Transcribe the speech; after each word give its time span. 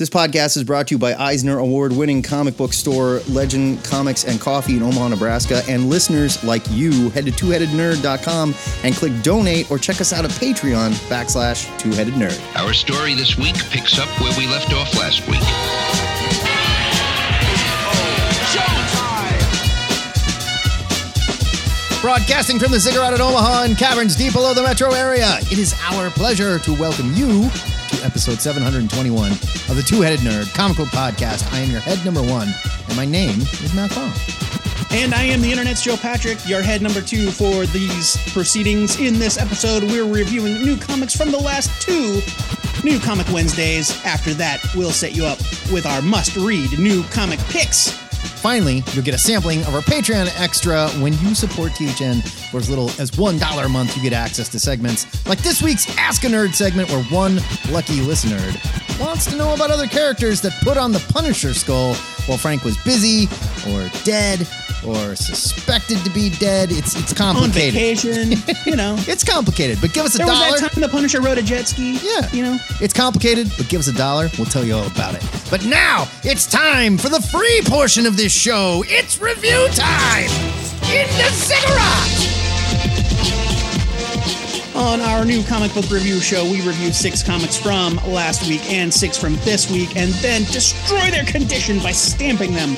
This 0.00 0.08
podcast 0.08 0.56
is 0.56 0.64
brought 0.64 0.88
to 0.88 0.94
you 0.94 0.98
by 0.98 1.12
Eisner 1.12 1.58
Award 1.58 1.92
winning 1.92 2.22
comic 2.22 2.56
book 2.56 2.72
store 2.72 3.20
Legend 3.28 3.84
Comics 3.84 4.24
and 4.24 4.40
Coffee 4.40 4.78
in 4.78 4.82
Omaha, 4.82 5.08
Nebraska. 5.08 5.60
And 5.68 5.90
listeners 5.90 6.42
like 6.42 6.62
you, 6.70 7.10
head 7.10 7.26
to 7.26 7.30
twoheadednerd.com 7.30 8.54
and 8.82 8.94
click 8.94 9.12
donate 9.22 9.70
or 9.70 9.76
check 9.76 10.00
us 10.00 10.14
out 10.14 10.24
at 10.24 10.30
Patreon 10.30 10.92
backslash 11.10 11.66
twoheaded 11.76 12.12
nerd. 12.12 12.40
Our 12.56 12.72
story 12.72 13.14
this 13.14 13.36
week 13.36 13.56
picks 13.68 13.98
up 13.98 14.08
where 14.22 14.32
we 14.38 14.46
left 14.46 14.72
off 14.72 14.96
last 14.96 15.20
week. 15.28 15.42
Broadcasting 22.00 22.58
from 22.58 22.72
the 22.72 22.80
Ziggurat 22.80 23.12
at 23.12 23.20
Omaha 23.20 23.64
and 23.64 23.76
caverns 23.76 24.16
deep 24.16 24.32
below 24.32 24.54
the 24.54 24.62
metro 24.62 24.92
area, 24.92 25.36
it 25.42 25.58
is 25.58 25.74
our 25.90 26.08
pleasure 26.08 26.58
to 26.60 26.72
welcome 26.72 27.12
you 27.12 27.50
to 27.90 28.04
episode 28.04 28.40
721 28.40 29.32
of 29.32 29.76
the 29.76 29.82
Two 29.82 30.00
Headed 30.00 30.20
Nerd 30.20 30.52
Comic 30.54 30.76
Book 30.76 30.88
Podcast. 30.88 31.52
I 31.52 31.58
am 31.58 31.70
your 31.70 31.80
head 31.80 32.04
number 32.04 32.22
one, 32.22 32.48
and 32.88 32.96
my 32.96 33.04
name 33.04 33.40
is 33.40 33.74
Matt 33.74 33.90
Baum. 33.94 34.12
And 34.92 35.12
I 35.14 35.24
am 35.24 35.40
the 35.40 35.50
internet's 35.50 35.82
Joe 35.82 35.96
Patrick, 35.96 36.38
your 36.48 36.62
head 36.62 36.82
number 36.82 37.00
two 37.00 37.30
for 37.30 37.66
these 37.66 38.16
proceedings. 38.32 39.00
In 39.00 39.18
this 39.18 39.38
episode, 39.38 39.82
we're 39.84 40.04
reviewing 40.06 40.54
new 40.62 40.76
comics 40.76 41.16
from 41.16 41.30
the 41.30 41.38
last 41.38 41.70
two 41.82 42.20
New 42.84 43.00
Comic 43.00 43.28
Wednesdays. 43.32 44.04
After 44.04 44.34
that, 44.34 44.60
we'll 44.76 44.92
set 44.92 45.14
you 45.14 45.24
up 45.24 45.38
with 45.72 45.84
our 45.84 46.00
must 46.02 46.36
read 46.36 46.78
new 46.78 47.02
comic 47.04 47.40
picks. 47.48 47.98
Finally, 48.40 48.82
you'll 48.92 49.04
get 49.04 49.14
a 49.14 49.18
sampling 49.18 49.60
of 49.64 49.74
our 49.74 49.82
Patreon 49.82 50.26
extra 50.40 50.88
when 51.02 51.12
you 51.18 51.34
support 51.34 51.72
THN 51.74 52.22
for 52.50 52.56
as 52.56 52.70
little 52.70 52.88
as 52.98 53.10
$1 53.10 53.64
a 53.64 53.68
month. 53.68 53.94
You 53.96 54.02
get 54.02 54.14
access 54.14 54.48
to 54.48 54.58
segments 54.58 55.26
like 55.26 55.38
this 55.42 55.62
week's 55.62 55.86
Ask 55.98 56.24
a 56.24 56.28
Nerd 56.28 56.54
segment, 56.54 56.88
where 56.90 57.02
one 57.04 57.38
lucky 57.70 58.00
listener 58.00 58.40
wants 58.98 59.26
to 59.26 59.36
know 59.36 59.52
about 59.52 59.70
other 59.70 59.86
characters 59.86 60.40
that 60.40 60.52
put 60.62 60.78
on 60.78 60.90
the 60.90 61.00
Punisher 61.12 61.52
skull 61.52 61.94
while 62.26 62.38
Frank 62.38 62.64
was 62.64 62.76
busy 62.82 63.24
or 63.68 63.90
dead 64.04 64.40
or 64.86 65.14
suspected 65.14 65.98
to 66.04 66.10
be 66.10 66.30
dead. 66.30 66.70
It's 66.72 66.96
it's 66.96 67.12
complicated. 67.12 67.54
On 67.54 67.72
vacation, 67.72 68.32
you 68.64 68.76
know. 68.76 68.96
It's 69.06 69.22
complicated, 69.24 69.78
but 69.82 69.92
give 69.92 70.06
us 70.06 70.14
a 70.14 70.18
There 70.18 70.26
was 70.26 70.38
dollar. 70.38 70.58
that 70.60 70.72
time 70.72 70.80
the 70.80 70.88
Punisher 70.88 71.20
rode 71.20 71.36
a 71.36 71.42
jet 71.42 71.68
ski. 71.68 71.98
Yeah. 72.02 72.30
You 72.32 72.42
know? 72.42 72.58
It's 72.80 72.94
complicated, 72.94 73.50
but 73.58 73.68
give 73.68 73.80
us 73.80 73.88
a 73.88 73.92
dollar. 73.92 74.30
We'll 74.38 74.46
tell 74.46 74.64
you 74.64 74.74
all 74.74 74.86
about 74.86 75.14
it. 75.14 75.24
But 75.50 75.64
now 75.66 76.06
it's 76.22 76.46
time 76.46 76.96
for 76.96 77.08
the 77.10 77.20
free 77.20 77.60
portion 77.66 78.06
of 78.06 78.16
this 78.16 78.29
show. 78.30 78.84
It's 78.86 79.20
review 79.20 79.66
time 79.74 80.30
in 80.88 81.06
the 81.18 81.30
ziggurat. 81.32 82.30
On 84.76 85.00
our 85.00 85.24
new 85.24 85.42
comic 85.42 85.74
book 85.74 85.90
review 85.90 86.20
show, 86.20 86.44
we 86.44 86.60
review 86.62 86.92
six 86.92 87.22
comics 87.24 87.56
from 87.56 87.96
last 88.06 88.48
week 88.48 88.64
and 88.70 88.94
six 88.94 89.18
from 89.18 89.34
this 89.38 89.70
week, 89.70 89.96
and 89.96 90.12
then 90.22 90.44
destroy 90.44 91.10
their 91.10 91.24
condition 91.24 91.80
by 91.80 91.90
stamping 91.90 92.52
them 92.52 92.70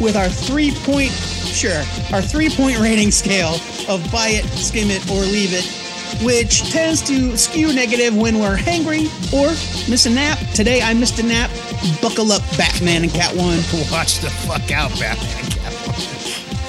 with 0.00 0.16
our 0.16 0.28
three 0.28 0.70
point, 0.84 1.10
sure, 1.10 1.82
our 2.12 2.22
three 2.22 2.48
point 2.48 2.78
rating 2.78 3.10
scale 3.10 3.56
of 3.88 4.08
buy 4.12 4.28
it, 4.28 4.44
skim 4.44 4.90
it, 4.90 5.04
or 5.10 5.20
leave 5.20 5.52
it, 5.52 5.89
which 6.22 6.70
tends 6.70 7.02
to 7.02 7.36
skew 7.36 7.72
negative 7.72 8.16
when 8.16 8.38
we're 8.38 8.56
hangry 8.56 9.06
or 9.32 9.48
miss 9.90 10.06
a 10.06 10.10
nap. 10.10 10.38
Today 10.54 10.82
I 10.82 10.94
missed 10.94 11.18
a 11.18 11.22
nap. 11.22 11.50
Buckle 12.02 12.32
up, 12.32 12.42
Batman 12.56 13.02
and 13.02 13.12
Catwoman. 13.12 13.90
Watch 13.92 14.20
the 14.20 14.30
fuck 14.30 14.70
out, 14.70 14.90
Batman. 14.98 15.50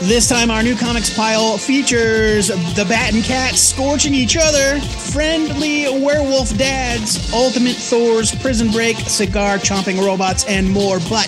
This 0.04 0.28
time, 0.28 0.50
our 0.50 0.64
new 0.64 0.76
comics 0.76 1.16
pile 1.16 1.60
features 1.60 2.48
the 2.48 2.86
Bat 2.90 3.14
and 3.14 3.24
Cat 3.24 3.54
scorching 3.54 4.16
each 4.16 4.36
other, 4.36 4.80
friendly 4.82 5.84
werewolf 6.04 6.58
dads, 6.58 7.32
Ultimate 7.32 7.76
Thor's 7.76 8.34
prison 8.34 8.72
break, 8.72 8.98
cigar 8.98 9.58
chomping 9.58 10.04
robots, 10.04 10.44
and 10.46 10.68
more. 10.68 10.98
But 11.08 11.28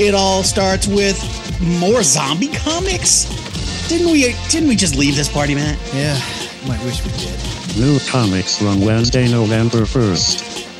it 0.00 0.12
all 0.12 0.42
starts 0.42 0.88
with 0.88 1.16
more 1.60 2.02
zombie 2.02 2.48
comics. 2.48 3.26
Didn't 3.88 4.10
we? 4.10 4.34
Didn't 4.48 4.68
we 4.68 4.74
just 4.74 4.96
leave 4.96 5.14
this 5.14 5.28
party, 5.28 5.54
Matt? 5.54 5.78
Yeah, 5.94 6.18
might 6.66 6.82
wish 6.84 7.04
we 7.04 7.10
did. 7.12 7.78
New 7.78 7.98
comics 8.08 8.58
from 8.58 8.80
Wednesday, 8.80 9.30
November 9.30 9.80
1st. 9.82 10.58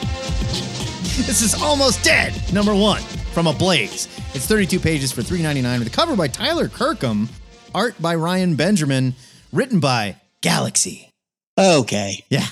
This 1.27 1.43
is 1.43 1.55
almost 1.63 2.03
dead. 2.03 2.33
Number 2.51 2.75
one 2.75 3.03
from 3.35 3.47
Ablaze. 3.47 4.09
It's 4.35 4.47
32 4.47 4.81
pages 4.81 5.13
for 5.13 5.21
3.99 5.21 5.79
with 5.81 5.89
a 5.89 5.91
cover 5.91 6.17
by 6.17 6.29
Tyler 6.29 6.67
Kirkham, 6.67 7.29
art 7.75 7.95
by 8.01 8.15
Ryan 8.15 8.57
Benjamin, 8.57 9.15
written 9.53 9.81
by 9.81 10.17
Galaxy. 10.41 11.11
Okay. 11.59 12.25
Yeah, 12.31 12.47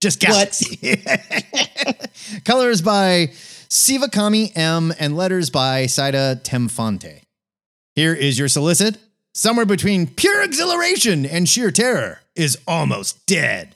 just 0.00 0.22
What? 0.22 0.30
Galaxy. 0.32 1.02
Colors 2.46 2.80
by 2.80 3.28
Sivakami 3.68 4.56
M 4.56 4.94
and 4.98 5.16
letters 5.16 5.50
by 5.50 5.84
Saida 5.84 6.40
Temofonte. 6.42 7.20
Here 7.94 8.14
is 8.14 8.38
your 8.38 8.48
solicit. 8.48 8.96
Somewhere 9.34 9.66
between 9.66 10.06
pure 10.06 10.42
exhilaration 10.42 11.26
and 11.26 11.46
sheer 11.46 11.70
terror 11.70 12.20
is 12.36 12.58
almost 12.66 13.24
dead. 13.26 13.74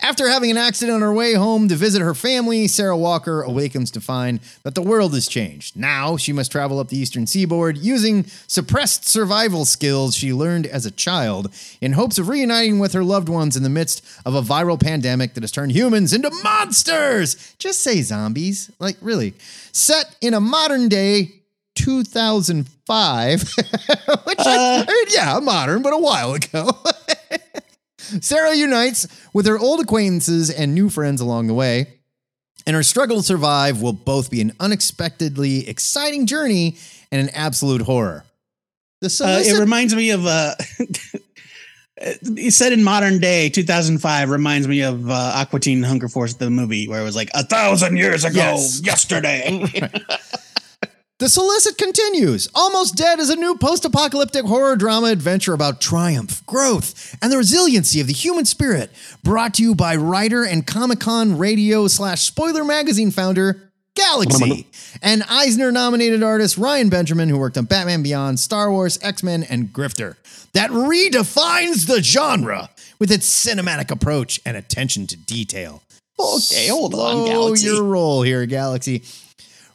After 0.00 0.28
having 0.28 0.52
an 0.52 0.56
accident 0.56 0.94
on 0.94 1.00
her 1.00 1.12
way 1.12 1.34
home 1.34 1.68
to 1.68 1.74
visit 1.74 2.02
her 2.02 2.14
family, 2.14 2.68
Sarah 2.68 2.96
Walker 2.96 3.42
awakens 3.42 3.90
to 3.90 4.00
find 4.00 4.38
that 4.62 4.76
the 4.76 4.82
world 4.82 5.12
has 5.12 5.26
changed. 5.26 5.76
Now 5.76 6.16
she 6.16 6.32
must 6.32 6.52
travel 6.52 6.78
up 6.78 6.86
the 6.86 6.96
eastern 6.96 7.26
seaboard 7.26 7.76
using 7.76 8.24
suppressed 8.46 9.08
survival 9.08 9.64
skills 9.64 10.14
she 10.14 10.32
learned 10.32 10.66
as 10.66 10.86
a 10.86 10.92
child 10.92 11.52
in 11.80 11.94
hopes 11.94 12.16
of 12.16 12.28
reuniting 12.28 12.78
with 12.78 12.92
her 12.92 13.02
loved 13.02 13.28
ones 13.28 13.56
in 13.56 13.64
the 13.64 13.68
midst 13.68 14.06
of 14.24 14.36
a 14.36 14.40
viral 14.40 14.80
pandemic 14.80 15.34
that 15.34 15.42
has 15.42 15.50
turned 15.50 15.72
humans 15.72 16.12
into 16.12 16.30
monsters. 16.44 17.56
Just 17.58 17.80
say 17.80 18.00
zombies. 18.02 18.70
Like, 18.78 18.98
really. 19.00 19.34
Set 19.72 20.14
in 20.20 20.32
a 20.32 20.40
modern 20.40 20.88
day 20.88 21.32
2005, 21.74 23.40
which, 23.56 23.58
I, 24.38 24.56
uh. 24.56 24.84
I 24.86 24.86
mean, 24.86 25.06
yeah, 25.10 25.40
modern, 25.40 25.82
but 25.82 25.92
a 25.92 25.98
while 25.98 26.34
ago. 26.34 26.70
Sarah 28.20 28.54
unites 28.54 29.06
with 29.32 29.46
her 29.46 29.58
old 29.58 29.80
acquaintances 29.80 30.50
and 30.50 30.74
new 30.74 30.88
friends 30.88 31.20
along 31.20 31.46
the 31.46 31.54
way, 31.54 31.86
and 32.66 32.74
her 32.76 32.82
struggle 32.82 33.18
to 33.18 33.22
survive 33.22 33.80
will 33.82 33.92
both 33.92 34.30
be 34.30 34.40
an 34.40 34.52
unexpectedly 34.60 35.68
exciting 35.68 36.26
journey 36.26 36.76
and 37.10 37.20
an 37.20 37.34
absolute 37.34 37.82
horror. 37.82 38.24
Uh, 39.02 39.08
it 39.44 39.58
reminds 39.60 39.94
me 39.94 40.10
of 40.10 40.26
uh, 40.26 40.54
said 42.50 42.72
in 42.72 42.82
modern 42.82 43.18
day 43.20 43.48
2005 43.48 44.30
reminds 44.30 44.66
me 44.68 44.82
of 44.82 45.08
uh, 45.08 45.32
Aqua 45.36 45.60
Teen 45.60 45.82
Hunger 45.82 46.08
Force 46.08 46.34
the 46.34 46.50
movie 46.50 46.88
where 46.88 47.00
it 47.00 47.04
was 47.04 47.16
like 47.16 47.30
a 47.34 47.44
thousand 47.44 47.96
years 47.96 48.24
ago 48.24 48.34
Yes. 48.36 48.80
yesterday. 48.84 49.64
The 51.18 51.28
solicit 51.28 51.76
continues. 51.76 52.48
Almost 52.54 52.94
Dead 52.96 53.18
is 53.18 53.28
a 53.28 53.34
new 53.34 53.56
post 53.56 53.84
apocalyptic 53.84 54.44
horror 54.44 54.76
drama 54.76 55.08
adventure 55.08 55.52
about 55.52 55.80
triumph, 55.80 56.46
growth, 56.46 57.16
and 57.20 57.32
the 57.32 57.36
resiliency 57.36 58.00
of 58.00 58.06
the 58.06 58.12
human 58.12 58.44
spirit. 58.44 58.92
Brought 59.24 59.54
to 59.54 59.64
you 59.64 59.74
by 59.74 59.96
writer 59.96 60.44
and 60.44 60.64
Comic 60.64 61.00
Con 61.00 61.36
radio 61.36 61.88
slash 61.88 62.20
spoiler 62.22 62.62
magazine 62.64 63.10
founder 63.10 63.60
Galaxy 63.96 64.68
and 65.02 65.24
Eisner 65.28 65.72
nominated 65.72 66.22
artist 66.22 66.56
Ryan 66.56 66.88
Benjamin, 66.88 67.28
who 67.28 67.36
worked 67.38 67.58
on 67.58 67.64
Batman 67.64 68.04
Beyond, 68.04 68.38
Star 68.38 68.70
Wars, 68.70 68.96
X 69.02 69.24
Men, 69.24 69.42
and 69.42 69.72
Grifter. 69.72 70.14
That 70.52 70.70
redefines 70.70 71.88
the 71.88 72.00
genre 72.00 72.70
with 73.00 73.10
its 73.10 73.28
cinematic 73.28 73.90
approach 73.90 74.40
and 74.46 74.56
attention 74.56 75.08
to 75.08 75.16
detail. 75.16 75.82
okay, 76.16 76.68
hold 76.68 76.94
on, 76.94 77.16
Slow 77.16 77.26
Galaxy. 77.26 77.66
your 77.66 77.82
roll 77.82 78.22
here, 78.22 78.46
Galaxy. 78.46 79.02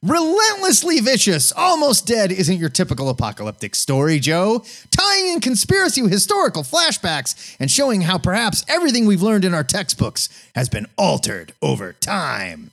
Relentlessly 0.04 1.00
vicious, 1.00 1.54
almost 1.54 2.06
dead 2.06 2.30
isn't 2.30 2.58
your 2.58 2.68
typical 2.68 3.08
apocalyptic 3.08 3.74
story, 3.74 4.20
Joe. 4.20 4.66
Tying 4.92 5.30
in 5.30 5.40
conspiracy 5.40 6.02
with 6.02 6.12
historical 6.12 6.62
flashbacks 6.62 7.56
and 7.58 7.72
showing 7.72 8.02
how 8.02 8.18
perhaps 8.18 8.66
everything 8.68 9.06
we've 9.06 9.22
learned 9.22 9.46
in 9.46 9.54
our 9.54 9.64
textbooks 9.64 10.28
has 10.56 10.68
been 10.68 10.88
altered 10.98 11.54
over 11.62 11.94
time. 11.94 12.72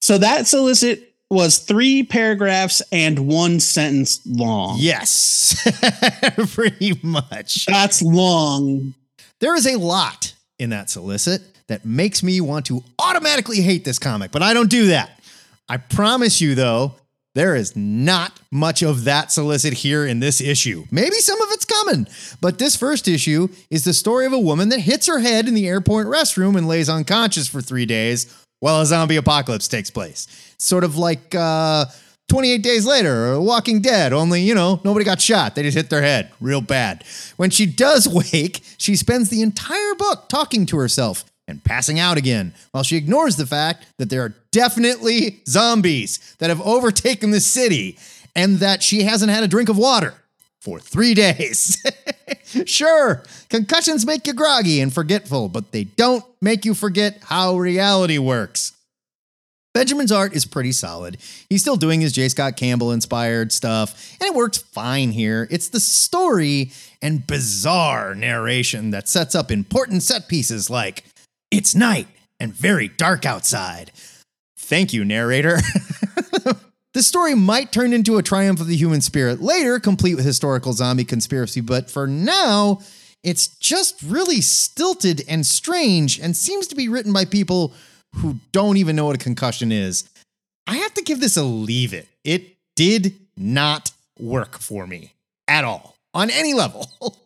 So 0.00 0.16
that 0.16 0.46
solicit 0.46 1.12
was 1.28 1.58
three 1.58 2.02
paragraphs 2.02 2.80
and 2.90 3.28
one 3.28 3.60
sentence 3.60 4.20
long. 4.24 4.76
Yes, 4.78 5.68
pretty 6.54 6.98
much. 7.02 7.66
That's 7.66 8.00
long. 8.00 8.94
There 9.40 9.54
is 9.54 9.66
a 9.66 9.78
lot 9.78 10.32
in 10.58 10.70
that 10.70 10.88
solicit 10.88 11.42
that 11.66 11.84
makes 11.84 12.22
me 12.22 12.40
want 12.40 12.64
to 12.66 12.82
automatically 12.98 13.60
hate 13.60 13.84
this 13.84 13.98
comic, 13.98 14.30
but 14.30 14.42
I 14.42 14.54
don't 14.54 14.70
do 14.70 14.86
that. 14.86 15.15
I 15.68 15.78
promise 15.78 16.40
you, 16.40 16.54
though, 16.54 16.94
there 17.34 17.54
is 17.54 17.76
not 17.76 18.40
much 18.50 18.82
of 18.82 19.04
that 19.04 19.30
solicit 19.30 19.74
here 19.74 20.06
in 20.06 20.20
this 20.20 20.40
issue. 20.40 20.84
Maybe 20.90 21.16
some 21.16 21.40
of 21.42 21.48
it's 21.50 21.64
coming, 21.64 22.06
but 22.40 22.58
this 22.58 22.76
first 22.76 23.08
issue 23.08 23.48
is 23.68 23.84
the 23.84 23.92
story 23.92 24.24
of 24.26 24.32
a 24.32 24.38
woman 24.38 24.70
that 24.70 24.80
hits 24.80 25.06
her 25.06 25.18
head 25.18 25.46
in 25.46 25.54
the 25.54 25.68
airport 25.68 26.06
restroom 26.06 26.56
and 26.56 26.66
lays 26.66 26.88
unconscious 26.88 27.46
for 27.46 27.60
three 27.60 27.84
days 27.84 28.34
while 28.60 28.80
a 28.80 28.86
zombie 28.86 29.16
apocalypse 29.16 29.68
takes 29.68 29.90
place. 29.90 30.54
Sort 30.58 30.82
of 30.82 30.96
like 30.96 31.34
uh, 31.34 31.84
28 32.28 32.62
days 32.62 32.86
later 32.86 33.26
or 33.26 33.40
Walking 33.40 33.82
Dead, 33.82 34.12
only, 34.12 34.40
you 34.40 34.54
know, 34.54 34.80
nobody 34.82 35.04
got 35.04 35.20
shot. 35.20 35.54
They 35.54 35.62
just 35.62 35.76
hit 35.76 35.90
their 35.90 36.02
head 36.02 36.32
real 36.40 36.62
bad. 36.62 37.04
When 37.36 37.50
she 37.50 37.66
does 37.66 38.08
wake, 38.32 38.62
she 38.78 38.96
spends 38.96 39.28
the 39.28 39.42
entire 39.42 39.94
book 39.96 40.28
talking 40.28 40.64
to 40.66 40.78
herself 40.78 41.24
and 41.48 41.62
passing 41.62 41.98
out 41.98 42.16
again, 42.16 42.54
while 42.72 42.82
she 42.82 42.96
ignores 42.96 43.36
the 43.36 43.46
fact 43.46 43.86
that 43.98 44.10
there 44.10 44.22
are 44.22 44.34
definitely 44.50 45.40
zombies 45.46 46.34
that 46.38 46.50
have 46.50 46.60
overtaken 46.60 47.30
the 47.30 47.40
city 47.40 47.98
and 48.34 48.58
that 48.58 48.82
she 48.82 49.02
hasn't 49.02 49.30
had 49.30 49.44
a 49.44 49.48
drink 49.48 49.68
of 49.68 49.78
water 49.78 50.14
for 50.60 50.80
three 50.80 51.14
days. 51.14 51.80
sure, 52.66 53.22
concussions 53.48 54.04
make 54.04 54.26
you 54.26 54.32
groggy 54.32 54.80
and 54.80 54.92
forgetful, 54.92 55.48
but 55.48 55.72
they 55.72 55.84
don't 55.84 56.24
make 56.42 56.64
you 56.64 56.74
forget 56.74 57.18
how 57.24 57.56
reality 57.56 58.18
works. 58.18 58.72
Benjamin's 59.76 60.10
art 60.10 60.34
is 60.34 60.46
pretty 60.46 60.72
solid. 60.72 61.18
He's 61.50 61.60
still 61.60 61.76
doing 61.76 62.00
his 62.00 62.12
J. 62.12 62.30
Scott 62.30 62.56
Campbell 62.56 62.92
inspired 62.92 63.52
stuff, 63.52 64.16
and 64.18 64.26
it 64.26 64.34
works 64.34 64.56
fine 64.56 65.10
here. 65.10 65.46
It's 65.50 65.68
the 65.68 65.80
story 65.80 66.72
and 67.02 67.26
bizarre 67.26 68.14
narration 68.14 68.90
that 68.92 69.06
sets 69.06 69.34
up 69.34 69.50
important 69.50 70.02
set 70.02 70.28
pieces 70.28 70.70
like, 70.70 71.04
it's 71.50 71.74
night 71.74 72.08
and 72.40 72.52
very 72.52 72.88
dark 72.88 73.24
outside. 73.24 73.92
Thank 74.58 74.92
you, 74.92 75.04
narrator. 75.04 75.56
the 76.94 77.02
story 77.02 77.34
might 77.34 77.72
turn 77.72 77.92
into 77.92 78.18
a 78.18 78.22
triumph 78.22 78.60
of 78.60 78.66
the 78.66 78.76
human 78.76 79.00
spirit 79.00 79.40
later, 79.40 79.78
complete 79.78 80.14
with 80.14 80.24
historical 80.24 80.72
zombie 80.72 81.04
conspiracy, 81.04 81.60
but 81.60 81.90
for 81.90 82.06
now, 82.06 82.80
it's 83.22 83.48
just 83.58 84.02
really 84.02 84.40
stilted 84.40 85.24
and 85.28 85.44
strange 85.46 86.18
and 86.18 86.36
seems 86.36 86.66
to 86.68 86.74
be 86.74 86.88
written 86.88 87.12
by 87.12 87.24
people 87.24 87.72
who 88.16 88.36
don't 88.52 88.76
even 88.76 88.96
know 88.96 89.06
what 89.06 89.16
a 89.16 89.18
concussion 89.18 89.72
is. 89.72 90.08
I 90.66 90.76
have 90.78 90.94
to 90.94 91.02
give 91.02 91.20
this 91.20 91.36
a 91.36 91.42
leave 91.44 91.92
it. 91.92 92.08
It 92.24 92.56
did 92.74 93.14
not 93.36 93.92
work 94.18 94.58
for 94.58 94.86
me 94.86 95.12
at 95.48 95.64
all 95.64 95.96
on 96.14 96.30
any 96.30 96.54
level. 96.54 96.90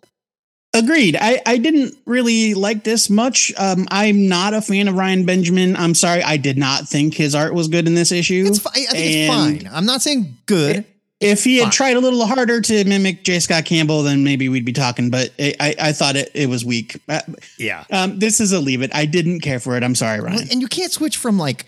Agreed. 0.72 1.16
I, 1.20 1.42
I 1.46 1.58
didn't 1.58 1.96
really 2.06 2.54
like 2.54 2.84
this 2.84 3.10
much. 3.10 3.52
Um, 3.58 3.88
I'm 3.90 4.28
not 4.28 4.54
a 4.54 4.62
fan 4.62 4.86
of 4.86 4.94
Ryan 4.94 5.26
Benjamin. 5.26 5.74
I'm 5.74 5.94
sorry. 5.94 6.22
I 6.22 6.36
did 6.36 6.56
not 6.56 6.88
think 6.88 7.14
his 7.14 7.34
art 7.34 7.54
was 7.54 7.66
good 7.66 7.88
in 7.88 7.94
this 7.94 8.12
issue. 8.12 8.44
It's 8.46 8.60
fi- 8.60 8.70
I 8.70 8.84
think 8.84 8.94
it's 8.94 9.34
fine. 9.34 9.74
I'm 9.74 9.84
not 9.86 10.00
saying 10.00 10.36
good. 10.46 10.84
If 11.18 11.44
he 11.44 11.56
had 11.56 11.64
Fine. 11.64 11.72
tried 11.72 11.96
a 11.96 12.00
little 12.00 12.24
harder 12.24 12.62
to 12.62 12.84
mimic 12.84 13.24
J. 13.24 13.40
Scott 13.40 13.66
Campbell, 13.66 14.02
then 14.02 14.24
maybe 14.24 14.48
we'd 14.48 14.64
be 14.64 14.72
talking. 14.72 15.10
But 15.10 15.30
I, 15.38 15.54
I, 15.60 15.74
I 15.78 15.92
thought 15.92 16.16
it, 16.16 16.30
it 16.34 16.48
was 16.48 16.64
weak. 16.64 16.98
Uh, 17.08 17.20
yeah. 17.58 17.84
Um, 17.90 18.18
this 18.18 18.40
is 18.40 18.52
a 18.52 18.60
leave 18.60 18.80
it. 18.80 18.90
I 18.94 19.04
didn't 19.04 19.40
care 19.40 19.60
for 19.60 19.76
it. 19.76 19.82
I'm 19.82 19.94
sorry, 19.94 20.20
Ryan. 20.20 20.48
And 20.50 20.62
you 20.62 20.66
can't 20.68 20.90
switch 20.90 21.18
from 21.18 21.36
like 21.36 21.66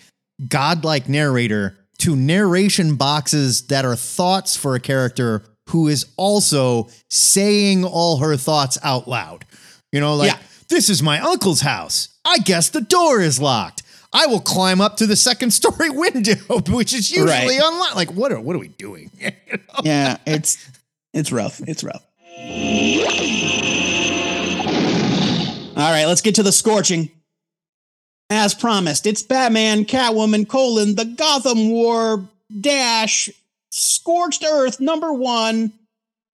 godlike 0.49 1.07
narrator 1.07 1.77
to 1.99 2.17
narration 2.17 2.97
boxes 2.97 3.67
that 3.67 3.85
are 3.85 3.95
thoughts 3.95 4.57
for 4.57 4.75
a 4.75 4.81
character 4.81 5.43
who 5.73 5.89
is 5.89 6.07
also 6.17 6.89
saying 7.11 7.85
all 7.85 8.19
her 8.19 8.37
thoughts 8.37 8.79
out 8.83 9.09
loud. 9.09 9.45
You 9.91 10.01
know, 10.01 10.15
like, 10.15 10.33
Yeah. 10.33 10.39
this 10.69 10.89
is 10.89 11.03
my 11.03 11.19
uncle's 11.21 11.61
house. 11.63 12.09
I 12.25 12.39
guess 12.39 12.69
the 12.69 12.81
door 12.81 13.21
is 13.21 13.41
locked. 13.41 13.83
I 14.13 14.27
will 14.27 14.41
climb 14.41 14.81
up 14.81 14.99
to 14.99 15.07
the 15.07 15.17
second 15.17 15.51
story 15.53 15.89
window, 16.05 16.35
which 16.69 16.93
is 16.93 17.11
usually 17.11 17.31
Right. 17.31 17.61
unlocked. 17.63 17.97
Like, 17.97 18.13
what 18.13 18.31
are 18.33 18.41
what 18.41 18.55
are 18.55 18.59
we 18.59 18.69
doing? 18.69 19.11
yeah, 19.83 20.19
it's 20.27 20.59
it's 21.15 21.33
rough. 21.33 21.61
It's 21.67 21.83
rough. 21.83 22.03
All 25.75 25.91
right, 25.91 26.05
let's 26.05 26.21
get 26.21 26.35
to 26.37 26.43
the 26.43 26.53
scorching. 26.53 27.11
As 28.31 28.55
promised, 28.55 29.07
it's 29.07 29.23
Batman, 29.23 29.85
Catwoman, 29.85 30.47
colon, 30.47 30.95
the 30.95 31.05
Gotham 31.07 31.71
War 31.71 32.29
dash 32.61 33.29
scorched 33.73 34.45
Earth 34.45 34.79
number 34.81 35.13
one 35.13 35.73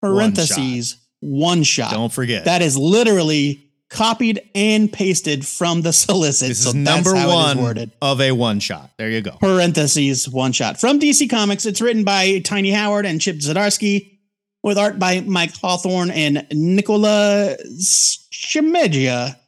parentheses 0.03 0.97
one 1.21 1.63
shot. 1.63 1.91
Don't 1.93 2.13
forget. 2.13 2.45
That 2.45 2.63
is 2.63 2.77
literally 2.77 3.65
copied 3.91 4.43
and 4.55 4.93
pasted 4.93 5.47
from 5.47 5.83
the 5.83 5.93
solicit. 5.95 6.49
this 6.49 6.63
so 6.63 6.69
is 6.71 6.75
number 6.75 7.13
that's 7.13 7.25
how 7.25 7.31
it 7.31 7.51
is 7.51 7.57
one 7.57 7.65
worded 7.65 7.91
of 8.03 8.21
a 8.21 8.33
one 8.33 8.61
shot. 8.61 8.91
There 8.99 9.11
you 9.11 9.21
go. 9.23 9.33
parentheses 9.41 10.29
one 10.29 10.53
shot 10.53 10.81
from 10.81 11.01
DC 11.01 11.31
Comics. 11.31 11.65
It's 11.67 11.81
written 11.81 12.05
by 12.05 12.41
Tini 12.41 12.71
Howard 12.71 13.07
and 13.07 13.21
Chip 13.21 13.37
Zdarsky, 13.37 14.19
with 14.63 14.79
art 14.79 14.99
by 14.99 15.21
Mike 15.21 15.55
Hawthorne 15.57 16.11
and 16.11 16.47
Nicola. 16.53 17.57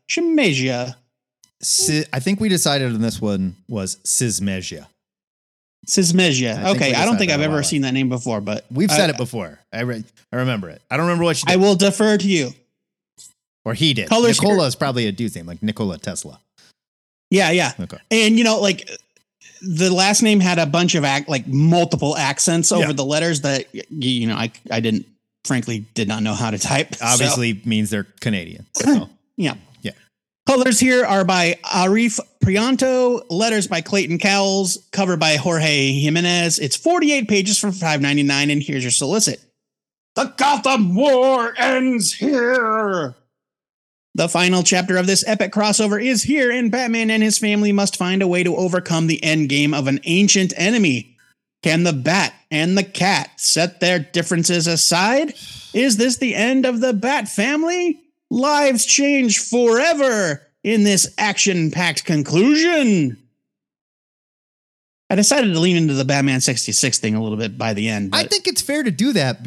Shemezia. 0.09 0.95
Si- 1.63 2.05
I 2.13 2.21
think 2.21 2.41
we 2.41 2.49
decided 2.49 2.93
on 2.95 3.01
this 3.03 3.21
one 3.21 3.57
was 3.69 3.97
Sismesia. 3.97 4.87
Sismezia. 5.91 6.75
Okay, 6.77 6.95
I 6.95 7.05
don't 7.05 7.19
think 7.19 7.31
I've 7.33 7.41
ever 7.41 7.63
seen 7.63 7.83
that 7.83 7.93
name 7.93 8.09
before, 8.09 8.41
but 8.41 8.65
We've 8.71 8.91
said 8.91 9.11
it 9.11 9.17
before. 9.17 9.59
I 9.73 9.81
re- 9.81 10.05
I 10.33 10.37
remember 10.37 10.69
it. 10.71 10.81
I 10.91 10.97
don't 10.97 11.07
remember 11.07 11.25
what 11.25 11.37
she 11.37 11.45
did. 11.47 11.53
I 11.53 11.57
will 11.57 11.75
defer 11.75 12.17
to 12.17 12.27
you. 12.29 12.51
or 13.65 13.75
he 13.75 13.93
did. 13.93 14.11
Nicola 14.11 14.29
here- 14.59 14.67
is 14.67 14.75
probably 14.77 15.07
a 15.07 15.13
dude's 15.13 15.35
name, 15.37 15.47
like 15.47 15.63
Nikola 15.63 15.99
Tesla. 15.99 16.41
Yeah, 17.31 17.51
yeah. 17.51 17.73
Okay. 17.79 17.99
And 18.11 18.39
you 18.39 18.45
know, 18.45 18.61
like 18.61 18.89
the 19.63 19.91
last 19.93 20.23
name 20.23 20.41
had 20.41 20.59
a 20.59 20.67
bunch 20.67 20.95
of 20.95 21.05
act 21.05 21.29
like 21.29 21.47
multiple 21.47 22.17
accents 22.17 22.73
over 22.73 22.87
Yeah. 22.89 22.93
the 22.93 23.05
letters 23.05 23.43
that 23.43 23.67
you 23.91 24.27
know 24.27 24.35
I 24.37 24.51
I 24.71 24.81
didn't 24.81 25.07
frankly 25.45 25.85
did 25.95 26.07
not 26.09 26.23
know 26.23 26.35
how 26.35 26.51
to 26.51 26.59
type. 26.59 26.95
So- 26.95 27.05
Obviously 27.05 27.61
means 27.65 27.91
they're 27.91 28.07
Canadian. 28.21 28.67
So, 28.75 29.09
Yeah. 29.37 29.55
Colors 30.51 30.81
here 30.81 31.05
are 31.05 31.25
by 31.25 31.57
Arif 31.63 32.19
Prianto, 32.45 33.25
letters 33.31 33.69
by 33.69 33.81
Clayton 33.81 34.19
Cowles, 34.19 34.85
cover 34.91 35.17
by 35.17 35.37
Jorge 35.37 35.93
Jimenez. 35.93 36.59
It's 36.59 36.75
48 36.75 37.29
pages 37.29 37.57
for 37.57 37.69
$5.99, 37.69 38.51
and 38.51 38.61
here's 38.61 38.83
your 38.83 38.91
solicit. 38.91 39.41
The 40.17 40.35
Gotham 40.37 40.97
War 40.97 41.55
ends 41.57 42.13
here. 42.13 43.15
The 44.17 44.29
final 44.29 44.65
chapter 44.65 44.97
of 44.97 45.07
this 45.07 45.23
epic 45.25 45.53
crossover 45.53 46.05
is 46.05 46.25
here, 46.25 46.51
and 46.51 46.73
Batman 46.73 47.11
and 47.11 47.23
his 47.23 47.39
family 47.39 47.71
must 47.71 47.97
find 47.97 48.21
a 48.21 48.27
way 48.27 48.43
to 48.43 48.57
overcome 48.57 49.07
the 49.07 49.21
endgame 49.23 49.73
of 49.73 49.87
an 49.87 50.01
ancient 50.03 50.53
enemy. 50.57 51.17
Can 51.63 51.85
the 51.85 51.93
Bat 51.93 52.35
and 52.51 52.77
the 52.77 52.83
Cat 52.83 53.31
set 53.37 53.79
their 53.79 54.01
differences 54.01 54.67
aside? 54.67 55.33
Is 55.73 55.97
this 55.97 56.17
the 56.17 56.35
end 56.35 56.67
of 56.67 56.81
the 56.81 56.93
Bat 56.93 57.29
family? 57.29 58.01
Lives 58.31 58.85
change 58.87 59.39
forever 59.41 60.47
in 60.63 60.85
this 60.85 61.13
action 61.19 61.71
packed 61.71 62.05
conclusion. 62.05 63.17
I 65.09 65.17
decided 65.17 65.53
to 65.53 65.59
lean 65.59 65.77
into 65.77 65.95
the 65.95 66.05
Batman 66.05 66.41
66 66.41 66.99
thing 66.99 67.17
a 67.17 67.23
little 67.23 67.37
bit 67.39 67.59
by 67.59 67.75
the 67.75 67.89
end. 67.89 68.11
I 68.15 68.23
think 68.25 68.47
it's 68.47 68.63
fair 68.63 68.85
to 68.85 68.93
do 68.93 69.13
that 69.15 69.43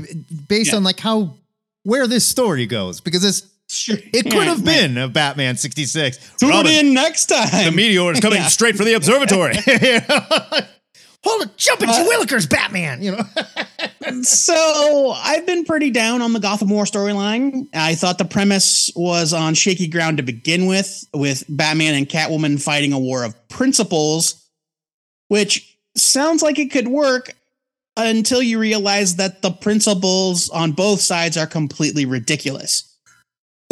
based 0.49 0.71
Yeah. 0.71 0.77
on 0.77 0.83
like 0.83 0.99
how 0.99 1.35
where 1.83 2.07
this 2.07 2.25
story 2.25 2.65
goes 2.65 2.99
because 2.99 3.21
this 3.21 3.47
Sure. 3.69 3.95
it 4.13 4.23
could 4.29 4.43
have 4.43 4.63
been 4.65 4.97
a 4.97 5.07
Batman 5.07 5.55
66. 5.55 6.17
Tune 6.37 6.49
Robin, 6.49 6.71
in 6.71 6.93
next 6.93 7.27
time. 7.27 7.63
the 7.65 7.71
meteor 7.71 8.11
is 8.11 8.19
coming 8.21 8.39
Yeah. 8.41 8.47
straight 8.49 8.75
for 8.75 8.83
the 8.83 8.93
observatory. 8.93 9.55
Hold 11.23 11.43
it, 11.43 11.57
jumping 11.57 11.89
Uh, 11.89 11.93
Willikers, 11.93 12.49
Batman, 12.49 13.01
you 13.01 13.11
know. 13.11 14.21
so 14.23 15.13
I've 15.15 15.45
been 15.45 15.63
pretty 15.63 15.89
down 15.89 16.21
on 16.21 16.33
the 16.33 16.39
Gotham 16.39 16.69
War 16.69 16.83
storyline. 16.83 17.67
I 17.73 17.95
thought 17.95 18.17
the 18.17 18.25
premise 18.25 18.91
was 18.95 19.31
on 19.31 19.53
shaky 19.53 19.87
ground 19.87 20.17
to 20.17 20.23
begin 20.23 20.65
with, 20.65 21.05
with 21.13 21.45
Batman 21.47 21.95
and 21.95 22.09
Catwoman 22.09 22.61
fighting 22.61 22.91
a 22.91 22.99
war 22.99 23.23
of 23.23 23.47
principles, 23.47 24.49
which 25.29 25.77
sounds 25.95 26.41
like 26.41 26.59
it 26.59 26.71
could 26.71 26.89
work 26.89 27.33
until 27.95 28.41
you 28.41 28.59
realize 28.59 29.15
that 29.17 29.41
the 29.41 29.51
principles 29.51 30.49
on 30.49 30.71
both 30.73 30.99
sides 30.99 31.37
are 31.37 31.47
completely 31.47 32.05
ridiculous. 32.05 32.92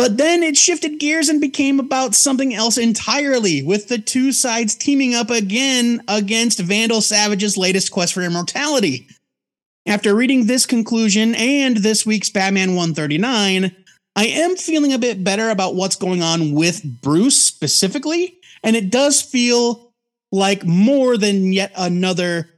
But 0.01 0.17
then 0.17 0.41
it 0.41 0.57
shifted 0.57 0.99
gears 0.99 1.29
and 1.29 1.39
became 1.39 1.79
about 1.79 2.15
something 2.15 2.55
else 2.55 2.79
entirely, 2.79 3.61
with 3.61 3.87
the 3.87 3.99
two 3.99 4.31
sides 4.31 4.73
teaming 4.73 5.13
up 5.13 5.29
again 5.29 6.01
against 6.07 6.57
Vandal 6.57 7.01
Savage's 7.01 7.55
latest 7.55 7.91
quest 7.91 8.15
for 8.15 8.23
immortality. 8.23 9.07
After 9.85 10.15
reading 10.15 10.47
this 10.47 10.65
conclusion 10.65 11.35
and 11.35 11.77
this 11.77 12.03
week's 12.03 12.31
Batman 12.31 12.69
139, 12.69 13.75
I 14.15 14.25
am 14.25 14.55
feeling 14.55 14.91
a 14.91 14.97
bit 14.97 15.23
better 15.23 15.51
about 15.51 15.75
what's 15.75 15.97
going 15.97 16.23
on 16.23 16.53
with 16.53 16.81
Bruce 17.03 17.39
specifically, 17.39 18.39
and 18.63 18.75
it 18.75 18.89
does 18.89 19.21
feel 19.21 19.93
like 20.31 20.65
more 20.65 21.15
than 21.15 21.53
yet 21.53 21.73
another 21.77 22.49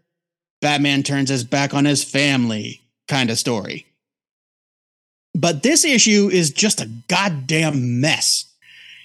Batman 0.61 1.03
turns 1.03 1.29
his 1.29 1.43
back 1.43 1.73
on 1.73 1.83
his 1.83 2.05
family 2.05 2.79
kind 3.09 3.29
of 3.29 3.37
story. 3.37 3.92
But 5.35 5.63
this 5.63 5.83
issue 5.83 6.29
is 6.31 6.51
just 6.51 6.81
a 6.81 6.89
goddamn 7.07 7.99
mess. 7.99 8.45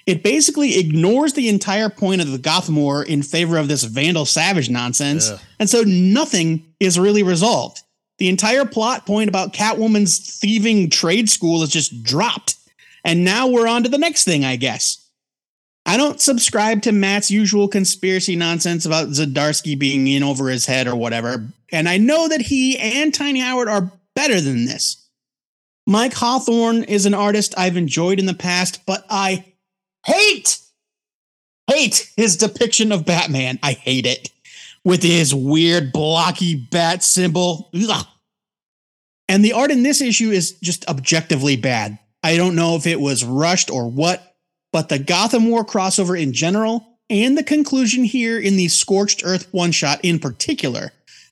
It 0.05 0.23
basically 0.23 0.79
ignores 0.79 1.33
the 1.33 1.49
entire 1.49 1.89
point 1.89 2.21
of 2.21 2.31
the 2.31 2.37
Gotham 2.37 2.75
War 2.77 3.03
in 3.03 3.21
favor 3.21 3.57
of 3.57 3.67
this 3.67 3.83
Vandal 3.83 4.25
Savage 4.25 4.69
nonsense, 4.69 5.29
Ugh. 5.29 5.39
and 5.59 5.69
so 5.69 5.83
nothing 5.83 6.65
is 6.79 6.97
really 6.97 7.23
resolved. 7.23 7.81
The 8.17 8.29
entire 8.29 8.65
plot 8.65 9.05
point 9.05 9.29
about 9.29 9.53
Catwoman's 9.53 10.39
thieving 10.39 10.89
trade 10.89 11.29
school 11.29 11.63
is 11.63 11.69
just 11.69 12.03
dropped. 12.03 12.55
And 13.05 13.23
now 13.23 13.47
we're 13.47 13.67
on 13.67 13.83
to 13.83 13.89
the 13.89 13.97
next 13.97 14.25
thing, 14.25 14.43
I 14.43 14.57
guess. 14.57 15.09
I 15.85 15.95
don't 15.95 16.19
subscribe 16.19 16.81
to 16.83 16.91
Matt's 16.91 17.31
usual 17.31 17.67
conspiracy 17.67 18.35
nonsense 18.35 18.85
about 18.85 19.07
Zdarsky 19.09 19.79
being 19.79 20.07
in 20.07 20.21
over 20.21 20.49
his 20.49 20.65
head 20.65 20.87
or 20.87 20.95
whatever. 20.95 21.45
And 21.71 21.87
I 21.87 21.97
know 21.97 22.27
that 22.27 22.41
he 22.41 22.77
and 22.77 23.13
Tini 23.13 23.39
Howard 23.39 23.69
are 23.69 23.91
better 24.15 24.41
than 24.41 24.65
this. 24.65 24.98
Mike 25.89 26.13
Hawthorne 26.13 26.83
is 26.83 27.07
an 27.07 27.15
artist 27.15 27.55
I've 27.57 27.75
enjoyed 27.75 28.19
in 28.19 28.27
the 28.27 28.35
past, 28.35 28.85
but 28.85 29.07
I 29.09 29.43
hate 30.05 30.59
hate 31.65 32.11
his 32.15 32.37
depiction 32.37 32.91
of 32.91 33.05
Batman. 33.05 33.57
I 33.63 33.71
hate 33.71 34.05
it. 34.05 34.29
With 34.83 35.01
his 35.01 35.33
weird 35.33 35.91
blocky 35.91 36.53
bat 36.55 37.03
symbol. 37.03 37.71
Ugh. 37.73 38.05
And 39.27 39.43
the 39.43 39.53
art 39.53 39.71
in 39.71 39.81
this 39.81 39.99
issue 39.99 40.29
is 40.29 40.51
just 40.59 40.87
objectively 40.87 41.55
bad. 41.57 41.97
I 42.21 42.37
don't 42.37 42.55
know 42.55 42.75
if 42.75 42.85
it 42.85 42.99
was 42.99 43.25
rushed 43.25 43.71
or 43.71 43.89
what, 43.89 44.35
but 44.71 44.89
the 44.89 44.99
Gotham 44.99 45.49
War 45.49 45.65
crossover 45.65 46.21
in 46.21 46.33
general 46.33 46.99
and 47.09 47.35
the 47.35 47.43
conclusion 47.43 48.03
here 48.03 48.37
in 48.37 48.57
the 48.57 48.67
Scorched 48.67 49.23
Earth 49.25 49.47
one 49.51 49.71
shot 49.71 49.99
in 50.03 50.19
particular 50.19 50.91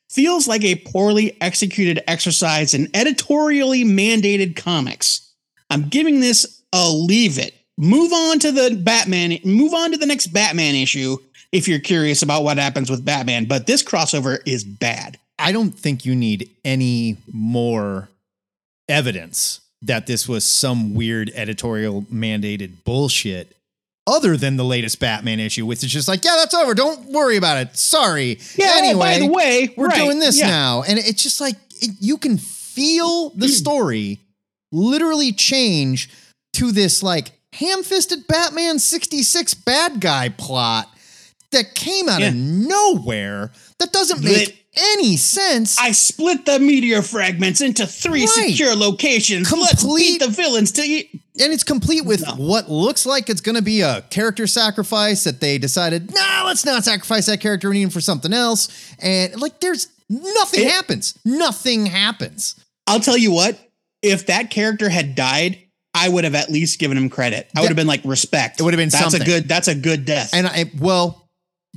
feels 0.09 0.47
like 0.47 0.63
a 0.63 0.75
poorly 0.75 1.37
executed 1.41 2.03
exercise 2.07 2.73
in 2.73 2.89
editorially 2.93 3.83
mandated 3.83 4.55
comics. 4.55 5.33
I'm 5.69 5.89
giving 5.89 6.19
this 6.19 6.61
a 6.73 6.89
leave 6.89 7.37
it. 7.37 7.53
Move 7.77 8.11
on 8.11 8.39
to 8.39 8.51
the 8.51 8.75
Batman, 8.75 9.37
move 9.43 9.73
on 9.73 9.91
to 9.91 9.97
the 9.97 10.05
next 10.05 10.27
Batman 10.27 10.75
issue 10.75 11.17
if 11.51 11.67
you're 11.67 11.79
curious 11.79 12.21
about 12.21 12.43
what 12.43 12.57
happens 12.57 12.89
with 12.89 13.05
Batman, 13.05 13.45
but 13.45 13.67
this 13.67 13.83
crossover 13.83 14.39
is 14.45 14.63
bad. 14.63 15.17
I 15.39 15.51
don't 15.51 15.71
think 15.71 16.05
you 16.05 16.15
need 16.15 16.49
any 16.65 17.17
more 17.31 18.09
evidence 18.89 19.61
that 19.81 20.07
this 20.07 20.27
was 20.27 20.43
some 20.43 20.95
weird 20.95 21.31
editorial 21.35 22.03
mandated 22.03 22.83
bullshit 22.83 23.55
other 24.07 24.37
than 24.37 24.55
the 24.55 24.63
latest 24.63 24.99
Batman 24.99 25.39
issue, 25.39 25.65
which 25.65 25.83
is 25.83 25.91
just 25.91 26.07
like, 26.07 26.23
yeah, 26.23 26.35
that's 26.37 26.53
over. 26.53 26.73
Don't 26.73 27.11
worry 27.11 27.37
about 27.37 27.57
it. 27.57 27.77
Sorry. 27.77 28.39
Yeah, 28.55 28.73
anyway, 28.77 29.19
by 29.19 29.19
the 29.19 29.31
way, 29.31 29.73
we're 29.75 29.87
right, 29.87 29.97
doing 29.97 30.19
this 30.19 30.39
yeah. 30.39 30.47
now. 30.47 30.83
And 30.83 30.97
it's 30.97 31.21
just 31.21 31.41
like, 31.41 31.55
it, 31.81 31.91
you 31.99 32.17
can 32.17 32.37
feel 32.37 33.29
the 33.31 33.47
story 33.49 34.19
literally 34.71 35.31
change 35.31 36.09
to 36.53 36.71
this 36.71 37.03
like 37.03 37.31
ham 37.53 37.83
fisted 37.83 38.27
Batman 38.27 38.79
66 38.79 39.53
bad 39.53 39.99
guy 39.99 40.29
plot 40.29 40.89
that 41.57 41.75
came 41.75 42.07
out 42.09 42.21
Yeah. 42.21 42.29
of 42.29 42.35
nowhere 42.35 43.51
that 43.79 43.91
doesn't 43.91 44.23
make 44.23 44.65
any 44.95 45.17
sense. 45.17 45.77
I 45.79 45.91
split 45.91 46.45
the 46.45 46.59
meteor 46.59 47.01
fragments 47.01 47.61
into 47.61 47.87
three 47.87 48.21
Right. 48.25 48.49
secure 48.49 48.75
locations. 48.75 49.51
Let's 49.51 49.81
Complete- 49.81 50.19
beat 50.19 50.19
the 50.21 50.27
villains 50.29 50.71
to 50.73 50.83
eat. 50.83 51.09
and 51.39 51.51
it's 51.53 51.63
complete 51.63 52.05
with 52.05 52.21
No. 52.25 52.33
what 52.35 52.69
looks 52.71 53.05
like 53.05 53.29
it's 53.29 53.41
going 53.41 53.55
to 53.55 53.61
be 53.61 53.81
a 53.81 54.01
character 54.09 54.47
sacrifice 54.47 55.23
that 55.23 55.39
they 55.39 55.57
decided, 55.59 56.11
nah, 56.13 56.43
let's 56.45 56.65
not 56.65 56.83
sacrifice 56.83 57.25
that 57.27 57.39
character. 57.39 57.69
We 57.69 57.75
need 57.77 57.83
him 57.83 57.89
for 57.91 58.01
something 58.01 58.33
else. 58.33 58.67
And 58.99 59.39
like, 59.39 59.59
there's 59.59 59.87
nothing 60.09 60.61
It- 60.65 60.71
happens. 60.71 61.13
Nothing 61.25 61.85
happens. 61.87 62.55
I'll 62.87 62.99
tell 62.99 63.17
you 63.17 63.31
what, 63.31 63.59
if 64.01 64.27
that 64.27 64.49
character 64.51 64.89
had 64.89 65.13
died, 65.15 65.57
I 65.93 66.09
would 66.09 66.23
have 66.23 66.35
at 66.35 66.51
least 66.51 66.77
given 66.79 66.97
him 66.97 67.09
credit. 67.09 67.49
I 67.55 67.61
would 67.61 67.67
have 67.69 67.75
been 67.75 67.87
like 67.87 68.01
respect. 68.03 68.59
It 68.59 68.63
would 68.63 68.73
have 68.73 68.77
been 68.79 68.89
that's 68.89 69.03
something. 69.03 69.21
a 69.21 69.25
good 69.25 69.47
that's 69.49 69.67
a 69.67 69.73
good 69.75 70.05
death. 70.05 70.29
And 70.33 70.45
I, 70.47 70.69
well, 70.79 71.26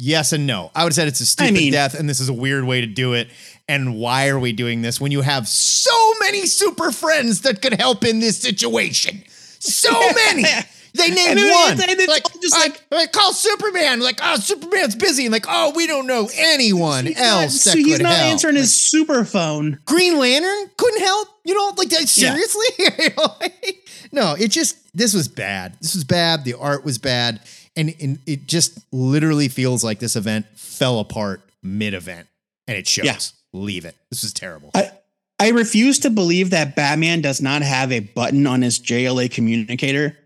yes 0.01 0.33
and 0.33 0.47
no. 0.47 0.71
I 0.75 0.85
would 0.85 0.91
have 0.91 0.95
said 0.95 1.09
it's 1.09 1.21
a 1.21 1.27
stupid 1.27 1.55
mean- 1.55 1.73
death, 1.73 1.99
and 1.99 2.09
this 2.09 2.21
is 2.21 2.29
a 2.29 2.33
weird 2.33 2.65
way 2.65 2.81
to 2.81 2.87
do 2.87 3.13
it. 3.15 3.29
And 3.69 3.97
why 3.99 4.29
are 4.29 4.39
we 4.39 4.53
doing 4.53 4.83
this 4.83 5.01
when 5.01 5.13
you 5.13 5.21
have 5.21 5.47
so 5.47 6.15
many 6.19 6.47
super 6.47 6.91
friends 6.91 7.43
that 7.43 7.63
could 7.63 7.75
help 7.75 8.05
in 8.05 8.19
this 8.19 8.37
situation? 8.39 9.23
So 9.61 9.91
many. 10.15 10.45
They 10.93 11.09
named 11.09 11.39
And 11.39 11.51
one. 11.51 11.73
and 11.89 12.01
it's 12.01 12.09
like, 12.09 12.25
just 12.43 12.53
I- 12.57 12.67
like- 12.67 12.83
I 12.93 13.07
call 13.07 13.33
Superman. 13.33 14.01
Like, 14.01 14.19
oh, 14.25 14.35
Superman's 14.37 14.97
busy. 14.97 15.27
And 15.27 15.33
like, 15.33 15.47
oh, 15.49 15.73
we 15.77 15.87
don't 15.87 16.09
know 16.09 16.29
anyone 16.35 17.07
He's 17.07 17.21
else 17.21 17.65
not, 17.65 17.73
that 17.77 17.79
he's 17.79 18.01
not 18.01 18.13
help. 18.13 18.33
answering 18.33 18.57
his 18.57 18.75
super 18.75 19.25
phone. 19.25 19.79
Green 19.85 20.19
Lantern 20.19 20.71
couldn't 20.77 21.03
help. 21.03 21.29
You 21.45 21.55
know, 21.55 21.73
like 21.77 21.91
that- 21.91 22.17
Yeah. 22.17 22.35
seriously. 22.35 23.75
no, 24.13 24.35
it 24.35 24.49
just 24.51 24.77
this 24.97 25.15
was 25.15 25.29
bad. 25.29 25.77
This 25.81 25.95
was 25.95 26.03
bad. 26.03 26.45
The 26.45 26.55
art 26.55 26.85
was 26.85 26.99
bad, 26.99 27.41
and, 27.77 27.95
and 28.01 28.19
it 28.27 28.47
just 28.47 28.79
literally 28.93 29.49
feels 29.49 29.85
like 29.85 29.99
this 29.99 30.17
event 30.17 30.47
fell 30.57 30.99
apart 30.99 31.43
mid-event, 31.63 32.27
and 32.67 32.77
it 32.77 32.87
shows. 32.87 33.05
Yeah. 33.05 33.19
Leave 33.53 33.85
it. 33.85 33.97
This 34.11 34.23
was 34.23 34.33
terrible. 34.33 34.71
I 34.75 34.93
I 35.41 35.49
refuse 35.51 35.99
to 36.01 36.11
believe 36.11 36.51
that 36.51 36.77
Batman 36.77 37.21
does 37.21 37.41
not 37.41 37.63
have 37.63 37.91
a 37.91 38.01
button 38.01 38.47
on 38.47 38.63
his 38.63 38.79
JLA 38.79 39.31
communicator 39.31 40.17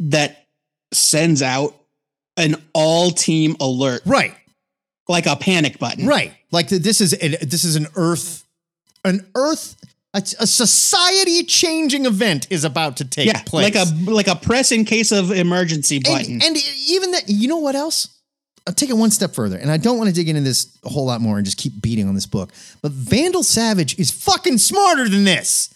that 0.00 0.46
sends 0.92 1.42
out 1.42 1.74
an 2.36 2.56
all 2.74 3.10
team 3.10 3.56
alert, 3.60 4.02
right, 4.04 4.34
like 5.08 5.26
a 5.26 5.36
panic 5.36 5.78
button. 5.78 6.06
right. 6.06 6.34
Like 6.50 6.68
th- 6.68 6.82
this 6.82 7.00
is 7.00 7.12
this 7.12 7.64
is 7.64 7.76
an 7.76 7.86
Earth, 7.96 8.44
an 9.04 9.26
Earth, 9.34 9.76
a, 10.14 10.22
a 10.40 10.46
society-changing 10.46 12.06
event 12.06 12.46
is 12.50 12.64
about 12.64 12.96
to 12.98 13.04
take 13.04 13.26
Yeah, 13.26 13.42
place. 13.44 13.74
like 13.74 13.86
a 13.88 14.10
like 14.10 14.28
a 14.28 14.36
press 14.36 14.72
in 14.72 14.84
case 14.84 15.12
of 15.12 15.30
emergency 15.30 15.98
button. 15.98 16.34
And, 16.34 16.42
and 16.42 16.56
even 16.88 17.10
that, 17.12 17.24
you 17.28 17.48
know 17.48 17.58
what 17.58 17.74
else? 17.74 18.08
I'll 18.66 18.72
take 18.72 18.88
it 18.88 18.94
one 18.94 19.10
step 19.10 19.34
further, 19.34 19.58
and 19.58 19.70
I 19.70 19.76
don't 19.76 19.98
want 19.98 20.08
to 20.08 20.14
dig 20.14 20.28
into 20.28 20.40
this 20.40 20.78
a 20.84 20.88
whole 20.88 21.04
lot 21.04 21.20
more 21.20 21.36
and 21.36 21.44
just 21.44 21.58
keep 21.58 21.82
beating 21.82 22.08
on 22.08 22.14
this 22.14 22.24
book. 22.26 22.50
But 22.80 22.92
Vandal 22.92 23.42
Savage 23.42 23.98
is 23.98 24.10
fucking 24.10 24.56
smarter 24.58 25.06
than 25.08 25.24
this. 25.24 25.68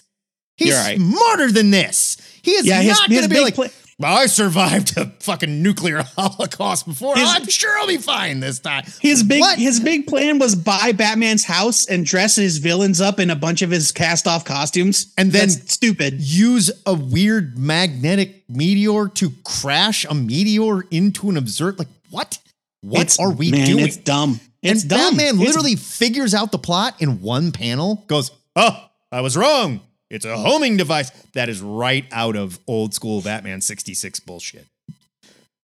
He's 0.57 0.75
right. 0.75 0.97
smarter 0.99 1.53
than 1.53 1.71
this. 1.71 2.17
He 2.43 2.53
is 2.53 2.65
Yeah, 2.67 2.81
his- 2.81 2.99
not 2.99 3.11
going 3.11 3.23
to 3.25 3.29
be 3.29 3.41
like, 3.41 3.55
pla- 3.55 3.67
well, 4.01 4.17
I 4.17 4.27
survived 4.27 4.97
a 4.97 5.07
fucking 5.21 5.63
nuclear 5.63 6.03
holocaust 6.17 6.87
before. 6.87 7.17
His- 7.17 7.29
I'm 7.29 7.47
sure 7.49 7.77
I'll 7.79 7.87
be 7.89 7.97
fine 7.97 8.41
this 8.41 8.59
time. 8.61 8.85
His 9.01 9.23
big 9.23 9.41
What? 9.41 9.59
his 9.59 9.81
big 9.81 10.07
plan 10.07 10.39
was 10.39 10.55
buy 10.55 10.93
Batman's 10.93 11.45
house 11.45 11.87
and 11.89 12.07
dress 12.07 12.37
his 12.37 12.59
villains 12.59 13.01
up 13.01 13.19
in 13.19 13.31
a 13.31 13.37
bunch 13.37 13.63
of 13.63 13.71
his 13.71 13.91
cast 13.93 14.27
off 14.29 14.45
costumes, 14.45 15.13
And 15.19 15.33
then- 15.33 15.49
That's 15.49 15.73
stupid. 15.73 16.21
use 16.21 16.71
a 16.87 16.95
weird 16.95 17.59
magnetic 17.59 18.45
meteor 18.49 19.09
to 19.09 19.33
crash 19.45 20.05
a 20.09 20.15
meteor 20.15 20.83
into 20.91 21.29
an 21.31 21.37
observer. 21.37 21.79
Like, 21.79 21.89
what? 22.11 22.39
What 22.83 23.01
It's- 23.01 23.19
are 23.19 23.31
we 23.33 23.51
man, 23.51 23.67
doing? 23.67 23.85
It's 23.87 23.97
dumb. 23.97 24.41
It's 24.63 24.83
and 24.83 24.91
dumb. 24.91 24.99
Batman 25.17 25.35
It's- 25.35 25.47
literally 25.47 25.75
figures 25.77 26.35
out 26.35 26.53
the 26.53 26.59
plot 26.59 26.95
in 27.01 27.21
one 27.21 27.51
panel, 27.53 28.05
goes, 28.07 28.31
Oh, 28.57 28.77
I 29.11 29.21
was 29.23 29.37
wrong. 29.37 29.81
It's 30.11 30.25
a 30.25 30.37
homing 30.37 30.77
device. 30.77 31.11
That 31.35 31.49
is 31.49 31.61
right 31.61 32.05
out 32.13 32.37
of 32.37 32.59
old 32.67 32.95
school 32.95 33.21
Batman 33.21 33.61
66 33.61 34.21
bullshit. 34.21 34.67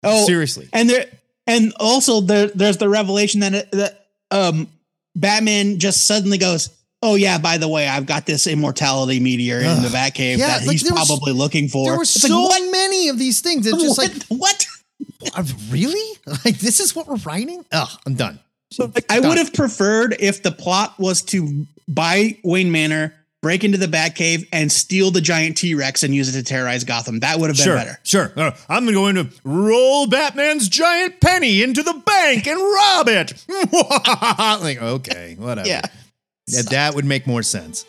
oh, 0.03 0.25
Seriously. 0.25 0.67
and 0.73 0.89
there 0.89 1.05
and 1.47 1.73
also 1.79 2.21
there 2.21 2.47
there's 2.47 2.77
the 2.77 2.89
revelation 2.89 3.39
that 3.41 3.71
that 3.71 4.07
um 4.31 4.67
Batman 5.15 5.79
just 5.79 6.05
suddenly 6.05 6.37
goes. 6.37 6.69
Oh 7.01 7.15
yeah, 7.15 7.37
by 7.37 7.57
the 7.57 7.67
way, 7.67 7.87
I've 7.87 8.05
got 8.07 8.25
this 8.25 8.47
immortality 8.47 9.19
meteor 9.19 9.59
in 9.59 9.81
the 9.83 9.89
Batcave 9.89 10.37
Yeah, 10.37 10.47
that 10.47 10.61
like, 10.61 10.71
he's 10.71 10.83
there 10.83 10.93
was- 10.93 11.07
probably 11.07 11.33
looking 11.33 11.67
for. 11.69 11.85
There 11.85 11.95
were 11.97 12.01
It's 12.01 12.09
so 12.19 12.41
what? 12.43 12.71
many 12.71 13.09
of 13.09 13.19
these 13.19 13.41
things. 13.41 13.67
It's 13.67 13.81
just 13.81 13.97
what? 13.97 14.11
like, 14.13 14.23
what? 14.29 14.65
uh, 15.35 15.43
really? 15.69 16.17
Like, 16.43 16.57
this 16.57 16.79
is 16.79 16.95
what 16.95 17.07
we're 17.07 17.17
writing? 17.17 17.63
Ugh, 17.71 17.89
I'm 18.05 18.15
done. 18.15 18.39
I 19.09 19.19
Done. 19.19 19.29
would 19.29 19.37
have 19.37 19.53
preferred 19.53 20.15
if 20.19 20.41
the 20.41 20.51
plot 20.51 20.99
was 20.99 21.21
to 21.23 21.65
buy 21.87 22.37
Wayne 22.43 22.71
Manor, 22.71 23.13
break 23.45 23.63
into 23.63 23.77
the 23.77 23.85
Batcave, 23.85 24.47
and 24.51 24.71
steal 24.71 25.11
the 25.11 25.21
giant 25.21 25.55
T 25.55 25.75
Rex 25.75 26.01
and 26.01 26.15
use 26.15 26.33
it 26.33 26.39
to 26.39 26.43
terrorize 26.43 26.83
Gotham. 26.83 27.19
That 27.19 27.39
would 27.39 27.51
have 27.51 27.55
been 27.57 27.63
Sure, 27.63 27.75
better. 27.75 27.99
sure. 28.01 28.33
Uh, 28.35 28.51
I'm 28.67 28.91
going 28.91 29.13
to 29.13 29.29
roll 29.43 30.07
Batman's 30.07 30.67
giant 30.67 31.21
penny 31.21 31.61
into 31.61 31.83
the 31.83 31.93
bank 31.93 32.47
and 32.47 32.59
rob 32.59 33.07
it. 33.07 33.45
like, 34.63 34.81
okay, 34.81 35.35
whatever. 35.37 35.67
Yeah. 35.67 35.81
Yeah, 36.47 36.63
that 36.71 36.95
would 36.95 37.05
make 37.05 37.27
more 37.27 37.43
sense. 37.43 37.85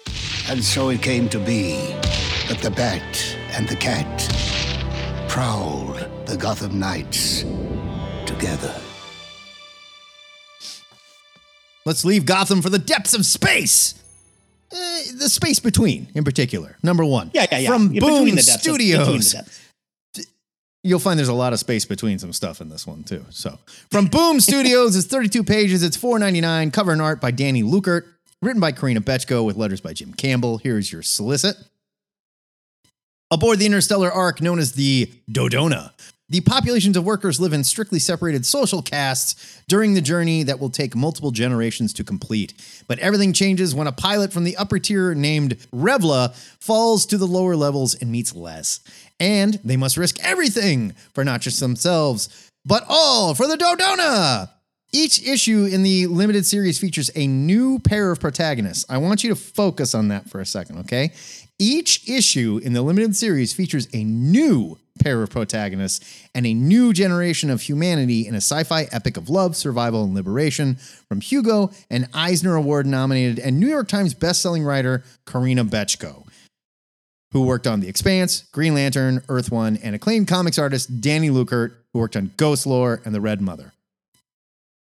And 0.51 0.63
so 0.63 0.91
it 0.91 1.01
came 1.01 1.27
to 1.31 1.39
be 1.39 1.77
that 2.49 2.59
the 2.63 2.71
bat 2.71 3.03
and 3.53 3.67
the 3.67 3.77
cat 3.77 4.05
prowled 5.27 6.07
the 6.27 6.37
Gotham 6.37 6.79
Knights 6.79 7.47
together. 8.27 8.79
Let's 11.87 12.05
leave 12.05 12.27
Gotham 12.27 12.61
for 12.61 12.69
the 12.69 12.79
depths 12.79 13.15
of 13.15 13.25
space. 13.25 13.95
Uh, 14.73 14.77
the 15.19 15.29
space 15.29 15.61
between, 15.61 16.09
in 16.15 16.25
particular. 16.25 16.77
Number 16.83 17.05
one. 17.05 17.31
Yeah, 17.33 17.47
yeah, 17.53 17.59
yeah. 17.59 17.69
From 17.69 17.93
Yeah, 17.93 18.01
Boom 18.01 18.25
the 18.31 18.37
depths 18.37 18.67
of- 18.67 18.73
between 18.75 19.19
the 19.19 19.23
Studios. 19.23 19.35
You'll 20.83 21.01
find 21.01 21.19
there's 21.19 21.29
a 21.29 21.33
lot 21.35 21.53
of 21.53 21.59
space 21.59 21.85
between 21.85 22.19
some 22.21 22.33
stuff 22.33 22.61
in 22.61 22.69
this 22.69 22.87
one 22.87 23.03
too. 23.03 23.25
So, 23.31 23.59
from 23.91 24.07
Boom 24.07 24.39
Studios, 24.41 24.95
it's 24.95 25.07
32 25.09 25.43
pages. 25.43 25.83
It's 25.83 25.97
4.99. 25.97 26.73
Cover 26.73 26.93
and 26.93 27.03
art 27.03 27.21
by 27.21 27.33
Danny 27.33 27.63
Luckert. 27.65 28.05
Written 28.43 28.61
by 28.61 28.71
Corinna 28.71 29.01
Bechko 29.01 29.45
with 29.45 29.57
letters 29.57 29.81
by 29.81 29.93
Jim 29.95 30.13
Campbell. 30.15 30.59
Here's 30.59 30.93
your 30.93 31.03
solicit. 31.03 31.57
Aboard 33.33 33.59
the 33.59 33.67
interstellar 33.67 34.13
ark 34.13 34.41
known 34.41 34.59
as 34.61 34.73
the 34.73 35.11
Dodona, 35.29 35.91
the 36.29 36.41
populations 36.41 36.97
of 36.97 37.05
workers 37.05 37.39
live 37.39 37.53
in 37.53 37.63
strictly 37.63 38.01
separated 38.01 38.45
social 38.45 38.83
castes 38.83 39.63
during 39.69 39.95
the 39.95 40.01
journey 40.01 40.43
that 40.43 40.59
will 40.59 40.71
take 40.71 40.97
multiple 40.97 41.31
generations 41.31 41.93
to 41.93 42.05
complete. 42.05 42.53
But 42.89 42.99
everything 42.99 43.33
changes 43.33 43.75
when 43.75 43.87
a 43.87 43.93
pilot 43.93 44.33
from 44.33 44.43
the 44.43 44.57
upper 44.57 44.81
tier 44.81 45.15
named 45.15 45.57
Revla 45.73 46.35
falls 46.61 47.07
to 47.07 47.19
the 47.19 47.27
lower 47.27 47.55
levels 47.55 47.95
and 47.95 48.11
meets 48.11 48.35
Les. 48.35 48.81
And 49.21 49.61
they 49.63 49.77
must 49.77 49.97
risk 49.97 50.19
everything 50.21 50.95
for 51.15 51.25
not 51.25 51.43
just 51.43 51.61
themselves, 51.61 52.51
but 52.65 52.85
all 52.89 53.35
for 53.35 53.47
the 53.47 53.57
Dodona. 53.57 54.51
Each 54.93 55.25
issue 55.25 55.67
in 55.67 55.83
the 55.83 56.07
limited 56.07 56.47
series 56.47 56.79
features 56.79 57.11
a 57.15 57.27
new 57.27 57.79
pair 57.79 58.11
of 58.11 58.19
protagonists. 58.19 58.85
I 58.89 58.99
want 58.99 59.23
you 59.23 59.31
to 59.31 59.37
focus 59.37 59.95
on 59.95 60.09
that 60.09 60.29
for 60.29 60.41
a 60.41 60.47
second, 60.47 60.79
okay? 60.79 61.13
Each 61.59 62.07
issue 62.07 62.61
in 62.63 62.75
the 62.75 62.83
limited 62.83 63.17
series 63.17 63.55
features 63.55 63.89
a 63.95 64.05
new 64.05 64.79
pair 65.03 65.23
of 65.23 65.31
protagonists 65.31 66.29
and 66.35 66.47
a 66.47 66.53
new 66.53 66.93
generation 66.93 67.49
of 67.49 67.63
humanity 67.63 68.27
in 68.27 68.35
a 68.35 68.39
sci 68.39 68.63
fi 68.65 68.85
epic 68.93 69.17
of 69.17 69.31
love, 69.31 69.57
survival, 69.57 70.05
and 70.05 70.15
liberation 70.15 70.77
from 71.09 71.23
Hugo 71.23 71.71
and 71.91 72.09
Eisner 72.13 72.57
Award 72.57 72.87
nominated 72.87 73.39
and 73.39 73.59
New 73.59 73.69
York 73.69 73.89
Times 73.89 74.15
bestselling 74.15 74.67
writer 74.67 75.03
Corinna 75.25 75.65
Bechko, 75.65 76.27
who 77.33 77.47
worked 77.47 77.67
on 77.67 77.81
The 77.81 77.89
Expanse, 77.89 78.45
Green 78.53 78.75
Lantern, 78.75 79.23
Earth 79.31 79.51
One, 79.51 79.79
and 79.79 79.95
acclaimed 79.95 80.29
comics 80.29 80.59
artist 80.59 81.01
Danny 81.01 81.31
Luckert, 81.31 81.73
who 81.95 82.01
worked 82.01 82.17
on 82.17 82.33
Ghost 82.37 82.67
Lore 82.67 83.01
and 83.07 83.15
The 83.15 83.21
Red 83.21 83.41
Mother. 83.41 83.73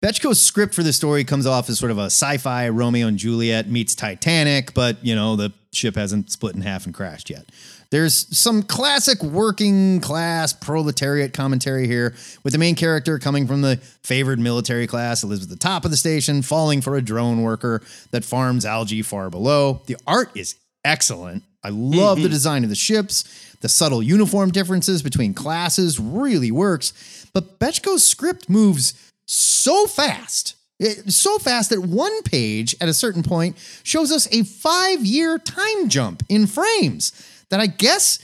Bechko's 0.06 0.40
script 0.40 0.72
for 0.72 0.84
this 0.84 0.94
story 0.94 1.24
comes 1.24 1.46
off 1.46 1.68
as 1.68 1.80
sort 1.80 1.90
of 1.90 1.98
a 1.98 2.04
sci-fi 2.04 2.68
Romeo 2.68 3.08
and 3.08 3.18
Juliet 3.18 3.68
meets 3.68 3.92
Titanic, 3.96 4.72
but 4.72 5.04
you 5.04 5.16
know 5.16 5.34
the 5.34 5.52
ship 5.72 5.96
hasn't 5.96 6.30
split 6.30 6.54
in 6.54 6.60
half 6.60 6.86
and 6.86 6.94
crashed 6.94 7.28
yet. 7.28 7.44
There's 7.90 8.14
some 8.36 8.62
classic 8.62 9.20
working 9.20 10.00
class 10.00 10.52
proletariat 10.52 11.32
commentary 11.32 11.88
here, 11.88 12.14
with 12.44 12.52
the 12.52 12.58
main 12.60 12.76
character 12.76 13.18
coming 13.18 13.48
from 13.48 13.62
the 13.62 13.78
favored 14.04 14.38
military 14.38 14.86
class 14.86 15.22
that 15.22 15.26
lives 15.26 15.42
at 15.42 15.50
the 15.50 15.56
top 15.56 15.84
of 15.84 15.90
the 15.90 15.96
station, 15.96 16.40
falling 16.40 16.82
for 16.82 16.94
a 16.94 17.02
drone 17.02 17.42
worker 17.42 17.82
that 18.12 18.24
farms 18.24 18.64
algae 18.64 19.02
far 19.02 19.28
below. 19.28 19.82
The 19.86 19.96
art 20.06 20.30
is 20.36 20.54
excellent. 20.84 21.42
I 21.64 21.70
love 21.70 22.18
the 22.18 22.24
mm-hmm. 22.24 22.30
design 22.30 22.62
of 22.62 22.70
the 22.70 22.76
ships. 22.76 23.24
The 23.60 23.68
subtle 23.68 24.00
uniform 24.00 24.52
differences 24.52 25.02
between 25.02 25.34
classes 25.34 25.98
really 25.98 26.52
works. 26.52 27.26
But 27.32 27.58
Bechko's 27.58 28.04
script 28.04 28.48
moves 28.48 29.05
so 29.26 29.86
fast. 29.86 30.56
Eh, 30.80 30.94
so 31.08 31.38
fast 31.38 31.70
that 31.70 31.82
one 31.82 32.22
page 32.22 32.74
at 32.80 32.88
a 32.88 32.94
certain 32.94 33.22
point 33.22 33.56
shows 33.82 34.12
us 34.12 34.28
a 34.32 34.44
five 34.44 35.04
year 35.04 35.38
time 35.38 35.88
jump 35.88 36.22
in 36.28 36.46
frames 36.46 37.12
that 37.50 37.60
I 37.60 37.66
guess 37.66 38.18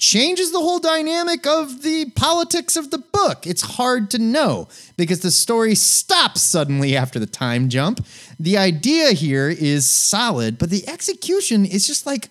changes 0.00 0.50
the 0.50 0.58
whole 0.58 0.78
dynamic 0.78 1.46
of 1.46 1.82
the 1.82 2.06
politics 2.16 2.74
of 2.74 2.90
the 2.90 2.98
book. 2.98 3.46
It's 3.46 3.60
hard 3.60 4.10
to 4.12 4.18
know 4.18 4.66
because 4.96 5.20
the 5.20 5.30
story 5.30 5.74
stops 5.74 6.40
suddenly 6.40 6.96
after 6.96 7.18
the 7.18 7.26
time 7.26 7.68
jump. 7.68 8.04
The 8.38 8.56
idea 8.56 9.12
here 9.12 9.50
is 9.50 9.88
solid, 9.88 10.58
but 10.58 10.70
the 10.70 10.88
execution 10.88 11.66
is 11.66 11.86
just 11.86 12.06
like 12.06 12.30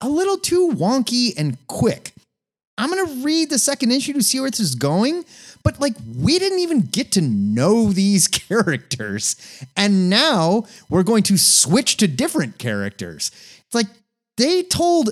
a 0.00 0.08
little 0.08 0.38
too 0.38 0.70
wonky 0.72 1.34
and 1.36 1.58
quick. 1.66 2.12
I'm 2.78 2.90
going 2.90 3.04
to 3.04 3.24
read 3.24 3.50
the 3.50 3.58
second 3.58 3.90
issue 3.90 4.12
to 4.12 4.22
see 4.22 4.38
where 4.38 4.48
this 4.48 4.60
is 4.60 4.76
going, 4.76 5.24
but 5.62 5.80
like 5.80 5.94
we 6.16 6.38
didn't 6.38 6.60
even 6.60 6.82
get 6.82 7.12
to 7.12 7.20
know 7.20 7.92
these 7.92 8.26
characters. 8.48 9.36
And 9.76 10.08
now 10.10 10.64
we're 10.88 11.02
going 11.02 11.22
to 11.24 11.36
switch 11.38 11.96
to 11.98 12.08
different 12.08 12.58
characters. 12.58 13.30
It's 13.66 13.74
like 13.74 13.86
they 14.36 14.62
told 14.62 15.10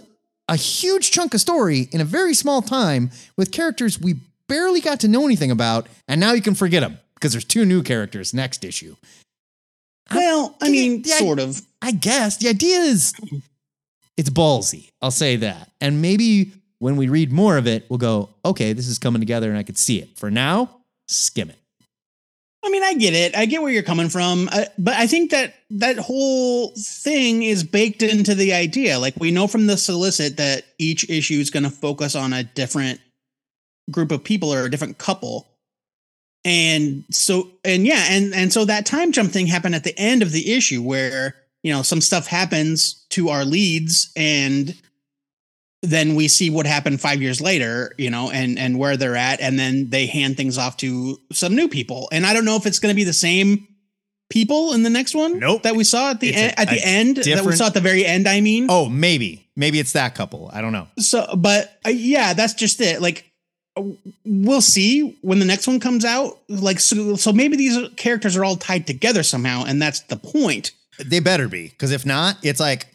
a 0.48 0.56
huge 0.56 1.10
chunk 1.10 1.34
of 1.34 1.40
story 1.40 1.88
in 1.92 2.00
a 2.00 2.04
very 2.04 2.32
small 2.34 2.62
time 2.62 3.10
with 3.36 3.50
characters 3.50 4.00
we 4.00 4.14
barely 4.48 4.80
got 4.80 5.00
to 5.00 5.08
know 5.08 5.24
anything 5.26 5.50
about, 5.50 5.88
and 6.06 6.20
now 6.20 6.32
you 6.32 6.40
can 6.40 6.54
forget 6.54 6.82
them 6.82 6.98
because 7.14 7.32
there's 7.32 7.44
two 7.44 7.64
new 7.64 7.82
characters 7.82 8.32
next 8.32 8.64
issue. 8.64 8.94
Well, 10.14 10.54
I 10.62 10.66
Yeah, 10.66 10.70
mean, 10.72 11.02
yeah, 11.04 11.18
sort 11.18 11.40
of. 11.40 11.60
I 11.82 11.90
guess 11.90 12.36
the 12.36 12.48
idea 12.48 12.78
is 12.78 13.12
it's 14.16 14.30
ballsy. 14.30 14.90
I'll 15.02 15.10
say 15.10 15.34
that. 15.36 15.72
And 15.80 16.00
maybe 16.00 16.52
when 16.78 16.96
we 16.96 17.08
read 17.08 17.32
more 17.32 17.56
of 17.56 17.66
it, 17.66 17.86
we'll 17.88 17.98
go, 17.98 18.30
okay, 18.44 18.72
this 18.72 18.88
is 18.88 18.98
coming 18.98 19.20
together 19.20 19.48
and 19.48 19.58
I 19.58 19.62
could 19.62 19.78
see 19.78 19.98
it. 19.98 20.18
For 20.18 20.30
now, 20.30 20.76
skim 21.08 21.50
it. 21.50 21.58
I 22.64 22.68
mean, 22.68 22.82
I 22.82 22.94
get 22.94 23.14
it. 23.14 23.36
I 23.36 23.46
get 23.46 23.62
where 23.62 23.70
you're 23.70 23.84
coming 23.84 24.08
from, 24.08 24.48
uh, 24.50 24.64
but 24.76 24.94
I 24.94 25.06
think 25.06 25.30
that 25.30 25.54
that 25.70 25.98
whole 25.98 26.72
thing 26.76 27.44
is 27.44 27.62
baked 27.62 28.02
into 28.02 28.34
the 28.34 28.54
idea. 28.54 28.98
Like 28.98 29.14
we 29.18 29.30
know 29.30 29.46
from 29.46 29.68
the 29.68 29.76
solicit 29.76 30.36
that 30.38 30.64
each 30.76 31.08
issue 31.08 31.38
is 31.38 31.50
going 31.50 31.62
to 31.62 31.70
focus 31.70 32.16
on 32.16 32.32
a 32.32 32.42
different 32.42 33.00
group 33.90 34.10
of 34.10 34.24
people 34.24 34.52
or 34.52 34.64
a 34.64 34.70
different 34.70 34.98
couple. 34.98 35.46
And 36.44 37.04
so 37.10 37.50
and 37.64 37.86
yeah, 37.86 38.04
and 38.08 38.34
and 38.34 38.52
so 38.52 38.64
that 38.64 38.84
time 38.84 39.12
jump 39.12 39.30
thing 39.30 39.46
happened 39.46 39.76
at 39.76 39.84
the 39.84 39.96
end 39.96 40.22
of 40.22 40.32
the 40.32 40.52
issue 40.52 40.82
where, 40.82 41.36
you 41.62 41.72
know, 41.72 41.82
some 41.82 42.00
stuff 42.00 42.26
happens 42.26 43.06
to 43.10 43.28
our 43.28 43.44
leads 43.44 44.10
and 44.16 44.74
then 45.90 46.14
we 46.14 46.28
see 46.28 46.50
what 46.50 46.66
happened 46.66 47.00
five 47.00 47.20
years 47.22 47.40
later, 47.40 47.92
you 47.98 48.10
know, 48.10 48.30
and 48.30 48.58
and 48.58 48.78
where 48.78 48.96
they're 48.96 49.16
at, 49.16 49.40
and 49.40 49.58
then 49.58 49.90
they 49.90 50.06
hand 50.06 50.36
things 50.36 50.58
off 50.58 50.76
to 50.78 51.18
some 51.32 51.54
new 51.54 51.68
people. 51.68 52.08
And 52.12 52.26
I 52.26 52.32
don't 52.34 52.44
know 52.44 52.56
if 52.56 52.66
it's 52.66 52.78
going 52.78 52.92
to 52.92 52.96
be 52.96 53.04
the 53.04 53.12
same 53.12 53.66
people 54.28 54.72
in 54.74 54.82
the 54.82 54.90
next 54.90 55.14
one. 55.14 55.38
Nope. 55.38 55.62
that 55.62 55.76
we 55.76 55.84
saw 55.84 56.10
at 56.10 56.20
the 56.20 56.34
end. 56.34 56.52
a- 56.52 56.60
At 56.60 56.68
the 56.70 56.80
end, 56.84 57.16
that 57.18 57.44
we 57.44 57.52
saw 57.52 57.66
at 57.66 57.74
the 57.74 57.80
very 57.80 58.04
end. 58.04 58.26
I 58.28 58.40
mean, 58.40 58.66
Oh, 58.68 58.88
maybe. 58.88 59.48
Maybe 59.56 59.78
it's 59.78 59.92
that 59.92 60.14
couple. 60.14 60.50
I 60.52 60.60
don't 60.60 60.72
know. 60.72 60.86
so 60.98 61.34
but 61.36 61.78
uh, 61.86 61.90
yeah, 61.90 62.34
that's 62.34 62.54
just 62.54 62.80
it. 62.80 63.00
Like 63.00 63.30
we'll 64.24 64.60
see 64.62 65.16
when 65.22 65.38
the 65.38 65.44
next 65.44 65.66
one 65.66 65.80
comes 65.80 66.04
out. 66.04 66.38
Like 66.48 66.80
so, 66.80 67.16
so 67.16 67.32
maybe 67.32 67.56
these 67.56 67.78
characters 67.96 68.36
are 68.36 68.44
all 68.44 68.56
tied 68.56 68.86
together 68.86 69.22
somehow, 69.22 69.64
and 69.66 69.80
that's 69.80 70.00
the 70.00 70.16
point. 70.16 70.72
They 71.04 71.20
better 71.20 71.46
be, 71.48 71.68
because 71.68 71.92
if 71.92 72.06
not, 72.06 72.38
it's 72.42 72.58
like, 72.60 72.86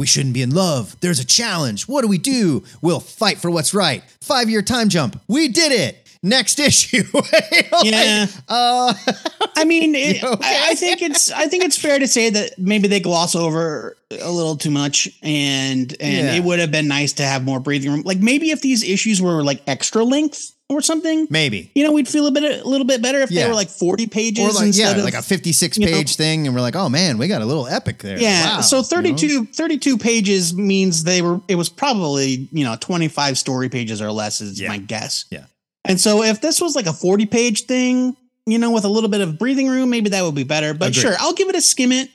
we 0.00 0.06
shouldn't 0.06 0.32
be 0.32 0.40
in 0.40 0.54
love. 0.54 0.96
There's 1.00 1.20
a 1.20 1.26
challenge. 1.26 1.82
What 1.86 2.00
do 2.00 2.08
we 2.08 2.16
do? 2.16 2.64
We'll 2.80 3.00
fight 3.00 3.36
for 3.36 3.50
what's 3.50 3.74
right. 3.74 4.02
Five 4.22 4.48
year 4.48 4.62
time 4.62 4.88
jump. 4.88 5.20
We 5.28 5.48
did 5.48 5.72
it. 5.72 6.08
Next 6.22 6.58
issue. 6.68 7.04
Like, 7.12 7.68
Yeah. 7.84 8.26
uh, 8.48 8.94
I 9.56 9.64
mean, 9.64 9.94
it, 9.94 10.24
okay? 10.24 10.42
I, 10.42 10.70
I 10.70 10.74
think 10.74 11.02
it's 11.02 11.30
I 11.30 11.48
think 11.48 11.64
it's 11.64 11.76
fair 11.76 11.98
to 11.98 12.06
say 12.08 12.30
that 12.30 12.58
maybe 12.58 12.88
they 12.88 13.00
gloss 13.00 13.34
over 13.34 13.94
a 14.10 14.30
little 14.30 14.56
too 14.56 14.70
much, 14.70 15.06
and 15.22 15.94
and 16.00 16.26
Yeah. 16.26 16.34
it 16.34 16.44
would 16.44 16.60
have 16.60 16.70
been 16.70 16.88
nice 16.88 17.12
to 17.14 17.22
have 17.24 17.44
more 17.44 17.60
breathing 17.60 17.92
room. 17.92 18.02
Like 18.06 18.20
maybe 18.20 18.50
if 18.52 18.62
these 18.62 18.82
issues 18.82 19.20
were 19.20 19.42
like 19.44 19.60
extra 19.66 20.02
length 20.02 20.52
or 20.70 20.80
something, 20.80 21.26
maybe. 21.30 21.70
you 21.74 21.84
know, 21.84 21.92
we'd 21.92 22.08
feel 22.08 22.26
a 22.26 22.30
bit 22.30 22.64
a 22.64 22.66
little 22.68 22.86
bit 22.86 23.02
better 23.02 23.18
if 23.20 23.30
Yeah. 23.30 23.42
they 23.42 23.48
were 23.48 23.54
like 23.54 23.68
forty 23.68 24.06
pages 24.06 24.44
Or 24.44 24.52
like, 24.52 24.66
instead 24.68 24.92
yeah, 24.96 24.98
of 24.98 25.04
like 25.04 25.14
a 25.14 25.22
56 25.22 25.76
you 25.78 25.86
know- 25.86 25.92
page 25.92 26.16
thing. 26.16 26.46
And 26.46 26.54
we're 26.54 26.62
like, 26.62 26.76
oh 26.76 26.88
man, 26.88 27.18
we 27.18 27.28
got 27.28 27.42
a 27.42 27.44
little 27.44 27.66
epic 27.66 27.98
there. 27.98 28.18
yeah. 28.18 28.56
Wow, 28.56 28.60
so 28.62 28.76
you 28.78 28.82
know? 28.82 28.86
32, 28.88 29.44
32 29.46 29.98
pages 29.98 30.54
means 30.54 31.04
they 31.04 31.20
were. 31.22 31.40
It 31.48 31.56
was 31.56 31.68
probably 31.68 32.48
you 32.52 32.64
know 32.64 32.76
twenty 32.80 33.08
five 33.08 33.36
story 33.36 33.68
pages 33.68 34.00
or 34.00 34.10
less 34.12 34.40
is 34.40 34.60
Yeah. 34.60 34.68
my 34.68 34.78
guess. 34.78 35.24
Yeah. 35.30 35.44
And 35.84 36.00
so 36.00 36.22
if 36.22 36.40
this 36.40 36.60
was 36.60 36.76
like 36.76 36.86
a 36.86 36.92
40 36.92 37.26
page 37.26 37.62
thing, 37.62 38.16
you 38.46 38.58
know, 38.58 38.70
with 38.70 38.84
a 38.84 38.88
little 38.88 39.10
bit 39.10 39.20
of 39.22 39.38
breathing 39.38 39.68
room, 39.68 39.90
maybe 39.90 40.10
that 40.10 40.22
would 40.22 40.34
be 40.34 40.44
better. 40.44 40.74
But 40.74 40.90
Agreed. 40.90 41.00
sure, 41.00 41.14
I'll 41.18 41.32
give 41.34 41.48
it 41.48 41.54
a 41.56 41.60
skim 41.62 41.90
it 41.92 42.10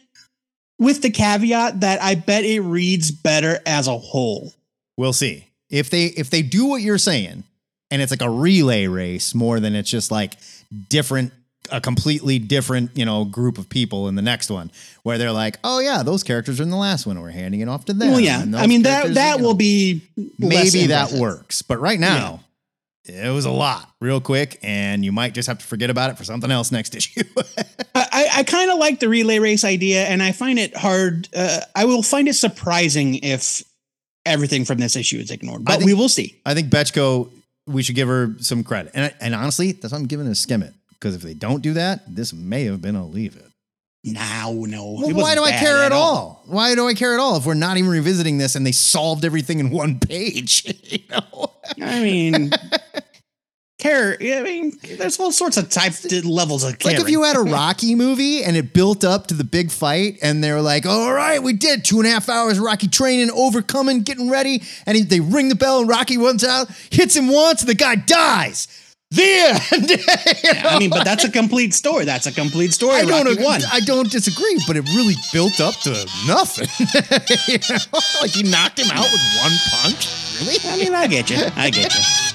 with 0.80 1.02
the 1.02 1.10
caveat 1.10 1.80
that 1.82 2.02
I 2.02 2.16
bet 2.16 2.44
it 2.44 2.60
reads 2.62 3.10
better 3.12 3.60
as 3.66 3.88
a 3.88 3.98
whole. 3.98 4.54
We'll 4.98 5.14
see. 5.14 5.48
If 5.70 5.90
they 5.90 6.06
if 6.06 6.30
they 6.30 6.42
do 6.42 6.66
what 6.66 6.82
you're 6.84 6.98
saying 7.00 7.44
and 7.96 8.02
it's 8.02 8.12
like 8.12 8.22
a 8.22 8.30
relay 8.30 8.88
race 8.88 9.34
more 9.34 9.62
than 9.62 9.74
it's 9.74 9.90
just 9.90 10.12
like 10.12 10.34
different 10.90 11.32
a 11.72 11.80
completely 11.80 12.40
different, 12.40 12.92
you 12.94 13.06
know, 13.06 13.24
group 13.24 13.58
of 13.58 13.70
people 13.70 14.10
in 14.10 14.16
the 14.16 14.22
next 14.22 14.52
one 14.52 14.70
where 15.04 15.18
they're 15.18 15.32
like, 15.32 15.58
"Oh 15.64 15.80
yeah, 15.80 16.04
those 16.04 16.24
characters 16.24 16.60
are 16.60 16.64
in 16.64 16.72
the 16.72 16.76
last 16.76 17.08
one. 17.08 17.20
We're 17.22 17.30
handing 17.30 17.62
it 17.62 17.70
off 17.70 17.86
to 17.86 17.94
them." 17.94 18.12
well, 18.12 18.20
yeah. 18.20 18.44
I 18.56 18.68
mean 18.68 18.82
that 18.82 19.14
that 19.14 19.38
you 19.38 19.42
know, 19.42 19.48
will 19.48 19.54
be 19.54 20.02
maybe 20.38 20.88
that 20.88 21.14
works. 21.14 21.62
But 21.62 21.80
right 21.80 21.98
now, 21.98 22.42
it 23.06 23.34
was 23.34 23.46
a 23.46 23.52
lot, 23.52 23.90
real 24.02 24.20
quick, 24.20 24.60
and 24.62 25.06
you 25.06 25.14
might 25.14 25.34
just 25.34 25.48
have 25.48 25.60
to 25.60 25.66
forget 25.66 25.90
about 25.90 26.10
it 26.10 26.18
for 26.18 26.26
something 26.26 26.52
else 26.52 26.70
next 26.70 26.94
issue. 27.00 27.24
I, 27.96 28.08
I, 28.12 28.28
I 28.40 28.44
kind 28.44 28.70
of 28.70 28.78
like 28.78 29.00
the 29.00 29.08
relay 29.08 29.40
race 29.40 29.64
idea, 29.64 30.04
and 30.04 30.22
I 30.22 30.34
find 30.34 30.60
it 30.60 30.76
hard. 30.76 31.30
Uh, 31.34 31.62
I 31.74 31.86
will 31.86 32.04
find 32.04 32.28
it 32.28 32.34
surprising 32.36 33.16
if 33.24 33.64
everything 34.26 34.66
from 34.66 34.80
this 34.80 34.96
issue 34.98 35.18
is 35.18 35.32
ignored, 35.32 35.64
but 35.64 35.78
think- 35.78 35.86
we 35.86 35.94
will 35.94 36.10
see. 36.10 36.40
I 36.46 36.54
think 36.54 36.70
Bechko, 36.70 37.32
we 37.68 37.84
should 37.84 37.96
give 37.96 38.08
her 38.08 38.36
some 38.40 38.64
credit. 38.64 38.92
And, 38.96 39.14
and 39.20 39.36
honestly, 39.36 39.72
that's 39.72 39.92
why 39.92 40.00
I'm 40.00 40.06
giving 40.06 40.28
it 40.28 40.32
a 40.32 40.36
skim 40.36 40.64
it. 40.64 40.74
Because 40.92 41.16
if 41.16 41.22
they 41.22 41.34
don't 41.34 41.62
do 41.62 41.74
that, 41.74 42.04
this 42.08 42.34
may 42.34 42.66
have 42.66 42.82
been 42.82 42.96
a 42.96 43.06
leave 43.06 43.36
it. 43.36 43.46
No, 44.04 44.66
no. 44.68 44.98
Well, 45.02 45.16
why 45.16 45.34
do 45.34 45.44
I 45.44 45.52
care 45.52 45.84
at 45.84 45.92
all? 45.92 46.44
Why 46.46 46.76
do 46.76 46.88
I 46.88 46.94
care 46.94 47.16
at 47.16 47.20
all 47.20 47.38
if 47.38 47.46
we're 47.46 47.56
not 47.56 47.78
even 47.78 47.90
revisiting 47.90 48.38
this 48.38 48.56
and 48.56 48.66
they 48.66 48.72
solved 48.72 49.26
everything 49.26 49.60
in 49.60 49.72
one 49.72 50.00
page? 50.00 50.64
you 50.84 51.00
know? 51.10 51.52
I 51.82 52.04
mean, 52.04 52.52
care. 53.86 54.18
I 54.20 54.42
mean, 54.42 54.78
there's 54.98 55.20
all 55.20 55.32
sorts 55.32 55.58
of 55.58 55.70
types, 55.70 56.06
levels 56.26 56.64
of 56.64 56.84
Like 56.84 57.00
if 57.00 57.10
you 57.10 57.24
had 57.24 57.36
a 57.38 57.42
Rocky 57.44 57.96
movie 57.96 58.44
and 58.44 58.58
it 58.58 58.74
built 58.74 59.04
up 59.04 59.28
to 59.28 59.34
the 59.34 59.44
big 59.44 59.72
fight 59.72 60.20
and 60.22 60.44
they're 60.44 60.62
like, 60.62 60.86
all 60.86 61.14
right, 61.14 61.42
we 61.42 61.54
did 61.54 61.86
two 61.86 62.00
and 62.00 62.08
a 62.08 62.10
half 62.10 62.30
hours 62.30 62.58
of 62.58 62.64
Rocky 62.64 62.88
training, 62.88 63.30
overcoming, 63.32 64.02
getting 64.02 64.30
ready. 64.30 64.64
And 64.86 64.98
he, 64.98 65.04
they 65.04 65.20
ring 65.20 65.50
the 65.50 65.56
bell 65.56 65.80
and 65.80 65.90
Rocky 65.90 66.18
runs 66.18 66.44
out, 66.44 66.70
hits 66.90 67.16
him 67.16 67.32
once, 67.32 67.62
and 67.62 67.70
the 67.70 67.76
guy 67.76 67.96
dies. 67.96 68.68
The 69.12 69.24
end. 69.24 69.90
You 70.44 70.54
know? 70.54 70.70
I 70.70 70.80
mean, 70.80 70.90
but 70.90 71.06
that's 71.06 71.24
a 71.24 71.32
complete 71.32 71.74
story. 71.74 72.06
That's 72.06 72.28
a 72.28 72.32
complete 72.32 72.74
story. 72.74 72.98
I 72.98 73.06
don't 73.06 73.28
agree. 73.28 73.46
I 73.46 73.80
don't 73.80 74.12
disagree, 74.12 74.60
but 74.68 74.76
it 74.76 74.86
really 74.96 75.16
built 75.32 75.60
up 75.60 75.76
to 75.82 75.92
nothing. 76.28 76.68
You 77.48 77.60
know? 77.70 78.00
Like 78.22 78.32
he 78.32 78.44
knocked 78.44 78.80
him 78.80 78.90
out 78.92 79.06
with 79.06 79.22
one 79.42 79.52
punch. 79.70 80.08
Really? 80.42 80.58
I 80.66 80.78
mean, 80.78 80.96
I 80.96 81.08
get 81.08 81.30
you. 81.30 81.38
I 81.56 81.70
get 81.70 81.94
you. 81.94 82.35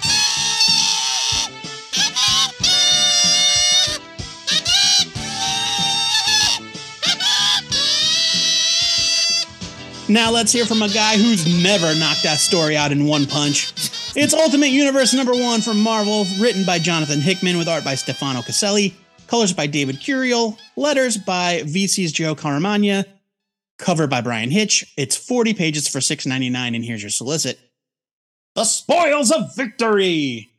Now 10.11 10.33
let's 10.33 10.51
hear 10.51 10.67
from 10.67 10.83
a 10.83 10.89
guy 10.89 11.17
who's 11.17 11.47
never 11.63 11.95
knocked 11.95 12.25
that 12.25 12.41
story 12.41 12.77
out 12.77 12.91
in 12.91 13.07
one 13.07 13.27
punch. 13.27 13.73
It's 14.17 14.35
Ultimate 14.35 14.71
Universe 14.71 15.15
number 15.15 15.33
one 15.33 15.61
from 15.61 15.81
Marvel, 15.81 16.27
written 16.41 16.65
by 16.67 16.81
Jonathan 16.81 17.21
Hickman 17.21 17.57
with 17.57 17.69
art 17.69 17.85
by 17.85 17.95
Stefano 17.95 18.43
Caselli, 18.43 18.97
colors 19.29 19.53
by 19.53 19.69
David 19.69 20.01
Curiel, 20.01 20.59
letters 20.75 21.17
by 21.17 21.63
VC's 21.63 22.11
Joe 22.11 22.35
Caramagna, 22.35 23.05
cover 23.79 24.09
by 24.09 24.21
Bryan 24.21 24.51
Hitch. 24.51 24.93
It's 24.97 25.15
40 25.15 25.55
pages 25.55 25.87
for 25.87 26.01
$6.99, 26.01 26.75
and 26.75 26.85
here's 26.85 27.05
your 27.05 27.11
solicit. 27.11 27.61
The 28.57 28.65
Spoils 28.65 29.31
of 29.31 29.55
Victory! 29.55 30.51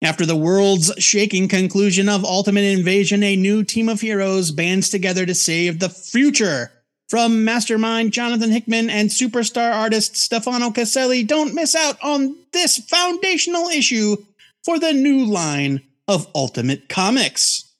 After 0.00 0.24
the 0.24 0.34
world's 0.34 0.90
shaking 0.96 1.46
conclusion 1.46 2.08
of 2.08 2.24
Ultimate 2.24 2.64
Invasion, 2.64 3.22
a 3.22 3.36
new 3.36 3.64
team 3.64 3.90
of 3.90 4.00
heroes 4.00 4.50
bands 4.50 4.88
together 4.88 5.26
to 5.26 5.34
save 5.34 5.78
the 5.78 5.90
future. 5.90 6.72
From 7.12 7.44
mastermind 7.44 8.14
Jonathan 8.14 8.50
Hickman 8.50 8.88
and 8.88 9.10
superstar 9.10 9.70
artist 9.70 10.16
Stefano 10.16 10.70
Caselli, 10.70 11.22
don't 11.22 11.54
miss 11.54 11.74
out 11.74 12.02
on 12.02 12.36
this 12.54 12.78
foundational 12.78 13.68
issue 13.68 14.16
for 14.64 14.78
the 14.78 14.94
new 14.94 15.26
line 15.26 15.82
of 16.08 16.26
Ultimate 16.34 16.88
Comics. 16.88 17.70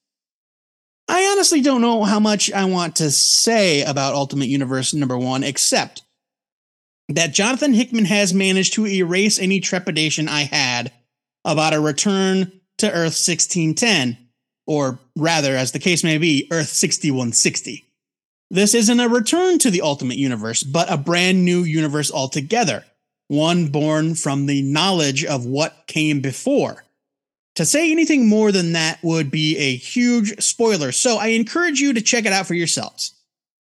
I 1.08 1.24
honestly 1.32 1.62
don't 1.62 1.80
know 1.80 2.04
how 2.04 2.20
much 2.20 2.52
I 2.52 2.66
want 2.66 2.96
to 2.96 3.10
say 3.10 3.82
about 3.82 4.12
Ultimate 4.12 4.48
Universe 4.48 4.92
number 4.92 5.16
one, 5.16 5.44
except 5.44 6.02
that 7.08 7.32
Jonathan 7.32 7.72
Hickman 7.72 8.04
has 8.04 8.34
managed 8.34 8.74
to 8.74 8.86
erase 8.86 9.38
any 9.38 9.60
trepidation 9.60 10.28
I 10.28 10.42
had 10.42 10.92
about 11.42 11.72
a 11.72 11.80
return 11.80 12.52
to 12.76 12.86
Earth 12.86 13.16
1610, 13.16 14.18
or 14.66 14.98
rather, 15.16 15.56
as 15.56 15.72
the 15.72 15.78
case 15.78 16.04
may 16.04 16.18
be, 16.18 16.48
Earth 16.52 16.68
6160. 16.68 17.86
This 18.52 18.74
isn't 18.74 19.00
a 19.00 19.08
return 19.08 19.58
to 19.60 19.70
the 19.70 19.80
Ultimate 19.80 20.18
Universe, 20.18 20.62
but 20.62 20.92
a 20.92 20.98
brand 20.98 21.42
new 21.42 21.62
universe 21.62 22.12
altogether, 22.12 22.84
one 23.28 23.68
born 23.68 24.14
from 24.14 24.44
the 24.44 24.60
knowledge 24.60 25.24
of 25.24 25.46
what 25.46 25.86
came 25.86 26.20
before. 26.20 26.84
To 27.54 27.64
say 27.64 27.90
anything 27.90 28.28
more 28.28 28.52
than 28.52 28.74
that 28.74 29.02
would 29.02 29.30
be 29.30 29.56
a 29.56 29.74
huge 29.74 30.38
spoiler, 30.44 30.92
so 30.92 31.16
I 31.16 31.28
encourage 31.28 31.80
you 31.80 31.94
to 31.94 32.02
check 32.02 32.26
it 32.26 32.32
out 32.34 32.46
for 32.46 32.52
yourselves. 32.52 33.14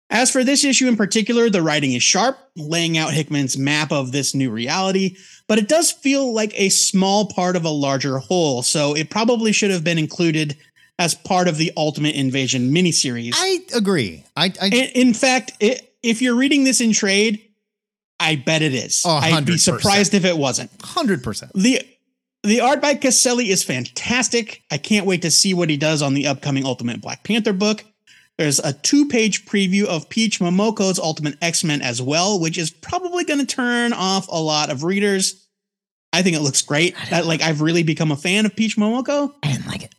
As 0.09 0.29
for 0.29 0.43
this 0.43 0.65
issue 0.65 0.89
in 0.89 0.97
particular, 0.97 1.49
the 1.49 1.61
writing 1.61 1.93
is 1.93 2.03
sharp, 2.03 2.37
laying 2.57 2.97
out 2.97 3.13
Hickman's 3.13 3.57
map 3.57 3.89
of 3.89 4.11
this 4.11 4.35
new 4.35 4.51
reality, 4.51 5.15
but 5.47 5.57
it 5.57 5.69
does 5.69 5.93
feel 5.93 6.33
like 6.33 6.51
a 6.59 6.67
small 6.67 7.27
part 7.27 7.55
of 7.55 7.63
a 7.63 7.69
larger 7.69 8.17
whole, 8.17 8.61
so 8.61 8.93
it 8.93 9.09
probably 9.09 9.53
should 9.53 9.71
have 9.71 9.85
been 9.85 9.97
included 9.97 10.57
as 10.99 11.15
part 11.15 11.47
of 11.47 11.57
the 11.57 11.71
Ultimate 11.75 12.15
Invasion 12.15 12.71
miniseries. 12.71 13.33
I 13.35 13.59
agree. 13.75 14.23
I, 14.35 14.53
I 14.61 14.67
In, 14.67 15.07
in 15.07 15.13
fact, 15.13 15.53
it, 15.59 15.95
if 16.01 16.21
you're 16.21 16.35
reading 16.35 16.63
this 16.63 16.81
in 16.81 16.93
trade, 16.93 17.41
I 18.19 18.35
bet 18.35 18.61
it 18.61 18.73
is. 18.73 19.03
Oh, 19.05 19.15
I'd 19.15 19.45
be 19.45 19.57
surprised 19.57 20.13
if 20.13 20.25
it 20.25 20.37
wasn't. 20.37 20.71
hundred 20.81 21.23
percent. 21.23 21.51
The 21.53 21.81
the 22.43 22.61
art 22.61 22.81
by 22.81 22.95
Caselli 22.95 23.49
is 23.49 23.63
fantastic. 23.63 24.63
I 24.69 24.77
can't 24.77 25.05
wait 25.05 25.21
to 25.21 25.31
see 25.31 25.53
what 25.53 25.69
he 25.69 25.77
does 25.77 26.01
on 26.01 26.13
the 26.13 26.27
upcoming 26.27 26.65
Ultimate 26.65 27.01
Black 27.01 27.23
Panther 27.23 27.53
book. 27.53 27.85
There's 28.37 28.59
a 28.59 28.73
two-page 28.73 29.45
preview 29.45 29.85
of 29.85 30.09
Peach 30.09 30.39
Momoko's 30.39 30.99
Ultimate 30.99 31.37
X-Men 31.41 31.81
as 31.81 32.01
well, 32.01 32.39
which 32.39 32.57
is 32.57 32.71
probably 32.71 33.23
going 33.25 33.39
to 33.39 33.45
turn 33.45 33.93
off 33.93 34.27
a 34.27 34.41
lot 34.41 34.71
of 34.71 34.83
readers. 34.83 35.47
I 36.11 36.21
think 36.23 36.35
it 36.35 36.41
looks 36.41 36.61
great. 36.61 36.95
I, 37.11 37.21
like 37.21 37.41
I've 37.41 37.61
really 37.61 37.83
become 37.83 38.11
a 38.11 38.17
fan 38.17 38.45
of 38.45 38.55
Peach 38.55 38.75
Momoko. 38.75 39.33
I 39.43 39.51
didn't 39.51 39.67
like 39.67 39.83
it. 39.83 39.93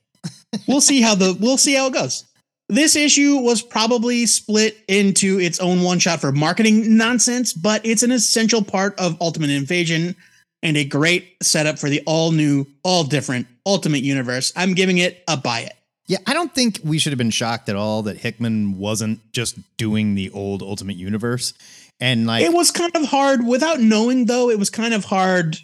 We'll 0.66 0.80
see 0.80 1.00
how 1.00 1.14
the 1.14 1.36
we'll 1.40 1.58
see 1.58 1.74
how 1.74 1.86
it 1.86 1.94
goes. 1.94 2.24
This 2.68 2.96
issue 2.96 3.36
was 3.38 3.60
probably 3.60 4.24
split 4.26 4.78
into 4.88 5.38
its 5.38 5.60
own 5.60 5.82
one 5.82 5.98
shot 5.98 6.20
for 6.20 6.32
marketing 6.32 6.96
nonsense, 6.96 7.52
but 7.52 7.84
it's 7.84 8.02
an 8.02 8.10
essential 8.10 8.64
part 8.64 8.98
of 8.98 9.20
Ultimate 9.20 9.50
Invasion 9.50 10.16
and 10.62 10.76
a 10.78 10.84
great 10.84 11.36
setup 11.42 11.78
for 11.78 11.90
the 11.90 12.02
all 12.06 12.32
new, 12.32 12.66
all 12.82 13.04
different 13.04 13.46
Ultimate 13.66 14.02
Universe. 14.02 14.52
I'm 14.56 14.72
giving 14.72 14.96
it 14.98 15.22
a 15.28 15.36
buy 15.36 15.60
it. 15.60 15.74
Yeah, 16.06 16.18
I 16.26 16.32
don't 16.34 16.54
think 16.54 16.80
we 16.82 16.98
should 16.98 17.12
have 17.12 17.18
been 17.18 17.30
shocked 17.30 17.68
at 17.68 17.76
all 17.76 18.02
that 18.02 18.18
Hickman 18.18 18.78
wasn't 18.78 19.20
just 19.32 19.58
doing 19.76 20.14
the 20.14 20.30
old 20.30 20.62
Ultimate 20.62 20.96
Universe. 20.96 21.54
And 22.00 22.26
like 22.26 22.44
It 22.44 22.52
was 22.52 22.70
kind 22.70 22.94
of 22.96 23.04
hard 23.04 23.46
without 23.46 23.80
knowing 23.80 24.26
though, 24.26 24.50
it 24.50 24.58
was 24.58 24.70
kind 24.70 24.94
of 24.94 25.04
hard 25.04 25.58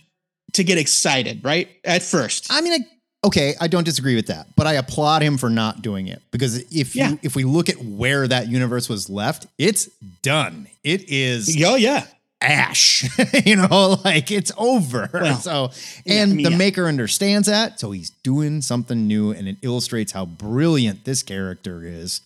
to 0.53 0.65
get 0.65 0.79
excited, 0.79 1.45
right? 1.45 1.69
At 1.85 2.03
first. 2.03 2.47
I 2.51 2.61
mean, 2.61 2.73
I, 2.73 2.87
okay, 3.25 3.55
I 3.61 3.67
don't 3.69 3.85
disagree 3.85 4.17
with 4.17 4.27
that, 4.29 4.47
but 4.57 4.67
I 4.67 4.75
applaud 4.75 5.23
him 5.23 5.37
for 5.39 5.51
not 5.51 5.83
doing 5.83 6.09
it 6.09 6.23
because 6.31 6.57
if 6.73 6.95
Yeah. 6.97 7.11
you 7.11 7.19
if 7.23 7.37
we 7.37 7.45
look 7.45 7.69
at 7.69 7.77
where 7.85 8.27
that 8.29 8.49
universe 8.49 8.89
was 8.89 9.11
left, 9.11 9.47
it's 9.59 9.87
done. 10.23 10.69
It 10.83 11.09
is 11.11 11.55
Oh 11.65 11.77
yeah. 11.77 12.07
ash. 12.41 13.05
you 13.47 13.57
know, 13.57 14.01
like 14.05 14.31
it's 14.31 14.51
over. 14.57 15.11
Well, 15.13 15.37
so, 15.39 15.71
yeah, 16.07 16.23
and 16.23 16.33
I 16.33 16.35
mean, 16.35 16.45
the 16.45 16.51
yeah. 16.53 16.57
maker 16.57 16.87
understands 16.87 17.47
that, 17.49 17.79
so 17.79 17.91
he's 17.91 18.09
doing 18.11 18.63
something 18.63 19.07
new, 19.07 19.31
and 19.33 19.47
it 19.47 19.57
illustrates 19.63 20.13
how 20.13 20.25
brilliant 20.25 21.05
this 21.05 21.23
character 21.23 21.85
is 21.85 22.23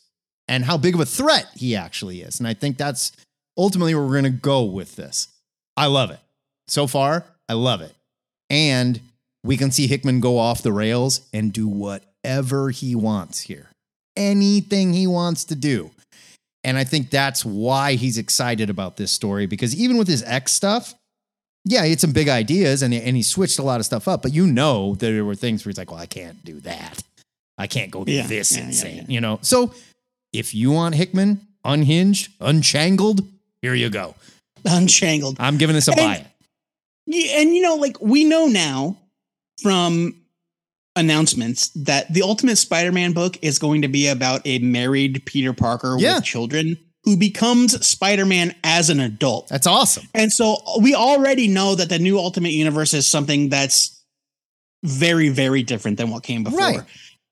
and 0.47 0.65
how 0.65 0.77
big 0.77 0.95
of 0.95 1.01
a 1.01 1.07
threat 1.07 1.47
he 1.57 1.75
actually 1.75 2.21
is. 2.21 2.39
And 2.39 2.47
I 2.47 2.55
think 2.55 2.77
that's 2.77 3.11
ultimately 3.59 3.95
where 3.95 4.05
we're 4.05 4.13
going 4.21 4.25
to 4.25 4.31
go 4.31 4.63
with 4.63 4.95
this. 4.95 5.27
I 5.77 5.87
love 5.87 6.11
it. 6.13 6.21
So 6.69 6.87
far, 6.87 7.25
I 7.49 7.55
love 7.55 7.81
it. 7.81 7.93
And 8.51 9.01
we 9.45 9.57
can 9.57 9.71
see 9.71 9.87
Hickman 9.87 10.21
go 10.21 10.39
off 10.39 10.63
the 10.63 10.73
rails 10.73 11.21
and 11.33 11.53
do 11.53 11.69
whatever 11.69 12.71
he 12.71 12.95
wants 12.95 13.41
here. 13.43 13.69
Anything 14.17 14.93
he 14.93 15.07
wants 15.07 15.45
to 15.45 15.55
do. 15.55 15.91
And 16.65 16.79
I 16.79 16.85
think 16.85 17.11
that's 17.11 17.45
why 17.45 17.95
he's 17.95 18.17
excited 18.17 18.71
about 18.71 18.97
this 18.97 19.13
story 19.13 19.47
because 19.47 19.77
even 19.77 19.99
with 19.99 20.09
his 20.09 20.23
X 20.23 20.53
stuff, 20.53 20.95
yeah, 21.67 21.85
he 21.85 21.91
had 21.91 22.01
some 22.01 22.13
big 22.13 22.29
ideas 22.29 22.83
and, 22.83 22.95
and 22.95 23.17
he 23.17 23.23
switched 23.23 23.59
a 23.59 23.63
lot 23.63 23.81
of 23.81 23.87
stuff 23.87 24.09
up. 24.09 24.23
But 24.23 24.33
you 24.33 24.47
know, 24.47 24.95
there 24.95 25.25
were 25.25 25.35
things 25.35 25.65
where 25.65 25.71
he's 25.71 25.79
like, 25.79 25.91
well, 25.91 26.01
I 26.01 26.07
can't 26.07 26.43
do 26.45 26.61
that. 26.61 27.03
I 27.59 27.67
can't 27.67 27.91
go 27.91 28.05
Yeah, 28.07 28.27
this 28.27 28.57
yeah, 28.57 28.65
insane, 28.65 28.97
yeah. 28.97 29.05
you 29.09 29.21
know? 29.21 29.39
So 29.43 29.75
if 30.33 30.55
you 30.55 30.71
want 30.73 30.95
Hickman 30.95 31.47
unhinged, 31.65 32.33
unchangled, 32.41 33.27
here 33.63 33.75
you 33.75 33.91
go. 33.91 34.15
Unshangled. 34.65 35.37
I'm 35.39 35.59
giving 35.59 35.75
this 35.75 35.89
a 35.89 35.93
And- 35.93 35.99
buy 36.01 36.15
it. 36.17 36.27
And 37.39 37.55
you 37.55 37.61
know, 37.61 37.75
like 37.77 38.01
we 38.01 38.25
know 38.25 38.47
now 38.47 38.97
from 39.64 40.14
announcements 40.94 41.70
that 41.70 42.12
the 42.12 42.20
Ultimate 42.22 42.57
Spider-Man 42.57 43.12
book 43.14 43.38
is 43.42 43.59
going 43.59 43.81
to 43.83 43.88
be 43.88 44.09
about 44.09 44.42
a 44.44 44.59
married 44.59 45.22
Peter 45.24 45.55
Parker 45.55 45.96
Yeah. 45.98 46.16
with 46.16 46.24
children 46.24 46.77
who 47.05 47.16
becomes 47.16 47.85
Spider-Man 47.87 48.55
as 48.62 48.90
an 48.90 49.00
adult. 49.00 49.48
That's 49.48 49.66
awesome. 49.66 50.07
And 50.14 50.31
so 50.31 50.59
we 50.81 50.94
already 50.94 51.48
know 51.48 51.74
that 51.74 51.88
the 51.88 51.98
new 51.98 52.18
Ultimate 52.18 52.53
Universe 52.53 52.92
is 52.92 53.09
something 53.09 53.48
that's 53.48 53.98
very, 54.83 55.31
very 55.31 55.62
different 55.62 55.96
than 55.96 56.11
what 56.11 56.22
came 56.22 56.44
before. 56.44 56.59
Right. 56.61 56.81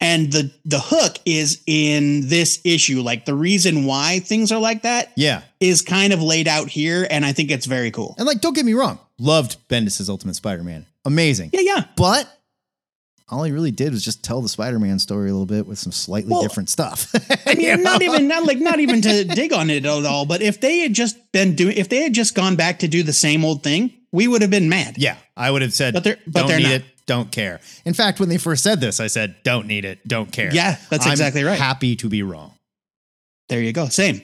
And 0.00 0.32
the 0.32 0.50
the 0.64 0.80
hook 0.80 1.18
is 1.24 1.62
in 1.66 2.26
this 2.28 2.60
issue. 2.64 3.02
Like 3.02 3.24
the 3.26 3.34
reason 3.36 3.84
why 3.84 4.18
things 4.18 4.50
are 4.50 4.58
like 4.58 4.82
that 4.82 5.12
Yeah. 5.16 5.42
is 5.60 5.82
kind 5.82 6.12
of 6.12 6.20
laid 6.20 6.48
out 6.48 6.68
here, 6.68 7.06
and 7.08 7.24
I 7.24 7.32
think 7.32 7.50
it's 7.52 7.66
very 7.66 7.92
cool. 7.92 8.16
And 8.18 8.26
like, 8.26 8.40
don't 8.40 8.54
get 8.54 8.64
me 8.64 8.72
wrong, 8.72 8.98
loved 9.20 9.58
Bendis's 9.68 10.08
Ultimate 10.10 10.34
Spider-Man. 10.34 10.86
Amazing. 11.04 11.50
Yeah, 11.52 11.60
yeah. 11.62 11.84
But 11.96 12.28
all 13.28 13.42
he 13.44 13.52
really 13.52 13.70
did 13.70 13.92
was 13.92 14.04
just 14.04 14.22
tell 14.22 14.40
the 14.42 14.48
Spider-Man 14.48 14.98
story 14.98 15.30
a 15.30 15.32
little 15.32 15.46
bit 15.46 15.66
with 15.66 15.78
some 15.78 15.90
slightly 15.92 16.30
Well, 16.32 16.42
different 16.42 16.68
stuff. 16.68 17.12
I 17.46 17.54
mean, 17.54 17.82
not 17.82 18.02
even 18.02 18.28
not 18.28 18.44
like 18.44 18.58
not 18.58 18.78
even 18.80 19.00
to 19.02 19.24
dig 19.34 19.52
on 19.52 19.70
it 19.70 19.84
at 19.86 20.04
all. 20.06 20.26
But 20.26 20.42
if 20.42 20.60
they 20.60 20.78
had 20.80 20.92
just 20.92 21.16
been 21.32 21.54
doing, 21.56 21.76
if 21.76 21.88
they 21.88 22.02
had 22.02 22.12
just 22.12 22.34
gone 22.34 22.56
back 22.56 22.80
to 22.80 22.88
do 22.88 23.02
the 23.02 23.12
same 23.12 23.44
old 23.44 23.62
thing, 23.62 23.92
we 24.12 24.28
would 24.28 24.42
have 24.42 24.50
been 24.50 24.68
mad. 24.68 24.96
Yeah, 24.98 25.16
I 25.36 25.50
would 25.50 25.62
have 25.62 25.72
said, 25.72 25.94
But 25.94 26.04
they're- 26.04 26.18
but 26.26 26.40
don't 26.40 26.48
they're 26.48 26.58
need 26.58 26.64
not. 26.64 26.72
it, 26.72 26.84
don't 27.06 27.32
care. 27.32 27.60
In 27.84 27.94
fact, 27.94 28.20
when 28.20 28.28
they 28.28 28.38
first 28.38 28.62
said 28.62 28.80
this, 28.80 29.00
I 29.00 29.06
said, 29.08 29.36
don't 29.42 29.66
need 29.66 29.84
it, 29.84 30.06
don't 30.06 30.30
care. 30.30 30.54
Yeah, 30.54 30.76
that's 30.90 31.06
I'm 31.06 31.12
exactly 31.12 31.42
right. 31.42 31.58
Happy 31.58 31.96
to 31.96 32.08
be 32.08 32.22
wrong. 32.22 32.52
There 33.48 33.60
you 33.62 33.72
go. 33.72 33.88
Same. 33.88 34.20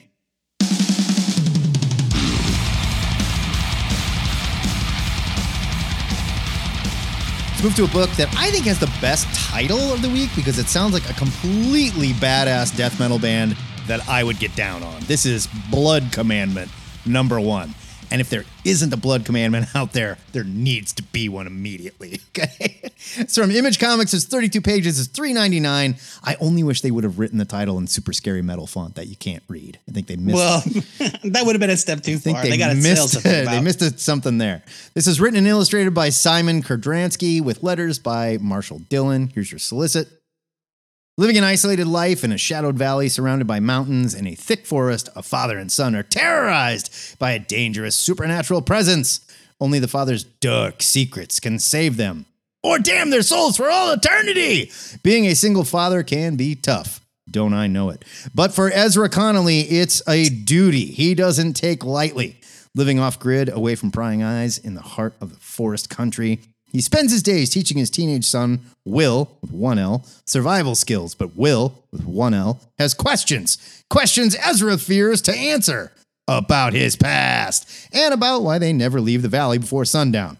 Let's 7.59 7.77
move 7.77 7.89
to 7.89 7.91
a 7.91 8.01
book 8.01 8.09
that 8.15 8.33
I 8.37 8.51
think 8.51 8.67
has 8.67 8.79
the 8.79 8.89
best 9.01 9.27
title 9.51 9.91
of 9.91 10.01
the 10.01 10.07
week 10.07 10.29
because 10.33 10.59
it 10.59 10.67
sounds 10.67 10.93
like 10.93 11.09
a 11.09 11.13
completely 11.15 12.13
badass 12.13 12.73
death 12.73 12.97
metal 13.01 13.19
band 13.19 13.57
that 13.85 14.07
I 14.07 14.23
would 14.23 14.39
get 14.39 14.55
down 14.55 14.81
on. 14.81 15.01
This 15.01 15.25
is 15.25 15.49
Blood 15.69 16.09
Commandment 16.13 16.71
number 17.05 17.37
one. 17.37 17.75
And 18.11 18.21
if 18.21 18.29
there 18.29 18.43
isn't 18.65 18.91
a 18.93 18.97
Blood 18.97 19.25
Commandment 19.25 19.67
out 19.75 19.93
there, 19.93 20.17
there 20.31 20.43
needs 20.43 20.93
to 20.93 21.03
be 21.03 21.29
one 21.29 21.47
immediately. 21.47 22.19
Okay. 22.39 22.79
it's 23.17 23.35
from 23.37 23.51
Image 23.51 23.79
Comics. 23.79 24.13
It's 24.13 24.23
32 24.25 24.61
pages. 24.61 24.99
It's 24.99 25.09
$3.99. 25.09 26.19
I 26.23 26.35
only 26.39 26.63
wish 26.63 26.81
they 26.81 26.91
would 26.91 27.03
have 27.03 27.19
written 27.19 27.37
the 27.37 27.43
title 27.45 27.77
in 27.77 27.87
super 27.87 28.13
scary 28.13 28.41
metal 28.41 28.65
font 28.67 28.95
that 28.95 29.07
you 29.07 29.15
can't 29.17 29.43
read. 29.49 29.77
I 29.89 29.91
think 29.91 30.07
they 30.07 30.15
missed 30.15 30.35
Well, 30.37 30.59
that 31.25 31.41
would 31.45 31.53
have 31.55 31.59
been 31.59 31.69
a 31.69 31.75
step 31.77 32.01
too 32.01 32.13
I 32.13 32.17
think 32.17 32.37
far. 32.37 32.43
they, 32.43 32.51
They, 32.51 32.57
got 32.57 32.69
to 32.69 32.81
sell 32.81 32.91
missed 33.03 33.13
something 33.13 33.31
it. 33.31 33.41
about. 33.43 33.51
They 33.51 33.61
missed 33.61 33.81
it, 33.81 33.99
something 33.99 34.37
there. 34.37 34.63
This 34.93 35.07
is 35.07 35.19
written 35.19 35.37
and 35.37 35.47
illustrated 35.47 35.93
by 35.93 36.09
Simon 36.09 36.61
Kudranski 36.63 37.41
with 37.41 37.61
letters 37.63 37.99
by 37.99 38.37
Marshall 38.39 38.79
Dillon. 38.89 39.27
Here's 39.33 39.51
your 39.51 39.59
solicit. 39.59 40.07
Living 41.19 41.37
an 41.37 41.43
isolated 41.43 41.85
life 41.85 42.23
in 42.23 42.31
a 42.31 42.37
shadowed 42.37 42.77
valley 42.77 43.09
surrounded 43.09 43.45
by 43.45 43.59
mountains 43.59 44.13
and 44.13 44.25
a 44.25 44.35
thick 44.35 44.65
forest, 44.65 45.09
a 45.17 45.21
father 45.21 45.57
and 45.57 45.69
son 45.69 45.93
are 45.93 46.01
terrorized 46.01 47.19
by 47.19 47.31
a 47.31 47.39
dangerous 47.39 47.97
supernatural 47.97 48.61
presence. 48.61 49.19
Only 49.59 49.79
the 49.79 49.89
father's 49.89 50.23
dark 50.23 50.81
secrets 50.81 51.41
can 51.41 51.59
save 51.59 51.97
them 51.97 52.25
or 52.63 52.79
damn 52.79 53.09
their 53.09 53.21
souls 53.21 53.57
for 53.57 53.69
all 53.69 53.91
eternity. 53.91 54.71
Being 55.03 55.25
a 55.25 55.35
single 55.35 55.65
father 55.65 56.03
can 56.03 56.37
be 56.37 56.55
tough. 56.55 57.01
Don't 57.29 57.53
I 57.53 57.67
know 57.67 57.89
it? 57.89 58.05
But 58.33 58.53
for 58.53 58.71
Ezra 58.71 59.09
Connolly, 59.09 59.59
it's 59.63 60.01
a 60.07 60.29
duty 60.29 60.85
he 60.85 61.15
doesn't 61.15 61.55
take 61.55 61.83
lightly. 61.83 62.39
Living 62.75 62.97
off 62.97 63.19
grid, 63.19 63.49
away 63.49 63.75
from 63.75 63.91
prying 63.91 64.23
eyes, 64.23 64.57
in 64.57 64.73
the 64.73 64.81
heart 64.81 65.15
of 65.19 65.31
the 65.31 65.39
forest 65.41 65.89
country, 65.89 66.39
he 66.71 66.81
spends 66.81 67.11
his 67.11 67.23
days 67.23 67.49
teaching 67.49 67.77
his 67.77 67.89
teenage 67.89 68.25
son, 68.25 68.61
Will, 68.85 69.29
with 69.41 69.51
one 69.51 69.79
L, 69.79 70.05
survival 70.25 70.75
skills, 70.75 71.15
but 71.15 71.35
Will, 71.35 71.73
with 71.91 72.05
one 72.05 72.33
L, 72.33 72.61
has 72.77 72.93
questions. 72.93 73.83
Questions 73.89 74.35
Ezra 74.35 74.77
fears 74.77 75.21
to 75.23 75.35
answer 75.35 75.91
about 76.27 76.73
his 76.73 76.95
past 76.95 77.67
and 77.91 78.13
about 78.13 78.43
why 78.43 78.59
they 78.59 78.71
never 78.71 79.01
leave 79.01 79.23
the 79.23 79.27
valley 79.27 79.57
before 79.57 79.85
sundown. 79.85 80.37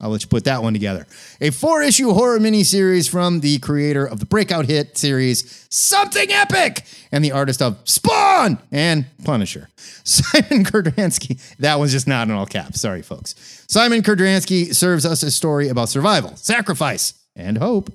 I'll 0.00 0.10
let 0.10 0.22
you 0.22 0.28
put 0.28 0.44
that 0.44 0.62
one 0.62 0.72
together. 0.72 1.06
A 1.40 1.50
four 1.50 1.82
issue 1.82 2.12
horror 2.12 2.38
miniseries 2.38 3.10
from 3.10 3.40
the 3.40 3.58
creator 3.58 4.06
of 4.06 4.20
the 4.20 4.26
breakout 4.26 4.66
hit 4.66 4.96
series 4.96 5.66
Something 5.70 6.30
Epic 6.30 6.84
and 7.10 7.24
the 7.24 7.32
artist 7.32 7.60
of 7.60 7.78
Spawn 7.84 8.58
and 8.70 9.06
Punisher. 9.24 9.68
Simon 9.76 10.64
Kudranski, 10.64 11.40
that 11.58 11.80
one's 11.80 11.90
just 11.90 12.06
not 12.06 12.28
in 12.28 12.34
all 12.34 12.46
caps. 12.46 12.80
Sorry, 12.80 13.02
folks. 13.02 13.64
Simon 13.68 14.02
Kudranski 14.02 14.72
serves 14.72 15.04
us 15.04 15.24
a 15.24 15.32
story 15.32 15.68
about 15.68 15.88
survival, 15.88 16.36
sacrifice, 16.36 17.14
and 17.34 17.58
hope. 17.58 17.92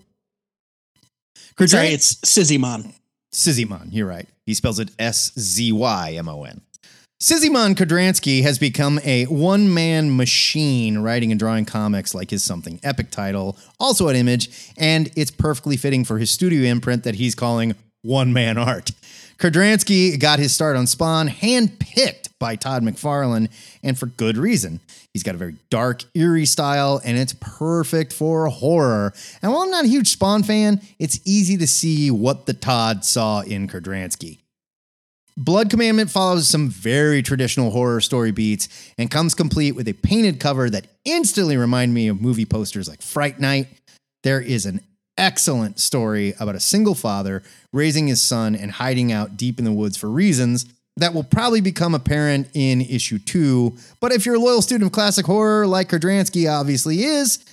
Sorry, 1.66 1.88
it's 1.88 2.16
Sizimon. 2.16 2.94
Sizimon, 3.32 3.88
you're 3.92 4.08
right. 4.08 4.28
He 4.46 4.54
spells 4.54 4.80
it 4.80 4.90
S 5.00 5.32
Z 5.40 5.72
Y 5.72 6.14
M 6.18 6.28
O 6.28 6.44
N. 6.44 6.62
Sizimon 7.24 7.74
Kudranski 7.76 8.44
has 8.44 8.60
become 8.60 9.00
a 9.06 9.24
one 9.28 9.74
man 9.74 10.18
machine 10.18 10.98
writing 10.98 11.32
and 11.32 11.40
drawing 11.40 11.64
comics 11.64 12.14
like 12.14 12.32
his 12.32 12.44
Something 12.44 12.82
Epic 12.84 13.12
title, 13.12 13.58
also 13.80 14.10
at 14.10 14.18
Image, 14.18 14.50
and 14.78 15.10
it's 15.16 15.32
perfectly 15.32 15.78
fitting 15.78 16.04
for 16.04 16.18
his 16.18 16.32
studio 16.32 16.70
imprint 16.70 17.06
that 17.06 17.16
he's 17.16 17.34
calling 17.34 17.76
One 18.02 18.34
Man 18.34 18.58
Art. 18.58 18.92
Kudranski 19.38 20.20
got 20.20 20.40
his 20.40 20.54
start 20.54 20.76
on 20.76 20.86
Spawn 20.86 21.30
handpicked 21.30 22.28
by 22.40 22.58
Todd 22.58 22.84
McFarlane, 22.84 23.48
and 23.82 23.98
for 23.98 24.08
good 24.08 24.36
reason. 24.36 24.82
He's 25.14 25.24
got 25.24 25.36
a 25.36 25.38
very 25.38 25.56
dark, 25.70 26.04
eerie 26.14 26.46
style, 26.46 27.00
and 27.06 27.18
it's 27.18 27.36
perfect 27.40 28.12
for 28.12 28.48
horror. 28.50 29.14
And 29.42 29.50
while 29.50 29.62
I'm 29.62 29.72
not 29.72 29.86
a 29.86 29.88
huge 29.88 30.10
Spawn 30.10 30.44
fan, 30.44 30.82
it's 31.00 31.22
easy 31.24 31.56
to 31.56 31.68
see 31.68 32.12
what 32.12 32.48
the 32.48 32.54
Todd 32.54 33.06
saw 33.06 33.44
in 33.44 33.70
Kudranski. 33.70 34.40
Blood 35.36 35.70
Commandment 35.70 36.12
follows 36.12 36.48
some 36.48 36.70
very 36.70 37.24
traditional 37.24 37.72
horror 37.72 38.02
story 38.02 38.32
beats 38.32 38.92
and 38.98 39.10
comes 39.10 39.34
complete 39.34 39.72
with 39.72 39.88
a 39.88 39.94
painted 39.94 40.40
cover 40.40 40.70
that 40.70 40.88
instantly 41.06 41.58
remind 41.58 41.94
me 41.94 42.08
of 42.08 42.22
movie 42.22 42.46
posters 42.46 42.88
like 42.88 43.02
Fright 43.02 43.40
Night. 43.40 43.68
There 44.22 44.42
is 44.42 44.66
an 44.66 44.82
excellent 45.18 45.80
story 45.80 46.34
about 46.40 46.56
a 46.56 46.60
single 46.60 46.96
father 46.96 47.42
raising 47.72 48.08
his 48.08 48.22
son 48.22 48.56
and 48.56 48.72
hiding 48.72 49.12
out 49.12 49.38
deep 49.38 49.60
in 49.60 49.66
the 49.66 49.72
woods 49.72 49.98
for 49.98 50.10
reasons 50.10 50.66
that 50.98 51.14
will 51.14 51.24
probably 51.24 51.62
become 51.62 51.96
apparent 51.96 52.48
in 52.54 52.82
issue 52.82 53.18
two. 53.18 53.76
But 54.00 54.12
if 54.12 54.26
you're 54.26 54.36
a 54.36 54.40
loyal 54.40 54.62
student 54.62 54.88
of 54.88 54.92
classic 54.92 55.26
horror, 55.26 55.66
like 55.66 55.90
Kudranski 55.90 56.52
obviously 56.52 57.04
is, 57.04 57.44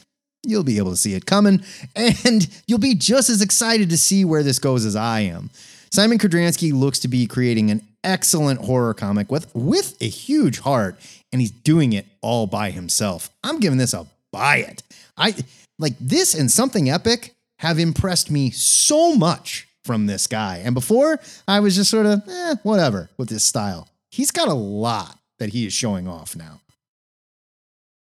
you'll 0.47 0.65
be 0.65 0.79
able 0.79 0.91
to 0.91 0.97
see 0.97 1.15
it 1.15 1.27
coming, 1.27 1.63
and 1.97 2.49
you'll 2.67 2.79
be 2.79 2.95
just 2.95 3.31
as 3.31 3.41
excited 3.41 3.91
to 3.91 3.99
see 3.99 4.25
where 4.25 4.43
this 4.43 4.59
goes 4.59 4.85
as 4.85 4.97
I 4.97 5.21
am. 5.21 5.51
Simon 5.93 6.19
Kudranski 6.19 6.73
looks 6.73 7.01
to 7.01 7.09
be 7.09 7.27
creating 7.27 7.71
an 7.71 7.83
excellent 8.05 8.61
horror 8.65 8.95
comic 8.95 9.31
with, 9.31 9.53
with 9.55 10.01
a 10.01 10.09
huge 10.09 10.61
heart, 10.61 10.97
and 11.33 11.41
he's 11.41 11.51
doing 11.51 11.93
it 11.93 12.07
all 12.21 12.47
by 12.47 12.71
himself. 12.71 13.29
I'm 13.43 13.59
giving 13.59 13.79
this 13.79 13.93
a 13.93 14.07
buy 14.31 14.59
it. 14.59 14.83
I 15.17 15.35
like 15.79 15.95
this 15.99 16.35
and 16.35 16.51
something 16.51 16.89
epic 16.89 17.35
have 17.59 17.79
impressed 17.79 18.31
me 18.31 18.51
so 18.51 19.17
much 19.17 19.67
from 19.85 20.07
this 20.07 20.27
guy. 20.29 20.63
And 20.65 20.75
before, 20.75 21.19
I 21.49 21.59
was 21.59 21.75
just 21.75 21.91
sort 21.91 22.07
of, 22.07 22.23
eh, 22.29 22.55
whatever 22.63 23.11
with 23.19 23.29
his 23.29 23.43
style. 23.43 23.89
He's 24.11 24.31
got 24.31 24.49
a 24.49 24.55
lot 24.55 25.19
that 25.39 25.51
he 25.51 25.67
is 25.67 25.73
showing 25.73 26.07
off 26.07 26.37
now. 26.37 26.61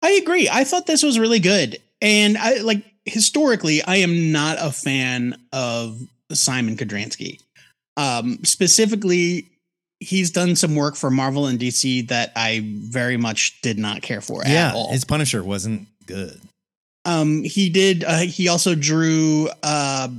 I 0.01 0.11
agree. 0.11 0.47
I 0.49 0.63
thought 0.63 0.85
this 0.85 1.03
was 1.03 1.19
really 1.19 1.39
good. 1.39 1.79
And 2.01 2.37
I 2.37 2.57
like 2.57 2.83
historically, 3.05 3.81
I 3.81 3.97
am 3.97 4.31
not 4.31 4.57
a 4.59 4.71
fan 4.71 5.35
of 5.51 5.99
Simon 6.31 6.77
Kudranski. 6.77 7.39
Um, 7.97 8.39
specifically, 8.43 9.47
he's 9.99 10.31
done 10.31 10.55
some 10.55 10.75
work 10.75 10.95
for 10.95 11.09
Marvel 11.09 11.47
and 11.47 11.59
DC 11.59 12.07
that 12.09 12.31
I 12.35 12.61
very 12.65 13.17
much 13.17 13.61
did 13.61 13.77
not 13.79 14.01
care 14.01 14.21
for 14.21 14.43
yeah, 14.45 14.69
at 14.69 14.75
all. 14.75 14.91
his 14.91 15.05
Punisher 15.05 15.43
wasn't 15.43 15.87
good. 16.05 16.39
Um, 17.05 17.43
he 17.43 17.69
did. 17.69 18.03
Uh, 18.03 18.19
he 18.21 18.47
also 18.47 18.73
drew 18.75 19.47
uh, 19.63 20.09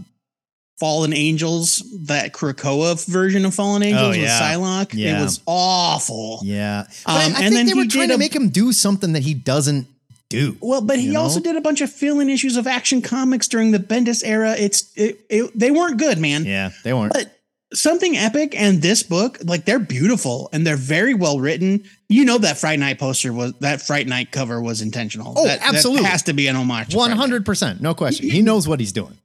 Fallen 0.78 1.12
Angels, 1.12 1.82
that 2.06 2.32
Krakoa 2.32 3.04
version 3.06 3.44
of 3.44 3.54
Fallen 3.54 3.82
Angels 3.82 4.08
with 4.10 4.18
Oh, 4.18 4.20
yeah. 4.22 4.40
Psylocke. 4.40 4.94
Yeah. 4.94 5.18
It 5.18 5.22
was 5.22 5.40
awful. 5.46 6.40
Yeah. 6.44 6.84
But 7.04 7.12
Um, 7.12 7.16
I, 7.16 7.22
I 7.22 7.26
and 7.26 7.34
think 7.36 7.54
then 7.54 7.66
they 7.66 7.74
were 7.74 7.82
he 7.82 7.88
trying 7.88 8.02
did 8.08 8.08
to 8.08 8.14
a- 8.14 8.18
make 8.18 8.34
him 8.36 8.50
do 8.50 8.72
something 8.72 9.12
that 9.14 9.22
he 9.22 9.34
doesn't 9.34 9.86
do. 10.28 10.56
Well, 10.60 10.80
but 10.80 10.98
he 10.98 11.08
know? 11.08 11.20
also 11.22 11.40
did 11.40 11.56
a 11.56 11.60
bunch 11.60 11.80
of 11.80 11.90
fill-in 11.90 12.28
issues 12.28 12.56
of 12.56 12.66
Action 12.66 13.00
Comics 13.02 13.48
during 13.48 13.70
the 13.72 13.78
Bendis 13.78 14.22
era. 14.24 14.54
It's 14.58 14.92
it, 14.96 15.20
it, 15.30 15.58
they 15.58 15.70
weren't 15.70 15.98
good, 15.98 16.18
man. 16.18 16.44
Yeah, 16.44 16.70
they 16.84 16.92
weren't. 16.92 17.12
But 17.12 17.35
something 17.76 18.16
epic 18.16 18.54
and 18.58 18.80
this 18.82 19.02
book, 19.02 19.38
like 19.44 19.64
they're 19.64 19.78
beautiful 19.78 20.48
and 20.52 20.66
they're 20.66 20.76
very 20.76 21.14
well 21.14 21.38
written. 21.40 21.84
You 22.08 22.24
know 22.24 22.38
that 22.38 22.58
Fright 22.58 22.78
Night 22.78 22.98
poster 22.98 23.32
was 23.32 23.52
that 23.60 23.82
Fright 23.82 24.06
Night 24.06 24.32
cover 24.32 24.60
was 24.60 24.80
intentional. 24.82 25.34
Oh, 25.36 25.44
That- 25.46 25.60
that 25.60 25.68
absolutely. 25.74 26.04
has 26.06 26.22
to 26.24 26.32
be 26.32 26.46
an 26.48 26.56
homage. 26.56 26.90
to 26.90 26.96
One 26.96 27.08
Fright 27.10 27.16
Night. 27.16 27.20
hundred 27.20 27.46
percent, 27.46 27.80
no 27.80 27.94
question. 27.94 28.28
He 28.30 28.42
knows 28.42 28.66
what 28.66 28.80
he's 28.80 28.92
doing. 28.92 29.18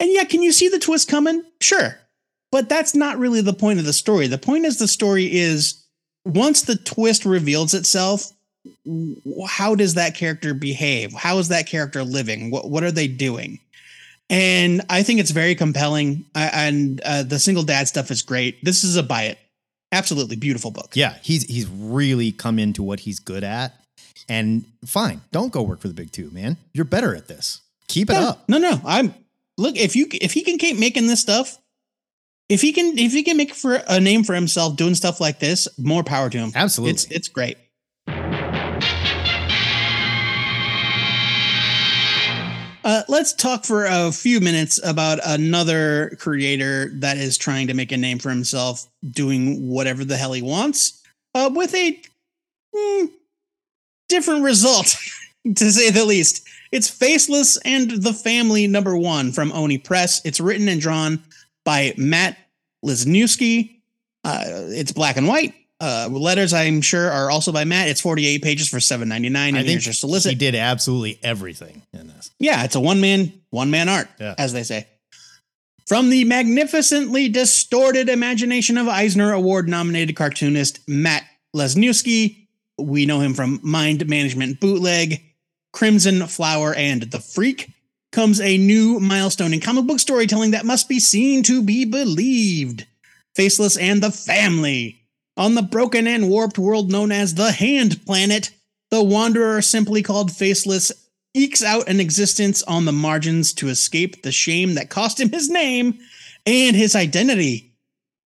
And 0.00 0.10
yeah, 0.12 0.24
can 0.24 0.42
you 0.42 0.52
see 0.52 0.68
the 0.68 0.78
twist 0.78 1.08
coming? 1.08 1.42
Sure. 1.60 1.98
But 2.50 2.68
that's 2.68 2.94
not 2.94 3.18
really 3.18 3.40
the 3.40 3.52
point 3.54 3.78
of 3.80 3.84
the 3.84 3.92
story. 3.92 4.26
The 4.28 4.38
point 4.38 4.64
is 4.64 4.78
the 4.78 4.88
story 4.88 5.24
is 5.32 5.82
once 6.24 6.62
the 6.62 6.76
twist 6.76 7.24
reveals 7.24 7.74
itself, 7.74 8.32
how 9.48 9.74
does 9.74 9.94
that 9.94 10.14
character 10.14 10.54
behave? 10.54 11.12
How 11.12 11.38
is 11.38 11.48
that 11.48 11.66
character 11.66 12.02
living? 12.04 12.50
What 12.50 12.70
what 12.70 12.82
are 12.84 12.90
they 12.92 13.08
doing? 13.08 13.58
And 14.30 14.82
I 14.88 15.02
think 15.02 15.20
it's 15.20 15.30
very 15.30 15.54
compelling. 15.54 16.24
I, 16.34 16.46
and 16.68 17.00
uh, 17.02 17.22
the 17.22 17.38
single 17.38 17.62
dad 17.62 17.88
stuff 17.88 18.10
is 18.10 18.22
great. 18.22 18.64
This 18.64 18.84
is 18.84 18.96
a 18.96 19.02
buy 19.02 19.24
it. 19.24 19.38
Absolutely 19.92 20.36
beautiful 20.36 20.70
book. 20.70 20.92
Yeah, 20.94 21.16
he's 21.22 21.44
he's 21.44 21.66
really 21.68 22.32
come 22.32 22.58
into 22.58 22.82
what 22.82 23.00
he's 23.00 23.20
good 23.20 23.44
at. 23.44 23.74
And 24.28 24.64
fine, 24.86 25.20
don't 25.30 25.52
go 25.52 25.62
work 25.62 25.80
for 25.80 25.88
the 25.88 25.94
big 25.94 26.10
two, 26.10 26.30
man. 26.30 26.56
You're 26.72 26.84
better 26.84 27.14
at 27.14 27.28
this. 27.28 27.60
Keep 27.88 28.10
it 28.10 28.16
up. 28.16 28.48
No, 28.48 28.58
no. 28.58 28.80
I'm 28.84 29.14
look 29.56 29.76
if 29.76 29.94
you 29.94 30.08
if 30.10 30.32
he 30.32 30.42
can 30.42 30.58
keep 30.58 30.78
making 30.78 31.06
this 31.06 31.20
stuff, 31.20 31.58
if 32.48 32.60
he 32.60 32.72
can 32.72 32.98
if 32.98 33.12
he 33.12 33.22
can 33.22 33.36
make 33.36 33.54
for 33.54 33.80
a 33.86 34.00
name 34.00 34.24
for 34.24 34.34
himself 34.34 34.76
doing 34.76 34.94
stuff 34.94 35.20
like 35.20 35.38
this, 35.38 35.68
more 35.78 36.02
power 36.02 36.30
to 36.30 36.38
him. 36.38 36.52
Absolutely. 36.54 36.92
It's 36.92 37.04
it's 37.10 37.28
great. 37.28 37.58
Uh, 42.84 43.02
let's 43.08 43.32
talk 43.32 43.64
for 43.64 43.86
a 43.86 44.12
few 44.12 44.40
minutes 44.40 44.78
about 44.84 45.18
another 45.24 46.14
creator 46.18 46.90
that 46.92 47.16
is 47.16 47.38
trying 47.38 47.66
to 47.66 47.72
make 47.72 47.90
a 47.92 47.96
name 47.96 48.18
for 48.18 48.28
himself, 48.28 48.86
doing 49.10 49.66
whatever 49.66 50.04
the 50.04 50.18
hell 50.18 50.34
he 50.34 50.42
wants, 50.42 51.02
uh, 51.34 51.50
with 51.54 51.74
a 51.74 51.98
hmm, 52.76 53.06
different 54.10 54.42
result, 54.42 54.98
to 55.56 55.72
say 55.72 55.90
the 55.90 56.04
least. 56.04 56.46
It's 56.72 56.90
Faceless 56.90 57.56
and 57.64 57.90
the 57.90 58.12
Family 58.12 58.66
number 58.66 58.98
one 58.98 59.32
from 59.32 59.50
Oni 59.52 59.78
Press. 59.78 60.20
It's 60.26 60.38
written 60.38 60.68
and 60.68 60.80
drawn 60.80 61.22
by 61.64 61.94
Matt 61.96 62.36
Lesniewski. 62.84 63.80
Uh, 64.24 64.44
it's 64.46 64.92
black 64.92 65.16
and 65.16 65.26
white. 65.26 65.54
Uh, 65.80 66.08
letters, 66.10 66.52
I'm 66.52 66.80
sure, 66.80 67.10
are 67.10 67.30
also 67.30 67.52
by 67.52 67.64
Matt. 67.64 67.88
It's 67.88 68.00
48 68.00 68.42
pages 68.42 68.68
for 68.68 68.78
7.99. 68.78 69.36
I 69.56 69.62
think 69.64 69.84
your 69.84 69.92
solicit. 69.92 70.30
he 70.32 70.36
did 70.38 70.54
absolutely 70.54 71.18
everything 71.22 71.82
in 71.92 72.06
this. 72.08 72.30
Yeah, 72.38 72.64
it's 72.64 72.74
a 72.76 72.80
one 72.80 73.00
man, 73.00 73.32
one 73.50 73.70
man 73.70 73.88
art, 73.88 74.08
Yeah. 74.20 74.34
as 74.38 74.52
they 74.52 74.62
say. 74.62 74.86
From 75.86 76.08
the 76.08 76.24
magnificently 76.24 77.28
distorted 77.28 78.08
imagination 78.08 78.78
of 78.78 78.88
Eisner 78.88 79.32
Award 79.32 79.68
nominated 79.68 80.16
cartoonist 80.16 80.80
Matt 80.88 81.24
Lesniewski, 81.54 82.46
we 82.78 83.04
know 83.04 83.20
him 83.20 83.34
from 83.34 83.60
Mind 83.62 84.08
Management 84.08 84.60
Bootleg, 84.60 85.20
Crimson 85.72 86.26
Flower, 86.26 86.72
and 86.74 87.02
The 87.02 87.20
Freak, 87.20 87.70
comes 88.12 88.40
a 88.40 88.56
new 88.56 89.00
milestone 89.00 89.52
in 89.52 89.60
comic 89.60 89.86
book 89.86 89.98
storytelling 90.00 90.52
that 90.52 90.64
must 90.64 90.88
be 90.88 91.00
seen 91.00 91.42
to 91.42 91.62
be 91.62 91.84
believed. 91.84 92.86
Faceless 93.34 93.76
and 93.76 94.02
the 94.02 94.12
Family. 94.12 95.00
On 95.36 95.54
the 95.54 95.62
broken 95.62 96.06
and 96.06 96.28
warped 96.28 96.58
world 96.58 96.90
known 96.90 97.10
as 97.10 97.34
the 97.34 97.52
Hand 97.52 98.04
Planet, 98.06 98.50
the 98.90 99.02
Wanderer, 99.02 99.60
simply 99.62 100.02
called 100.02 100.30
Faceless, 100.30 100.92
ekes 101.34 101.64
out 101.64 101.88
an 101.88 101.98
existence 101.98 102.62
on 102.62 102.84
the 102.84 102.92
margins 102.92 103.52
to 103.54 103.68
escape 103.68 104.22
the 104.22 104.30
shame 104.30 104.74
that 104.74 104.90
cost 104.90 105.18
him 105.18 105.30
his 105.30 105.50
name 105.50 105.98
and 106.46 106.76
his 106.76 106.94
identity. 106.94 107.72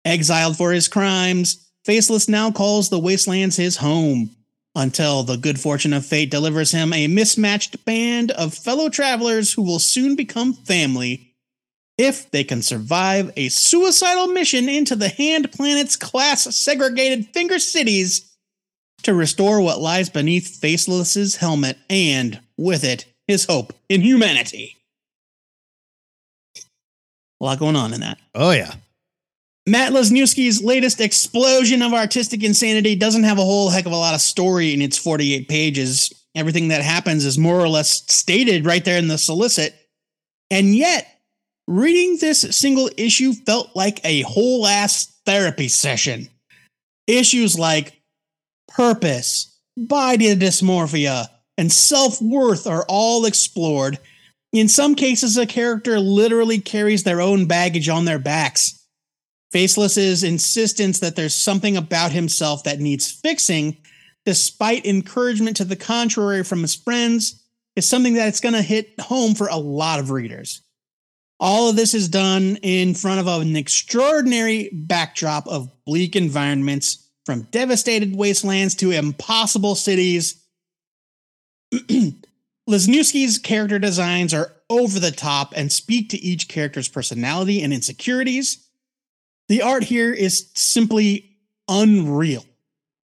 Exiled 0.03 0.57
for 0.57 0.73
his 0.73 0.89
crimes, 0.89 1.69
Faceless 1.85 2.27
now 2.27 2.51
calls 2.51 2.89
the 2.89 2.99
Wastelands 2.99 3.55
his 3.55 3.77
home 3.77 4.35
until 4.75 5.23
the 5.23 5.37
good 5.37 5.59
fortune 5.59 5.93
of 5.93 6.05
fate 6.05 6.29
delivers 6.29 6.71
him 6.71 6.91
a 6.91 7.07
mismatched 7.07 7.83
band 7.85 8.31
of 8.31 8.53
fellow 8.53 8.89
travelers 8.89 9.53
who 9.53 9.61
will 9.61 9.79
soon 9.79 10.15
become 10.15 10.53
family 10.53 11.28
if 11.99 12.31
they 12.31 12.45
can 12.45 12.61
survive 12.61 13.29
a 13.35 13.49
suicidal 13.49 14.27
mission 14.27 14.69
into 14.69 14.95
the 14.95 15.09
Hand 15.09 15.51
Planet's 15.51 15.97
class 15.97 16.43
segregated 16.55 17.27
Finger 17.27 17.59
Cities 17.59 18.33
to 19.03 19.13
restore 19.13 19.59
what 19.59 19.81
lies 19.81 20.09
beneath 20.09 20.59
Faceless's 20.61 21.35
helmet 21.35 21.77
and, 21.89 22.39
with 22.57 22.85
it, 22.85 23.05
his 23.27 23.45
hope 23.45 23.73
in 23.89 23.99
humanity. 23.99 24.77
A 27.41 27.45
lot 27.45 27.59
going 27.59 27.75
on 27.75 27.93
in 27.93 27.99
that. 27.99 28.17
Oh 28.33 28.51
yeah. 28.51 28.75
Matt 29.67 29.91
Lesniewski's 29.91 30.63
latest 30.63 31.01
explosion 31.01 31.81
of 31.81 31.93
artistic 31.93 32.43
insanity 32.43 32.95
doesn't 32.95 33.23
have 33.23 33.37
a 33.37 33.43
whole 33.43 33.69
heck 33.69 33.85
of 33.85 33.91
a 33.91 33.97
lot 33.97 34.15
of 34.15 34.21
story 34.21 34.73
in 34.73 34.81
its 34.81 34.97
48 34.97 35.49
pages. 35.49 36.13
Everything 36.33 36.69
that 36.69 36.81
happens 36.81 37.25
is 37.25 37.37
more 37.37 37.59
or 37.59 37.67
less 37.67 38.03
stated 38.11 38.65
right 38.65 38.83
there 38.83 38.97
in 38.97 39.09
the 39.09 39.17
solicit. 39.17 39.75
And 40.49 40.73
yet, 40.73 41.18
reading 41.69 42.17
this 42.17 42.41
single 42.49 42.89
issue 42.97 43.31
felt 43.31 43.75
like 43.75 44.01
a 44.03 44.21
whole 44.21 44.65
ass 44.65 45.15
therapy 45.25 45.67
session. 45.67 46.27
Issues 47.05 47.59
like 47.59 48.01
purpose, 48.67 49.55
body 49.77 50.35
dysmorphia, 50.35 51.27
and 51.59 51.71
self 51.71 52.19
worth 52.21 52.65
are 52.65 52.85
all 52.89 53.25
explored. 53.25 53.99
In 54.51 54.67
some 54.67 54.95
cases, 54.95 55.37
a 55.37 55.45
character 55.45 55.99
literally 55.99 56.59
carries 56.59 57.03
their 57.03 57.21
own 57.21 57.45
baggage 57.45 57.87
on 57.87 58.05
their 58.05 58.17
backs. 58.17 58.83
Faceless's 59.51 60.23
insistence 60.23 60.99
that 60.99 61.15
there's 61.15 61.35
something 61.35 61.77
about 61.77 62.11
himself 62.11 62.63
that 62.63 62.79
needs 62.79 63.11
fixing, 63.11 63.77
despite 64.25 64.87
encouragement 64.87 65.57
to 65.57 65.65
the 65.65 65.75
contrary 65.75 66.43
from 66.43 66.63
his 66.63 66.73
friends, 66.73 67.43
is 67.75 67.87
something 67.87 68.15
that's 68.15 68.39
going 68.39 68.55
to 68.55 68.61
hit 68.63 68.99
home 68.99 69.35
for 69.35 69.47
a 69.47 69.57
lot 69.57 69.99
of 69.99 70.09
readers. 70.09 70.61
All 71.39 71.69
of 71.69 71.75
this 71.75 71.93
is 71.93 72.09
done 72.09 72.57
in 72.61 72.93
front 72.93 73.19
of 73.19 73.27
an 73.27 73.55
extraordinary 73.55 74.69
backdrop 74.73 75.47
of 75.47 75.71
bleak 75.85 76.15
environments, 76.15 77.09
from 77.25 77.43
devastated 77.51 78.15
wastelands 78.15 78.75
to 78.75 78.91
impossible 78.91 79.75
cities. 79.75 80.43
Lesniewski's 82.69 83.37
character 83.37 83.79
designs 83.79 84.33
are 84.33 84.53
over 84.69 84.99
the 84.99 85.11
top 85.11 85.53
and 85.55 85.71
speak 85.71 86.09
to 86.09 86.17
each 86.17 86.47
character's 86.47 86.89
personality 86.89 87.61
and 87.61 87.73
insecurities. 87.73 88.67
The 89.47 89.61
art 89.61 89.83
here 89.83 90.13
is 90.13 90.49
simply 90.55 91.37
unreal. 91.67 92.45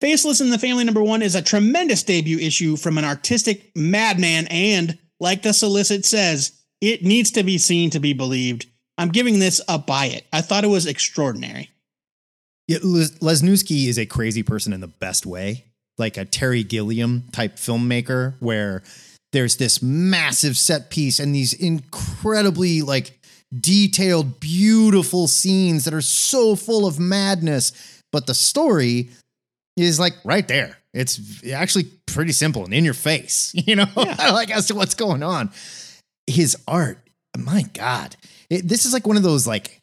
Faceless 0.01 0.41
and 0.41 0.53
the 0.53 0.59
Family 0.59 0.85
Number 0.85 1.03
One 1.03 1.21
is 1.21 1.35
a 1.35 1.43
tremendous 1.43 2.03
debut 2.03 2.39
issue 2.39 2.77
from 2.77 2.97
an 2.97 3.05
artistic 3.05 3.71
madman, 3.77 4.47
and 4.49 4.99
like 5.19 5.43
the 5.43 5.53
solicit 5.53 6.07
says, 6.07 6.60
it 6.81 7.03
needs 7.03 7.31
to 7.33 7.43
be 7.43 7.59
seen 7.59 7.91
to 7.91 8.01
be 8.01 8.13
believed. 8.13 8.67
I'm 8.99 9.11
giving 9.11 9.39
this 9.39 9.61
a 9.69 9.79
buy 9.79 10.07
it. 10.07 10.27
I 10.33 10.41
thought 10.41 10.65
it 10.65 10.69
was 10.69 10.87
extraordinary. 10.87 11.71
Yeah, 12.69 12.79
Les- 12.83 13.19
Lesniewski 13.19 13.87
is 13.87 13.99
a 13.99 14.07
crazy 14.07 14.43
person 14.43 14.73
in 14.73 14.81
the 14.81 14.87
best 14.87 15.27
way, 15.27 15.65
like 15.99 16.17
a 16.17 16.25
Terry 16.25 16.63
Gilliam 16.63 17.25
type 17.33 17.57
filmmaker, 17.57 18.35
where 18.41 18.83
there's 19.33 19.57
this 19.57 19.83
massive 19.83 20.57
set 20.57 20.91
piece 20.91 21.19
and 21.19 21.35
these 21.35 21.53
incredibly 21.53 22.83
like 22.83 23.19
detailed, 23.59 24.41
beautiful 24.41 25.27
scenes 25.29 25.85
that 25.85 25.95
are 25.95 26.01
so 26.01 26.55
full 26.55 26.87
of 26.87 26.99
madness, 26.99 27.73
but 28.13 28.27
the 28.27 28.35
story 28.35 29.11
is 29.77 29.99
like 29.99 30.15
right 30.25 30.47
there. 30.47 30.79
It's 30.93 31.45
actually 31.53 31.85
pretty 32.07 32.33
simple 32.33 32.65
and 32.65 32.75
in 32.75 32.85
your 32.85 32.95
face, 32.95 33.53
you 33.55 33.77
know, 33.77 33.87
like 33.97 34.51
as 34.51 34.67
to 34.67 34.75
what's 34.75 34.95
going 34.95 35.23
on. 35.23 35.51
His 36.27 36.57
art, 36.69 36.99
my 37.37 37.63
God, 37.75 38.17
it, 38.49 38.69
this 38.69 38.85
is 38.87 38.93
like 38.93 39.07
one 39.07 39.17
of 39.17 39.23
those 39.23 39.47
like 39.47 39.81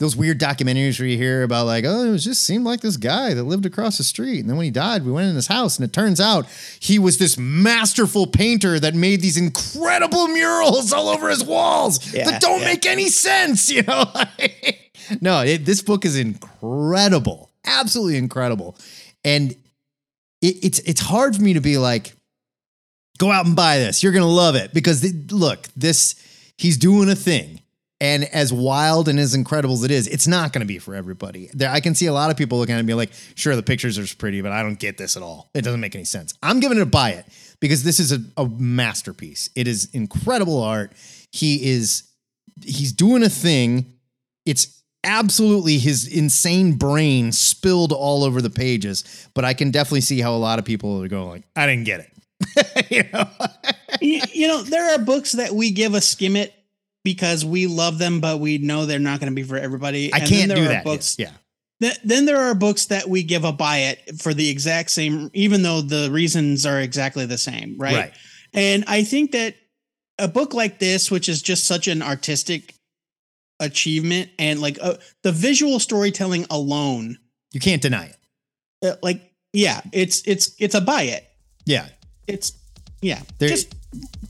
those 0.00 0.16
weird 0.16 0.40
documentaries 0.40 0.98
where 0.98 1.06
you 1.06 1.16
hear 1.16 1.44
about 1.44 1.64
like, 1.66 1.84
oh, 1.86 2.14
it 2.14 2.18
just 2.18 2.42
seemed 2.42 2.64
like 2.64 2.80
this 2.80 2.96
guy 2.96 3.34
that 3.34 3.44
lived 3.44 3.64
across 3.64 3.98
the 3.98 4.04
street. 4.04 4.40
And 4.40 4.50
then 4.50 4.56
when 4.56 4.64
he 4.64 4.70
died, 4.72 5.04
we 5.04 5.12
went 5.12 5.28
in 5.28 5.36
his 5.36 5.46
house 5.46 5.78
and 5.78 5.84
it 5.88 5.92
turns 5.92 6.20
out 6.20 6.46
he 6.80 6.98
was 6.98 7.18
this 7.18 7.38
masterful 7.38 8.26
painter 8.26 8.80
that 8.80 8.94
made 8.96 9.20
these 9.20 9.36
incredible 9.36 10.26
murals 10.26 10.92
all 10.92 11.08
over 11.08 11.28
his 11.28 11.44
walls 11.44 12.12
Yeah, 12.12 12.28
that 12.28 12.40
don't 12.40 12.62
yeah. 12.62 12.66
make 12.66 12.84
any 12.84 13.08
sense, 13.10 13.70
you 13.70 13.82
know? 13.84 14.12
no, 15.20 15.42
it, 15.42 15.64
this 15.64 15.82
book 15.82 16.04
is 16.04 16.16
incredible. 16.16 17.50
Absolutely 17.64 18.16
incredible. 18.16 18.76
And 19.24 19.52
it, 20.40 20.64
it's 20.64 20.78
it's 20.80 21.00
hard 21.00 21.36
for 21.36 21.42
me 21.42 21.54
to 21.54 21.60
be 21.60 21.78
like, 21.78 22.12
go 23.18 23.30
out 23.30 23.46
and 23.46 23.56
buy 23.56 23.78
this. 23.78 24.02
You're 24.02 24.12
gonna 24.12 24.26
love 24.26 24.54
it 24.54 24.72
because 24.74 25.00
the, 25.00 25.12
look, 25.34 25.68
this 25.76 26.14
he's 26.56 26.76
doing 26.76 27.08
a 27.08 27.14
thing, 27.14 27.60
and 28.00 28.24
as 28.24 28.52
wild 28.52 29.08
and 29.08 29.18
as 29.18 29.34
incredible 29.34 29.74
as 29.74 29.84
it 29.84 29.90
is, 29.90 30.08
it's 30.08 30.26
not 30.26 30.52
gonna 30.52 30.64
be 30.64 30.78
for 30.78 30.94
everybody. 30.94 31.50
There, 31.54 31.70
I 31.70 31.80
can 31.80 31.94
see 31.94 32.06
a 32.06 32.12
lot 32.12 32.30
of 32.30 32.36
people 32.36 32.58
looking 32.58 32.74
at 32.74 32.76
it 32.76 32.80
and 32.80 32.86
be 32.86 32.94
like, 32.94 33.12
sure, 33.34 33.56
the 33.56 33.62
pictures 33.62 33.98
are 33.98 34.16
pretty, 34.16 34.40
but 34.40 34.52
I 34.52 34.62
don't 34.62 34.78
get 34.78 34.98
this 34.98 35.16
at 35.16 35.22
all. 35.22 35.50
It 35.54 35.62
doesn't 35.62 35.80
make 35.80 35.94
any 35.94 36.04
sense. 36.04 36.34
I'm 36.42 36.60
giving 36.60 36.78
it 36.78 36.82
a 36.82 36.86
buy 36.86 37.10
it 37.10 37.26
because 37.60 37.84
this 37.84 38.00
is 38.00 38.12
a, 38.12 38.18
a 38.36 38.46
masterpiece. 38.46 39.50
It 39.54 39.68
is 39.68 39.88
incredible 39.92 40.62
art. 40.62 40.92
He 41.30 41.70
is 41.70 42.04
he's 42.64 42.92
doing 42.92 43.22
a 43.22 43.28
thing. 43.28 43.94
It's 44.44 44.82
absolutely 45.04 45.78
his 45.78 46.06
insane 46.06 46.74
brain 46.74 47.32
spilled 47.32 47.92
all 47.92 48.24
over 48.24 48.40
the 48.40 48.50
pages, 48.50 49.28
but 49.34 49.44
I 49.44 49.54
can 49.54 49.70
definitely 49.70 50.02
see 50.02 50.20
how 50.20 50.34
a 50.34 50.38
lot 50.38 50.58
of 50.58 50.64
people 50.64 51.02
are 51.02 51.08
going 51.08 51.28
like, 51.28 51.42
I 51.56 51.66
didn't 51.66 51.84
get 51.84 52.00
it. 52.00 52.12
you 52.90 53.04
know? 53.12 53.28
you, 54.00 54.20
you 54.32 54.48
know, 54.48 54.62
there 54.62 54.94
are 54.94 54.98
books 54.98 55.32
that 55.32 55.52
we 55.52 55.70
give 55.70 55.94
a 55.94 56.00
skim 56.00 56.36
it 56.36 56.52
because 57.04 57.44
we 57.44 57.66
love 57.66 57.98
them, 57.98 58.20
but 58.20 58.38
we 58.40 58.58
know 58.58 58.86
they're 58.86 58.98
not 58.98 59.20
going 59.20 59.30
to 59.32 59.34
be 59.34 59.42
for 59.42 59.56
everybody. 59.56 60.12
I 60.12 60.18
And 60.18 60.28
can't 60.28 60.48
do 60.50 60.54
there 60.56 60.64
are 60.64 60.68
that. 60.68 60.84
Books, 60.84 61.16
yeah. 61.18 61.30
Th- 61.80 61.98
then 62.04 62.26
there 62.26 62.38
are 62.38 62.54
books 62.54 62.86
that 62.86 63.08
we 63.08 63.22
give 63.24 63.44
a 63.44 63.52
buy 63.52 63.78
it 63.78 64.20
for 64.20 64.32
the 64.34 64.48
exact 64.48 64.90
same, 64.90 65.30
even 65.34 65.62
though 65.62 65.80
the 65.80 66.10
reasons 66.12 66.64
are 66.64 66.80
exactly 66.80 67.26
the 67.26 67.38
same, 67.38 67.76
right? 67.78 67.94
Right. 67.96 68.12
And 68.54 68.84
I 68.86 69.02
think 69.02 69.32
that 69.32 69.56
a 70.18 70.28
book 70.28 70.54
like 70.54 70.78
this, 70.78 71.10
which 71.10 71.28
is 71.28 71.42
just 71.42 71.66
such 71.66 71.88
an 71.88 72.02
artistic 72.02 72.74
achievement, 73.58 74.30
and 74.38 74.60
like 74.60 74.78
uh, 74.80 74.94
the 75.22 75.32
visual 75.32 75.80
storytelling 75.80 76.46
alone, 76.50 77.18
You 77.52 77.60
can't 77.60 77.82
deny 77.82 78.06
it. 78.06 78.16
uh, 78.86 78.96
like 79.02 79.22
yeah, 79.52 79.80
it's 79.92 80.22
it's 80.26 80.54
it's 80.58 80.74
a 80.74 80.80
buy 80.80 81.02
it. 81.02 81.26
Yeah. 81.64 81.88
It's 82.26 82.52
yeah, 83.00 83.20
There- 83.38 83.48
just 83.48 83.74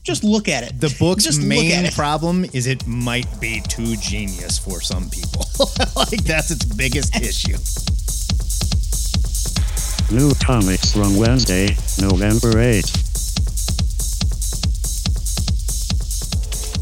just 0.03 0.23
look 0.23 0.49
at 0.49 0.63
it. 0.63 0.81
The 0.81 0.93
book's 0.99 1.23
Just 1.23 1.41
main 1.41 1.89
problem 1.91 2.43
is 2.51 2.67
it 2.67 2.85
might 2.85 3.27
be 3.39 3.61
too 3.69 3.95
genius 3.97 4.57
for 4.59 4.81
some 4.81 5.09
people. 5.09 5.45
like 5.95 6.23
that's 6.25 6.51
its 6.51 6.65
biggest 6.65 7.15
issue. 7.21 7.55
New 10.13 10.33
comics 10.35 10.91
from 10.91 11.15
Wednesday, 11.17 11.75
November 12.01 12.59
8. 12.59 12.83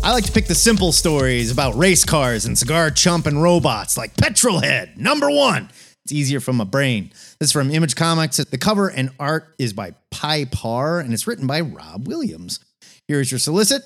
I 0.04 0.12
like 0.14 0.24
to 0.26 0.32
pick 0.32 0.48
the 0.48 0.56
simple 0.56 0.92
stories 0.92 1.52
about 1.52 1.76
race 1.78 2.04
cars 2.04 2.46
and 2.46 2.58
cigar 2.58 2.90
chump 2.90 3.28
and 3.28 3.42
robots 3.42 3.98
like 3.98 4.16
Petrolhead, 4.16 4.98
number 4.98 5.30
one. 5.30 5.70
It's 6.04 6.12
easier 6.12 6.40
for 6.40 6.54
my 6.54 6.64
brain. 6.64 7.12
This 7.42 7.48
is 7.48 7.54
from 7.54 7.72
Image 7.72 7.96
Comics. 7.96 8.38
The 8.38 8.58
cover 8.60 8.88
and 8.88 9.10
art 9.20 9.56
is 9.58 9.74
by 9.74 9.96
Pye 10.12 10.46
Parr, 10.46 11.00
and 11.00 11.12
it's 11.12 11.26
written 11.26 11.48
by 11.48 11.62
Rob 11.62 12.08
Williams. 12.08 12.60
Here's 13.08 13.32
your 13.32 13.40
solicit. 13.40 13.82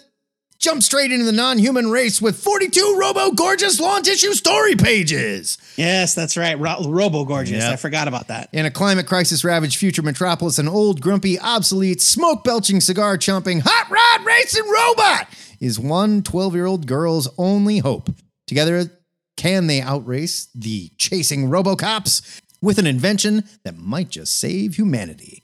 Jump 0.59 0.83
straight 0.83 1.09
into 1.09 1.23
the 1.23 1.31
non 1.31 1.57
human 1.57 1.89
race 1.89 2.21
with 2.21 2.37
42 2.37 2.97
Robo 2.99 3.31
Gorgeous 3.31 3.79
launch 3.79 4.09
issue 4.09 4.33
story 4.33 4.75
pages. 4.75 5.57
Yes, 5.77 6.13
that's 6.13 6.35
right. 6.35 6.59
Ro- 6.59 6.83
Robo 6.85 7.23
Gorgeous. 7.23 7.63
Yep. 7.63 7.71
I 7.71 7.75
forgot 7.77 8.09
about 8.09 8.27
that. 8.27 8.49
In 8.51 8.65
a 8.65 8.71
climate 8.71 9.07
crisis 9.07 9.45
ravaged 9.45 9.77
future 9.77 10.01
metropolis, 10.01 10.59
an 10.59 10.67
old, 10.67 10.99
grumpy, 10.99 11.39
obsolete, 11.39 12.01
smoke 12.01 12.43
belching, 12.43 12.81
cigar 12.81 13.17
chomping, 13.17 13.61
hot 13.63 13.89
rod 13.89 14.27
racing 14.27 14.69
robot 14.69 15.29
is 15.61 15.79
one 15.79 16.23
12 16.23 16.55
year 16.55 16.65
old 16.65 16.87
girl's 16.87 17.29
only 17.37 17.77
hope. 17.77 18.09
Together, 18.47 18.91
can 19.37 19.67
they 19.67 19.81
outrace 19.81 20.47
the 20.55 20.89
chasing 20.97 21.49
Robocops 21.49 22.41
with 22.65 22.79
an 22.79 22.87
invention 22.87 23.43
that 23.63 23.77
might 23.77 24.09
just 24.09 24.39
save 24.39 24.75
humanity? 24.75 25.43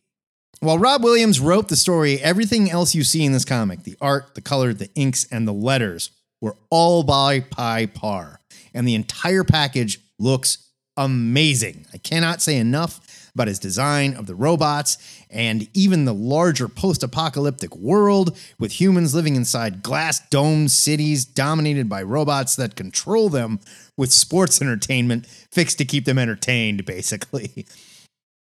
While 0.59 0.79
Rob 0.79 1.03
Williams 1.03 1.39
wrote 1.39 1.69
the 1.69 1.75
story, 1.75 2.19
everything 2.19 2.69
else 2.69 2.95
you 2.95 3.03
see 3.03 3.23
in 3.23 3.31
this 3.31 3.45
comic 3.45 3.83
the 3.83 3.95
art, 4.01 4.35
the 4.35 4.41
color, 4.41 4.73
the 4.73 4.89
inks, 4.95 5.25
and 5.31 5.47
the 5.47 5.53
letters 5.53 6.11
were 6.41 6.57
all 6.69 7.03
by 7.03 7.39
Pye 7.39 7.85
Parr. 7.85 8.41
And 8.73 8.87
the 8.87 8.95
entire 8.95 9.43
package 9.43 9.99
looks 10.17 10.69
amazing. 10.97 11.85
I 11.93 11.97
cannot 11.97 12.41
say 12.41 12.57
enough 12.57 12.99
about 13.33 13.47
his 13.47 13.59
design 13.59 14.13
of 14.15 14.25
the 14.25 14.35
robots 14.35 14.97
and 15.29 15.67
even 15.73 16.05
the 16.05 16.13
larger 16.13 16.67
post 16.67 17.01
apocalyptic 17.01 17.75
world 17.75 18.37
with 18.59 18.79
humans 18.79 19.15
living 19.15 19.35
inside 19.35 19.83
glass 19.83 20.19
domed 20.29 20.71
cities 20.71 21.23
dominated 21.23 21.87
by 21.87 22.03
robots 22.03 22.55
that 22.57 22.75
control 22.75 23.29
them 23.29 23.59
with 24.01 24.11
sports 24.11 24.59
entertainment 24.63 25.27
fixed 25.27 25.77
to 25.77 25.85
keep 25.85 26.05
them 26.05 26.17
entertained, 26.17 26.85
basically. 26.85 27.67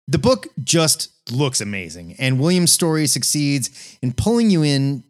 The 0.07 0.17
book 0.17 0.47
just 0.63 1.11
looks 1.29 1.59
amazing, 1.59 2.15
and 2.17 2.39
Williams' 2.39 2.71
story 2.71 3.05
succeeds 3.05 3.97
in 4.01 4.13
pulling 4.13 4.49
you 4.49 4.63
in 4.63 5.03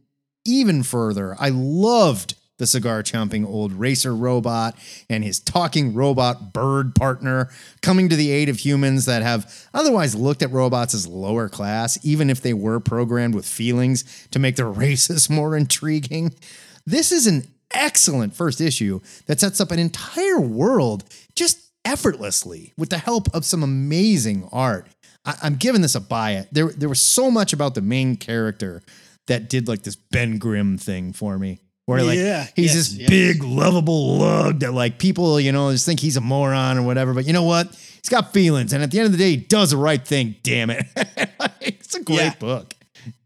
even 0.43 0.81
further. 0.81 1.35
I 1.39 1.49
loved 1.49 2.33
the 2.57 2.65
cigar 2.65 3.03
chomping 3.03 3.45
old 3.45 3.71
racer 3.73 4.15
robot 4.15 4.75
and 5.09 5.23
his 5.23 5.39
talking 5.39 5.93
robot 5.93 6.53
bird 6.53 6.95
partner 6.95 7.51
coming 7.83 8.09
to 8.09 8.15
the 8.15 8.31
aid 8.31 8.49
of 8.49 8.57
humans 8.57 9.05
that 9.05 9.21
have 9.21 9.69
otherwise 9.75 10.15
looked 10.15 10.41
at 10.41 10.51
robots 10.51 10.95
as 10.95 11.05
lower 11.05 11.49
class, 11.49 12.03
even 12.03 12.31
if 12.31 12.41
they 12.41 12.53
were 12.53 12.79
programmed 12.79 13.35
with 13.35 13.47
feelings 13.47 14.27
to 14.31 14.39
make 14.39 14.55
their 14.55 14.67
races 14.71 15.29
more 15.29 15.55
intriguing. 15.55 16.33
This 16.83 17.11
is 17.11 17.27
an 17.27 17.47
excellent 17.73 18.35
first 18.35 18.61
issue 18.61 18.99
that 19.27 19.39
sets 19.39 19.59
up 19.61 19.71
an 19.71 19.79
entire 19.79 20.39
world 20.39 21.03
just 21.35 21.59
effortlessly 21.85 22.73
with 22.77 22.89
the 22.89 22.97
help 22.97 23.33
of 23.33 23.45
some 23.45 23.63
amazing 23.63 24.47
art. 24.51 24.87
I- 25.25 25.35
am 25.43 25.55
giving 25.55 25.81
this 25.81 25.95
a 25.95 25.99
buy 26.01 26.31
it. 26.31 26.47
There, 26.51 26.69
there 26.69 26.89
was 26.89 27.01
so 27.01 27.29
much 27.31 27.53
about 27.53 27.75
the 27.75 27.81
main 27.81 28.15
character 28.15 28.81
that 29.27 29.49
did 29.49 29.67
like 29.67 29.83
this 29.83 29.95
Ben 29.95 30.37
Grimm 30.37 30.77
thing 30.77 31.13
for 31.13 31.37
me. 31.37 31.59
Where 31.85 32.03
like 32.03 32.17
Yeah, 32.17 32.47
he's 32.55 32.67
yes, 32.67 32.75
this 32.75 32.93
yes. 32.93 33.09
big 33.09 33.43
lovable 33.43 34.17
lug 34.17 34.59
that 34.59 34.71
like 34.73 34.97
people 34.99 35.39
you 35.39 35.51
know 35.51 35.71
just 35.71 35.85
think 35.85 35.99
he's 35.99 36.15
a 36.15 36.21
moron 36.21 36.77
or 36.77 36.83
whatever, 36.83 37.13
but 37.13 37.25
you 37.25 37.33
know 37.33 37.43
what? 37.43 37.67
He's 37.73 38.09
got 38.09 38.33
feelings, 38.33 38.71
and 38.71 38.81
at 38.83 38.91
the 38.91 38.99
end 38.99 39.07
of 39.07 39.11
the 39.11 39.17
day, 39.17 39.31
he 39.31 39.37
does 39.37 39.71
the 39.71 39.77
right 39.77 40.03
thing. 40.05 40.35
Damn 40.43 40.69
it! 40.69 40.85
it's 41.61 41.95
a 41.95 42.03
great 42.03 42.17
Yeah. 42.17 42.35
book. 42.39 42.73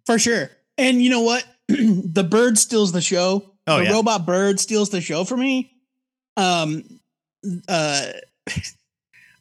For 0.06 0.18
sure. 0.18 0.50
And 0.78 1.02
you 1.02 1.10
know 1.10 1.22
what? 1.22 1.46
the 1.68 2.24
bird 2.30 2.58
steals 2.58 2.92
the 2.92 3.02
show. 3.02 3.52
Oh, 3.68 3.78
the 3.80 3.86
yeah. 3.86 3.92
robot 3.92 4.26
bird 4.26 4.60
steals 4.60 4.90
the 4.90 5.02
show 5.02 5.24
for 5.24 5.38
me. 5.38 5.72
Um 6.38 6.84
uh 7.68 8.08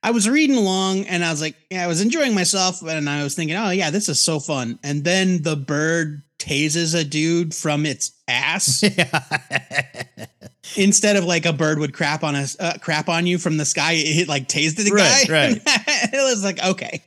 I 0.03 0.11
was 0.11 0.29
reading 0.29 0.57
along 0.57 1.05
and 1.07 1.25
I 1.25 1.31
was 1.31 1.41
like, 1.41 1.57
yeah, 1.70 1.83
I 1.83 1.87
was 1.87 2.03
enjoying 2.03 2.35
myself 2.35 2.83
and 2.83 3.09
I 3.09 3.22
was 3.22 3.35
thinking, 3.35 3.57
oh 3.57 3.70
yeah, 3.70 3.91
this 3.91 4.09
is 4.11 4.20
so 4.20 4.39
fun. 4.39 4.79
And 4.83 5.03
then 5.03 5.43
the 5.43 5.57
bird 5.57 6.22
tases 6.39 6.95
a 6.99 7.05
dude 7.05 7.55
from 7.55 7.87
its 7.87 8.12
ass 8.29 8.83
instead 10.77 11.16
of 11.16 11.25
like 11.25 11.47
a 11.47 11.53
bird 11.55 11.79
would 11.79 11.95
crap 11.95 12.22
on 12.22 12.35
us 12.35 12.55
uh, 12.61 12.75
crap 12.81 13.09
on 13.09 13.27
you 13.27 13.39
from 13.39 13.57
the 13.57 13.64
sky 13.64 13.93
it, 13.95 14.29
like 14.29 14.47
tased 14.49 14.77
the 14.77 14.91
Right, 14.91 15.27
guy 15.27 15.33
right. 15.33 15.62
it 16.12 16.31
was 16.31 16.45
like 16.45 16.62
okay 16.62 17.03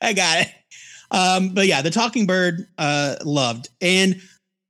i 0.00 0.12
got 0.12 0.40
it 0.40 0.48
um 1.12 1.50
but 1.50 1.66
yeah 1.66 1.82
the 1.82 1.90
talking 1.90 2.26
bird 2.26 2.66
uh 2.78 3.16
loved 3.24 3.68
and 3.80 4.20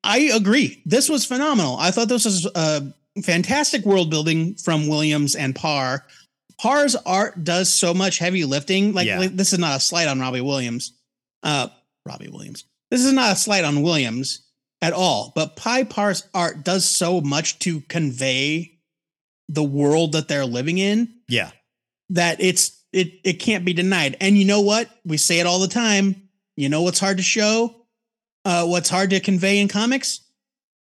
i 0.04 0.18
agree 0.34 0.82
this 0.86 1.08
was 1.08 1.24
phenomenal 1.24 1.76
i 1.78 1.90
thought 1.90 2.08
this 2.08 2.24
was 2.24 2.46
a 2.54 2.92
fantastic 3.22 3.84
world 3.84 4.10
building 4.10 4.54
from 4.56 4.86
williams 4.88 5.34
and 5.34 5.54
parr 5.54 6.04
parr's 6.60 6.96
art 7.06 7.42
does 7.44 7.72
so 7.72 7.92
much 7.94 8.18
heavy 8.18 8.44
lifting 8.44 8.92
like, 8.92 9.06
Yeah. 9.06 9.18
like 9.18 9.36
this 9.36 9.52
is 9.52 9.58
not 9.58 9.76
a 9.76 9.80
slight 9.80 10.08
on 10.08 10.20
robbie 10.20 10.40
williams 10.40 10.92
uh 11.42 11.68
robbie 12.06 12.28
williams 12.28 12.64
this 12.90 13.04
is 13.04 13.12
not 13.12 13.32
a 13.32 13.36
slight 13.36 13.64
on 13.64 13.82
williams 13.82 14.42
at 14.82 14.92
all. 14.94 15.32
But 15.34 15.56
Pye 15.56 15.84
Parr's 15.84 16.26
art 16.32 16.64
does 16.64 16.88
so 16.88 17.20
much 17.20 17.58
to 17.60 17.82
convey 17.82 18.78
the 19.48 19.62
world 19.62 20.12
that 20.12 20.26
they're 20.26 20.46
living 20.46 20.78
in 20.78 21.14
yeah, 21.28 21.50
that 22.08 22.40
it's 22.40 22.82
it 22.92 23.12
it 23.22 23.34
can't 23.34 23.64
be 23.64 23.72
denied. 23.74 24.16
And 24.20 24.38
you 24.38 24.44
know 24.46 24.62
what? 24.62 24.88
We 25.04 25.18
say 25.18 25.38
it 25.38 25.46
all 25.46 25.58
the 25.60 25.68
time. 25.68 26.28
You 26.56 26.68
know 26.68 26.82
what's 26.82 26.98
hard 26.98 27.18
to 27.18 27.22
show? 27.22 27.79
Uh, 28.44 28.66
what's 28.66 28.88
hard 28.88 29.10
to 29.10 29.20
convey 29.20 29.58
in 29.58 29.68
comics? 29.68 30.20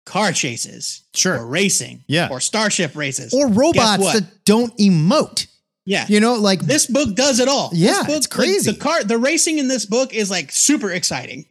Car 0.06 0.32
chases, 0.34 1.04
Sure. 1.14 1.40
or 1.40 1.46
racing, 1.46 2.04
Yeah. 2.08 2.28
or 2.30 2.42
starship 2.42 2.96
races, 2.96 3.34
or 3.34 3.48
robots 3.48 4.12
that 4.14 4.44
don't 4.46 4.76
emote. 4.78 5.48
yeah. 5.86 6.06
You 6.10 6.20
know, 6.20 6.34
like 6.36 6.62
this 6.62 6.86
book 6.88 7.16
does 7.16 7.40
it 7.40 7.48
all. 7.48 7.70
Yeah, 7.74 7.92
this 7.94 8.08
book, 8.08 8.16
it's 8.18 8.28
crazy. 8.28 8.70
Like, 8.72 8.78
the 8.80 8.84
car, 8.84 9.04
the 9.04 9.18
racing 9.18 9.60
in 9.60 9.68
this 9.68 9.86
book 9.86 10.14
is 10.14 10.30
like 10.30 10.52
super 10.52 10.92
exciting. 10.92 11.46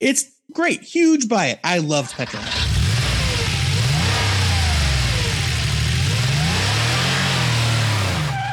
It's 0.00 0.24
great, 0.52 0.82
huge 0.82 1.28
buy 1.28 1.46
it. 1.46 1.60
I 1.64 1.78
loved 1.78 2.12
Petronas. 2.12 2.60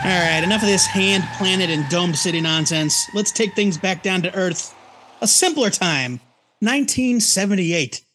All 0.04 0.08
right, 0.20 0.42
enough 0.44 0.64
of 0.64 0.68
this 0.68 0.88
hand 0.88 1.24
planet 1.38 1.70
and 1.70 1.88
domed 1.88 2.18
city 2.18 2.42
nonsense. 2.42 3.08
Let's 3.14 3.32
take 3.32 3.54
things 3.56 3.78
back 3.78 4.02
down 4.02 4.24
to 4.24 4.34
Earth. 4.36 4.74
A 5.22 5.28
simpler 5.28 5.70
time, 5.70 6.20
1978, 6.62 8.06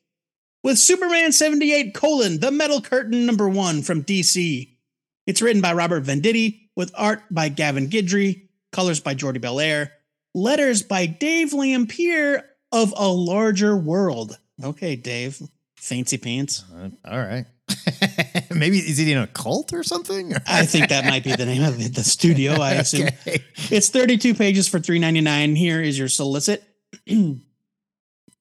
with 0.62 0.78
Superman 0.78 1.32
78 1.32 1.94
colon 1.94 2.38
the 2.40 2.50
Metal 2.50 2.80
Curtain 2.80 3.26
number 3.26 3.48
one 3.48 3.82
from 3.82 4.04
DC. 4.04 4.72
It's 5.26 5.42
written 5.42 5.60
by 5.60 5.72
Robert 5.72 6.04
Venditti, 6.04 6.68
with 6.76 6.92
art 6.96 7.22
by 7.30 7.48
Gavin 7.48 7.88
Guidry, 7.88 8.48
colors 8.70 9.00
by 9.00 9.14
Jordie 9.14 9.40
Bellaire, 9.40 9.90
letters 10.34 10.82
by 10.82 11.06
Dave 11.06 11.50
Lanphear 11.50 12.42
of 12.70 12.94
A 12.96 13.08
Larger 13.08 13.76
World. 13.76 14.38
Okay, 14.62 14.94
Dave, 14.94 15.42
fancy 15.76 16.16
pants. 16.18 16.64
Uh, 16.72 16.90
all 17.04 17.18
right. 17.18 17.46
Maybe 18.54 18.78
is 18.78 19.00
it 19.00 19.08
in 19.08 19.18
a 19.18 19.26
cult 19.26 19.72
or 19.72 19.82
something? 19.82 20.32
I 20.46 20.64
think 20.66 20.88
that 20.90 21.04
might 21.04 21.24
be 21.24 21.34
the 21.34 21.46
name 21.46 21.64
of 21.64 21.78
the, 21.78 21.88
the 21.88 22.04
studio. 22.04 22.52
I 22.52 22.72
assume 22.74 23.08
Okay. 23.08 23.42
it's 23.70 23.88
32 23.88 24.34
pages 24.34 24.68
for 24.68 24.78
3.99. 24.78 25.56
Here 25.56 25.82
is 25.82 25.98
your 25.98 26.08
solicit. 26.08 26.62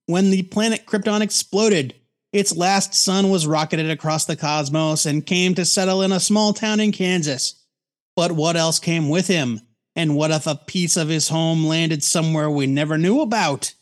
when 0.08 0.32
the 0.32 0.43
planet 0.43 0.86
Krypton 0.86 1.22
exploded, 1.22 1.95
its 2.32 2.56
last 2.56 2.93
son 2.93 3.30
was 3.30 3.47
rocketed 3.47 3.89
across 3.89 4.26
the 4.26 4.36
cosmos 4.36 5.06
and 5.06 5.26
came 5.26 5.56
to 5.56 5.66
settle 5.66 6.01
in 6.01 6.12
a 6.12 6.20
small 6.20 6.53
town 6.53 6.80
in 6.80 6.91
Kansas. 6.91 7.64
But 8.16 8.34
what 8.34 8.56
else 8.56 8.80
came 8.80 9.10
with 9.10 9.28
him? 9.28 9.62
And 9.95 10.16
what 10.16 10.32
if 10.32 10.45
a 10.45 10.56
piece 10.56 10.97
of 10.97 11.08
his 11.08 11.30
home 11.30 11.66
landed 11.66 12.03
somewhere 12.03 12.49
we 12.49 12.68
never 12.68 12.97
knew 12.97 13.22
about? 13.22 13.74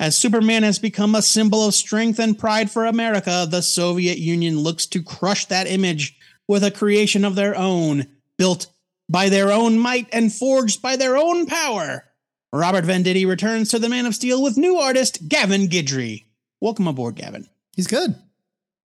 As 0.00 0.16
Superman 0.16 0.62
has 0.62 0.78
become 0.78 1.14
a 1.14 1.22
symbol 1.22 1.66
of 1.66 1.74
strength 1.74 2.18
and 2.18 2.38
pride 2.38 2.70
for 2.70 2.86
America, 2.86 3.46
the 3.48 3.62
Soviet 3.62 4.18
Union 4.18 4.58
looks 4.58 4.86
to 4.86 5.02
crush 5.02 5.44
that 5.46 5.66
image 5.66 6.16
with 6.48 6.64
a 6.64 6.70
creation 6.70 7.24
of 7.24 7.34
their 7.34 7.56
own, 7.56 8.06
built 8.36 8.66
by 9.08 9.28
their 9.28 9.52
own 9.52 9.78
might 9.78 10.08
and 10.12 10.32
forged 10.32 10.82
by 10.82 10.96
their 10.96 11.16
own 11.16 11.46
power. 11.46 12.11
Robert 12.52 12.84
Venditti 12.84 13.26
returns 13.26 13.70
to 13.70 13.78
the 13.78 13.88
Man 13.88 14.04
of 14.04 14.14
Steel 14.14 14.42
with 14.42 14.58
new 14.58 14.76
artist 14.76 15.28
Gavin 15.28 15.68
Guidry. 15.68 16.26
Welcome 16.60 16.86
aboard, 16.86 17.16
Gavin. 17.16 17.48
He's 17.74 17.86
good. 17.86 18.14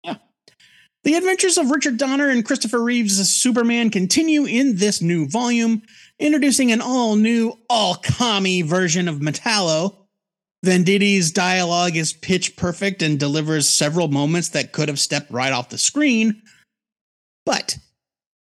Yeah. 0.03 0.15
The 1.03 1.15
adventures 1.15 1.57
of 1.57 1.69
Richard 1.69 1.97
Donner 1.97 2.29
and 2.29 2.45
Christopher 2.45 2.81
Reeves 2.81 3.19
as 3.19 3.29
Superman 3.29 3.89
continue 3.89 4.45
in 4.45 4.77
this 4.77 5.01
new 5.01 5.27
volume, 5.27 5.81
introducing 6.17 6.71
an 6.71 6.79
all 6.79 7.17
new, 7.17 7.59
all 7.69 7.95
commie 7.95 8.61
version 8.61 9.09
of 9.09 9.17
Metallo. 9.17 9.97
Venditti's 10.65 11.31
dialogue 11.31 11.97
is 11.97 12.13
pitch 12.13 12.55
perfect 12.55 13.01
and 13.01 13.19
delivers 13.19 13.69
several 13.69 14.07
moments 14.07 14.49
that 14.49 14.71
could 14.71 14.87
have 14.87 14.99
stepped 14.99 15.29
right 15.29 15.51
off 15.51 15.69
the 15.69 15.77
screen. 15.77 16.41
But 17.45 17.77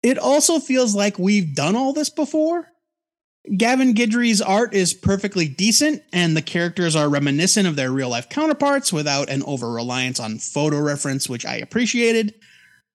it 0.02 0.18
also 0.18 0.58
feels 0.58 0.94
like 0.94 1.18
we've 1.18 1.54
done 1.54 1.76
all 1.76 1.92
this 1.92 2.10
before. 2.10 2.69
Gavin 3.56 3.94
Guidry's 3.94 4.40
art 4.42 4.74
is 4.74 4.92
perfectly 4.92 5.48
decent, 5.48 6.02
and 6.12 6.36
the 6.36 6.42
characters 6.42 6.94
are 6.94 7.08
reminiscent 7.08 7.66
of 7.66 7.74
their 7.76 7.90
real 7.90 8.10
life 8.10 8.28
counterparts 8.28 8.92
without 8.92 9.30
an 9.30 9.42
over 9.44 9.70
reliance 9.72 10.20
on 10.20 10.38
photo 10.38 10.78
reference, 10.80 11.28
which 11.28 11.46
I 11.46 11.56
appreciated. 11.56 12.34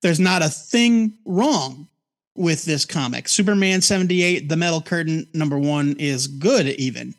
There's 0.01 0.19
not 0.19 0.43
a 0.43 0.49
thing 0.49 1.17
wrong 1.25 1.87
with 2.35 2.63
this 2.65 2.85
comic. 2.85 3.27
Superman 3.27 3.81
78, 3.81 4.47
The 4.49 4.57
Metal 4.57 4.81
Curtain, 4.81 5.27
number 5.33 5.57
one, 5.57 5.95
is 5.97 6.27
good, 6.27 6.67
even. 6.67 7.15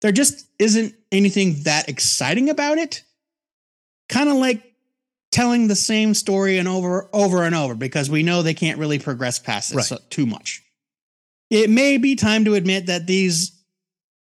There 0.00 0.12
just 0.12 0.46
isn't 0.58 0.94
anything 1.10 1.62
that 1.64 1.88
exciting 1.88 2.48
about 2.50 2.78
it. 2.78 3.02
Kind 4.08 4.28
of 4.28 4.36
like 4.36 4.62
telling 5.32 5.66
the 5.68 5.76
same 5.76 6.14
story 6.14 6.58
and 6.58 6.68
over 6.68 7.08
over 7.12 7.42
and 7.44 7.54
over 7.54 7.74
because 7.74 8.10
we 8.10 8.22
know 8.22 8.42
they 8.42 8.54
can't 8.54 8.78
really 8.78 8.98
progress 8.98 9.38
past 9.38 9.72
it 9.72 9.76
Right. 9.76 9.92
too 10.10 10.26
much. 10.26 10.62
It 11.50 11.68
may 11.70 11.96
be 11.98 12.14
time 12.16 12.44
to 12.44 12.54
admit 12.54 12.86
that 12.86 13.06
these 13.06 13.52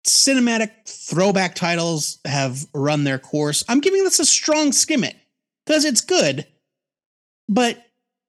cinematic 0.07 0.71
throwback 0.87 1.55
titles 1.57 2.19
have 2.25 2.65
run 2.73 3.05
their 3.05 3.19
course. 3.19 3.65
I'm 3.69 3.81
giving 3.81 4.05
this 4.05 4.21
a 4.21 4.25
strong 4.25 4.73
skim 4.73 5.03
it 5.05 5.17
because 5.67 5.85
it's 5.85 6.01
good, 6.01 6.47
but 7.49 7.83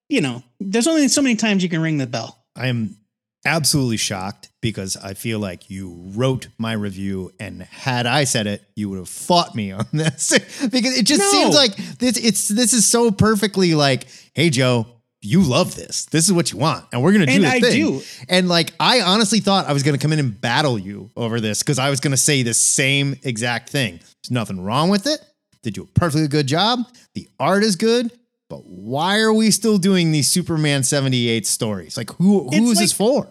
you 0.10 0.22
know, 0.22 0.42
there's 0.60 0.88
only 0.88 1.08
so 1.10 1.22
many 1.22 1.36
times 1.36 1.62
you 1.64 1.70
can 1.70 1.82
ring 1.82 1.98
the 1.98 2.08
bell. 2.08 2.44
I 2.56 2.68
am 2.68 2.98
absolutely 3.46 3.98
shocked 3.98 4.50
because 4.62 4.98
I 4.98 5.14
feel 5.14 5.38
like 5.40 5.70
you 5.70 5.94
wrote 6.16 6.48
my 6.58 6.74
review, 6.74 7.32
and 7.40 7.62
had 7.62 8.06
I 8.08 8.24
said 8.24 8.48
it, 8.48 8.64
you 8.76 8.90
would 8.90 8.98
have 9.00 9.10
fought 9.10 9.54
me 9.54 9.72
on 9.72 9.86
this 9.94 10.30
because 10.70 10.98
it 10.98 11.06
just 11.06 11.20
No. 11.22 11.30
seems 11.30 11.56
like 11.56 11.76
this. 12.00 12.18
It's 12.18 12.48
this 12.48 12.74
is 12.74 12.86
so 12.88 13.12
perfectly 13.12 13.76
like, 13.76 14.08
hey 14.34 14.50
Joe, 14.50 14.88
you 15.28 15.42
love 15.44 15.76
this. 15.76 16.06
This 16.06 16.26
is 16.26 16.34
what 16.34 16.52
you 16.52 16.58
want, 16.58 16.86
and 16.92 17.02
we're 17.04 17.12
gonna 17.12 17.26
do 17.26 17.34
And 17.34 17.46
I 17.46 17.60
thing. 17.60 17.72
do. 17.74 18.02
And 18.30 18.48
like, 18.48 18.74
I 18.80 19.02
honestly 19.02 19.40
thought 19.40 19.66
I 19.68 19.74
was 19.74 19.84
gonna 19.84 19.98
come 19.98 20.14
in 20.14 20.20
and 20.20 20.40
battle 20.40 20.78
you 20.80 21.10
over 21.18 21.40
this 21.42 21.62
because 21.64 21.80
I 21.80 21.90
was 21.90 22.00
gonna 22.00 22.18
say 22.18 22.44
the 22.44 22.54
same 22.54 23.16
exact 23.24 23.70
thing. 23.70 23.98
There's 24.00 24.32
nothing 24.32 24.62
wrong 24.62 24.90
with 24.90 25.06
it. 25.08 25.20
They 25.64 25.72
do 25.72 25.84
a 25.84 26.00
perfectly 26.00 26.28
good 26.28 26.48
job. 26.48 26.80
The 27.14 27.28
art 27.40 27.64
is 27.64 27.76
good. 27.76 28.12
But 28.50 28.66
why 28.66 29.20
are 29.20 29.34
we 29.34 29.52
still 29.52 29.78
doing 29.78 30.14
these 30.14 30.30
Superman 30.32 30.84
78 30.84 31.46
stories? 31.46 31.98
Like, 31.98 32.12
who 32.12 32.44
who 32.44 32.50
It's 32.54 32.72
is 32.72 32.80
this 32.80 32.94
for? 32.94 33.28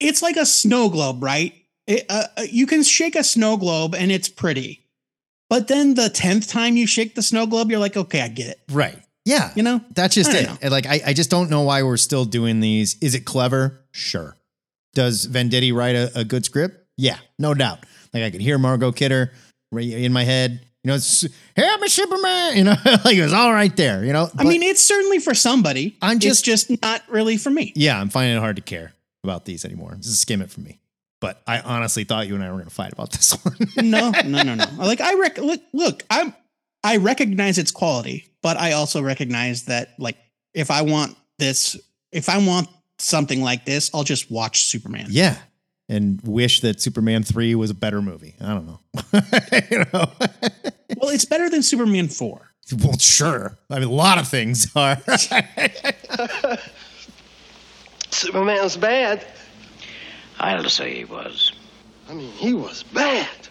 It's 0.00 0.22
like 0.22 0.36
a 0.36 0.44
snow 0.44 0.88
globe, 0.88 1.22
right? 1.22 1.52
It, 1.86 2.06
uh, 2.08 2.24
uh, 2.36 2.42
you 2.50 2.66
can 2.66 2.82
shake 2.82 3.14
a 3.14 3.22
snow 3.22 3.56
globe 3.56 3.94
and 3.94 4.10
it's 4.10 4.28
pretty. 4.28 4.80
But 5.50 5.68
then 5.68 5.94
the 5.94 6.08
10th 6.08 6.50
time 6.50 6.76
you 6.76 6.86
shake 6.86 7.14
the 7.14 7.22
snow 7.22 7.46
globe, 7.46 7.70
you're 7.70 7.78
like, 7.78 7.96
okay, 7.96 8.22
I 8.22 8.28
get 8.28 8.48
it. 8.48 8.60
Right. 8.72 8.98
Yeah. 9.24 9.50
You 9.54 9.62
know? 9.62 9.80
That's 9.94 10.14
just 10.14 10.32
it. 10.32 10.46
know. 10.62 10.68
Like, 10.68 10.86
I, 10.86 11.00
I 11.06 11.12
just 11.12 11.30
don't 11.30 11.50
know 11.50 11.62
why 11.62 11.82
we're 11.82 11.96
still 11.96 12.24
doing 12.24 12.60
these. 12.60 12.96
Is 13.00 13.14
it 13.14 13.24
clever? 13.24 13.80
Sure. 13.92 14.36
Does 14.94 15.26
Venditti 15.26 15.74
write 15.74 15.96
a, 15.96 16.10
a 16.20 16.24
good 16.24 16.44
script? 16.44 16.78
Yeah, 16.96 17.16
no 17.38 17.54
doubt. 17.54 17.80
Like 18.12 18.22
I 18.22 18.30
could 18.30 18.40
hear 18.40 18.58
Margot 18.58 18.92
Kidder 18.92 19.32
in 19.72 20.12
my 20.12 20.22
head. 20.24 20.60
You 20.84 20.88
know, 20.88 20.94
it's, 20.96 21.22
hey, 21.56 21.66
I'm 21.68 21.82
a 21.82 21.88
Superman. 21.88 22.56
You 22.56 22.64
know, 22.64 22.74
like 23.04 23.16
it 23.16 23.22
was 23.22 23.32
all 23.32 23.52
right 23.52 23.74
there. 23.76 24.04
You 24.04 24.12
know, 24.12 24.28
I 24.38 24.44
mean, 24.44 24.62
it's 24.62 24.82
certainly 24.82 25.18
for 25.18 25.34
somebody. 25.34 25.96
I'm 26.02 26.18
just- 26.20 26.46
it's 26.46 26.66
just 26.68 26.82
not 26.82 27.02
really 27.08 27.36
for 27.38 27.50
me. 27.50 27.72
yeah, 27.74 27.98
I'm 28.00 28.10
finding 28.10 28.36
it 28.36 28.40
hard 28.40 28.56
to 28.56 28.62
care 28.62 28.92
about 29.24 29.44
these 29.46 29.64
anymore. 29.64 29.96
A 29.98 30.02
skim 30.04 30.42
it 30.42 30.50
for 30.50 30.60
me. 30.60 30.78
But 31.20 31.40
I 31.46 31.60
honestly 31.60 32.04
thought 32.04 32.28
you 32.28 32.34
and 32.34 32.44
I 32.44 32.48
were 32.48 32.56
going 32.58 32.66
to 32.68 32.70
fight 32.74 32.92
about 32.92 33.10
this 33.10 33.32
one. 33.44 33.56
No, 33.78 34.10
no, 34.26 34.42
no, 34.42 34.54
no. 34.54 34.64
Like 34.78 35.00
I 35.00 35.14
rec- 35.14 35.38
look, 35.38 35.62
look, 35.72 36.02
I'm 36.10 36.34
I 36.84 36.98
recognize 36.98 37.58
its 37.58 37.70
quality, 37.72 38.28
but 38.42 38.56
I 38.58 38.72
also 38.72 39.02
recognize 39.02 39.64
that 39.64 39.94
like 39.98 40.16
if 40.52 40.70
I 40.70 40.82
want 40.82 41.16
this, 41.38 41.76
if 42.12 42.28
I 42.28 42.38
want 42.38 42.68
something 42.98 43.42
like 43.42 43.64
this, 43.64 43.90
I'll 43.92 44.04
just 44.04 44.30
watch 44.30 44.62
Superman. 44.64 45.06
yeah. 45.10 45.36
And 45.86 46.18
wish 46.24 46.60
that 46.60 46.80
Superman 46.80 47.24
3 47.24 47.54
was 47.56 47.68
a 47.68 47.74
better 47.74 48.00
movie. 48.00 48.36
I 48.40 48.54
don't 48.54 48.66
know. 48.66 48.80
you 49.70 49.84
know? 49.92 50.10
Well, 50.96 51.10
it's 51.10 51.24
better 51.26 51.50
than 51.50 51.62
Superman 51.62 52.08
4. 52.08 52.50
Well, 52.82 52.96
sure. 52.98 53.58
I 53.68 53.80
mean, 53.80 53.88
a 53.88 53.92
lot 53.92 54.16
of 54.16 54.26
things 54.28 54.70
are. 54.74 54.96
Superman's 58.10 58.76
bad. 58.76 59.26
I'll 60.38 60.68
say 60.70 60.94
he 60.94 61.04
was. 61.04 61.52
I 62.08 62.14
mean, 62.14 62.30
he 62.32 62.54
was 62.54 62.82
bad. 62.84 63.43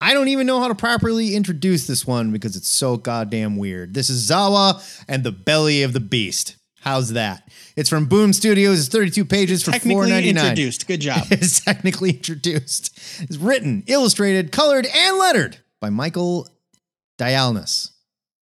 I 0.00 0.14
don't 0.14 0.28
even 0.28 0.46
know 0.46 0.60
how 0.60 0.68
to 0.68 0.74
properly 0.74 1.34
introduce 1.34 1.86
this 1.86 2.06
one 2.06 2.32
because 2.32 2.56
it's 2.56 2.68
so 2.68 2.96
goddamn 2.96 3.56
weird. 3.56 3.92
This 3.94 4.08
is 4.08 4.28
Zawa 4.30 4.82
and 5.06 5.24
the 5.24 5.32
Belly 5.32 5.82
of 5.82 5.92
the 5.92 6.00
Beast. 6.00 6.56
How's 6.80 7.12
that? 7.12 7.46
It's 7.76 7.90
from 7.90 8.06
Boom 8.06 8.32
Studios. 8.32 8.78
It's 8.80 8.88
32 8.88 9.26
pages 9.26 9.62
for 9.62 9.72
Technically 9.72 10.10
$4.99. 10.10 10.28
introduced. 10.28 10.86
Good 10.86 11.02
job. 11.02 11.26
It's 11.30 11.60
technically 11.60 12.10
introduced. 12.12 12.98
It's 13.20 13.36
written, 13.36 13.84
illustrated, 13.86 14.50
colored, 14.52 14.86
and 14.86 15.18
lettered 15.18 15.58
by 15.80 15.90
Michael 15.90 16.48
Dialynas. 17.18 17.90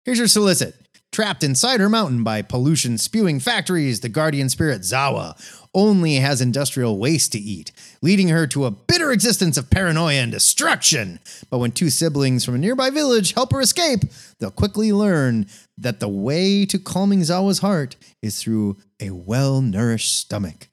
Here's 0.04 0.18
your 0.18 0.28
solicit. 0.28 0.76
Trapped 1.18 1.42
inside 1.42 1.80
her 1.80 1.88
mountain 1.88 2.22
by 2.22 2.42
pollution 2.42 2.96
spewing 2.96 3.40
factories, 3.40 3.98
the 3.98 4.08
guardian 4.08 4.48
spirit 4.48 4.82
Zawa 4.82 5.34
only 5.74 6.14
has 6.14 6.40
industrial 6.40 6.96
waste 6.96 7.32
to 7.32 7.40
eat, 7.40 7.72
leading 8.00 8.28
her 8.28 8.46
to 8.46 8.66
a 8.66 8.70
bitter 8.70 9.10
existence 9.10 9.56
of 9.56 9.68
paranoia 9.68 10.20
and 10.20 10.30
destruction. 10.30 11.18
But 11.50 11.58
when 11.58 11.72
two 11.72 11.90
siblings 11.90 12.44
from 12.44 12.54
a 12.54 12.58
nearby 12.58 12.90
village 12.90 13.32
help 13.32 13.50
her 13.50 13.60
escape, 13.60 14.02
they'll 14.38 14.52
quickly 14.52 14.92
learn 14.92 15.48
that 15.76 15.98
the 15.98 16.08
way 16.08 16.64
to 16.66 16.78
calming 16.78 17.22
Zawa's 17.22 17.58
heart 17.58 17.96
is 18.22 18.40
through 18.40 18.76
a 19.00 19.10
well 19.10 19.60
nourished 19.60 20.16
stomach. 20.16 20.68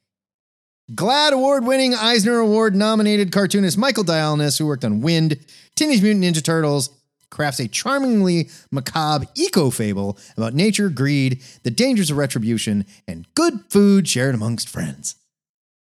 GLAAD 0.94 1.32
award 1.32 1.66
winning 1.66 1.96
Eisner 1.96 2.38
Award 2.38 2.76
nominated 2.76 3.32
cartoonist 3.32 3.80
Michael 3.80 4.04
Dialynas, 4.04 4.60
who 4.60 4.68
worked 4.68 4.86
on 4.86 5.02
Wynd, 5.02 5.40
Teenage 5.76 6.04
Mutant 6.04 6.24
Ninja 6.24 6.44
Turtles, 6.44 6.92
crafts 7.36 7.60
a 7.60 7.68
charmingly 7.68 8.50
macabre 8.72 9.28
eco 9.36 9.70
fable 9.70 10.18
about 10.38 10.54
nature, 10.54 10.90
greed, 10.90 11.44
the 11.64 11.70
dangers 11.70 12.10
of 12.10 12.18
retribution, 12.18 12.86
and 13.08 13.28
good 13.36 13.60
food 13.70 14.08
shared 14.08 14.34
amongst 14.34 14.70
friends. 14.70 15.16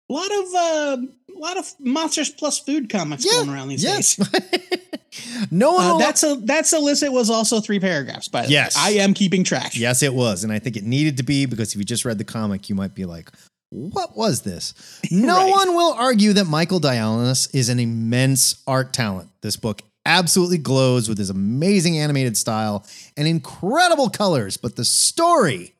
A 0.09 0.13
lot 0.13 0.31
of 0.31 0.45
uh, 0.55 0.97
a 1.35 1.39
lot 1.39 1.57
of 1.57 1.71
monsters 1.79 2.29
plus 2.29 2.59
food 2.59 2.89
comics 2.89 3.23
going 3.25 3.49
around 3.49 3.67
these 3.69 3.83
days. 3.83 4.17
no 5.51 5.73
one. 5.73 5.85
Uh, 5.85 5.91
will- 5.93 5.99
that's 5.99 6.23
a 6.23 6.35
that 6.45 6.65
solicit 6.65 7.11
was 7.11 7.29
also 7.29 7.59
three 7.59 7.79
paragraphs. 7.79 8.27
By 8.27 8.43
the 8.45 8.51
Yes. 8.51 8.75
way, 8.75 8.99
I 8.99 9.03
am 9.03 9.13
keeping 9.13 9.43
track. 9.43 9.75
yes, 9.75 10.03
it 10.03 10.13
was, 10.13 10.43
and 10.43 10.51
I 10.51 10.59
think 10.59 10.75
it 10.77 10.83
needed 10.83 11.17
to 11.17 11.23
be 11.23 11.45
because 11.45 11.71
if 11.73 11.77
you 11.77 11.83
just 11.85 12.05
read 12.05 12.17
the 12.17 12.23
comic, 12.23 12.69
you 12.69 12.75
might 12.75 12.93
be 12.95 13.05
like, 13.05 13.31
"What 13.71 14.15
was 14.17 14.41
this?" 14.41 14.73
No 15.11 15.37
Right. 15.37 15.51
one 15.51 15.75
will 15.75 15.93
argue 15.93 16.33
that 16.33 16.45
Michael 16.45 16.79
Dialynas 16.79 17.53
is 17.55 17.69
an 17.69 17.79
immense 17.79 18.61
art 18.67 18.93
talent. 18.93 19.29
This 19.41 19.55
book 19.57 19.81
absolutely 20.05 20.57
glows 20.57 21.09
with 21.09 21.17
his 21.17 21.29
amazing 21.29 21.97
animated 21.97 22.37
style 22.37 22.85
and 23.17 23.27
incredible 23.27 24.09
colors, 24.09 24.57
but 24.57 24.75
the 24.75 24.85
story, 24.85 25.73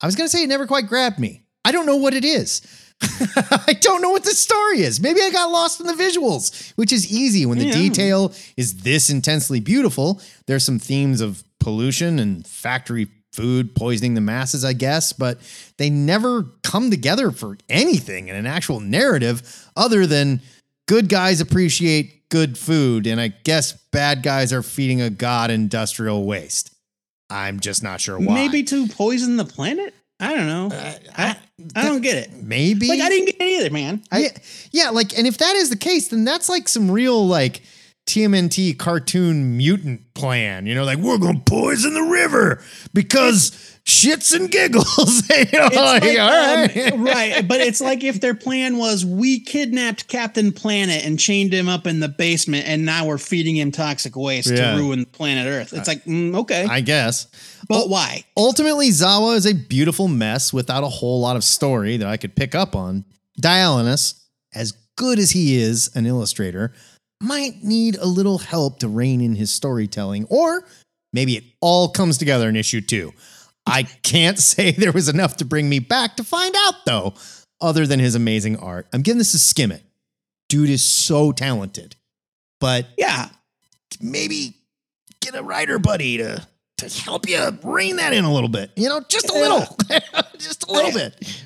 I 0.00 0.06
was 0.06 0.16
going 0.16 0.28
to 0.28 0.36
say 0.36 0.42
it 0.44 0.48
never 0.48 0.66
quite 0.66 0.86
grabbed 0.88 1.18
me. 1.18 1.44
I 1.64 1.72
don't 1.72 1.86
know 1.86 1.96
what 1.96 2.14
it 2.14 2.24
is. 2.24 2.62
I 3.02 3.76
don't 3.80 4.02
know 4.02 4.10
what 4.10 4.24
the 4.24 4.30
story 4.30 4.80
is. 4.80 5.00
Maybe 5.00 5.20
I 5.20 5.30
got 5.30 5.50
lost 5.50 5.80
in 5.80 5.86
the 5.86 5.92
visuals, 5.92 6.72
which 6.76 6.92
is 6.92 7.12
easy 7.12 7.46
when 7.46 7.58
the 7.58 7.66
Yeah. 7.66 7.72
detail 7.74 8.32
is 8.56 8.78
this 8.78 9.08
intensely 9.10 9.60
beautiful. 9.60 10.20
There's 10.46 10.64
some 10.64 10.78
themes 10.78 11.20
of 11.20 11.44
pollution 11.60 12.18
and 12.18 12.46
factory 12.46 13.08
food 13.32 13.74
poisoning 13.76 14.14
the 14.14 14.20
masses, 14.20 14.64
I 14.64 14.72
guess, 14.72 15.12
but 15.12 15.38
they 15.76 15.90
never 15.90 16.44
come 16.64 16.90
together 16.90 17.30
for 17.30 17.56
anything 17.68 18.26
in 18.28 18.34
an 18.34 18.46
actual 18.46 18.80
narrative 18.80 19.68
other 19.76 20.06
than 20.06 20.40
good 20.88 21.08
guys 21.08 21.40
appreciate 21.40 22.28
good 22.30 22.58
food, 22.58 23.06
and 23.06 23.20
I 23.20 23.28
guess 23.28 23.72
bad 23.92 24.24
guys 24.24 24.52
are 24.52 24.62
feeding 24.62 25.00
a 25.00 25.10
god 25.10 25.52
industrial 25.52 26.24
waste. 26.24 26.74
I'm 27.30 27.60
just 27.60 27.82
not 27.82 28.00
sure 28.00 28.18
why. 28.18 28.34
Maybe 28.34 28.64
to 28.64 28.88
poison 28.88 29.36
the 29.36 29.44
planet. 29.44 29.94
I 30.18 30.34
don't 30.34 30.46
know. 30.48 30.76
Uh, 30.76 30.94
I, 31.16 31.36
I 31.76 31.84
don't 31.84 32.00
get 32.00 32.16
it. 32.16 32.32
Maybe 32.42 32.88
Like 32.88 33.00
I 33.00 33.08
didn't 33.08 33.26
get 33.26 33.40
it 33.40 33.60
either, 33.60 33.70
man. 33.70 34.02
I, 34.10 34.18
yeah, 34.18 34.28
yeah, 34.72 34.90
like, 34.90 35.16
and 35.16 35.28
if 35.28 35.38
that 35.38 35.54
is 35.54 35.70
the 35.70 35.76
case, 35.76 36.08
then 36.08 36.24
that's 36.24 36.48
like 36.48 36.68
some 36.68 36.90
real 36.90 37.24
like 37.24 37.62
TMNT 38.08 38.78
cartoon 38.78 39.56
mutant 39.56 40.14
plan. 40.14 40.66
You 40.66 40.74
know, 40.74 40.84
like 40.84 40.98
we're 40.98 41.18
gonna 41.18 41.40
poison 41.40 41.94
the 41.94 42.02
river 42.02 42.62
because 42.94 43.77
shits 43.88 44.34
and 44.34 44.50
giggles. 44.50 45.28
you 45.30 45.58
know, 45.58 45.68
like, 45.74 46.02
like, 46.02 46.18
all 46.18 46.28
right. 46.28 46.92
um, 46.92 47.04
right, 47.04 47.42
but 47.48 47.60
it's 47.60 47.80
like 47.80 48.04
if 48.04 48.20
their 48.20 48.34
plan 48.34 48.76
was 48.76 49.04
we 49.04 49.40
kidnapped 49.40 50.06
Captain 50.08 50.52
Planet 50.52 51.04
and 51.04 51.18
chained 51.18 51.52
him 51.52 51.68
up 51.68 51.86
in 51.86 51.98
the 52.00 52.08
basement, 52.08 52.66
and 52.68 52.84
now 52.84 53.06
we're 53.06 53.18
feeding 53.18 53.56
him 53.56 53.72
toxic 53.72 54.14
waste 54.14 54.50
Yeah. 54.50 54.72
to 54.72 54.78
ruin 54.78 55.06
planet 55.06 55.46
Earth. 55.46 55.72
It's 55.72 55.88
like 55.88 56.04
mm, 56.04 56.36
okay, 56.36 56.66
I 56.68 56.80
guess. 56.82 57.26
but 57.68 57.88
why? 57.88 58.24
Ultimately, 58.36 58.90
Zawa 58.90 59.36
is 59.36 59.46
a 59.46 59.54
beautiful 59.54 60.06
mess 60.06 60.52
without 60.52 60.84
a 60.84 60.88
whole 60.88 61.20
lot 61.20 61.36
of 61.36 61.42
story 61.42 61.96
that 61.96 62.06
I 62.08 62.16
could 62.18 62.36
pick 62.36 62.54
up 62.54 62.76
on. 62.76 63.04
Dialynas, 63.40 64.20
as 64.54 64.72
good 64.96 65.18
as 65.18 65.30
he 65.30 65.56
is 65.56 65.90
an 65.94 66.06
illustrator, 66.06 66.72
might 67.22 67.64
need 67.64 67.96
a 67.96 68.06
little 68.06 68.38
help 68.38 68.80
to 68.80 68.88
rein 68.88 69.20
in 69.20 69.34
his 69.34 69.50
storytelling, 69.50 70.26
or 70.28 70.64
maybe 71.12 71.36
it 71.36 71.44
all 71.60 71.88
comes 71.88 72.18
together 72.18 72.48
in 72.48 72.56
issue 72.56 72.80
two. 72.80 73.12
I 73.68 73.82
can't 74.02 74.38
say 74.38 74.70
there 74.78 74.92
was 74.92 75.08
enough 75.08 75.36
to 75.38 75.44
bring 75.44 75.68
me 75.68 75.78
back 75.78 76.16
to 76.16 76.24
find 76.24 76.54
out, 76.66 76.74
though, 76.86 77.14
other 77.60 77.86
than 77.86 78.00
his 78.00 78.14
amazing 78.14 78.56
art. 78.58 78.86
I'm 78.92 79.02
giving 79.02 79.18
this 79.18 79.34
a 79.34 79.38
skim 79.38 79.72
it. 79.72 79.82
Dude 80.48 80.70
is 80.70 80.82
so 80.82 81.32
talented, 81.32 81.96
but 82.60 82.86
Yeah, 82.96 83.28
maybe 84.00 84.54
get 85.20 85.34
a 85.34 85.42
writer 85.42 85.78
buddy 85.78 86.18
to 86.18 86.46
to 86.78 87.02
help 87.02 87.28
you 87.28 87.58
rein 87.64 87.96
that 87.96 88.12
in 88.12 88.24
a 88.24 88.32
little 88.32 88.48
bit. 88.48 88.70
You 88.76 88.88
know, 88.88 89.00
just 89.08 89.28
a 89.28 89.32
little, 89.32 89.76
just 90.38 90.66
a 90.68 90.72
little 90.72 90.92
bit. 90.92 91.42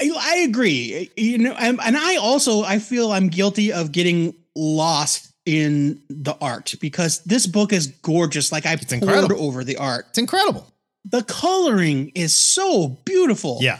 I, 0.00 0.10
I 0.16 0.36
agree. 0.48 1.10
You 1.16 1.38
know, 1.38 1.54
and, 1.58 1.78
and 1.82 1.96
I 1.96 2.16
also 2.16 2.62
I 2.62 2.78
feel 2.78 3.12
I'm 3.12 3.28
guilty 3.28 3.72
of 3.72 3.92
getting 3.92 4.34
lost 4.54 5.32
in 5.44 6.02
the 6.08 6.36
art 6.40 6.74
because 6.80 7.20
this 7.24 7.46
book 7.46 7.72
is 7.72 7.88
gorgeous. 7.88 8.52
Like 8.52 8.66
I 8.66 8.76
poured 8.76 8.92
incredible. 8.92 9.42
over 9.42 9.64
the 9.64 9.76
art. 9.76 10.06
It's 10.10 10.18
incredible. 10.18 10.66
The 11.04 11.22
coloring 11.22 12.10
is 12.14 12.36
so 12.36 12.88
beautiful. 13.04 13.58
Yeah, 13.60 13.78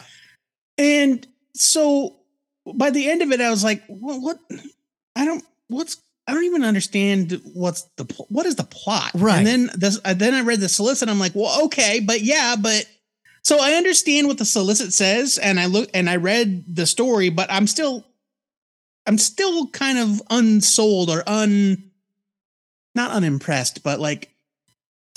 And 0.78 1.26
so 1.54 2.16
by 2.64 2.90
the 2.90 3.10
end 3.10 3.20
of 3.22 3.32
it, 3.32 3.40
I 3.40 3.50
was 3.50 3.64
like, 3.64 3.82
what, 3.88 4.20
what? 4.20 4.38
I 5.16 5.24
don't, 5.24 5.44
what's, 5.66 6.00
I 6.26 6.32
don't 6.32 6.44
even 6.44 6.62
understand 6.64 7.40
what's 7.52 7.82
the, 7.96 8.04
what 8.28 8.46
is 8.46 8.56
the 8.56 8.64
plot? 8.64 9.10
Right. 9.14 9.38
And 9.38 9.46
then 9.46 9.70
this, 9.74 9.98
then 10.00 10.34
I 10.34 10.42
read 10.42 10.60
the 10.60 10.68
solicit. 10.68 11.08
I'm 11.08 11.18
like, 11.18 11.34
well, 11.34 11.64
okay, 11.64 12.00
but 12.00 12.20
yeah, 12.20 12.54
but 12.58 12.86
so 13.42 13.58
I 13.60 13.72
understand 13.72 14.28
what 14.28 14.38
the 14.38 14.44
solicit 14.44 14.92
says. 14.92 15.38
And 15.38 15.58
I 15.58 15.66
look 15.66 15.90
and 15.92 16.08
I 16.08 16.16
read 16.16 16.76
the 16.76 16.86
story, 16.86 17.30
but 17.30 17.50
I'm 17.50 17.66
still, 17.66 18.06
I'm 19.06 19.18
still 19.18 19.66
kind 19.68 19.98
of 19.98 20.22
unsold 20.30 21.10
or 21.10 21.22
un, 21.26 21.90
not 22.94 23.10
unimpressed, 23.10 23.82
but 23.82 23.98
like, 23.98 24.34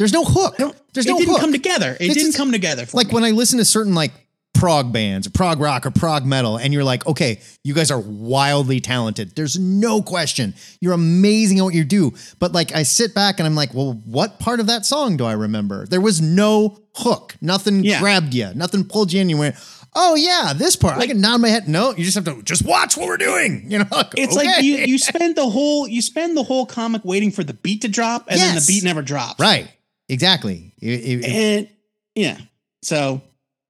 There's 0.01 0.13
no 0.13 0.23
hook. 0.25 0.55
There's 0.57 1.05
no 1.05 1.11
it 1.13 1.13
no 1.13 1.17
didn't 1.19 1.31
hook. 1.31 1.39
come 1.41 1.51
together. 1.51 1.95
It 1.99 2.07
It's 2.07 2.15
didn't 2.15 2.33
come 2.35 2.51
together. 2.51 2.85
For 2.85 2.97
like 2.97 3.07
me. 3.07 3.13
when 3.13 3.23
I 3.23 3.31
listen 3.31 3.59
to 3.59 3.65
certain 3.65 3.93
like 3.95 4.11
prog 4.53 4.91
bands, 4.91 5.25
or 5.25 5.29
prog 5.31 5.59
rock 5.59 5.85
or 5.85 5.91
prog 5.91 6.25
metal, 6.25 6.57
and 6.57 6.73
you're 6.73 6.83
like, 6.83 7.05
okay, 7.07 7.39
you 7.63 7.73
guys 7.73 7.89
are 7.89 7.99
wildly 7.99 8.79
talented. 8.79 9.35
There's 9.35 9.57
no 9.57 10.01
question. 10.01 10.53
You're 10.81 10.93
amazing 10.93 11.59
at 11.59 11.63
what 11.63 11.73
you 11.73 11.83
do. 11.83 12.13
But 12.39 12.51
like 12.51 12.73
I 12.75 12.83
sit 12.83 13.13
back 13.15 13.39
and 13.39 13.47
I'm 13.47 13.55
like, 13.55 13.73
well, 13.73 13.93
what 14.05 14.39
part 14.39 14.59
of 14.59 14.67
that 14.67 14.85
song 14.85 15.17
do 15.17 15.25
I 15.25 15.33
remember? 15.33 15.85
There 15.87 16.01
was 16.01 16.21
no 16.21 16.79
hook. 16.95 17.35
Nothing 17.41 17.83
Yeah. 17.83 17.99
grabbed 17.99 18.33
you. 18.33 18.51
Nothing 18.53 18.83
pulled 18.83 19.13
you 19.13 19.21
in. 19.21 19.29
You 19.29 19.37
went, 19.37 19.55
oh 19.95 20.15
yeah, 20.15 20.53
this 20.55 20.75
part. 20.75 20.97
I 20.99 21.07
can 21.07 21.21
nod 21.21 21.37
my 21.41 21.47
head. 21.49 21.67
No, 21.67 21.95
you 21.95 22.03
just 22.03 22.15
have 22.15 22.25
to 22.25 22.43
just 22.43 22.65
watch 22.65 22.97
what 22.97 23.07
we're 23.07 23.17
doing. 23.17 23.65
You 23.71 23.79
know, 23.79 23.85
like, 23.91 24.11
It's 24.17 24.35
okay. 24.35 24.45
like 24.47 24.63
you 24.63 24.75
you 24.77 24.97
spend 24.97 25.35
the 25.37 25.49
whole 25.49 25.87
you 25.87 26.01
spend 26.01 26.35
the 26.37 26.43
whole 26.43 26.65
comic 26.65 27.03
waiting 27.05 27.31
for 27.31 27.43
the 27.43 27.53
beat 27.53 27.81
to 27.83 27.87
drop, 27.87 28.25
and 28.27 28.39
then 28.39 28.55
the 28.55 28.65
beat 28.67 28.83
never 28.83 29.01
drops. 29.01 29.39
right. 29.39 29.71
Exactly. 30.11 30.73
It- 30.81 31.23
it- 31.23 31.25
And 31.25 31.69
yeah, 32.15 32.37
so 32.83 33.21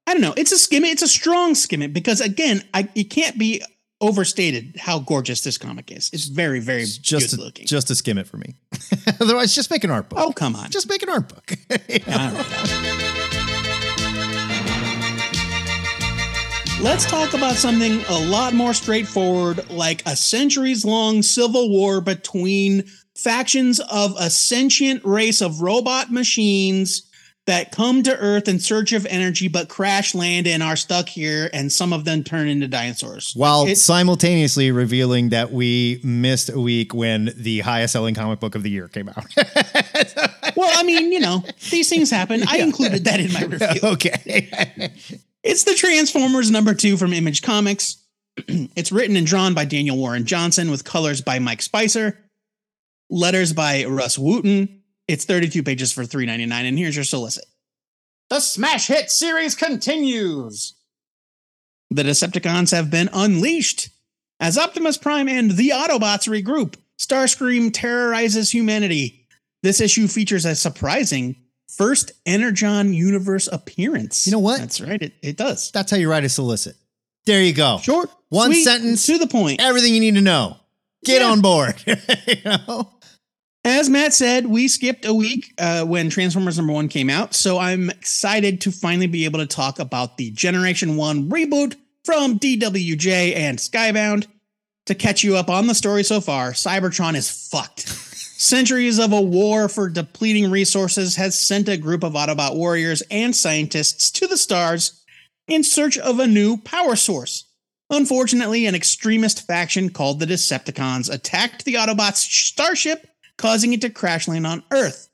I 0.08 0.14
don't 0.14 0.22
know. 0.22 0.34
It's 0.36 0.52
a 0.52 0.58
skim. 0.58 0.84
It's 0.84 1.04
a 1.04 1.08
strong 1.08 1.56
skim 1.56 1.82
it 1.82 1.94
because 1.94 2.20
again, 2.22 2.64
I 2.74 2.89
it 2.96 3.06
can't 3.06 3.38
be 3.38 3.62
overstated 4.02 4.76
how 4.80 4.98
gorgeous 5.00 5.42
this 5.42 5.60
comic 5.60 5.92
is. 5.92 6.10
It's 6.12 6.26
very 6.26 6.60
very 6.60 6.86
just 6.86 7.32
good 7.32 7.39
looking. 7.39 7.68
just 7.68 7.88
to 7.89 7.96
skim 7.96 8.18
it 8.18 8.28
for 8.28 8.38
me. 8.38 8.56
Otherwise, 9.22 9.54
just 9.54 9.70
make 9.70 9.84
an 9.84 9.92
art 9.92 10.10
book. 10.10 10.20
oh 10.20 10.32
come 10.34 10.56
on, 10.56 10.70
just 10.72 10.89
make 10.89 11.04
an 11.04 11.10
art 11.10 11.30
book. 11.30 11.54
Let's 16.82 17.06
talk 17.06 17.36
about 17.36 17.58
something 17.58 18.02
a 18.10 18.20
lot 18.32 18.56
more 18.56 18.74
straightforward, 18.74 19.70
like 19.70 20.02
a 20.08 20.16
centuries 20.16 20.84
long 20.84 21.22
civil 21.22 21.70
war 21.70 22.02
between 22.02 22.86
factions 23.22 23.80
of 23.80 24.15
a 24.19 24.30
sentient 24.30 25.03
race 25.05 25.41
of 25.41 25.61
robot 25.61 26.11
machines 26.11 27.03
that 27.47 27.72
come 27.72 28.03
to 28.03 28.15
Earth 28.17 28.47
in 28.47 28.59
search 28.59 28.93
of 28.93 29.05
energy 29.07 29.47
but 29.47 29.67
crash 29.67 30.13
land 30.13 30.45
and 30.47 30.61
are 30.61 30.76
stuck 30.76 31.09
here, 31.09 31.49
and 31.53 31.72
some 31.72 31.91
of 31.91 32.05
them 32.05 32.24
turn 32.24 32.47
into 32.47 32.67
dinosaurs. 32.67 33.34
while 33.36 33.65
It- 33.65 33.78
simultaneously 33.78 34.69
revealing 34.72 35.30
that 35.30 35.51
we 35.51 35.99
missed 36.03 36.49
a 36.49 36.59
week 36.59 36.93
when 36.93 37.34
the 37.36 37.61
highest 37.61 37.93
selling 37.93 38.13
comic 38.13 38.39
book 38.39 38.53
of 38.53 38.61
the 38.61 38.69
year 38.69 38.88
came 38.88 39.09
out. 39.09 39.26
well, 40.55 40.69
I 40.74 40.84
mean, 40.84 41.11
you 41.11 41.19
know, 41.19 41.43
these 41.72 41.89
things 41.89 42.11
happen. 42.11 42.43
I 42.47 42.57
included 42.59 43.05
that 43.05 43.19
in 43.19 43.34
my 43.34 43.41
review. 43.45 43.82
okay. 43.89 44.91
It's 45.43 45.63
the 45.63 45.74
Transformers 45.74 46.51
number 46.51 46.76
two 46.76 46.95
from 46.95 47.11
Image 47.11 47.41
Comics. 47.41 47.97
it's 48.47 48.91
written 48.91 49.15
and 49.15 49.26
drawn 49.26 49.55
by 49.55 49.65
Daniel 49.65 49.97
Warren 49.97 50.26
Johnson 50.26 50.69
with 50.69 50.84
colors 50.84 51.22
by 51.22 51.39
Mike 51.39 51.63
Spicer, 51.63 52.19
letters 53.12 53.53
by 53.53 53.86
Rus 53.86 54.18
Wooton. 54.18 54.80
It's 55.07 55.26
32 55.26 55.62
pages 55.62 55.91
for 55.91 56.03
$3.99. 56.03 56.51
And 56.51 56.80
here's 56.80 56.95
your 56.95 57.03
solicit. 57.05 57.45
The 58.30 58.39
smash 58.39 58.88
hit 58.88 59.12
series 59.12 59.53
continues. 59.55 60.74
The 61.89 62.03
Decepticons 62.03 62.72
have 62.72 62.89
been 62.89 63.09
unleashed. 63.12 63.89
As 64.39 64.57
Optimus 64.57 64.97
Prime 64.97 65.28
and 65.30 65.51
the 65.51 65.70
Autobots 65.70 66.28
regroup, 66.28 66.76
Starscream 66.97 67.72
terrorizes 67.74 68.49
humanity. 68.51 69.28
This 69.62 69.82
issue 69.82 70.07
features 70.07 70.45
a 70.45 70.55
surprising 70.55 71.36
first 71.68 72.14
Energon 72.26 72.93
universe 72.93 73.47
appearance. 73.51 74.26
You 74.26 74.32
know 74.32 74.39
what? 74.39 74.59
That's 74.59 74.82
right. 74.82 75.01
It, 75.01 75.14
it 75.22 75.38
does. 75.38 75.70
That's 75.72 75.91
how 75.91 75.97
you 75.97 76.09
write 76.09 76.24
a 76.24 76.30
solicit. 76.30 76.76
There 77.26 77.41
you 77.43 77.53
go. 77.53 77.78
Short, 77.84 78.09
One 78.30 78.51
sweet, 78.51 78.64
sentence. 78.64 79.05
to 79.05 79.18
the 79.20 79.28
point. 79.28 79.62
Everything 79.62 79.93
you 79.93 79.99
need 79.99 80.16
to 80.16 80.22
know. 80.22 80.57
Get 81.06 81.22
Yeah. 81.22 81.30
on 81.30 81.41
board. 81.41 81.76
you 81.86 82.36
know? 82.45 82.93
As 83.64 83.89
Matt 83.89 84.14
said, 84.14 84.47
we 84.47 84.68
skipped 84.68 85.06
a 85.06 85.14
week 85.14 85.54
uh, 85.60 85.86
when 85.86 86.10
Transformers 86.10 86.58
number 86.58 86.74
one 86.74 86.88
came 86.88 87.10
out, 87.12 87.36
so 87.36 87.60
I'm 87.60 87.91
excited 87.91 88.62
to 88.62 88.72
finally 88.72 89.06
be 89.08 89.26
able 89.26 89.39
to 89.39 89.45
talk 89.45 89.78
about 89.78 90.18
the 90.18 90.32
Generation 90.32 90.97
One 90.97 91.30
reboot 91.30 91.76
from 92.04 92.39
DWJ 92.39 93.36
and 93.36 93.60
Skybound. 93.60 94.28
To 94.88 94.95
catch 94.95 95.24
you 95.24 95.38
up 95.38 95.47
on 95.47 95.68
the 95.68 95.76
story 95.76 96.04
so 96.04 96.20
far, 96.20 96.54
Cybertron 96.54 97.14
is 97.14 97.30
fucked. 97.52 97.88
Centuries 97.88 98.97
of 98.97 99.14
a 99.14 99.22
war 99.22 99.70
for 99.70 99.88
depleting 99.89 100.49
resources 100.49 101.16
has 101.18 101.39
sent 101.39 101.70
a 101.70 101.78
group 101.78 102.04
of 102.04 102.14
Autobot 102.14 102.56
warriors 102.56 103.04
and 103.12 103.36
scientists 103.36 104.10
to 104.10 104.26
the 104.26 104.38
stars 104.38 105.04
in 105.47 105.64
search 105.64 105.99
of 105.99 106.20
a 106.20 106.26
new 106.26 106.58
power 106.58 106.95
source. 106.95 107.45
Unfortunately, 107.92 108.66
an 108.66 108.74
extremist 108.74 109.46
faction 109.46 109.89
called 109.89 110.20
the 110.20 110.26
Decepticons 110.26 111.14
attacked 111.14 111.66
the 111.66 111.74
Autobots' 111.74 112.16
starship, 112.16 113.06
causing 113.38 113.74
it 113.74 113.82
to 113.82 113.89
crash 113.89 114.30
land 114.30 114.48
on 114.48 114.64
Earth. 114.72 115.10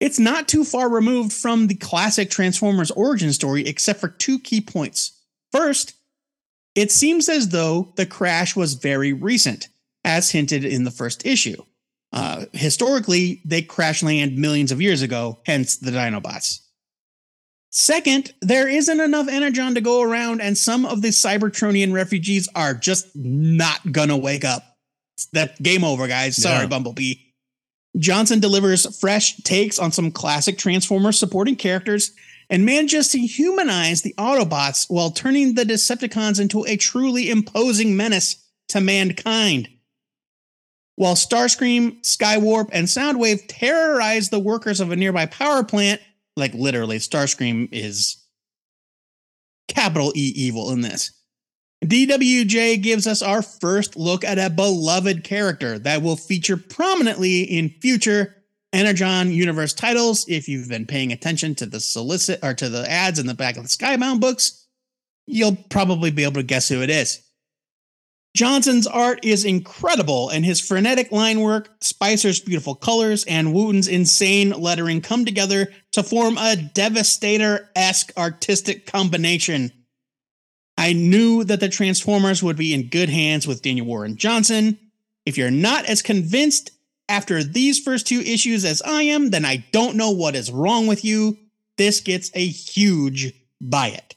It's 0.00 0.18
not 0.18 0.48
too 0.48 0.64
far 0.64 0.88
removed 0.88 1.32
from 1.32 1.68
the 1.68 1.76
classic 1.76 2.28
Transformers 2.28 2.90
origin 2.90 3.32
story, 3.32 3.64
except 3.66 4.00
for 4.00 4.08
two 4.08 4.40
key 4.40 4.60
points. 4.60 5.22
First, 5.52 5.94
it 6.74 6.90
seems 6.90 7.28
as 7.28 7.50
though 7.50 7.92
the 7.96 8.06
crash 8.06 8.56
was 8.56 8.74
very 8.74 9.12
recent, 9.12 9.68
as 10.04 10.32
hinted 10.32 10.64
in 10.64 10.82
the 10.82 10.90
first 10.90 11.24
issue. 11.24 11.62
Uh, 12.12 12.46
historically, 12.52 13.40
they 13.44 13.62
crash 13.62 14.02
land 14.02 14.36
millions 14.36 14.72
of 14.72 14.80
years 14.80 15.02
ago, 15.02 15.38
hence 15.46 15.76
the 15.76 15.92
Dinobots. 15.92 16.60
Second, 17.70 18.34
there 18.40 18.68
isn't 18.68 19.00
enough 19.00 19.28
energon 19.28 19.74
to 19.74 19.80
go 19.80 20.02
around, 20.02 20.40
and 20.40 20.58
some 20.58 20.84
of 20.84 21.02
the 21.02 21.08
Cybertronian 21.08 21.92
refugees 21.92 22.48
are 22.54 22.74
just 22.74 23.06
not 23.14 23.92
gonna 23.92 24.16
wake 24.16 24.44
up. 24.44 24.76
That 25.32 25.62
game 25.62 25.84
over, 25.84 26.08
guys. 26.08 26.36
Sorry, 26.36 26.62
Yeah. 26.62 26.66
Bumblebee. 26.66 27.14
Johnson 27.98 28.40
delivers 28.40 28.98
fresh 28.98 29.36
takes 29.38 29.78
on 29.78 29.92
some 29.92 30.10
classic 30.10 30.58
Transformers 30.58 31.18
supporting 31.18 31.56
characters 31.56 32.12
and 32.48 32.64
manages 32.64 33.08
to 33.08 33.18
humanize 33.18 34.02
the 34.02 34.14
Autobots 34.18 34.86
while 34.88 35.10
turning 35.10 35.54
the 35.54 35.64
Decepticons 35.64 36.40
into 36.40 36.64
a 36.66 36.76
truly 36.76 37.30
imposing 37.30 37.96
menace 37.96 38.36
to 38.68 38.80
mankind. 38.80 39.68
While 40.96 41.14
Starscream, 41.14 42.02
Skywarp, 42.02 42.68
and 42.72 42.86
Soundwave 42.86 43.42
terrorize 43.48 44.28
the 44.28 44.40
workers 44.40 44.80
of 44.80 44.90
a 44.90 44.96
nearby 44.96 45.26
power 45.26 45.64
plant, 45.64 46.00
like 46.40 46.54
literally, 46.54 46.98
Starscream 46.98 47.68
is 47.70 48.24
capital 49.68 50.12
E 50.16 50.32
evil 50.34 50.72
in 50.72 50.80
this. 50.80 51.12
DWJ 51.84 52.82
gives 52.82 53.06
us 53.06 53.22
our 53.22 53.40
first 53.40 53.96
look 53.96 54.24
at 54.24 54.38
a 54.38 54.50
beloved 54.50 55.24
character 55.24 55.78
that 55.78 56.02
will 56.02 56.16
feature 56.16 56.56
prominently 56.56 57.42
in 57.42 57.70
future 57.80 58.36
Energon 58.72 59.32
universe 59.32 59.72
titles. 59.72 60.24
If 60.28 60.48
you've 60.48 60.68
been 60.68 60.86
paying 60.86 61.12
attention 61.12 61.56
to 61.56 61.66
the 61.66 61.80
solicit 61.80 62.38
or 62.42 62.54
to 62.54 62.68
the 62.68 62.88
ads 62.88 63.18
in 63.18 63.26
the 63.26 63.34
back 63.34 63.56
of 63.56 63.64
the 63.64 63.68
Skybound 63.68 64.20
books, 64.20 64.66
you'll 65.26 65.56
probably 65.70 66.10
be 66.10 66.22
able 66.22 66.34
to 66.34 66.44
guess 66.44 66.68
who 66.68 66.82
it 66.82 66.90
is. 66.90 67.20
Johnson's 68.34 68.86
art 68.86 69.24
is 69.24 69.44
incredible, 69.44 70.28
and 70.28 70.44
his 70.44 70.60
frenetic 70.60 71.10
line 71.10 71.40
work, 71.40 71.70
Spicer's 71.80 72.38
beautiful 72.38 72.76
colors, 72.76 73.24
and 73.24 73.52
Wooton's 73.52 73.88
insane 73.88 74.50
lettering 74.50 75.00
come 75.00 75.24
together 75.24 75.68
to 75.92 76.02
form 76.02 76.38
a 76.38 76.54
Devastator 76.54 77.68
esque 77.74 78.12
artistic 78.16 78.86
combination. 78.86 79.72
I 80.78 80.92
knew 80.92 81.42
that 81.44 81.60
the 81.60 81.68
Transformers 81.68 82.42
would 82.42 82.56
be 82.56 82.72
in 82.72 82.88
good 82.88 83.10
hands 83.10 83.46
with 83.46 83.62
Daniel 83.62 83.86
Warren 83.86 84.16
Johnson. 84.16 84.78
If 85.26 85.36
you're 85.36 85.50
not 85.50 85.84
as 85.86 86.00
convinced 86.00 86.70
after 87.08 87.42
these 87.42 87.80
first 87.80 88.06
two 88.06 88.20
issues 88.20 88.64
as 88.64 88.80
I 88.82 89.02
am, 89.02 89.30
then 89.30 89.44
I 89.44 89.64
don't 89.72 89.96
know 89.96 90.12
what 90.12 90.36
is 90.36 90.52
wrong 90.52 90.86
with 90.86 91.04
you. 91.04 91.36
This 91.76 92.00
gets 92.00 92.30
a 92.34 92.46
huge 92.46 93.34
buy 93.60 93.88
it. 93.88 94.14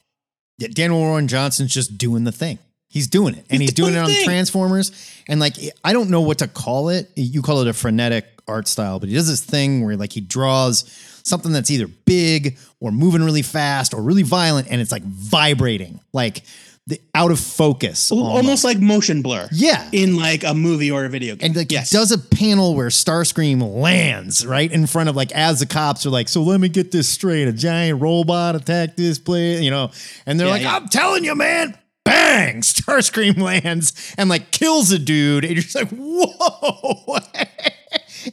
Yeah, 0.58 0.68
Daniel 0.68 1.00
Warren 1.00 1.26
Johnson's 1.26 1.74
just 1.74 1.98
doing 1.98 2.22
the 2.22 2.32
thing. 2.32 2.60
He's 2.94 3.08
doing 3.08 3.34
it, 3.34 3.44
and 3.50 3.60
He's 3.60 3.70
he's, 3.70 3.74
doing, 3.74 3.92
doing 3.92 4.02
it 4.04 4.06
on 4.06 4.10
thing. 4.10 4.24
Transformers. 4.24 4.92
And 5.28 5.40
like, 5.40 5.56
I 5.82 5.92
don't 5.92 6.10
know 6.10 6.20
what 6.22 6.38
to 6.38 6.48
call 6.48 6.88
it. 6.90 7.10
You 7.16 7.42
call 7.42 7.60
it 7.60 7.66
a 7.68 7.72
frenetic 7.72 8.24
art 8.46 8.68
style, 8.68 9.00
but 9.00 9.08
he 9.08 9.14
does 9.14 9.28
this 9.28 9.42
thing 9.42 9.84
where 9.84 9.96
like 9.96 10.12
he 10.12 10.20
draws 10.20 10.84
something 11.24 11.50
that's 11.52 11.70
either 11.70 11.88
big 11.88 12.56
or 12.80 12.92
moving 12.92 13.22
really 13.24 13.42
fast 13.42 13.94
or 13.94 14.00
really 14.02 14.22
violent, 14.22 14.68
and 14.70 14.80
it's 14.80 14.92
like 14.92 15.02
vibrating, 15.02 15.98
like 16.12 16.42
the 16.86 17.00
out 17.14 17.30
of 17.30 17.40
focus, 17.40 18.12
Almost, 18.12 18.62
like 18.62 18.78
motion 18.78 19.22
blur. 19.22 19.48
yeah. 19.52 19.88
In 19.90 20.16
like 20.16 20.44
a 20.44 20.52
movie 20.52 20.90
or 20.90 21.06
a 21.06 21.08
video 21.08 21.34
game. 21.34 21.46
And 21.46 21.56
like 21.56 21.72
yes. 21.72 21.88
does 21.90 22.12
a 22.12 22.18
panel 22.18 22.74
where 22.74 22.88
Starscream 22.88 23.62
lands 23.80 24.44
right 24.46 24.70
in 24.70 24.86
front 24.86 25.08
of 25.08 25.16
like 25.16 25.32
as 25.32 25.60
the 25.60 25.66
cops 25.66 26.04
are 26.04 26.10
like, 26.10 26.28
so 26.28 26.42
let 26.42 26.60
me 26.60 26.68
get 26.68 26.92
this 26.92 27.08
straight. 27.08 27.48
A 27.48 27.52
giant 27.54 28.02
robot 28.02 28.54
attacked 28.54 28.98
this 28.98 29.18
place, 29.18 29.62
you 29.62 29.70
know, 29.70 29.90
and 30.26 30.38
they're 30.38 30.46
Yeah, 30.46 30.52
like, 30.52 30.62
yeah. 30.62 30.76
I'm 30.76 30.88
telling 30.88 31.24
you, 31.24 31.34
man. 31.34 31.74
Bang! 32.04 32.60
Starscream 32.62 33.38
lands 33.40 34.14
and 34.18 34.28
like 34.28 34.50
kills 34.50 34.92
a 34.92 34.98
dude, 34.98 35.44
and 35.44 35.54
you're 35.54 35.62
just 35.62 35.74
like, 35.76 35.88
whoa! 35.90 37.18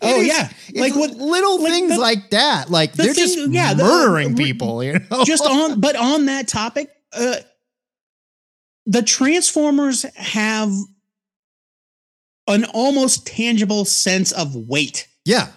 Oh, 0.02 0.22
is- 0.22 0.28
yeah. 0.28 0.50
Like 0.74 0.96
what- 0.96 1.12
little 1.18 1.62
like 1.62 1.72
things 1.74 1.92
the- 1.96 2.00
like 2.00 2.30
that. 2.30 2.70
Like 2.70 2.94
the 2.94 3.04
they're 3.04 3.14
thing- 3.14 3.26
just 3.36 3.50
yeah, 3.52 3.74
the- 3.74 3.84
murdering 3.84 4.38
people. 4.38 4.82
You 4.82 5.00
know, 5.12 5.26
just 5.26 5.44
on 5.46 5.82
but 5.82 5.98
on 5.98 6.28
that 6.28 6.48
topic 6.48 6.90
uh 7.14 7.36
the 8.86 9.02
transformers 9.04 10.04
have 10.16 10.72
an 12.48 12.64
almost 12.74 13.28
tangible 13.28 13.84
sense 13.86 14.32
of 14.32 14.56
weight 14.56 15.08
yeah, 15.26 15.50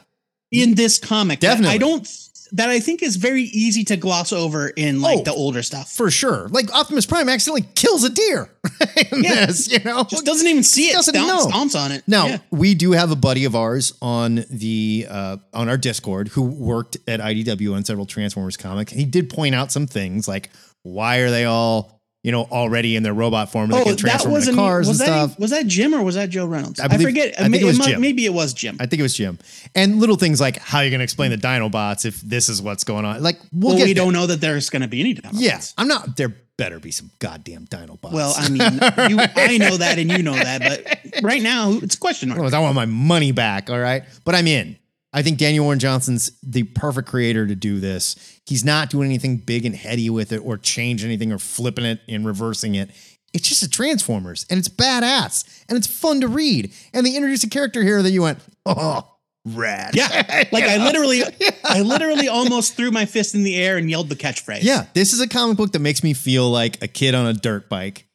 in 0.51 0.75
this 0.75 0.99
comic 0.99 1.41
Definitely. 1.41 1.75
i 1.77 1.79
don't 1.79 2.07
that 2.53 2.69
I 2.69 2.79
think 2.81 3.03
is 3.03 3.17
very 3.17 3.43
easy 3.45 3.85
to 3.85 3.97
gloss 3.97 4.33
over 4.33 4.69
in 4.69 5.01
like 5.01 5.21
Oh. 5.21 5.23
the 5.25 5.33
older 5.33 5.63
stuff. 5.63 5.91
For 5.91 6.11
sure. 6.11 6.49
Like 6.49 6.73
Optimus 6.75 7.07
Prime 7.07 7.29
accidentally 7.29 7.67
kills 7.75 8.05
a 8.05 8.11
deer 8.11 8.51
in 9.13 9.25
Yeah. 9.25 9.47
this, 9.47 9.71
you 9.71 9.79
know? 9.85 10.05
Just 10.05 10.25
doesn't 10.25 10.47
even 10.47 10.63
see 10.63 10.89
it. 10.91 10.93
Doesn't 10.93 11.15
Stomps, 11.15 11.27
know. 11.27 11.47
stomps 11.49 11.79
on 11.79 11.93
it. 11.93 12.03
Now 12.07 12.27
Yeah. 12.27 12.39
we 12.51 12.75
do 12.75 12.93
have 12.93 13.11
a 13.11 13.17
buddy 13.17 13.45
of 13.45 13.55
ours 13.57 13.95
on 14.03 14.45
the 14.51 15.07
uh, 15.09 15.37
on 15.53 15.69
our 15.69 15.77
Discord 15.79 16.29
who 16.29 16.43
worked 16.43 16.97
at 17.09 17.21
IDW 17.21 17.75
on 17.75 17.85
several 17.85 18.07
Transformers 18.07 18.57
comics. 18.57 18.93
He 18.93 19.05
did 19.05 19.31
point 19.31 19.55
out 19.55 19.73
some 19.73 19.87
things 19.87 20.29
like 20.29 20.51
why 20.83 21.19
are 21.19 21.31
they 21.31 21.45
all 21.47 22.03
you 22.25 22.33
know 22.33 22.43
already 22.45 22.97
in 22.97 23.05
their 23.05 23.15
robot 23.15 23.53
form 23.53 23.73
Oh, 23.73 23.85
can 23.85 23.97
that 23.97 24.27
was 24.27 24.49
into 24.49 24.59
cars 24.59 24.89
was 24.89 25.01
and 25.01 25.09
that 25.09 25.29
stuff? 25.29 25.39
was 25.39 25.51
that 25.51 25.67
Jim 25.67 25.95
or 25.95 26.03
was 26.03 26.17
that 26.17 26.31
Joe 26.31 26.47
Reynolds? 26.47 26.81
I 26.81 26.87
I, 26.87 26.99
forget. 26.99 27.39
I 27.39 27.49
think 27.49 27.63
it 27.63 27.67
was 27.67 27.79
Jim. 27.79 28.01
Maybe 28.01 28.25
it 28.25 28.33
was 28.33 28.55
Jim. 28.55 28.77
I 28.81 28.87
think 28.87 28.99
it 29.01 29.05
was 29.05 29.15
Jim. 29.15 29.39
And 29.75 30.01
little 30.01 30.17
things 30.17 30.41
like 30.41 30.59
how 30.59 30.81
you're 30.81 30.91
going 30.91 31.01
to 31.01 31.05
explain 31.05 31.31
the 31.31 31.37
Dinobots 31.37 32.05
if 32.07 32.21
this 32.23 32.49
is 32.49 32.61
what's 32.61 32.83
going 32.83 33.05
on. 33.05 33.23
Like 33.23 33.39
we'll, 33.53 33.77
well, 33.77 33.85
we 33.85 33.93
there. 33.93 33.95
don't 33.95 34.15
know 34.15 34.27
that 34.27 34.41
there's 34.41 34.71
going 34.71 34.83
to 34.83 34.89
be 34.89 35.01
any 35.01 35.15
Dinobots. 35.15 35.35
Yeah, 35.35 35.61
I'm 35.77 35.87
not. 35.87 36.17
There 36.17 36.35
better 36.57 36.81
be 36.81 36.91
some 36.91 37.11
goddamn 37.19 37.67
Dinobots. 37.67 38.13
Well, 38.13 38.33
I 38.37 38.49
mean, 38.49 38.61
you, 39.11 39.25
I 39.37 39.59
know 39.59 39.77
that 39.77 39.99
and 39.99 40.11
you 40.11 40.23
know 40.23 40.35
that, 40.35 40.63
but 40.63 41.23
right 41.23 41.43
now 41.43 41.73
it's 41.73 41.95
a 41.97 41.99
question 41.99 42.31
mark. 42.31 42.53
I 42.53 42.59
want 42.59 42.75
my 42.75 42.87
money 42.87 43.33
back. 43.33 43.69
All 43.69 43.79
right. 43.79 44.05
But 44.25 44.35
I'm 44.35 44.47
in. 44.47 44.79
I 45.15 45.23
think 45.23 45.39
Daniel 45.39 45.65
Warren 45.65 45.79
Johnson's 45.79 46.33
the 46.43 46.65
perfect 46.65 47.09
creator 47.09 47.47
to 47.47 47.55
do 47.55 47.79
this. 47.79 48.17
He's 48.47 48.65
not 48.65 48.91
doing 48.91 49.07
anything 49.07 49.39
big 49.39 49.65
and 49.65 49.75
heady 49.75 50.11
with 50.11 50.33
it 50.33 50.39
or 50.39 50.59
change 50.59 51.05
anything 51.05 51.33
or 51.33 51.39
flipping 51.39 51.85
it 51.85 52.01
and 52.09 52.27
reversing 52.27 52.75
it. 52.75 52.91
It's 53.33 53.49
just 53.49 53.63
a 53.63 53.71
Transformers 53.71 54.45
and 54.51 54.59
it's 54.59 54.69
badass 54.69 55.65
and 55.69 55.79
it's 55.79 55.87
fun 55.87 56.21
to 56.21 56.29
read. 56.29 56.73
And 56.93 57.07
they 57.07 57.15
introduced 57.15 57.45
a 57.45 57.49
character 57.49 57.83
here 57.83 58.03
that 58.03 58.11
you 58.11 58.23
went, 58.23 58.41
oh, 58.67 59.09
rad. 59.45 59.95
Yeah, 59.95 60.09
like 60.53 60.65
I 60.65 60.79
literally, 60.79 61.23
I 61.63 61.83
literally 61.83 62.27
almost 62.27 62.75
threw 62.77 62.91
my 62.91 63.07
fist 63.07 63.37
in 63.37 63.45
the 63.45 63.55
air 63.57 63.77
and 63.77 63.89
yelled 63.89 64.09
the 64.09 64.17
catchphrase. 64.17 64.63
Yeah, 64.63 64.87
this 64.95 65.13
is 65.13 65.21
a 65.21 65.29
comic 65.29 65.57
book 65.57 65.73
that 65.73 65.81
makes 65.81 66.03
me 66.03 66.13
feel 66.13 66.51
like 66.51 66.83
a 66.83 66.89
kid 66.89 67.15
on 67.15 67.27
a 67.27 67.33
dirt 67.35 67.69
bike. 67.69 68.09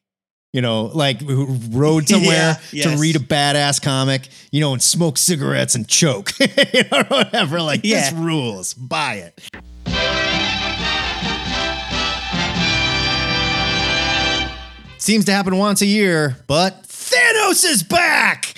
You 0.51 0.61
know, 0.61 0.85
like 0.85 1.21
who 1.21 1.45
rode 1.69 2.07
somewhere 2.09 2.57
Yeah, 2.71 2.83
to 2.83 2.89
yes. 2.89 2.99
read 2.99 3.15
a 3.15 3.19
badass 3.19 3.79
comic, 3.81 4.29
you 4.51 4.61
know, 4.61 4.73
and 4.73 4.81
smoke 4.81 5.17
cigarettes 5.17 5.75
and 5.75 5.87
choke, 5.87 6.31
you 6.39 6.83
know, 6.91 7.03
whatever. 7.07 7.61
Like 7.61 7.83
this 7.83 8.11
rules. 8.13 8.73
Buy 8.73 9.15
it. 9.15 9.41
Seems 14.97 15.25
to 15.25 15.31
happen 15.31 15.57
once 15.57 15.81
a 15.81 15.85
year, 15.85 16.35
but 16.45 16.83
Thanos 16.83 17.63
is 17.65 17.83
back. 17.83 18.53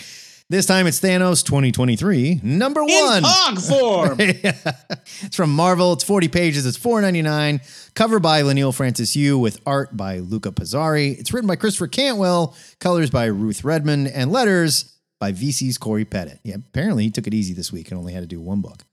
This 0.52 0.66
time 0.66 0.86
it's 0.86 1.00
Thanos 1.00 1.46
2023, 1.46 2.42
number 2.44 2.84
one. 2.84 3.20
in 3.20 3.24
hog 3.26 3.58
form. 3.62 4.18
It's 5.24 5.38
from 5.38 5.56
Marvel. 5.56 5.94
It's 5.94 6.04
40 6.04 6.28
pages. 6.28 6.66
It's 6.66 6.78
$4.99. 6.78 7.94
Cover 7.94 8.20
by 8.20 8.42
Leinil 8.42 8.76
Francis 8.76 9.16
Yu 9.16 9.40
with 9.40 9.62
art 9.66 9.96
by 9.96 10.20
Luca 10.20 10.52
Pizzari. 10.52 11.18
It's 11.18 11.32
written 11.32 11.48
by 11.48 11.56
Christopher 11.56 11.88
Cantwell, 11.88 12.54
colors 12.82 13.10
by 13.10 13.28
Ruth 13.28 13.64
Redmond, 13.64 14.10
and 14.10 14.30
letters 14.30 14.94
by 15.22 15.32
VC's 15.32 15.78
Cory 15.78 16.04
Petit. 16.04 16.40
Yeah, 16.44 16.56
apparently 16.56 17.06
he 17.06 17.12
took 17.12 17.28
it 17.28 17.34
easy 17.34 17.54
this 17.54 17.72
week 17.72 17.90
and 17.90 17.98
only 17.98 18.12
had 18.12 18.24
to 18.24 18.28
do 18.28 18.42
one 18.42 18.60
book. 18.60 18.84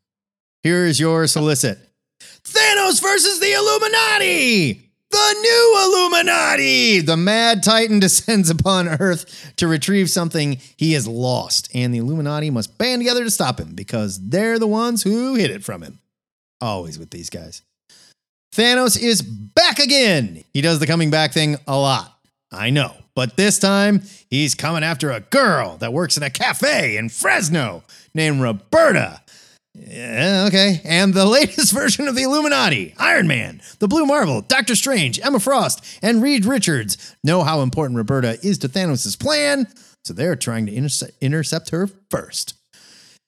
Here 0.63 0.85
is 0.85 1.01
your 1.01 1.27
solicit 1.27 1.81
Thanos 2.45 3.03
versus 3.03 3.41
the 3.41 3.53
Illuminati! 3.53 4.88
The 5.11 5.37
new 5.41 5.85
Illuminati! 5.85 7.01
The 7.01 7.17
Mad 7.17 7.63
Titan 7.63 7.99
descends 8.01 8.51
upon 8.51 8.89
Earth 8.89 9.53
to 9.57 9.67
retrieve 9.67 10.11
something 10.11 10.59
he 10.77 10.93
has 10.93 11.09
lost, 11.09 11.71
and 11.75 11.95
the 11.95 11.99
Illuminati 11.99 12.51
must 12.51 12.77
band 12.77 13.01
together 13.01 13.25
to 13.25 13.31
stop 13.31 13.59
him 13.59 13.75
because 13.75 14.21
they're 14.29 14.59
the 14.59 14.67
ones 14.67 15.03
who 15.03 15.35
hid 15.35 15.51
it 15.51 15.65
from 15.65 15.83
him. 15.83 16.01
Always 16.61 16.99
with 16.99 17.11
these 17.11 17.31
guys. 17.31 17.63
Thanos 18.55 19.01
is 19.01 19.23
back 19.23 19.79
again. 19.79 20.45
He 20.53 20.61
does 20.61 20.79
the 20.79 20.87
coming 20.87 21.11
back 21.11 21.33
thing 21.33 21.57
a 21.67 21.77
lot. 21.79 22.19
I 22.51 22.71
know. 22.71 22.95
But 23.15 23.37
this 23.37 23.59
time, 23.59 24.03
he's 24.31 24.55
coming 24.55 24.85
after 24.85 25.11
a 25.11 25.21
girl 25.21 25.77
that 25.79 25.93
works 25.93 26.17
in 26.17 26.23
a 26.23 26.31
cafe 26.31 26.97
in 26.97 27.09
Fresno 27.09 27.83
named 28.15 28.41
Roberta. 28.41 29.23
Yeah, 29.81 30.45
okay. 30.49 30.81
And 30.85 31.15
the 31.15 31.25
latest 31.39 31.73
version 31.73 32.09
of 32.09 32.15
the 32.15 32.23
Illuminati, 32.23 32.95
Iron 32.99 33.27
Man, 33.27 33.61
the 33.79 33.89
Blue 33.89 34.07
Marvel, 34.07 34.41
Doctor 34.43 34.75
Strange, 34.75 35.21
Emma 35.21 35.41
Frost, 35.41 35.85
and 36.03 36.23
Reed 36.23 36.45
Richards 36.45 37.17
know 37.23 37.43
how 37.43 37.61
important 37.61 37.97
Roberta 37.97 38.39
is 38.43 38.59
to 38.59 38.69
Thanos' 38.69 39.19
plan, 39.19 39.67
so 40.05 40.13
they're 40.13 40.37
trying 40.37 40.67
to 40.67 40.73
interce- 40.73 41.11
intercept 41.21 41.71
her 41.71 41.89
first. 42.11 42.55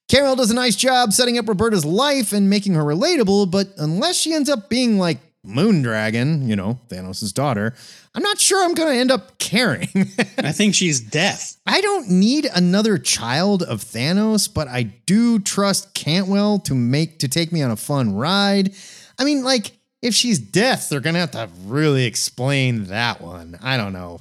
Carol 0.08 0.34
does 0.34 0.50
a 0.50 0.54
nice 0.54 0.74
job 0.74 1.12
setting 1.12 1.38
up 1.38 1.46
Roberta's 1.48 1.84
life 1.84 2.32
and 2.32 2.50
making 2.50 2.74
her 2.74 2.82
relatable, 2.82 3.50
but 3.50 3.68
unless 3.78 4.16
she 4.16 4.32
ends 4.32 4.50
up 4.50 4.68
being 4.68 4.98
like 4.98 5.18
Moondragon, 5.46 6.46
you 6.46 6.54
know, 6.54 6.78
Thanos' 6.88 7.32
daughter, 7.32 7.74
I'm 8.14 8.22
not 8.22 8.38
sure 8.38 8.62
I'm 8.62 8.74
going 8.74 8.92
to 8.92 9.00
end 9.00 9.10
up 9.10 9.38
caring. 9.38 9.88
I 10.38 10.52
think 10.52 10.74
she's 10.74 11.00
deaf. 11.00 11.56
I 11.66 11.80
don't 11.80 12.10
need 12.10 12.46
another 12.54 12.98
child 12.98 13.62
of 13.62 13.82
Thanos, 13.82 14.52
but 14.52 14.68
I 14.68 14.82
do 14.82 15.38
trust 15.38 15.94
Cantwell 15.94 16.58
to 16.60 16.74
make 16.74 17.20
to 17.20 17.28
take 17.28 17.52
me 17.52 17.62
on 17.62 17.70
a 17.70 17.76
fun 17.76 18.14
ride. 18.14 18.74
I 19.18 19.24
mean, 19.24 19.42
like 19.42 19.72
if 20.02 20.14
she's 20.14 20.38
deaf, 20.38 20.88
they're 20.88 21.00
gonna 21.00 21.18
have 21.20 21.30
to 21.32 21.48
really 21.64 22.04
explain 22.04 22.84
that 22.84 23.20
one. 23.20 23.58
I 23.62 23.76
don't 23.76 23.92
know. 23.92 24.20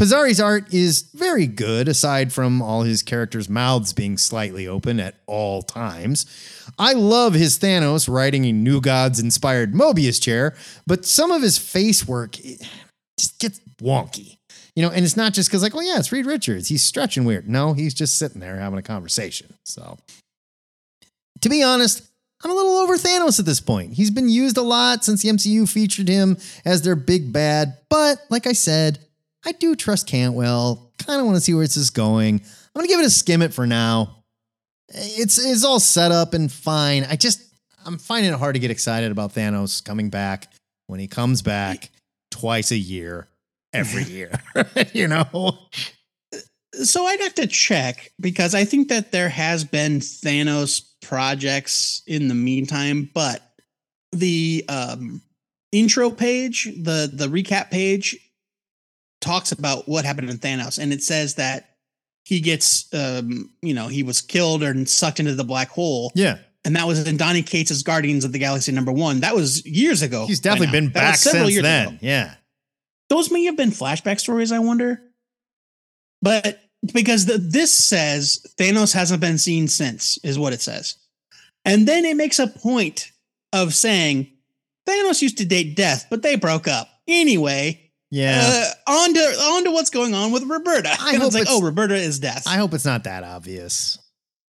Pizzari's 0.00 0.40
art 0.40 0.72
is 0.72 1.02
very 1.12 1.46
good, 1.46 1.86
aside 1.86 2.32
from 2.32 2.62
all 2.62 2.84
his 2.84 3.02
characters' 3.02 3.50
mouths 3.50 3.92
being 3.92 4.16
slightly 4.16 4.66
open 4.66 4.98
at 4.98 5.16
all 5.26 5.60
times. 5.60 6.24
I 6.78 6.94
love 6.94 7.34
his 7.34 7.58
Thanos 7.58 8.08
riding 8.10 8.46
a 8.46 8.52
New 8.52 8.80
Gods 8.80 9.20
inspired 9.20 9.74
Mobius 9.74 10.18
chair, 10.18 10.56
but 10.86 11.04
some 11.04 11.30
of 11.30 11.42
his 11.42 11.58
face 11.58 12.08
work 12.08 12.38
just 13.18 13.38
gets 13.40 13.60
wonky. 13.82 14.38
You 14.74 14.82
know, 14.82 14.90
and 14.90 15.04
it's 15.04 15.18
not 15.18 15.34
just 15.34 15.50
because, 15.50 15.62
like, 15.62 15.74
well, 15.74 15.82
yeah, 15.82 15.98
it's 15.98 16.10
Reed 16.10 16.24
Richards. 16.24 16.68
He's 16.68 16.82
stretching 16.82 17.26
weird. 17.26 17.46
No, 17.46 17.74
he's 17.74 17.92
just 17.92 18.16
sitting 18.16 18.40
there 18.40 18.56
having 18.56 18.78
a 18.78 18.82
conversation. 18.82 19.52
So, 19.66 19.98
to 21.42 21.48
be 21.50 21.62
honest, 21.62 22.10
I'm 22.42 22.50
a 22.50 22.54
little 22.54 22.78
over 22.78 22.96
Thanos 22.96 23.38
at 23.38 23.44
this 23.44 23.60
point. 23.60 23.92
He's 23.92 24.10
been 24.10 24.30
used 24.30 24.56
a 24.56 24.62
lot 24.62 25.04
since 25.04 25.20
the 25.20 25.28
MCU 25.28 25.68
featured 25.68 26.08
him 26.08 26.38
as 26.64 26.80
their 26.80 26.96
big 26.96 27.34
bad. 27.34 27.76
But 27.90 28.24
like 28.30 28.46
I 28.46 28.54
said, 28.54 28.98
I 29.44 29.52
do 29.52 29.74
trust 29.74 30.06
Cantwell. 30.06 30.92
Kind 30.98 31.20
of 31.20 31.26
want 31.26 31.36
to 31.36 31.40
see 31.40 31.54
where 31.54 31.64
this 31.64 31.76
is 31.76 31.90
going. 31.90 32.34
I'm 32.34 32.78
going 32.78 32.86
to 32.86 32.92
give 32.92 33.00
it 33.00 33.06
a 33.06 33.10
skim 33.10 33.42
it 33.42 33.54
for 33.54 33.66
now. 33.66 34.24
It's, 34.88 35.38
it's 35.38 35.64
all 35.64 35.80
set 35.80 36.12
up 36.12 36.34
and 36.34 36.50
fine. 36.50 37.06
I 37.08 37.16
just, 37.16 37.42
I'm 37.86 37.98
finding 37.98 38.32
it 38.32 38.38
hard 38.38 38.54
to 38.54 38.60
get 38.60 38.70
excited 38.70 39.10
about 39.10 39.34
Thanos 39.34 39.82
coming 39.82 40.10
back 40.10 40.48
when 40.86 41.00
he 41.00 41.06
comes 41.06 41.42
back 41.42 41.90
twice 42.30 42.70
a 42.70 42.76
year, 42.76 43.28
every 43.72 44.02
year. 44.12 44.32
you 44.92 45.08
know? 45.08 45.58
So 46.72 47.04
I'd 47.04 47.20
have 47.20 47.34
to 47.36 47.46
check 47.46 48.12
because 48.20 48.54
I 48.54 48.64
think 48.64 48.88
that 48.88 49.12
there 49.12 49.28
has 49.28 49.64
been 49.64 50.00
Thanos 50.00 50.90
projects 51.02 52.02
in 52.06 52.28
the 52.28 52.34
meantime, 52.34 53.10
but 53.12 53.42
the 54.12 54.64
um, 54.68 55.22
intro 55.72 56.10
page, 56.10 56.64
the 56.64 57.10
the 57.12 57.26
recap 57.26 57.70
page, 57.70 58.16
talks 59.20 59.52
about 59.52 59.88
what 59.88 60.04
happened 60.04 60.30
in 60.30 60.38
Thanos, 60.38 60.78
and 60.78 60.92
it 60.92 61.02
says 61.02 61.34
that 61.36 61.70
he 62.24 62.40
gets, 62.40 62.92
um, 62.94 63.50
you 63.62 63.74
know, 63.74 63.88
he 63.88 64.02
was 64.02 64.20
killed 64.20 64.62
and 64.62 64.88
sucked 64.88 65.20
into 65.20 65.34
the 65.34 65.44
black 65.44 65.68
hole, 65.70 66.12
Yeah. 66.14 66.38
and 66.64 66.76
that 66.76 66.86
was 66.86 67.06
in 67.06 67.16
Donny 67.16 67.42
Cates' 67.42 67.82
Guardians 67.82 68.24
of 68.24 68.32
the 68.32 68.38
Galaxy 68.38 68.72
number 68.72 68.92
one. 68.92 69.20
That 69.20 69.34
was 69.34 69.64
years 69.66 70.02
ago. 70.02 70.26
He's 70.26 70.40
definitely 70.40 70.72
been 70.72 70.90
back 70.90 71.16
several 71.16 71.44
since 71.44 71.54
years 71.54 71.62
then. 71.62 71.88
ago 71.88 71.98
Yeah. 72.02 72.34
those 73.08 73.30
may 73.30 73.44
have 73.44 73.56
been 73.56 73.70
flashback 73.70 74.20
stories, 74.20 74.52
I 74.52 74.58
wonder. 74.60 75.02
But 76.22 76.60
because 76.92 77.26
the, 77.26 77.38
this 77.38 77.76
says 77.76 78.46
Thanos 78.58 78.92
hasn't 78.94 79.20
been 79.20 79.38
seen 79.38 79.68
since, 79.68 80.18
is 80.22 80.38
what 80.38 80.52
it 80.52 80.60
says. 80.60 80.96
And 81.64 81.86
then 81.88 82.04
it 82.04 82.16
makes 82.16 82.38
a 82.38 82.46
point 82.46 83.10
of 83.52 83.74
saying 83.74 84.28
Thanos 84.88 85.20
used 85.22 85.38
to 85.38 85.44
date 85.46 85.76
Death, 85.76 86.06
but 86.10 86.22
they 86.22 86.36
broke 86.36 86.68
up. 86.68 86.88
Anyway, 87.08 87.89
Yeah. 88.10 88.64
uh, 88.86 88.90
on, 88.90 89.14
to, 89.14 89.20
on 89.20 89.64
to 89.64 89.70
what's 89.70 89.90
going 89.90 90.14
on 90.14 90.32
with 90.32 90.42
Roberta. 90.44 90.90
I 91.00 91.12
and 91.12 91.18
hope 91.18 91.26
it's 91.28 91.34
like, 91.34 91.42
it's- 91.42 91.56
oh, 91.56 91.62
Roberta 91.62 91.94
is 91.94 92.18
Death. 92.18 92.44
I 92.46 92.56
hope 92.56 92.74
it's 92.74 92.84
not 92.84 93.04
that 93.04 93.22
obvious. 93.24 93.98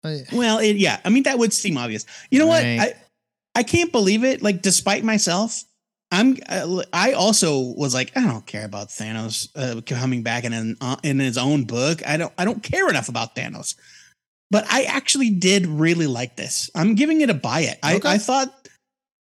I- 0.04 0.22
Well, 0.32 0.58
it, 0.58 0.76
yeah, 0.76 0.98
I 1.04 1.10
mean 1.10 1.22
that 1.24 1.38
would 1.38 1.52
seem 1.52 1.76
obvious. 1.78 2.04
You 2.30 2.40
know 2.40 2.48
Right. 2.48 2.78
what? 2.78 2.88
I 2.88 2.94
I 3.54 3.62
can't 3.62 3.92
believe 3.92 4.24
it. 4.24 4.42
Like, 4.42 4.62
despite 4.62 5.04
myself, 5.04 5.62
I'm 6.10 6.36
uh, 6.48 6.82
I 6.92 7.12
also 7.12 7.60
was 7.60 7.94
like, 7.94 8.10
I 8.16 8.22
don't 8.22 8.44
care 8.46 8.64
about 8.64 8.88
Thanos 8.88 9.48
uh, 9.54 9.80
coming 9.82 10.22
back 10.22 10.44
in 10.44 10.52
an, 10.52 10.76
uh, 10.80 10.96
in 11.02 11.18
his 11.20 11.38
own 11.38 11.64
book. 11.64 12.00
I 12.06 12.16
don't 12.16 12.32
I 12.36 12.44
don't 12.44 12.62
care 12.62 12.88
enough 12.88 13.08
about 13.08 13.36
Thanos. 13.36 13.76
But 14.50 14.66
I 14.70 14.82
actually 14.84 15.30
did 15.30 15.66
really 15.66 16.06
like 16.06 16.36
this. 16.36 16.68
I'm 16.74 16.94
giving 16.96 17.20
it 17.20 17.30
a 17.30 17.34
buy 17.34 17.60
it. 17.60 17.78
I, 17.82 18.00
I 18.04 18.18
thought 18.18 18.52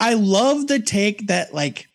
I 0.01 0.15
love 0.15 0.67
the 0.69 0.81
take 0.81 1.27
that 1.29 1.53
like 1.53 1.87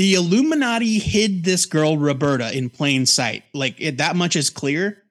the 0.00 0.14
Illuminati 0.14 0.98
hid 0.98 1.44
this 1.44 1.66
girl 1.66 1.98
Roberta 1.98 2.56
in 2.56 2.70
plain 2.70 3.04
sight. 3.04 3.44
Like 3.52 3.78
it, 3.78 3.98
that 3.98 4.16
much 4.16 4.34
is 4.34 4.48
clear. 4.48 5.02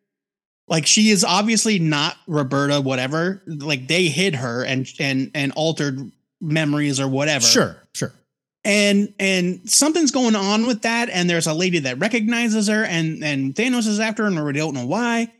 Like 0.67 0.87
she 0.87 1.11
is 1.11 1.23
obviously 1.23 1.77
not 1.77 2.17
Roberta, 2.25 2.81
whatever. 2.81 3.43
Like 3.45 3.87
they 3.87 4.05
hid 4.05 4.33
her 4.33 4.65
and 4.65 4.91
and 4.99 5.29
and 5.35 5.51
altered 5.51 6.11
memories 6.41 6.99
or 6.99 7.07
whatever. 7.07 7.45
Sure, 7.45 7.77
sure. 7.93 8.11
And 8.65 9.13
and 9.19 9.69
something's 9.69 10.09
going 10.09 10.35
on 10.35 10.65
with 10.65 10.81
that, 10.81 11.09
and 11.09 11.29
there's 11.29 11.45
a 11.45 11.53
lady 11.53 11.77
that 11.77 11.99
recognizes 11.99 12.67
her, 12.67 12.83
and 12.83 13.23
and 13.23 13.53
Thanos 13.53 13.85
is 13.85 13.99
after 13.99 14.23
her, 14.23 14.29
and 14.29 14.43
we 14.43 14.53
don't 14.53 14.73
know 14.73 14.87
why. 14.87 15.31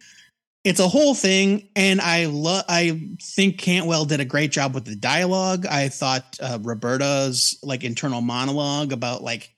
It's 0.69 0.79
a 0.79 0.87
whole 0.87 1.15
thing, 1.15 1.67
and 1.75 1.99
I 1.99 2.25
love. 2.25 2.63
I 2.69 3.15
think 3.19 3.57
Cantwell 3.57 4.05
did 4.05 4.19
a 4.19 4.25
great 4.25 4.51
job 4.51 4.75
with 4.75 4.85
the 4.85 4.95
dialogue. 4.95 5.65
I 5.65 5.89
thought 5.89 6.37
uh, 6.39 6.59
Roberta's 6.61 7.57
like 7.63 7.83
internal 7.83 8.21
monologue 8.21 8.93
about 8.93 9.23
like, 9.23 9.51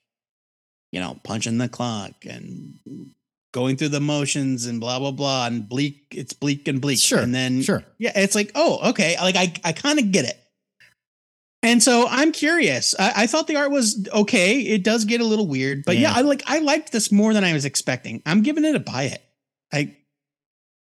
you 0.93 1.01
know, 1.01 1.19
punching 1.23 1.57
the 1.57 1.67
clock 1.67 2.13
and 2.23 2.79
going 3.51 3.75
through 3.75 3.89
the 3.89 3.99
motions 3.99 4.67
and 4.67 4.79
blah 4.79 4.99
blah 4.99 5.11
blah 5.11 5.47
and 5.47 5.67
bleak. 5.67 6.05
It's 6.11 6.31
bleak 6.31 6.69
and 6.69 6.79
bleak. 6.79 6.99
Sure, 6.99 7.19
and 7.19 7.35
then 7.35 7.61
sure. 7.61 7.83
yeah, 7.97 8.13
it's 8.15 8.33
like 8.33 8.51
oh 8.55 8.91
okay, 8.91 9.17
like 9.19 9.35
I 9.35 9.53
I 9.65 9.73
kind 9.73 9.99
of 9.99 10.13
get 10.13 10.23
it. 10.23 10.37
And 11.63 11.83
so 11.83 12.07
I'm 12.09 12.31
curious. 12.31 12.95
I, 12.97 13.13
I 13.17 13.27
thought 13.27 13.47
the 13.47 13.57
art 13.57 13.69
was 13.69 14.07
okay. 14.13 14.61
It 14.61 14.83
does 14.83 15.05
get 15.05 15.19
a 15.19 15.25
little 15.25 15.47
weird, 15.47 15.83
but 15.85 15.97
yeah. 15.97 16.13
Yeah. 16.13 16.19
I 16.19 16.21
like 16.21 16.43
I 16.47 16.59
liked 16.59 16.93
this 16.93 17.11
more 17.11 17.33
than 17.33 17.43
I 17.43 17.51
was 17.51 17.65
expecting. 17.65 18.21
I'm 18.25 18.43
giving 18.43 18.63
it 18.63 18.75
a 18.75 18.79
buy 18.79 19.03
it. 19.03 19.21
I 19.73 19.97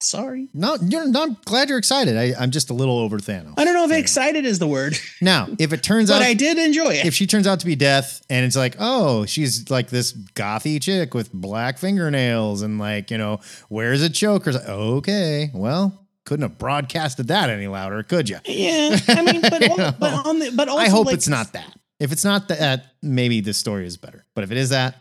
sorry. 0.01 0.47
No, 0.53 0.77
you're. 0.81 1.03
I'm 1.03 1.37
glad 1.45 1.69
you're 1.69 1.77
excited. 1.77 2.17
I, 2.17 2.33
I'm 2.39 2.51
just 2.51 2.69
a 2.69 2.73
little 2.73 2.97
over 2.99 3.17
Thanos. 3.17 3.53
I 3.57 3.65
don't 3.65 3.73
know 3.73 3.85
if 3.85 3.91
excited 3.91 4.45
is 4.45 4.59
the 4.59 4.67
word, 4.67 4.97
Now, 5.21 5.47
if 5.59 5.73
it 5.73 5.83
turns 5.83 6.09
but 6.09 6.15
out, 6.15 6.19
but 6.19 6.27
I 6.27 6.33
did 6.33 6.57
enjoy 6.57 6.93
it. 6.95 7.05
if 7.05 7.13
she 7.13 7.27
turns 7.27 7.47
out 7.47 7.59
to 7.61 7.65
be 7.65 7.75
Death, 7.75 8.21
and 8.29 8.45
it's 8.45 8.55
like, 8.55 8.75
oh, 8.79 9.25
she's 9.25 9.69
like 9.69 9.89
this 9.89 10.13
gothy 10.13 10.81
chick 10.81 11.13
with 11.13 11.31
black 11.33 11.77
fingernails, 11.77 12.61
and 12.61 12.79
like, 12.79 13.11
you 13.11 13.17
know, 13.17 13.39
wears 13.69 14.01
a 14.01 14.09
choker. 14.09 14.51
Okay, 14.51 15.51
well, 15.53 16.07
couldn't 16.25 16.43
have 16.43 16.57
broadcasted 16.57 17.27
that 17.27 17.49
any 17.49 17.67
louder, 17.67 18.03
could 18.03 18.29
you? 18.29 18.39
yeah, 18.45 18.97
I 19.07 19.21
mean, 19.21 19.41
but, 19.41 19.61
You 19.61 19.75
know, 19.77 19.93
but 19.99 20.25
on 20.25 20.39
the 20.39 20.51
but 20.51 20.69
also 20.69 20.81
I 20.83 20.89
hope 20.89 21.07
like, 21.07 21.15
it's 21.15 21.27
not 21.27 21.53
that. 21.53 21.73
If 21.99 22.11
it's 22.13 22.23
not 22.23 22.47
that, 22.47 22.85
maybe 23.01 23.41
the 23.41 23.53
story 23.53 23.85
is 23.85 23.97
better. 23.97 24.25
But 24.33 24.45
if 24.45 24.51
it 24.51 24.57
is 24.57 24.69
that, 24.69 24.95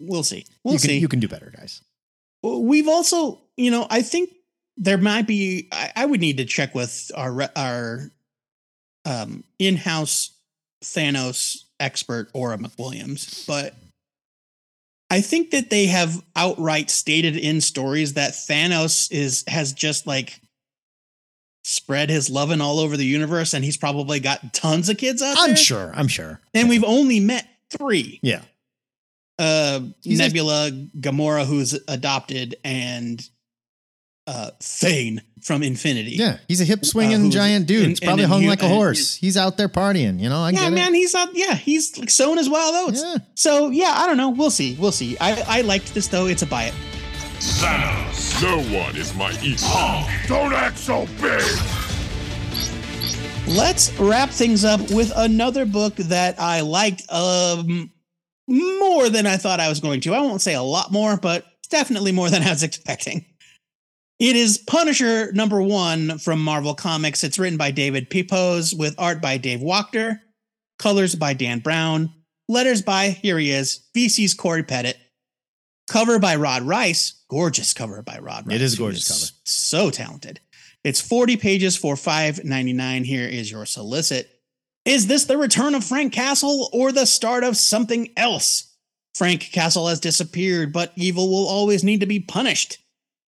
We'll 0.00 0.22
see. 0.22 0.44
We'll 0.62 0.74
you 0.74 0.78
can 0.78 0.88
see. 0.90 0.98
you 0.98 1.08
can 1.08 1.18
do 1.18 1.26
better, 1.26 1.52
guys. 1.56 1.82
We've 2.42 2.88
also, 2.88 3.40
you 3.56 3.70
know, 3.70 3.86
I 3.90 4.02
think 4.02 4.30
there 4.76 4.98
might 4.98 5.26
be. 5.26 5.68
I, 5.72 5.92
I 5.96 6.06
would 6.06 6.20
need 6.20 6.36
to 6.38 6.44
check 6.44 6.74
with 6.74 7.10
our 7.16 7.48
our 7.56 8.10
um, 9.04 9.44
in-house 9.58 10.30
Thanos 10.84 11.64
expert 11.80 12.30
Aura 12.34 12.58
McWilliams, 12.58 13.46
but 13.46 13.74
I 15.10 15.20
think 15.20 15.50
that 15.50 15.70
they 15.70 15.86
have 15.86 16.22
outright 16.36 16.90
stated 16.90 17.36
in 17.36 17.60
stories 17.60 18.14
that 18.14 18.32
Thanos 18.32 19.10
is 19.10 19.44
has 19.48 19.72
just 19.72 20.06
like 20.06 20.40
spread 21.64 22.08
his 22.08 22.30
loving 22.30 22.60
all 22.60 22.78
over 22.78 22.96
the 22.96 23.04
universe, 23.06 23.54
and 23.54 23.64
he's 23.64 23.76
probably 23.76 24.20
got 24.20 24.52
tons 24.54 24.88
of 24.88 24.96
kids 24.98 25.22
out 25.22 25.36
there. 25.36 25.48
I'm 25.48 25.56
sure. 25.56 25.92
I'm 25.94 26.08
sure. 26.08 26.40
and 26.54 26.68
we've 26.68 26.84
only 26.84 27.20
met 27.20 27.48
three 27.70 28.20
Yeah. 28.22 28.42
Uh 29.38 29.80
He's 30.02 30.18
a- 30.20 30.22
Nebula, 30.24 30.70
Gamora, 30.98 31.44
who's 31.46 31.78
adopted, 31.88 32.56
and 32.64 33.22
uh 34.26 34.50
Thane 34.60 35.22
from 35.42 35.62
Infinity. 35.62 36.12
Yeah. 36.16 36.38
He's 36.48 36.60
a 36.60 36.64
hip 36.64 36.84
swinging 36.84 37.20
who's 37.20 37.34
giant 37.34 37.66
dude. 37.66 37.84
in- 37.84 37.88
He's 37.90 38.00
probably 38.00 38.24
and 38.24 38.32
in 38.32 38.40
hung 38.40 38.46
like 38.48 38.62
a 38.62 38.66
and- 38.66 38.74
horse. 38.74 39.14
He's 39.14 39.36
out 39.36 39.56
there 39.56 39.68
partying. 39.68 40.20
You 40.20 40.28
know, 40.28 40.40
I 40.42 40.50
yeah, 40.50 40.64
get 40.64 40.72
man, 40.72 40.92
he's 40.94 41.14
out. 41.14 41.28
Yeah, 41.34 41.54
he's 41.54 41.96
like 41.96 42.10
sowing 42.10 42.36
his 42.38 42.48
wild 42.50 42.74
oats. 42.88 43.02
Yeah. 43.02 43.16
So 43.34 43.70
yeah, 43.70 43.94
I 43.96 44.06
don't 44.06 44.16
know. 44.16 44.30
We'll 44.30 44.50
see. 44.50 44.76
We'll 44.78 44.92
see. 44.92 45.16
I 45.20 45.42
I 45.58 45.60
liked 45.62 45.94
this 45.94 46.08
though. 46.08 46.26
It's 46.26 46.42
a 46.42 46.46
buy 46.46 46.64
it. 46.64 46.74
Thanos. 47.38 48.42
No 48.42 48.56
one 48.76 48.96
is 48.96 49.14
my 49.14 49.30
equal. 49.42 50.04
Don't 50.26 50.52
act 50.52 50.76
so 50.76 51.06
big. 51.20 51.42
Let's 53.46 53.92
wrap 53.98 54.28
things 54.28 54.64
up 54.64 54.80
with 54.90 55.10
another 55.16 55.64
book 55.64 55.94
that 55.96 56.38
I 56.38 56.60
liked 56.60 57.02
um 57.10 57.90
more 58.48 59.08
than 59.10 59.26
I 59.26 59.36
thought 59.36 59.60
I 59.60 59.68
was 59.68 59.80
going 59.80 60.00
to. 60.00 60.14
I 60.14 60.20
won't 60.20 60.40
say 60.40 60.54
a 60.54 60.62
lot 60.62 60.90
more, 60.90 61.16
but 61.16 61.44
definitely 61.70 62.12
more 62.12 62.30
than 62.30 62.42
I 62.42 62.50
was 62.50 62.62
expecting. 62.64 63.24
It 64.18 64.34
is 64.34 64.58
Punisher 64.58 65.30
number 65.32 65.62
one 65.62 66.18
from 66.18 66.42
Marvel 66.42 66.74
Comics. 66.74 67.22
It's 67.22 67.38
written 67.38 67.58
by 67.58 67.70
David 67.70 68.10
Pepose 68.10 68.74
with 68.74 68.96
art 68.98 69.22
by 69.22 69.36
Dave 69.36 69.60
Wachter, 69.60 70.18
colors 70.78 71.14
by 71.14 71.34
Dan 71.34 71.60
Brown, 71.60 72.12
letters 72.48 72.82
by, 72.82 73.10
here 73.10 73.38
he 73.38 73.52
is, 73.52 73.86
VC's 73.94 74.34
Cory 74.34 74.64
Petit, 74.64 74.94
cover 75.88 76.18
by 76.18 76.34
Rod 76.34 76.62
Reis. 76.62 77.22
Gorgeous 77.30 77.74
cover 77.74 78.02
by 78.02 78.18
Rod 78.18 78.46
Reis. 78.46 78.56
It 78.56 78.62
is 78.62 78.74
gorgeous 78.76 79.06
cover. 79.06 79.30
So 79.44 79.90
talented. 79.90 80.40
It's 80.82 81.00
40 81.00 81.36
pages 81.36 81.76
for 81.76 81.94
$5.99. 81.94 83.04
Here 83.04 83.28
is 83.28 83.50
your 83.50 83.66
solicit. 83.66 84.37
Is 84.84 85.06
this 85.06 85.24
the 85.24 85.36
return 85.36 85.74
of 85.74 85.84
Frank 85.84 86.12
Castle 86.12 86.70
or 86.72 86.92
the 86.92 87.06
start 87.06 87.44
of 87.44 87.56
something 87.56 88.10
else? 88.16 88.74
Frank 89.14 89.50
Castle 89.52 89.88
has 89.88 90.00
disappeared, 90.00 90.72
but 90.72 90.92
evil 90.96 91.28
will 91.28 91.46
always 91.46 91.82
need 91.82 92.00
to 92.00 92.06
be 92.06 92.20
punished. 92.20 92.78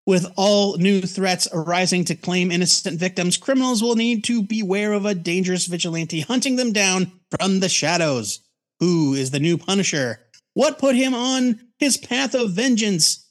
With 0.06 0.32
all 0.36 0.76
new 0.78 1.02
threats 1.02 1.46
arising 1.52 2.04
to 2.06 2.14
claim 2.14 2.50
innocent 2.50 2.98
victims, 2.98 3.36
criminals 3.36 3.82
will 3.82 3.96
need 3.96 4.24
to 4.24 4.42
beware 4.42 4.92
of 4.92 5.04
a 5.04 5.14
dangerous 5.14 5.66
vigilante 5.66 6.20
hunting 6.20 6.56
them 6.56 6.72
down 6.72 7.12
from 7.38 7.60
the 7.60 7.68
shadows. 7.68 8.40
Who 8.80 9.14
is 9.14 9.30
the 9.30 9.40
new 9.40 9.58
Punisher? 9.58 10.20
What 10.54 10.78
put 10.78 10.96
him 10.96 11.14
on 11.14 11.60
his 11.78 11.96
path 11.96 12.34
of 12.34 12.52
vengeance? 12.52 13.28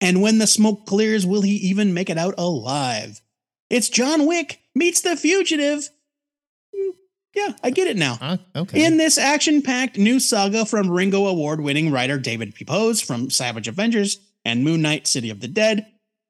And 0.00 0.22
when 0.22 0.38
the 0.38 0.46
smoke 0.46 0.86
clears, 0.86 1.26
will 1.26 1.42
he 1.42 1.54
even 1.56 1.94
make 1.94 2.10
it 2.10 2.18
out 2.18 2.34
alive? 2.38 3.20
It's 3.70 3.88
John 3.88 4.26
Wick 4.26 4.60
meets 4.74 5.00
the 5.00 5.16
fugitive. 5.16 5.88
Yeah, 7.38 7.52
I 7.62 7.70
get 7.70 7.86
it 7.86 7.96
now. 7.96 8.18
Uh, 8.20 8.36
okay. 8.56 8.84
In 8.84 8.96
this 8.96 9.16
action 9.16 9.62
packed 9.62 9.96
new 9.96 10.18
saga 10.18 10.66
from 10.66 10.90
Ringo 10.90 11.26
Award 11.26 11.60
winning 11.60 11.92
writer 11.92 12.18
David 12.18 12.52
Pepose 12.52 13.00
from 13.00 13.30
Savage 13.30 13.68
Avengers 13.68 14.18
and 14.44 14.64
Moon 14.64 14.82
Knight 14.82 15.06
City 15.06 15.30
of 15.30 15.38
the 15.38 15.46
Dead, 15.46 15.86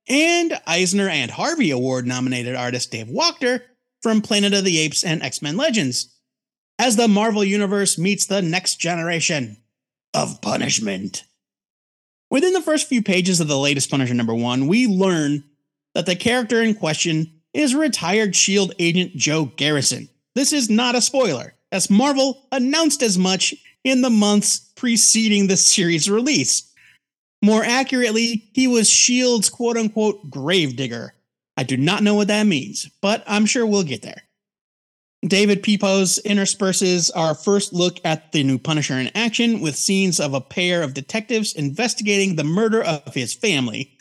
and 0.07 0.61
Eisner 0.67 1.09
and 1.09 1.31
Harvey 1.31 1.71
Award 1.71 2.07
nominated 2.07 2.55
artist 2.55 2.91
Dave 2.91 3.07
Wachter 3.07 3.63
from 4.03 4.21
Planet 4.21 4.53
of 4.53 4.65
the 4.65 4.79
Apes 4.79 5.03
and 5.03 5.23
X 5.23 5.41
Men 5.41 5.57
Legends, 5.57 6.15
as 6.79 6.97
the 6.97 7.09
Marvel 7.09 7.43
Universe 7.43 7.97
meets 7.97 8.27
the 8.27 8.43
next 8.43 8.77
generation 8.77 9.57
of 10.13 10.43
punishment. 10.43 11.25
Within 12.31 12.53
the 12.53 12.61
first 12.61 12.87
few 12.87 13.03
pages 13.03 13.41
of 13.41 13.49
the 13.49 13.59
latest 13.59 13.91
Punisher 13.91 14.13
number 14.13 14.35
one, 14.35 14.67
we 14.67 14.87
learn 14.87 15.45
that 15.95 16.05
the 16.05 16.17
character 16.17 16.61
in 16.61 16.75
question 16.75 17.41
is 17.55 17.75
retired 17.75 18.37
SHIELD 18.37 18.75
agent 18.79 19.17
Joe 19.17 19.47
Garrison. 19.57 20.11
This 20.35 20.53
is 20.53 20.71
not 20.71 20.95
a 20.95 21.01
spoiler, 21.01 21.55
as 21.73 21.91
Marvel 21.91 22.47
announced 22.53 23.03
as 23.03 23.19
much 23.19 23.55
in 23.85 24.03
the 24.03 24.11
months 24.11 24.59
preceding 24.77 25.47
the 25.47 25.57
series 25.57 26.11
release. 26.11 26.73
More 27.43 27.65
accurately, 27.65 28.49
he 28.53 28.67
was 28.67 28.89
S.H.I.E.L.D.'s 28.89 29.49
quote 29.49 29.77
unquote 29.77 30.31
gravedigger. 30.31 31.15
I 31.57 31.65
do 31.65 31.77
not 31.77 32.03
know 32.03 32.15
what 32.15 32.29
that 32.29 32.47
means, 32.47 32.89
but 33.01 33.25
I'm 33.27 33.47
sure 33.47 33.67
we'll 33.67 33.83
get 33.83 34.03
there. 34.03 34.23
David 35.27 35.65
Pepose 35.65 36.21
intersperses 36.21 37.11
our 37.11 37.35
first 37.35 37.73
look 37.73 37.99
at 38.05 38.31
the 38.31 38.45
new 38.45 38.59
Punisher 38.59 38.95
in 38.95 39.11
action 39.17 39.61
with 39.61 39.75
scenes 39.75 40.21
of 40.21 40.33
a 40.33 40.41
pair 40.41 40.83
of 40.83 40.95
detectives 40.95 41.55
investigating 41.55 42.37
the 42.37 42.45
murder 42.45 42.83
of 42.83 43.15
his 43.15 43.35
family. 43.35 43.97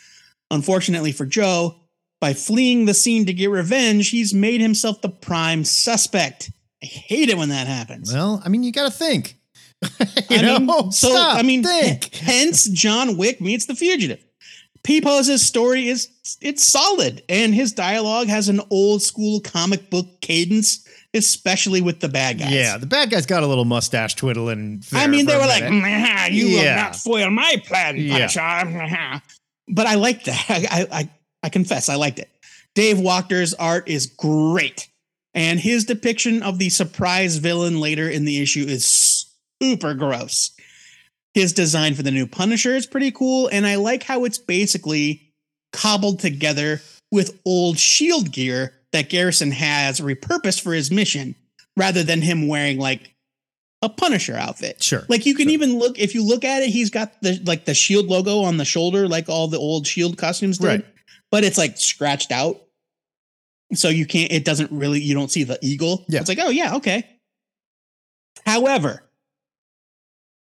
Unfortunately 0.51 1.11
for 1.11 1.25
Joe, 1.25 1.75
by 2.19 2.33
fleeing 2.33 2.85
the 2.85 2.93
scene 2.93 3.25
to 3.25 3.33
get 3.33 3.49
revenge, 3.49 4.09
he's 4.09 4.33
made 4.33 4.61
himself 4.61 5.01
the 5.01 5.09
prime 5.09 5.63
suspect. 5.63 6.51
I 6.81 6.85
hate 6.85 7.29
it 7.29 7.37
when 7.37 7.49
that 7.49 7.67
happens. 7.67 8.13
well, 8.13 8.41
I 8.45 8.49
mean, 8.49 8.63
you 8.63 8.71
got 8.71 8.91
to 8.91 8.97
think. 8.97 9.35
you 10.29 10.37
I 10.37 10.41
know, 10.41 10.59
mean, 10.59 10.91
so 10.91 11.09
Stop, 11.11 11.37
I 11.37 11.43
mean, 11.43 11.63
think. 11.63 12.05
hence 12.15 12.67
John 12.69 13.17
Wick 13.17 13.39
meets 13.41 13.65
the 13.65 13.75
fugitive. 13.75 14.23
Pepose's 14.83 15.45
story 15.45 15.87
is 15.89 16.07
it's 16.41 16.63
solid, 16.63 17.21
and 17.29 17.53
his 17.53 17.73
dialogue 17.73 18.27
has 18.27 18.47
an 18.47 18.61
old 18.69 19.01
school 19.01 19.41
comic 19.41 19.89
book 19.89 20.21
cadence, 20.21 20.87
especially 21.13 21.81
with 21.81 21.99
the 21.99 22.07
bad 22.07 22.39
guys. 22.39 22.51
Yeah, 22.51 22.77
the 22.77 22.85
bad 22.85 23.09
guy's 23.09 23.25
got 23.25 23.43
a 23.43 23.47
little 23.47 23.65
mustache 23.65 24.15
twiddling. 24.15 24.81
I 24.93 25.07
mean, 25.07 25.25
they 25.25 25.35
were 25.35 25.45
like, 25.45 25.63
minute. 25.63 25.83
"Mwah, 25.83 26.31
"You 26.31 26.57
will 26.57 26.75
not 26.75 26.95
foil 26.95 27.29
my 27.29 27.61
plan, 27.65 27.97
Yeah. 27.97 28.27
Punisher." 28.29 29.21
But 29.67 29.87
I 29.87 29.95
like 29.95 30.23
that. 30.23 30.45
I, 30.49 30.87
I 30.91 31.09
I 31.43 31.49
confess, 31.49 31.89
I 31.89 31.95
liked 31.95 32.19
it. 32.19 32.29
Dave 32.75 32.97
Wachter's 32.99 33.53
art 33.53 33.87
is 33.87 34.05
great, 34.05 34.87
and 35.33 35.59
his 35.59 35.85
depiction 35.85 36.43
of 36.43 36.59
the 36.59 36.69
surprise 36.69 37.37
villain 37.37 37.79
later 37.79 38.09
in 38.09 38.25
the 38.25 38.41
issue 38.41 38.65
is 38.67 39.25
super 39.61 39.93
gross. 39.93 40.51
His 41.33 41.53
design 41.53 41.93
for 41.93 42.03
the 42.03 42.11
new 42.11 42.27
Punisher 42.27 42.75
is 42.75 42.85
pretty 42.87 43.11
cool, 43.11 43.47
and 43.47 43.65
I 43.65 43.75
like 43.75 44.03
how 44.03 44.25
it's 44.25 44.37
basically 44.37 45.33
cobbled 45.73 46.19
together 46.19 46.81
with 47.11 47.39
old 47.45 47.77
shield 47.77 48.31
gear 48.31 48.73
that 48.91 49.09
Garrison 49.09 49.51
has 49.51 49.99
repurposed 49.99 50.61
for 50.61 50.73
his 50.73 50.89
mission, 50.91 51.35
rather 51.75 52.03
than 52.03 52.21
him 52.21 52.47
wearing 52.47 52.79
like 52.79 53.13
a 53.83 53.89
Punisher 53.89 54.35
outfit. 54.35 54.81
Sure, 54.81 55.05
Like 55.07 55.25
you 55.27 55.35
can 55.35 55.47
sure. 55.47 55.53
even 55.53 55.77
look 55.77 55.99
if 55.99 56.15
you 56.15 56.25
look 56.25 56.43
at 56.43 56.63
it, 56.63 56.69
he's 56.69 56.89
got 56.89 57.21
the 57.21 57.39
like 57.45 57.65
the 57.65 57.75
shield 57.75 58.07
logo 58.07 58.39
on 58.41 58.57
the 58.57 58.65
shoulder, 58.65 59.07
like 59.07 59.29
all 59.29 59.47
the 59.47 59.59
old 59.59 59.85
shield 59.85 60.17
costumes 60.17 60.57
did. 60.57 60.67
Right. 60.67 60.85
But 61.31 61.43
it's 61.43 61.57
like 61.57 61.77
scratched 61.77 62.31
out. 62.31 62.57
So 63.73 63.89
you 63.89 64.05
can't 64.05 64.31
it 64.31 64.45
doesn't 64.45 64.71
really 64.71 65.01
you 65.01 65.13
don't 65.13 65.29
see 65.31 65.43
the 65.43 65.59
eagle. 65.61 66.05
Yeah. 66.07 66.19
It's 66.21 66.29
like, 66.29 66.39
oh 66.41 66.49
yeah, 66.49 66.75
okay. 66.75 67.05
However, 68.45 69.03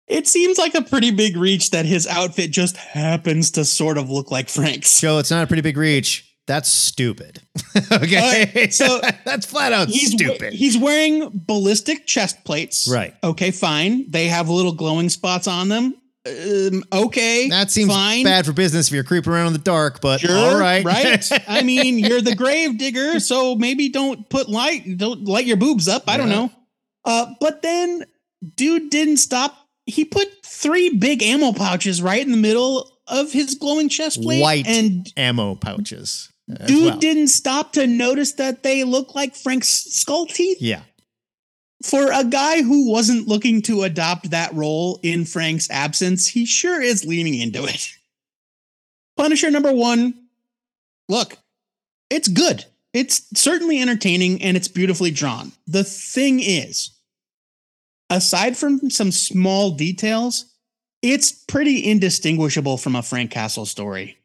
it 0.07 0.29
seems 0.29 0.59
like 0.59 0.75
a 0.75 0.83
pretty 0.83 1.11
big 1.11 1.37
reach 1.37 1.71
that 1.71 1.85
his 1.87 2.07
outfit 2.07 2.53
just 2.53 2.77
happens 2.77 3.51
to 3.53 3.65
sort 3.65 3.99
of 3.99 4.09
look 4.11 4.31
like 4.31 4.49
Frank's. 4.49 5.01
Joe, 5.01 5.19
it's 5.19 5.31
not 5.31 5.43
a 5.43 5.47
pretty 5.49 5.63
big 5.63 5.77
reach. 5.77 6.23
That's 6.47 6.71
stupid. 6.71 7.41
okay. 7.93 8.53
Right, 8.55 8.73
so 8.73 9.01
that's 9.25 9.47
flat 9.47 9.73
out 9.73 9.89
He's 9.89 10.13
we- 10.13 10.19
stupid. 10.19 10.53
he's 10.53 10.79
wearing 10.79 11.29
ballistic 11.35 12.07
chest 12.07 12.45
plates. 12.45 12.87
Right. 12.89 13.15
Okay, 13.25 13.51
fine. 13.51 14.09
They 14.09 14.29
have 14.29 14.49
little 14.49 14.73
glowing 14.73 15.09
spots 15.09 15.49
on 15.49 15.69
them. 15.69 15.97
Um, 16.27 16.83
okay. 16.93 17.49
that 17.51 17.71
seems 17.71 17.93
fine. 17.93 18.25
bad 18.25 18.47
for 18.47 18.53
business 18.53 18.89
if 18.89 18.93
you're 18.95 19.05
creeping 19.05 19.33
around 19.33 19.49
in 19.49 19.53
the 19.53 19.59
dark, 19.61 20.01
but 20.01 20.21
Sure, 20.21 20.37
all 20.37 20.59
right. 20.59 20.85
right. 20.85 21.25
I 21.49 21.63
mean, 21.63 21.99
you're 21.99 22.21
the 22.21 22.35
grave 22.35 22.79
digger, 22.79 23.21
so 23.21 23.55
maybe 23.55 23.89
don't 23.89 24.29
put 24.29 24.49
light, 24.49 24.97
don't 24.99 25.25
light 25.25 25.47
your 25.47 25.57
boobs 25.57 25.89
up. 25.89 26.05
I 26.09 26.17
don't 26.17 26.29
know. 26.29 26.51
Uh, 27.05 27.27
but 27.41 27.63
then, 27.63 28.05
dude 28.57 28.91
didn't 28.91 29.19
stop. 29.19 29.57
He 29.87 30.05
put 30.05 30.27
three 30.45 30.91
big 30.91 31.23
ammo 31.23 31.53
pouches 31.53 32.03
right 32.03 32.21
in 32.25 32.33
the 32.33 32.37
middle 32.37 32.91
of 33.07 33.31
his 33.31 33.55
glowing 33.55 33.89
chest 33.89 34.21
plate, 34.21 34.43
White 34.43 34.67
and 34.67 35.07
ammo 35.17 35.55
pouches. 35.55 36.33
dude 36.67 36.85
well. 36.87 36.99
didn't 36.99 37.29
stop 37.29 37.73
to 37.75 37.87
notice 37.87 38.33
that 38.33 38.65
they 38.65 38.83
look 38.83 39.15
like 39.15 39.37
Frank's 39.37 39.69
skull 39.69 40.27
teeth. 40.27 40.59
Yeah. 40.61 40.83
For 41.87 42.11
a 42.11 42.25
guy 42.25 42.63
who 42.63 42.91
wasn't 42.91 43.29
looking 43.29 43.63
to 43.63 43.85
adopt 43.85 44.31
that 44.31 44.53
role 44.53 44.99
in 45.05 45.25
Frank's 45.25 45.71
absence, 45.71 46.27
he 46.27 46.45
sure 46.45 46.83
is 46.83 47.05
leaning 47.05 47.41
into 47.41 47.65
it. 47.65 47.93
Punisher 49.17 49.53
number 49.53 49.73
one, 49.73 50.15
look, 51.09 51.39
it's 52.11 52.27
good. 52.27 52.65
It's 52.93 53.29
certainly 53.39 53.81
entertaining 53.81 54.43
and 54.43 54.57
it's 54.57 54.67
beautifully 54.67 55.13
drawn. 55.13 55.53
The 55.69 55.85
thing 55.85 56.41
is, 56.41 56.91
aside 58.11 58.57
from 58.57 58.91
some 58.91 59.13
small 59.13 59.71
details, 59.71 60.47
it's 61.03 61.31
pretty 61.31 61.89
indistinguishable 61.89 62.79
from 62.79 62.97
a 62.97 63.03
Frank 63.03 63.31
Castle 63.31 63.65
story. 63.65 64.19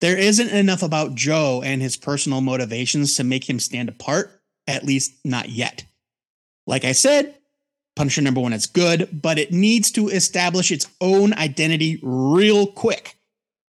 There 0.00 0.16
isn't 0.16 0.50
enough 0.50 0.84
about 0.84 1.16
Joe 1.16 1.60
and 1.64 1.82
his 1.82 1.96
personal 1.96 2.40
motivations 2.40 3.16
to 3.16 3.24
make 3.24 3.50
him 3.50 3.58
stand 3.58 3.88
apart, 3.88 4.40
at 4.68 4.84
least 4.84 5.14
not 5.24 5.48
yet. 5.48 5.86
Like 6.66 6.84
I 6.84 6.92
said, 6.92 7.34
Punisher 7.96 8.22
number 8.22 8.40
one 8.40 8.52
is 8.52 8.66
good, 8.66 9.20
but 9.20 9.38
it 9.38 9.52
needs 9.52 9.90
to 9.92 10.08
establish 10.08 10.70
its 10.70 10.86
own 11.00 11.34
identity 11.34 11.98
real 12.02 12.66
quick. 12.66 13.16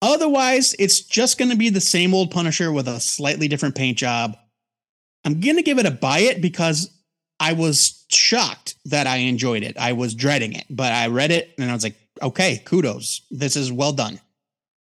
Otherwise, 0.02 0.76
it's 0.80 1.02
just 1.02 1.38
going 1.38 1.50
to 1.50 1.58
be 1.58 1.70
the 1.70 1.82
same 1.82 2.14
old 2.14 2.32
Punisher 2.32 2.72
with 2.72 2.88
a 2.88 3.00
slightly 3.00 3.48
different 3.48 3.76
paint 3.76 3.98
job. 3.98 4.38
I'm 5.26 5.40
going 5.40 5.56
to 5.56 5.64
give 5.64 5.80
it 5.80 5.86
a 5.86 5.92
buy 5.92 6.20
it 6.20 6.42
because 6.42 6.92
I 7.40 7.54
was 7.54 8.06
shocked 8.10 8.76
that 8.86 9.08
I 9.08 9.18
enjoyed 9.18 9.64
it. 9.64 9.78
I 9.78 9.94
was 9.94 10.14
dreading 10.14 10.54
it, 10.54 10.66
but 10.70 10.92
I 10.92 11.08
read 11.08 11.32
it 11.32 11.54
and 11.58 11.70
I 11.70 11.74
was 11.74 11.84
like, 11.84 11.96
okay, 12.22 12.62
kudos. 12.66 13.22
This 13.32 13.56
is 13.56 13.72
well 13.72 13.94
done. 13.94 14.20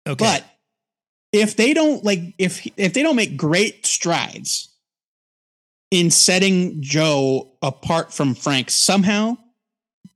Okay. 0.07 0.25
But 0.25 0.45
if 1.33 1.57
they 1.57 1.75
don't 1.75 2.05
like 2.05 2.21
if 2.39 2.67
if 2.79 2.95
they 2.95 3.03
don't 3.03 3.17
make 3.17 3.37
great 3.37 3.85
strides 3.85 4.68
in 5.91 6.11
setting 6.11 6.83
Joe 6.83 7.53
apart 7.63 8.13
from 8.13 8.35
Frank 8.35 8.71
somehow, 8.71 9.37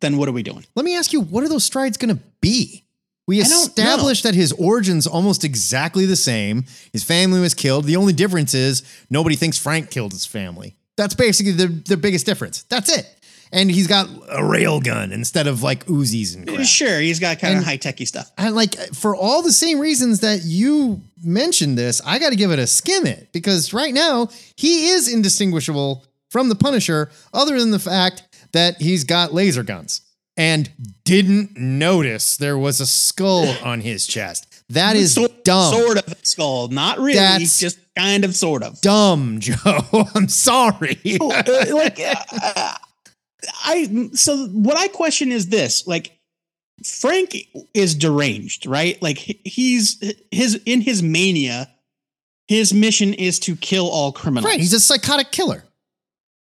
then 0.00 0.16
what 0.16 0.28
are 0.28 0.32
we 0.32 0.42
doing? 0.42 0.64
Let 0.74 0.84
me 0.84 0.96
ask 0.96 1.12
you, 1.12 1.20
what 1.20 1.44
are 1.44 1.48
those 1.48 1.64
strides 1.64 1.96
going 1.96 2.16
to 2.16 2.22
be? 2.40 2.84
We 3.26 3.40
established 3.40 4.24
that 4.24 4.34
his 4.34 4.52
origin's 4.52 5.06
almost 5.06 5.44
exactly 5.44 6.06
the 6.06 6.16
same. 6.16 6.64
His 6.92 7.04
family 7.04 7.40
was 7.40 7.54
killed. 7.54 7.84
The 7.84 7.96
only 7.96 8.12
difference 8.12 8.52
is 8.52 8.82
nobody 9.10 9.36
thinks 9.36 9.56
Frank 9.58 9.90
killed 9.90 10.12
his 10.12 10.26
family. 10.26 10.76
That's 10.96 11.14
basically 11.14 11.52
the, 11.52 11.68
the 11.68 11.96
biggest 11.96 12.26
difference. 12.26 12.64
That's 12.64 12.96
it. 12.96 13.06
And 13.54 13.70
he's 13.70 13.86
got 13.86 14.08
a 14.30 14.42
rail 14.44 14.80
gun 14.80 15.12
instead 15.12 15.46
of 15.46 15.62
like 15.62 15.84
Uzis 15.86 16.34
and 16.34 16.48
crap. 16.48 16.64
Sure, 16.66 16.98
he's 17.00 17.20
got 17.20 17.38
kind 17.38 17.58
of 17.58 17.64
high 17.64 17.76
techy 17.76 18.06
stuff. 18.06 18.30
And 18.38 18.54
like 18.54 18.74
for 18.94 19.14
all 19.14 19.42
the 19.42 19.52
same 19.52 19.78
reasons 19.78 20.20
that 20.20 20.40
you 20.44 21.02
mentioned 21.22 21.76
this, 21.76 22.00
I 22.06 22.18
got 22.18 22.30
to 22.30 22.36
give 22.36 22.50
it 22.50 22.58
a 22.58 22.66
skim 22.66 23.06
it 23.06 23.30
because 23.32 23.74
right 23.74 23.92
now 23.92 24.28
he 24.56 24.88
is 24.88 25.12
indistinguishable 25.12 26.04
from 26.30 26.48
the 26.48 26.54
Punisher, 26.54 27.10
other 27.34 27.58
than 27.60 27.72
the 27.72 27.78
fact 27.78 28.22
that 28.52 28.80
he's 28.80 29.04
got 29.04 29.34
laser 29.34 29.62
guns 29.62 30.00
and 30.34 30.70
didn't 31.04 31.54
notice 31.58 32.38
there 32.38 32.56
was 32.56 32.80
a 32.80 32.86
skull 32.86 33.54
on 33.62 33.82
his 33.82 34.06
chest. 34.06 34.48
That 34.70 34.96
is 34.96 35.12
Sort- 35.14 35.44
dumb. 35.44 35.74
Sort 35.74 35.98
of 35.98 36.16
skull, 36.22 36.68
not 36.68 36.96
really, 36.98 37.14
That's- 37.18 37.60
just 37.60 37.78
kind 37.94 38.24
of, 38.24 38.34
sort 38.34 38.62
of. 38.62 38.80
Dumb, 38.80 39.36
Joe. 39.40 39.54
I'm 40.14 40.28
sorry. 40.28 40.98
Uh, 41.20 41.42
like 41.74 42.00
uh, 42.00 42.72
I 43.64 44.10
so 44.14 44.46
what 44.48 44.76
I 44.76 44.88
question 44.88 45.32
is 45.32 45.48
this 45.48 45.86
like 45.86 46.18
Frank 46.84 47.36
is 47.74 47.94
deranged, 47.94 48.66
right? 48.66 49.00
Like 49.02 49.18
he's 49.18 50.02
his 50.30 50.60
in 50.66 50.80
his 50.80 51.02
mania, 51.02 51.70
his 52.48 52.72
mission 52.74 53.14
is 53.14 53.38
to 53.40 53.56
kill 53.56 53.88
all 53.88 54.12
criminals. 54.12 54.44
right. 54.46 54.58
He's 54.60 54.72
a 54.72 54.80
psychotic 54.80 55.30
killer. 55.32 55.64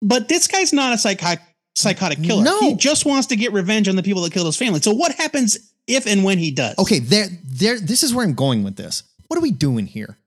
but 0.02 0.28
this 0.30 0.48
guy's 0.48 0.72
not 0.74 0.94
a 0.94 0.98
psychotic 0.98 1.42
psychotic 1.76 2.22
killer. 2.24 2.44
No. 2.44 2.60
He 2.62 2.76
just 2.76 3.06
wants 3.06 3.28
to 3.28 3.36
get 3.36 3.54
revenge 3.54 3.88
on 3.88 3.96
the 3.96 4.04
people 4.04 4.22
that 4.24 4.34
killed 4.34 4.48
his 4.48 4.58
family. 4.58 4.82
So 4.82 4.94
what 4.94 5.14
happens 5.16 5.58
if 5.88 6.06
and 6.06 6.24
when 6.24 6.38
he 6.38 6.52
does? 6.52 6.78
Okay, 6.78 7.00
there, 7.00 7.28
there. 7.46 7.80
This 7.80 8.04
is 8.04 8.14
where 8.14 8.26
I'm 8.26 8.34
going 8.34 8.64
with 8.64 8.76
this. 8.76 9.04
What 9.28 9.38
are 9.38 9.42
we 9.42 9.52
doing 9.52 9.86
here? 9.88 10.18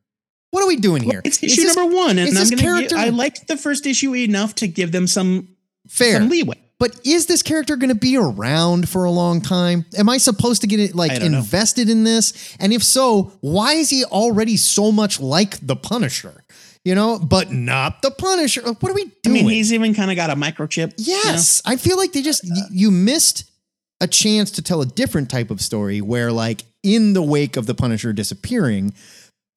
What 0.50 0.62
are 0.62 0.66
we 0.68 0.76
doing 0.76 1.02
here? 1.02 1.22
It's 1.24 1.42
Is 1.42 1.52
issue 1.52 1.62
this- 1.62 1.76
number 1.76 1.94
one, 1.94 2.18
and 2.18 2.28
is 2.28 2.36
I'm 2.36 2.40
this 2.40 2.50
gonna. 2.50 2.62
character- 2.62 2.96
Give, 2.96 3.04
I 3.04 3.08
liked 3.08 3.48
the 3.48 3.56
first 3.56 3.86
issue 3.86 4.14
enough 4.14 4.54
to 4.56 4.66
give 4.66 4.92
them 4.92 5.06
some 5.06 5.48
fair 5.92 6.18
some 6.20 6.28
leeway. 6.28 6.58
But 6.78 6.98
is 7.06 7.26
this 7.26 7.42
character 7.42 7.76
going 7.76 7.90
to 7.90 7.94
be 7.94 8.16
around 8.16 8.88
for 8.88 9.04
a 9.04 9.10
long 9.10 9.40
time? 9.40 9.84
Am 9.96 10.08
I 10.08 10.18
supposed 10.18 10.62
to 10.62 10.66
get 10.66 10.80
it 10.80 10.96
like 10.96 11.12
I 11.12 11.18
don't 11.18 11.30
know. 11.32 11.38
invested 11.38 11.88
in 11.88 12.02
this? 12.02 12.56
And 12.58 12.72
if 12.72 12.82
so, 12.82 13.32
why 13.40 13.74
is 13.74 13.88
he 13.90 14.04
already 14.04 14.56
so 14.56 14.90
much 14.90 15.20
like 15.20 15.64
the 15.64 15.76
Punisher? 15.76 16.42
You 16.84 16.96
know, 16.96 17.20
but 17.20 17.52
not 17.52 18.02
the 18.02 18.10
Punisher. 18.10 18.62
What 18.62 18.90
are 18.90 18.94
we 18.94 19.04
doing? 19.22 19.38
I 19.38 19.42
mean, 19.42 19.48
he's 19.50 19.72
even 19.72 19.94
kind 19.94 20.10
of 20.10 20.16
got 20.16 20.30
a 20.30 20.34
microchip. 20.34 20.94
you 20.96 21.14
know? 21.14 21.20
Yes, 21.24 21.62
I 21.64 21.76
feel 21.76 21.96
like 21.96 22.12
they 22.12 22.22
just 22.22 22.42
y- 22.44 22.62
you 22.72 22.90
missed 22.90 23.48
a 24.00 24.08
chance 24.08 24.50
to 24.52 24.62
tell 24.62 24.80
a 24.82 24.86
different 24.86 25.30
type 25.30 25.52
of 25.52 25.60
story 25.60 26.00
where 26.00 26.32
like 26.32 26.64
in 26.82 27.12
the 27.12 27.22
wake 27.22 27.56
of 27.56 27.66
the 27.66 27.74
Punisher 27.74 28.12
disappearing, 28.12 28.92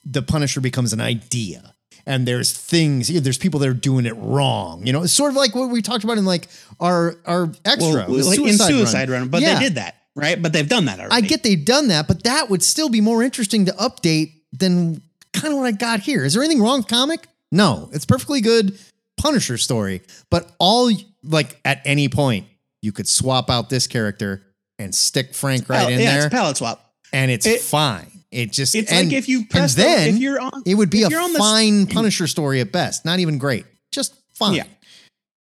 the 0.03 0.21
Punisher 0.21 0.61
becomes 0.61 0.93
an 0.93 1.01
idea. 1.01 1.73
And 2.07 2.27
there's 2.27 2.55
things, 2.55 3.07
there's 3.07 3.37
people 3.39 3.59
that 3.61 3.69
are 3.69 3.73
doing 3.73 4.05
it 4.05 4.13
wrong. 4.17 4.85
You 4.85 4.93
know, 4.93 5.03
it's 5.03 5.13
sort 5.13 5.31
of 5.31 5.35
like 5.35 5.55
what 5.55 5.69
we 5.71 5.81
talked 5.81 6.03
about 6.03 6.17
in 6.19 6.25
like 6.25 6.47
our 6.79 7.15
our 7.25 7.51
extra 7.65 8.05
well, 8.07 8.09
like 8.25 8.37
in 8.39 8.57
Suicide 8.57 8.67
Suicide 8.67 9.09
Run, 9.09 9.29
but 9.29 9.41
Yeah. 9.41 9.55
they 9.55 9.65
did 9.65 9.75
that, 9.75 9.95
right? 10.15 10.39
But 10.39 10.53
they've 10.53 10.69
done 10.69 10.85
that 10.85 10.99
already. 10.99 11.15
I 11.15 11.21
get 11.21 11.41
they've 11.41 11.65
done 11.65 11.87
that, 11.87 12.07
but 12.07 12.23
that 12.23 12.49
would 12.49 12.61
still 12.61 12.89
be 12.89 13.01
more 13.01 13.23
interesting 13.23 13.65
to 13.65 13.71
update 13.73 14.33
than 14.53 15.01
kind 15.33 15.51
of 15.53 15.59
what 15.59 15.65
I 15.65 15.71
got 15.71 15.99
here. 16.01 16.23
Is 16.23 16.33
there 16.35 16.43
anything 16.43 16.61
wrong 16.61 16.77
with 16.79 16.87
comic? 16.87 17.27
No, 17.51 17.89
it's 17.91 18.05
perfectly 18.05 18.39
good 18.41 18.77
Punisher 19.17 19.57
story, 19.57 20.01
but 20.29 20.51
all 20.59 20.91
like 21.23 21.59
at 21.65 21.81
any 21.85 22.07
point 22.07 22.45
you 22.83 22.91
could 22.91 23.07
swap 23.07 23.49
out 23.49 23.69
this 23.71 23.87
character 23.87 24.43
and 24.77 24.93
stick 24.93 25.33
Frank 25.33 25.67
right 25.69 25.91
in 25.91 25.99
yeah, 25.99 26.17
there, 26.17 26.25
it's 26.27 26.33
palette 26.35 26.57
swap. 26.57 26.93
and 27.11 27.31
it's 27.31 27.47
it- 27.47 27.61
fine. 27.61 28.11
It 28.35 28.51
just 28.51 28.75
It's 28.75 28.91
and, 28.91 29.07
like 29.09 29.17
if 29.17 29.29
you 29.29 29.45
press 29.45 29.75
the- 29.75 29.83
then 29.83 30.09
if 30.09 30.17
you're 30.17 30.39
on- 30.39 30.63
it 30.65 30.75
would 30.75 30.89
be 30.89 31.03
a 31.03 31.09
you're 31.09 31.29
the- 31.29 31.37
fine 31.39 31.87
Punisher 31.87 32.27
story 32.27 32.59
at 32.59 32.71
best, 32.71 33.05
not 33.05 33.19
even 33.19 33.37
great, 33.37 33.65
just 33.91 34.13
fine. 34.33 34.55
Yeah. 34.55 34.65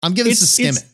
I'm 0.02 0.14
giving 0.14 0.30
this 0.30 0.42
a 0.42 0.46
skim 0.46 0.66
it's- 0.68 0.82
it. 0.84 0.88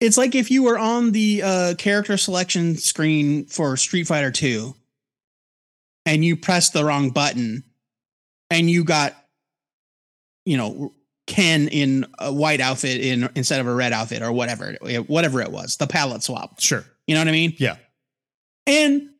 It's 0.00 0.16
like 0.16 0.34
if 0.36 0.50
you 0.50 0.62
were 0.62 0.78
on 0.78 1.10
the 1.12 1.42
uh, 1.42 1.74
character 1.76 2.16
selection 2.16 2.76
screen 2.76 3.46
for 3.46 3.76
Street 3.76 4.06
Fighter 4.06 4.30
2 4.30 4.74
and 6.06 6.24
you 6.24 6.36
pressed 6.36 6.72
the 6.72 6.84
wrong 6.84 7.10
button 7.10 7.64
and 8.50 8.70
you 8.70 8.84
got, 8.84 9.16
you 10.46 10.56
know, 10.56 10.94
Ken 11.26 11.66
in 11.68 12.06
a 12.18 12.32
white 12.32 12.60
outfit 12.60 13.00
in 13.00 13.28
instead 13.34 13.60
of 13.60 13.66
a 13.66 13.74
red 13.74 13.92
outfit 13.92 14.22
or 14.22 14.30
whatever, 14.32 14.76
whatever 15.08 15.42
it 15.42 15.50
was, 15.50 15.76
the 15.76 15.86
palette 15.88 16.22
swap. 16.22 16.60
Sure. 16.60 16.84
You 17.08 17.14
know 17.14 17.20
what 17.20 17.28
I 17.28 17.32
mean? 17.32 17.54
Yeah. 17.58 17.76
And 18.66 19.10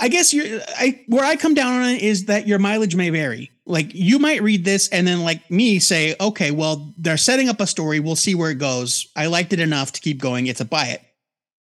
I 0.00 0.08
guess 0.08 0.34
you're 0.34 0.60
I 0.76 1.02
where 1.06 1.24
I 1.24 1.36
come 1.36 1.54
down 1.54 1.82
on 1.82 1.88
it 1.90 2.02
is 2.02 2.24
that 2.26 2.46
your 2.48 2.58
mileage 2.58 2.96
may 2.96 3.10
vary. 3.10 3.50
Like 3.64 3.94
you 3.94 4.18
might 4.18 4.42
read 4.42 4.64
this 4.64 4.88
and 4.88 5.06
then 5.06 5.22
like 5.22 5.48
me 5.50 5.78
say, 5.78 6.16
okay, 6.20 6.50
well, 6.50 6.92
they're 6.98 7.16
setting 7.16 7.48
up 7.48 7.60
a 7.60 7.66
story. 7.66 8.00
We'll 8.00 8.16
see 8.16 8.34
where 8.34 8.50
it 8.50 8.58
goes. 8.58 9.06
I 9.14 9.26
liked 9.26 9.52
it 9.52 9.60
enough 9.60 9.92
to 9.92 10.00
keep 10.00 10.18
going. 10.20 10.46
It's 10.46 10.60
a 10.60 10.64
buy 10.64 10.86
it. 10.86 11.02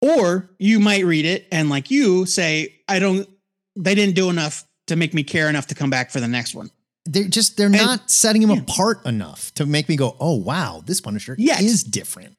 Or 0.02 0.50
you 0.58 0.80
might 0.80 1.06
read 1.06 1.26
it 1.26 1.48
and 1.52 1.70
like 1.70 1.92
you 1.92 2.26
say, 2.26 2.76
I 2.88 2.98
don't 3.00 3.30
they 3.76 3.94
didn't 3.94 4.16
do 4.16 4.30
enough 4.30 4.64
to 4.88 4.96
make 4.96 5.14
me 5.14 5.24
care 5.24 5.48
enough 5.48 5.68
to 5.68 5.76
come 5.76 5.90
back 5.92 6.10
for 6.10 6.20
the 6.20 6.28
next 6.28 6.56
one. 6.56 6.72
They're 7.06 7.26
just 7.28 7.56
they're 7.58 7.70
not 7.70 8.10
setting 8.10 8.42
him 8.42 8.50
apart 8.52 9.06
enough 9.06 9.54
to 9.56 9.66
make 9.68 9.88
me 9.90 9.96
go, 9.96 10.16
oh 10.20 10.36
wow, 10.38 10.82
this 10.86 11.02
Punisher 11.02 11.36
Yes. 11.38 11.62
is 11.62 11.84
different. 11.84 12.36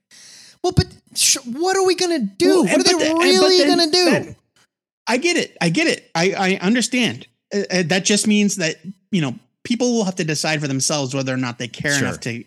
Well, 0.64 0.72
but 0.72 0.86
sh- 1.14 1.36
what 1.44 1.76
are 1.76 1.84
we 1.84 1.94
gonna 1.94 2.20
do? 2.20 2.48
Well, 2.48 2.62
what 2.64 2.80
are 2.80 2.82
they 2.82 2.92
the- 2.92 3.10
and- 3.10 3.18
really 3.20 3.58
then 3.58 3.68
gonna 3.78 3.90
do? 3.90 4.10
that- 4.10 4.36
I 5.06 5.16
get 5.16 5.36
it. 5.36 5.56
I 5.60 5.68
get 5.68 5.86
it. 5.86 6.10
I, 6.14 6.32
I 6.60 6.64
understand. 6.64 7.26
Uh, 7.54 7.60
uh, 7.70 7.82
that 7.86 8.04
just 8.04 8.26
means 8.26 8.56
that, 8.56 8.76
you 9.10 9.20
know, 9.20 9.34
people 9.64 9.92
will 9.92 10.04
have 10.04 10.16
to 10.16 10.24
decide 10.24 10.60
for 10.60 10.68
themselves 10.68 11.14
whether 11.14 11.32
or 11.32 11.36
not 11.36 11.58
they 11.58 11.68
care 11.68 11.92
Sure. 11.92 12.08
enough 12.08 12.20
to 12.20 12.44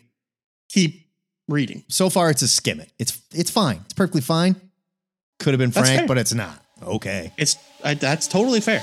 keep 0.69 1.07
reading. 1.47 1.83
So 1.89 2.09
far, 2.09 2.29
it's 2.29 2.41
a 2.41 2.47
skim 2.47 2.79
it. 2.79 2.91
It's 2.97 3.21
it's 3.33 3.51
fine. 3.51 3.81
It's 3.85 3.93
perfectly 3.93 4.21
fine. 4.21 4.55
Could 5.39 5.53
have 5.53 5.59
been 5.59 5.71
Frank, 5.71 6.07
but 6.07 6.17
it's 6.17 6.33
not. 6.33 6.63
Okay. 6.81 7.31
It's 7.37 7.57
I, 7.83 7.93
that's 7.93 8.27
totally 8.27 8.61
fair. 8.61 8.81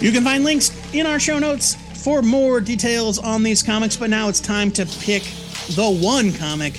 You 0.00 0.12
can 0.12 0.22
find 0.22 0.44
links 0.44 0.70
in 0.92 1.06
our 1.06 1.18
show 1.18 1.38
notes 1.38 1.76
for 2.04 2.20
more 2.20 2.60
details 2.60 3.18
on 3.18 3.42
these 3.42 3.62
comics, 3.62 3.96
but 3.96 4.10
now 4.10 4.28
it's 4.28 4.40
time 4.40 4.70
to 4.72 4.84
pick 5.00 5.22
the 5.70 5.98
one 6.02 6.30
comic 6.34 6.74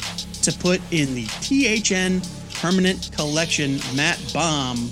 to 0.45 0.57
put 0.59 0.81
in 0.91 1.13
the 1.15 1.25
THN 1.41 2.21
permanent 2.55 3.11
collection. 3.15 3.79
Matt 3.95 4.19
Bomb. 4.33 4.89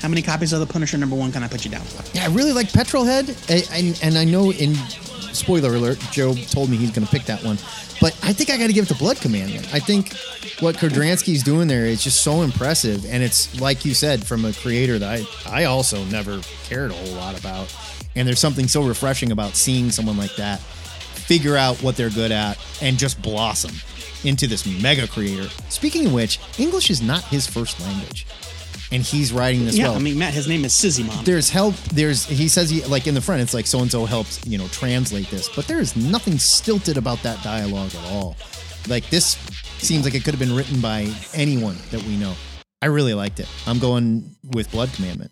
How 0.00 0.08
many 0.08 0.22
copies 0.22 0.52
of 0.52 0.60
the 0.60 0.66
Punisher 0.66 0.96
number 0.96 1.16
one 1.16 1.30
can 1.30 1.42
I 1.42 1.48
put 1.48 1.64
you 1.64 1.70
down 1.70 1.82
for? 1.82 2.16
Yeah, 2.16 2.24
I 2.24 2.28
really 2.28 2.52
like 2.52 2.68
Petrolhead, 2.68 3.28
and, 3.70 3.98
and 4.02 4.16
I 4.16 4.24
know 4.24 4.50
in 4.50 4.74
spoiler 5.34 5.74
alert, 5.74 5.98
Joe 6.10 6.34
told 6.34 6.70
me 6.70 6.76
he's 6.76 6.90
going 6.90 7.04
to 7.06 7.10
pick 7.10 7.24
that 7.24 7.42
one, 7.44 7.58
but 8.00 8.18
I 8.22 8.32
think 8.32 8.48
I 8.48 8.56
got 8.56 8.68
to 8.68 8.72
give 8.72 8.84
it 8.84 8.88
to 8.88 8.94
Blood 8.94 9.18
Commandment. 9.18 9.74
I 9.74 9.78
think 9.78 10.14
what 10.60 10.76
Kudranski's 10.76 11.42
doing 11.42 11.68
there 11.68 11.84
is 11.84 12.02
just 12.02 12.22
so 12.22 12.42
impressive, 12.42 13.04
and 13.06 13.22
it's 13.22 13.60
like 13.60 13.84
you 13.84 13.92
said 13.92 14.24
from 14.26 14.44
a 14.46 14.54
creator 14.54 14.98
that 14.98 15.26
I 15.46 15.62
I 15.62 15.64
also 15.64 16.02
never 16.06 16.40
cared 16.64 16.92
a 16.92 16.94
whole 16.94 17.14
lot 17.14 17.38
about, 17.38 17.74
and 18.16 18.26
there's 18.26 18.40
something 18.40 18.68
so 18.68 18.82
refreshing 18.82 19.32
about 19.32 19.54
seeing 19.54 19.90
someone 19.90 20.16
like 20.16 20.34
that 20.36 20.62
figure 21.30 21.56
out 21.56 21.80
what 21.80 21.96
they're 21.96 22.10
good 22.10 22.32
at 22.32 22.58
and 22.82 22.98
just 22.98 23.22
blossom 23.22 23.70
into 24.24 24.48
this 24.48 24.66
mega 24.82 25.06
creator. 25.06 25.48
Speaking 25.68 26.06
of 26.06 26.12
which, 26.12 26.40
English 26.58 26.90
is 26.90 27.00
not 27.00 27.22
his 27.22 27.46
first 27.46 27.78
language. 27.80 28.26
And 28.90 29.00
he's 29.00 29.32
writing 29.32 29.64
this 29.64 29.78
Yeah, 29.78 29.90
well 29.90 29.94
I 29.94 30.00
mean, 30.00 30.18
Matt, 30.18 30.34
his 30.34 30.48
name 30.48 30.64
is 30.64 30.72
Sizzy 30.72 31.06
Mom. 31.06 31.24
there's 31.24 31.48
help 31.48 31.76
there's 31.94 32.26
he 32.26 32.48
says 32.48 32.68
he 32.68 32.84
like 32.86 33.06
in 33.06 33.14
the 33.14 33.20
front 33.20 33.42
it's 33.42 33.54
like 33.54 33.68
so 33.68 33.78
and 33.78 33.88
so 33.88 34.06
helped 34.06 34.44
you 34.44 34.58
know 34.58 34.66
translate 34.72 35.28
this 35.30 35.48
but 35.54 35.68
there 35.68 35.78
is 35.78 35.94
nothing 35.94 36.36
stilted 36.36 36.96
about 36.96 37.22
that 37.22 37.40
dialogue 37.44 37.94
at 37.94 38.10
all 38.10 38.34
like 38.88 39.08
this 39.10 39.36
seems 39.78 40.04
like 40.04 40.16
it 40.16 40.24
could 40.24 40.34
have 40.34 40.40
been 40.40 40.56
written 40.56 40.80
by 40.80 41.08
anyone 41.34 41.76
that 41.92 42.02
we 42.02 42.16
know 42.16 42.34
i 42.82 42.86
really 42.86 43.14
liked 43.14 43.38
it 43.38 43.48
i'm 43.68 43.78
going 43.78 44.34
with 44.42 44.68
blood 44.72 44.92
commandment 44.92 45.30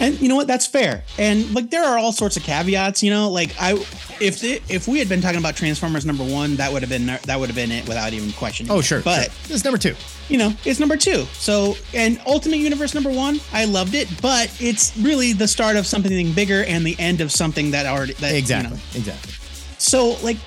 And 0.00 0.20
you 0.20 0.28
know 0.28 0.36
what? 0.36 0.46
That's 0.46 0.66
fair. 0.66 1.04
And 1.18 1.54
like 1.54 1.70
there 1.70 1.84
are 1.84 1.98
all 1.98 2.12
sorts 2.12 2.36
of 2.36 2.42
caveats. 2.42 3.02
You 3.02 3.10
know, 3.10 3.30
like 3.30 3.54
I, 3.60 3.72
if 4.20 4.40
the, 4.40 4.60
if 4.68 4.88
we 4.88 4.98
had 4.98 5.08
been 5.08 5.20
talking 5.20 5.38
about 5.38 5.56
Transformers 5.56 6.04
number 6.04 6.24
one, 6.24 6.56
that 6.56 6.72
would 6.72 6.82
have 6.82 6.90
been 6.90 7.06
that 7.06 7.38
would 7.38 7.48
have 7.48 7.56
been 7.56 7.70
it 7.70 7.86
without 7.86 8.12
even 8.12 8.32
questioning. 8.32 8.72
oh 8.72 8.80
sure 8.80 9.02
But 9.02 9.30
sure. 9.30 9.54
is 9.54 9.64
number 9.64 9.78
two 9.78 9.94
you 10.30 10.38
know, 10.38 10.54
it's 10.64 10.78
number 10.78 10.96
two. 10.96 11.24
So 11.32 11.76
and 11.92 12.20
Ultimate 12.26 12.58
Universe 12.58 12.94
number 12.94 13.10
one, 13.10 13.40
I 13.52 13.64
loved 13.64 13.94
it, 13.94 14.08
but 14.22 14.50
it's 14.60 14.96
really 14.96 15.32
the 15.32 15.48
start 15.48 15.76
of 15.76 15.86
something 15.86 16.32
bigger 16.32 16.64
and 16.64 16.86
the 16.86 16.96
end 16.98 17.20
of 17.20 17.32
something 17.32 17.72
that 17.72 17.86
already 17.86 18.14
that, 18.14 18.28
you 18.28 18.32
know. 18.32 18.38
exactly 18.38 18.78
exactly 18.94 19.32
So 19.78 20.16
like, 20.22 20.38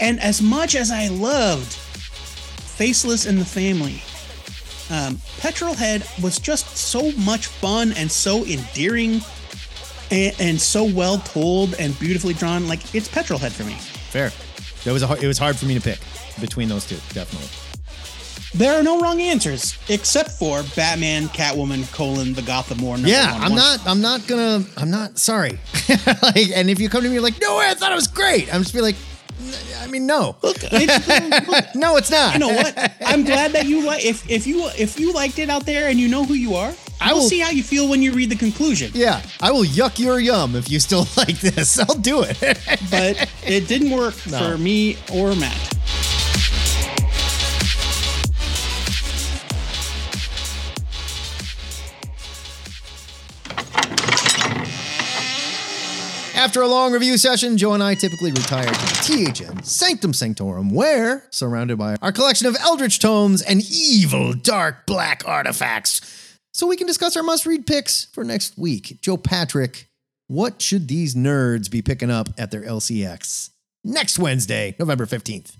and 0.00 0.20
as 0.20 0.42
much 0.42 0.74
as 0.74 0.90
I 0.90 1.08
loved 1.08 1.72
Faceless 1.72 3.26
and 3.26 3.38
the 3.38 3.44
Family, 3.44 4.02
um, 4.90 5.16
Petrolhead 5.38 6.02
was 6.22 6.38
just 6.38 6.76
so 6.76 7.12
much 7.12 7.46
fun 7.46 7.92
and 7.96 8.10
so 8.10 8.44
endearing, 8.44 9.20
and, 10.10 10.34
and 10.40 10.60
so 10.60 10.84
well 10.84 11.18
told 11.18 11.74
and 11.74 11.98
beautifully 11.98 12.34
drawn. 12.34 12.68
Like 12.68 12.94
it's 12.94 13.08
Petrolhead 13.08 13.52
for 13.52 13.64
me. 13.64 13.74
fair 14.10 14.30
that 14.84 14.92
was 14.92 15.02
a, 15.02 15.06
hard- 15.06 15.22
it 15.22 15.26
was 15.28 15.38
hard 15.38 15.56
for 15.56 15.66
me 15.66 15.74
to 15.74 15.80
pick 15.80 15.98
between 16.40 16.68
those 16.68 16.84
two 16.86 16.96
definitely 17.14 17.48
There 18.54 18.78
are 18.78 18.82
no 18.82 19.00
wrong 19.00 19.20
answers 19.20 19.78
except 19.88 20.32
for 20.32 20.62
Batman, 20.74 21.28
Catwoman, 21.28 21.90
colon 21.92 22.32
the 22.34 22.42
Gotham 22.42 22.78
War. 22.82 22.98
Yeah 22.98 23.32
i'm 23.34 23.42
one. 23.52 23.54
not 23.54 23.86
i'm 23.86 24.00
not 24.00 24.26
gonna 24.26 24.64
i'm 24.76 24.90
not 24.90 25.18
sorry 25.18 25.58
like 26.22 26.50
and 26.54 26.68
if 26.68 26.80
you 26.80 26.88
come 26.88 27.02
to 27.04 27.08
me 27.08 27.20
like 27.20 27.40
no 27.40 27.56
way 27.58 27.66
i 27.68 27.74
thought 27.74 27.92
it 27.92 27.94
was 27.94 28.08
great 28.08 28.52
i'm 28.52 28.62
just 28.62 28.74
be 28.74 28.80
like 28.80 28.96
"N- 28.96 29.02
i 29.80 29.86
mean 29.86 30.06
no 30.06 30.36
Look, 30.42 30.56
it's, 30.62 31.48
look, 31.48 31.64
no 31.74 31.96
it's 31.96 32.10
not 32.10 32.34
you 32.34 32.38
know 32.40 32.48
what? 32.48 32.92
I'm 33.04 33.24
glad 33.24 33.52
that 33.52 33.66
you 33.66 33.84
like. 33.84 34.04
If 34.04 34.28
if 34.30 34.46
you 34.46 34.68
if 34.78 34.98
you 34.98 35.12
liked 35.12 35.38
it 35.38 35.50
out 35.50 35.64
there 35.66 35.88
and 35.88 35.98
you 35.98 36.08
know 36.08 36.24
who 36.24 36.34
you 36.34 36.54
are, 36.54 36.72
I 37.00 37.12
will- 37.12 37.22
see 37.28 37.40
how 37.40 37.50
you 37.50 37.62
feel 37.62 37.88
when 37.88 38.00
you 38.02 38.12
read 38.12 38.30
the 38.30 38.36
conclusion. 38.36 38.90
Yeah, 38.94 39.20
I 39.40 39.50
will 39.50 39.64
yuck 39.64 39.98
your 39.98 40.18
yum 40.20 40.54
if 40.56 40.70
you 40.70 40.80
still 40.80 41.06
like 41.16 41.38
this. 41.40 41.78
I'll 41.78 41.98
do 41.98 42.22
it. 42.22 42.38
But 42.90 43.28
it 43.46 43.68
didn't 43.68 43.90
work 43.90 44.14
No. 44.30 44.38
for 44.38 44.58
me 44.58 44.96
or 45.12 45.34
Matt. 45.34 45.58
After 56.42 56.60
a 56.60 56.66
long 56.66 56.92
review 56.92 57.18
session, 57.18 57.56
Joe 57.56 57.74
and 57.74 57.82
I 57.84 57.94
typically 57.94 58.32
retire 58.32 58.66
to 58.66 58.72
the 58.72 59.32
THN 59.32 59.62
Sanctum 59.62 60.12
Sanctorum, 60.12 60.70
where, 60.70 61.24
surrounded 61.30 61.78
by 61.78 61.94
our 62.02 62.10
collection 62.10 62.48
of 62.48 62.56
eldritch 62.56 62.98
tomes 62.98 63.42
and 63.42 63.62
evil, 63.70 64.32
dark, 64.32 64.84
black 64.84 65.22
artifacts, 65.24 66.36
so 66.52 66.66
we 66.66 66.76
can 66.76 66.88
discuss 66.88 67.16
our 67.16 67.22
must 67.22 67.46
read 67.46 67.64
picks 67.64 68.06
for 68.06 68.24
next 68.24 68.58
week. 68.58 68.98
Joe 69.00 69.16
Patrick, 69.16 69.88
what 70.26 70.60
should 70.60 70.88
these 70.88 71.14
nerds 71.14 71.70
be 71.70 71.80
picking 71.80 72.10
up 72.10 72.28
at 72.36 72.50
their 72.50 72.62
LCS 72.62 73.50
next 73.84 74.18
Wednesday, 74.18 74.74
November 74.80 75.06
15th? 75.06 75.54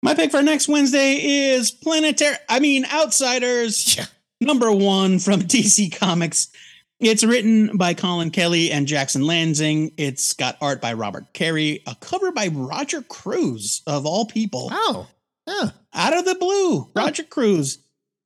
My 0.00 0.14
pick 0.14 0.30
for 0.30 0.42
next 0.42 0.68
Wednesday 0.68 1.16
is 1.16 1.72
Planetary. 1.72 2.36
I 2.48 2.60
mean, 2.60 2.84
Outsiders. 2.84 3.96
Yeah. 3.96 4.06
Number 4.40 4.70
one 4.70 5.18
from 5.18 5.40
DC 5.42 5.98
Comics. 5.98 6.52
It's 7.00 7.24
written 7.24 7.76
by 7.76 7.94
Colin 7.94 8.30
Kelly 8.30 8.70
and 8.70 8.86
Jackson 8.86 9.26
Lansing. 9.26 9.92
It's 9.96 10.32
got 10.32 10.56
art 10.60 10.80
by 10.80 10.92
Robert 10.92 11.32
Carey, 11.32 11.82
a 11.86 11.96
cover 11.96 12.30
by 12.32 12.48
Roger 12.48 13.02
Cruz, 13.02 13.82
of 13.86 14.06
all 14.06 14.26
people. 14.26 14.68
Oh, 14.70 15.08
yeah. 15.46 15.70
out 15.92 16.16
of 16.16 16.24
the 16.24 16.36
blue. 16.36 16.90
Roger 16.94 17.24
Cruz, 17.24 17.78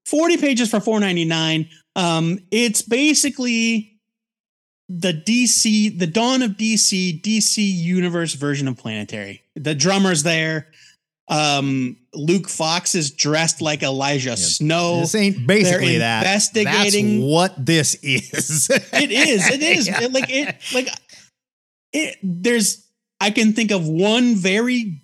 40 0.06 0.36
pages 0.36 0.70
for 0.70 0.78
4.99. 0.78 1.68
Um, 1.96 2.40
it's 2.50 2.82
basically 2.82 3.98
the 4.88 5.12
DC, 5.12 5.98
the 5.98 6.06
dawn 6.06 6.42
of 6.42 6.52
DC, 6.52 7.20
DC 7.22 7.56
universe 7.58 8.34
version 8.34 8.68
of 8.68 8.76
Planetary. 8.76 9.42
The 9.54 9.74
drummer's 9.74 10.22
there. 10.22 10.68
Um, 11.30 11.98
Luke 12.14 12.48
Fox 12.48 12.94
is 12.94 13.10
dressed 13.10 13.60
like 13.60 13.82
Elijah 13.82 14.36
Snow. 14.36 15.00
This 15.00 15.14
ain't 15.14 15.46
basically 15.46 15.98
they're 15.98 15.98
that. 16.00 16.22
investigating- 16.22 17.20
That's 17.20 17.30
what 17.30 17.66
this 17.66 17.94
is. 18.02 18.70
It 18.92 19.10
is. 19.12 19.48
It 19.50 19.62
is. 19.62 19.86
Yeah. 19.88 20.02
It- 20.02 20.12
like 20.12 20.30
it. 20.30 20.56
Like 20.74 20.88
it. 21.92 22.16
There's. 22.22 22.84
I 23.20 23.30
can 23.30 23.52
think 23.52 23.72
of 23.72 23.86
one 23.86 24.36
very 24.36 25.02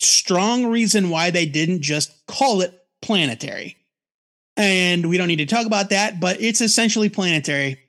strong 0.00 0.66
reason 0.66 1.08
why 1.10 1.30
they 1.30 1.46
didn't 1.46 1.80
just 1.82 2.12
call 2.26 2.60
it 2.60 2.78
planetary, 3.02 3.76
and 4.56 5.08
we 5.08 5.16
don't 5.16 5.28
need 5.28 5.36
to 5.36 5.46
talk 5.46 5.66
about 5.66 5.90
that. 5.90 6.20
But 6.20 6.40
it's 6.42 6.60
essentially 6.60 7.08
planetary, 7.08 7.80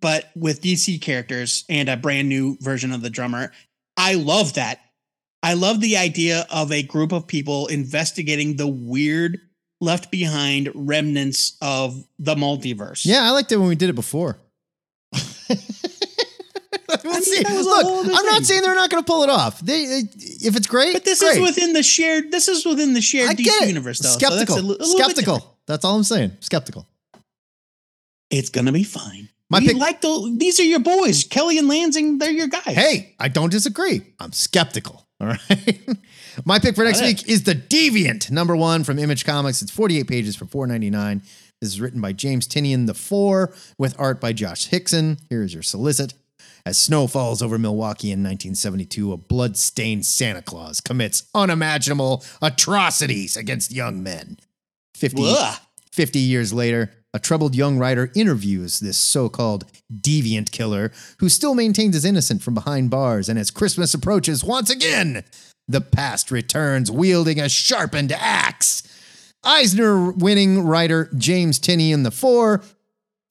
but 0.00 0.26
with 0.36 0.60
DC 0.62 1.00
characters 1.00 1.64
and 1.68 1.88
a 1.88 1.96
brand 1.96 2.28
new 2.28 2.56
version 2.60 2.92
of 2.92 3.00
the 3.02 3.10
drummer. 3.10 3.50
I 3.96 4.14
love 4.14 4.54
that. 4.54 4.80
I 5.42 5.54
love 5.54 5.80
the 5.80 5.96
idea 5.96 6.46
of 6.50 6.72
a 6.72 6.82
group 6.82 7.12
of 7.12 7.26
people 7.26 7.68
investigating 7.68 8.56
the 8.56 8.66
weird 8.66 9.38
left 9.80 10.10
behind 10.10 10.70
remnants 10.74 11.56
of 11.62 12.04
the 12.18 12.34
multiverse. 12.34 13.06
Yeah, 13.06 13.22
I 13.22 13.30
liked 13.30 13.52
it 13.52 13.56
when 13.58 13.68
we 13.68 13.76
did 13.76 13.88
it 13.88 13.94
before. 13.94 14.38
we'll 15.12 15.22
mean, 17.12 17.22
see. 17.22 17.42
that 17.42 17.54
was 17.56 17.66
a 17.66 17.70
Look, 17.70 18.06
I'm 18.06 18.26
not 18.26 18.44
saying 18.44 18.62
they're 18.62 18.74
not 18.74 18.90
going 18.90 19.02
to 19.02 19.06
pull 19.06 19.22
it 19.22 19.30
off. 19.30 19.60
They, 19.60 19.86
they- 19.86 20.08
if 20.40 20.56
it's 20.56 20.66
great, 20.66 20.92
But 20.94 21.04
this 21.04 21.20
great. 21.20 21.36
is 21.36 21.40
within 21.40 21.72
the 21.72 21.82
shared. 21.82 22.32
This 22.32 22.48
is 22.48 22.66
within 22.66 22.94
the 22.94 23.00
shared 23.00 23.36
DC 23.36 23.66
universe, 23.68 24.00
though. 24.00 24.08
Skeptical. 24.08 24.56
So 24.56 24.74
that's 24.74 24.92
Skeptical. 24.92 25.58
That's 25.66 25.84
all 25.84 25.96
I'm 25.96 26.04
saying. 26.04 26.32
Skeptical. 26.40 26.86
It's 28.30 28.50
gonna 28.50 28.72
be 28.72 28.84
fine. 28.84 29.28
My 29.50 29.60
we 29.60 29.68
pick- 29.68 29.76
like 29.78 30.00
the. 30.02 30.34
These 30.36 30.60
are 30.60 30.64
your 30.64 30.80
boys, 30.80 31.24
Kelly 31.24 31.58
and 31.58 31.68
Lansing. 31.68 32.18
They're 32.18 32.30
your 32.30 32.48
guys. 32.48 32.74
Hey, 32.74 33.14
I 33.18 33.28
don't 33.28 33.50
disagree. 33.50 34.02
I'm 34.20 34.32
skeptical. 34.32 35.07
All 35.20 35.28
right. 35.28 35.80
My 36.44 36.58
pick 36.58 36.76
for 36.76 36.84
next 36.84 37.00
Got 37.00 37.06
week 37.06 37.28
is 37.28 37.42
The 37.42 37.54
Deviant, 37.54 38.30
number 38.30 38.54
one 38.54 38.84
from 38.84 38.98
Image 38.98 39.24
Comics. 39.24 39.62
It's 39.62 39.70
48 39.70 40.06
pages 40.06 40.36
for 40.36 40.44
$4.99. 40.44 41.22
This 41.60 41.70
is 41.70 41.80
written 41.80 42.00
by 42.00 42.12
James 42.12 42.46
Tynion 42.46 42.86
the 42.86 42.94
Four 42.94 43.52
with 43.78 43.98
art 43.98 44.20
by 44.20 44.32
Josh 44.32 44.68
Hixson. 44.70 45.18
Here 45.28 45.42
is 45.42 45.52
your 45.52 45.64
solicit. 45.64 46.14
As 46.64 46.78
snow 46.78 47.06
falls 47.06 47.42
over 47.42 47.58
Milwaukee 47.58 48.08
in 48.08 48.20
1972, 48.20 49.12
a 49.12 49.16
blood-stained 49.16 50.04
Santa 50.04 50.42
Claus 50.42 50.80
commits 50.80 51.24
unimaginable 51.34 52.22
atrocities 52.42 53.36
against 53.36 53.72
young 53.72 54.02
men. 54.02 54.36
50, 54.94 55.34
50 55.92 56.18
years 56.18 56.52
later, 56.52 56.92
a 57.14 57.18
troubled 57.18 57.54
young 57.54 57.78
writer 57.78 58.10
interviews 58.14 58.80
this 58.80 58.98
so 58.98 59.28
called 59.28 59.64
deviant 59.92 60.50
killer 60.50 60.92
who 61.20 61.28
still 61.28 61.54
maintains 61.54 61.94
his 61.94 62.04
innocence 62.04 62.44
from 62.44 62.54
behind 62.54 62.90
bars. 62.90 63.28
And 63.28 63.38
as 63.38 63.50
Christmas 63.50 63.94
approaches 63.94 64.44
once 64.44 64.70
again, 64.70 65.24
the 65.66 65.80
past 65.80 66.30
returns 66.30 66.90
wielding 66.90 67.40
a 67.40 67.48
sharpened 67.48 68.12
axe. 68.12 68.82
Eisner 69.44 70.10
winning 70.10 70.62
writer 70.62 71.10
James 71.16 71.58
Tynion 71.58 72.02
the 72.04 72.10
four, 72.10 72.62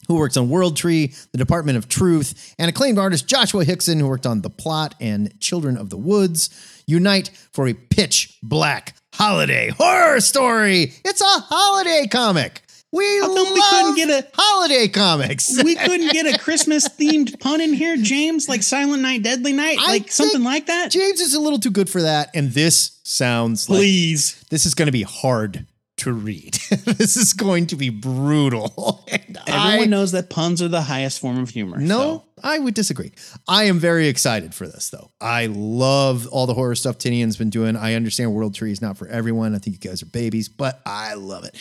who 0.07 0.15
works 0.15 0.37
on 0.37 0.49
World 0.49 0.77
Tree, 0.77 1.13
the 1.31 1.37
Department 1.37 1.77
of 1.77 1.89
Truth, 1.89 2.55
and 2.57 2.69
acclaimed 2.69 2.97
artist 2.97 3.27
Joshua 3.27 3.65
Hixson, 3.65 3.99
who 3.99 4.07
worked 4.07 4.25
on 4.25 4.41
The 4.41 4.49
Plot 4.49 4.95
and 5.01 5.37
Children 5.41 5.75
of 5.77 5.89
the 5.89 5.97
Woods, 5.97 6.49
unite 6.87 7.29
for 7.51 7.67
a 7.67 7.73
pitch 7.73 8.37
black 8.41 8.95
holiday 9.13 9.69
horror 9.69 10.21
story. 10.21 10.93
It's 11.03 11.21
a 11.21 11.25
holiday 11.25 12.07
comic. 12.09 12.61
We 12.91 13.03
How 13.19 13.25
come 13.27 13.35
love 13.35 13.53
we 13.53 13.61
couldn't 13.69 13.95
get 13.95 14.09
a- 14.09 14.27
holiday 14.33 14.87
comics. 14.87 15.61
we 15.63 15.75
couldn't 15.75 16.13
get 16.13 16.25
a 16.33 16.37
Christmas 16.39 16.87
themed 16.87 17.37
pun 17.39 17.59
in 17.59 17.73
here, 17.73 17.97
James, 17.97 18.47
like 18.47 18.63
Silent 18.63 19.01
Night, 19.01 19.23
Deadly 19.23 19.51
Night, 19.53 19.77
I 19.79 19.87
like 19.89 20.11
something 20.11 20.43
like 20.43 20.67
that. 20.67 20.89
James 20.91 21.19
is 21.19 21.33
a 21.33 21.39
little 21.39 21.59
too 21.59 21.69
good 21.71 21.89
for 21.89 22.01
that, 22.01 22.29
and 22.33 22.51
this 22.53 22.99
sounds 23.03 23.69
like 23.69 23.79
Please. 23.79 24.41
this 24.49 24.65
is 24.65 24.73
going 24.73 24.85
to 24.87 24.91
be 24.93 25.03
hard 25.03 25.65
to 25.97 26.13
read. 26.13 26.53
this 26.85 27.17
is 27.17 27.33
going 27.33 27.67
to 27.67 27.75
be 27.75 27.89
brutal. 27.89 29.03
And 29.27 29.37
Everyone 29.47 29.79
I- 29.81 29.85
knows 29.85 30.11
that 30.11 30.29
puns 30.29 30.61
are 30.61 30.67
the 30.67 30.81
highest 30.81 31.19
form 31.19 31.39
of 31.39 31.49
humor. 31.49 31.77
No, 31.77 31.97
so. 31.97 32.23
I 32.43 32.59
would 32.59 32.73
disagree. 32.73 33.11
I 33.47 33.63
am 33.65 33.79
very 33.79 34.07
excited 34.07 34.53
for 34.53 34.67
this, 34.67 34.89
though. 34.89 35.11
I 35.21 35.45
love 35.47 36.27
all 36.27 36.45
the 36.45 36.53
horror 36.53 36.75
stuff 36.75 36.97
Tynion's 36.97 37.37
been 37.37 37.49
doing. 37.49 37.75
I 37.77 37.93
understand 37.93 38.33
World 38.33 38.53
Tree 38.55 38.71
is 38.71 38.81
not 38.81 38.97
for 38.97 39.07
everyone. 39.07 39.55
I 39.55 39.59
think 39.59 39.81
you 39.83 39.89
guys 39.89 40.01
are 40.03 40.07
babies, 40.07 40.49
but 40.49 40.81
I 40.85 41.13
love 41.15 41.45
it. 41.45 41.55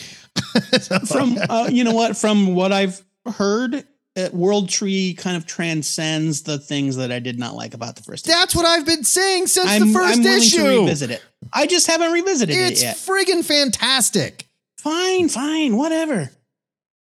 So- 0.81 0.99
from 1.05 1.37
uh, 1.49 1.69
you 1.71 1.83
know 1.83 1.93
what 1.93 2.17
from 2.17 2.53
what 2.55 2.71
I've 2.73 3.01
heard, 3.25 3.85
Uh, 4.17 4.29
World 4.33 4.67
Tree 4.67 5.13
kind 5.13 5.37
of 5.37 5.45
transcends 5.45 6.41
the 6.41 6.57
things 6.57 6.95
that 6.95 7.11
I 7.11 7.19
did 7.19 7.37
not 7.37 7.53
like 7.53 7.75
about 7.75 7.95
the 7.95 8.01
first. 8.01 8.25
that's 8.25 8.55
what 8.55 8.65
I've 8.65 8.85
been 8.85 9.03
saying 9.03 9.47
since 9.47 9.69
I'm, 9.69 9.91
the 9.93 9.99
1st 9.99 10.11
I'm 10.13 10.23
willing 10.23 10.37
issue. 10.39 10.57
to 10.57 10.79
revisit 10.81 11.11
it. 11.11 11.23
I 11.53 11.67
just 11.67 11.85
haven't 11.85 12.11
revisited 12.11 12.55
It's 12.57 12.81
it 12.81 12.85
yet. 12.85 12.95
friggin' 12.97 13.45
fantastic. 13.45 14.47
Fine, 14.79 15.29
fine, 15.29 15.77
whatever. 15.77 16.31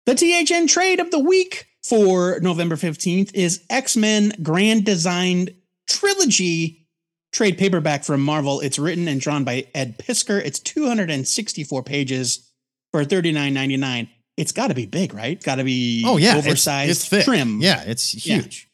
The 0.07 0.15
THN 0.15 0.67
trade 0.67 1.01
of 1.01 1.11
the 1.11 1.19
week 1.19 1.67
for 1.85 2.41
November 2.41 2.77
15th 2.77 3.31
is 3.35 3.63
X 3.71 3.97
Men 3.97 4.33
Grand 4.43 4.85
Designed 4.85 5.55
Trilogy 5.87 6.87
trade 7.33 7.59
paperback 7.59 8.05
from 8.05 8.23
Marvel. 8.23 8.61
It's 8.61 8.79
written 8.79 9.07
and 9.07 9.21
drawn 9.21 9.45
by 9.45 9.67
Ed 9.75 9.99
Piskor. 9.99 10.41
It's 10.45 10.59
264 10.59 11.83
pages 11.83 12.51
for 12.91 13.05
$39.99. 13.05 14.09
It's 14.39 14.53
got 14.53 14.69
to 14.69 14.75
be 14.75 14.87
big, 14.87 15.13
right? 15.15 15.43
Got 15.43 15.57
to 15.57 15.65
be 15.65 16.05
Oh 16.07 16.17
yeah, 16.17 16.37
oversized 16.37 16.91
it's, 16.91 17.09
thick. 17.09 17.25
trim. 17.25 17.61
Yeah, 17.61 17.83
it's 17.85 18.15
Yeah. 18.25 18.37
huge. 18.37 18.69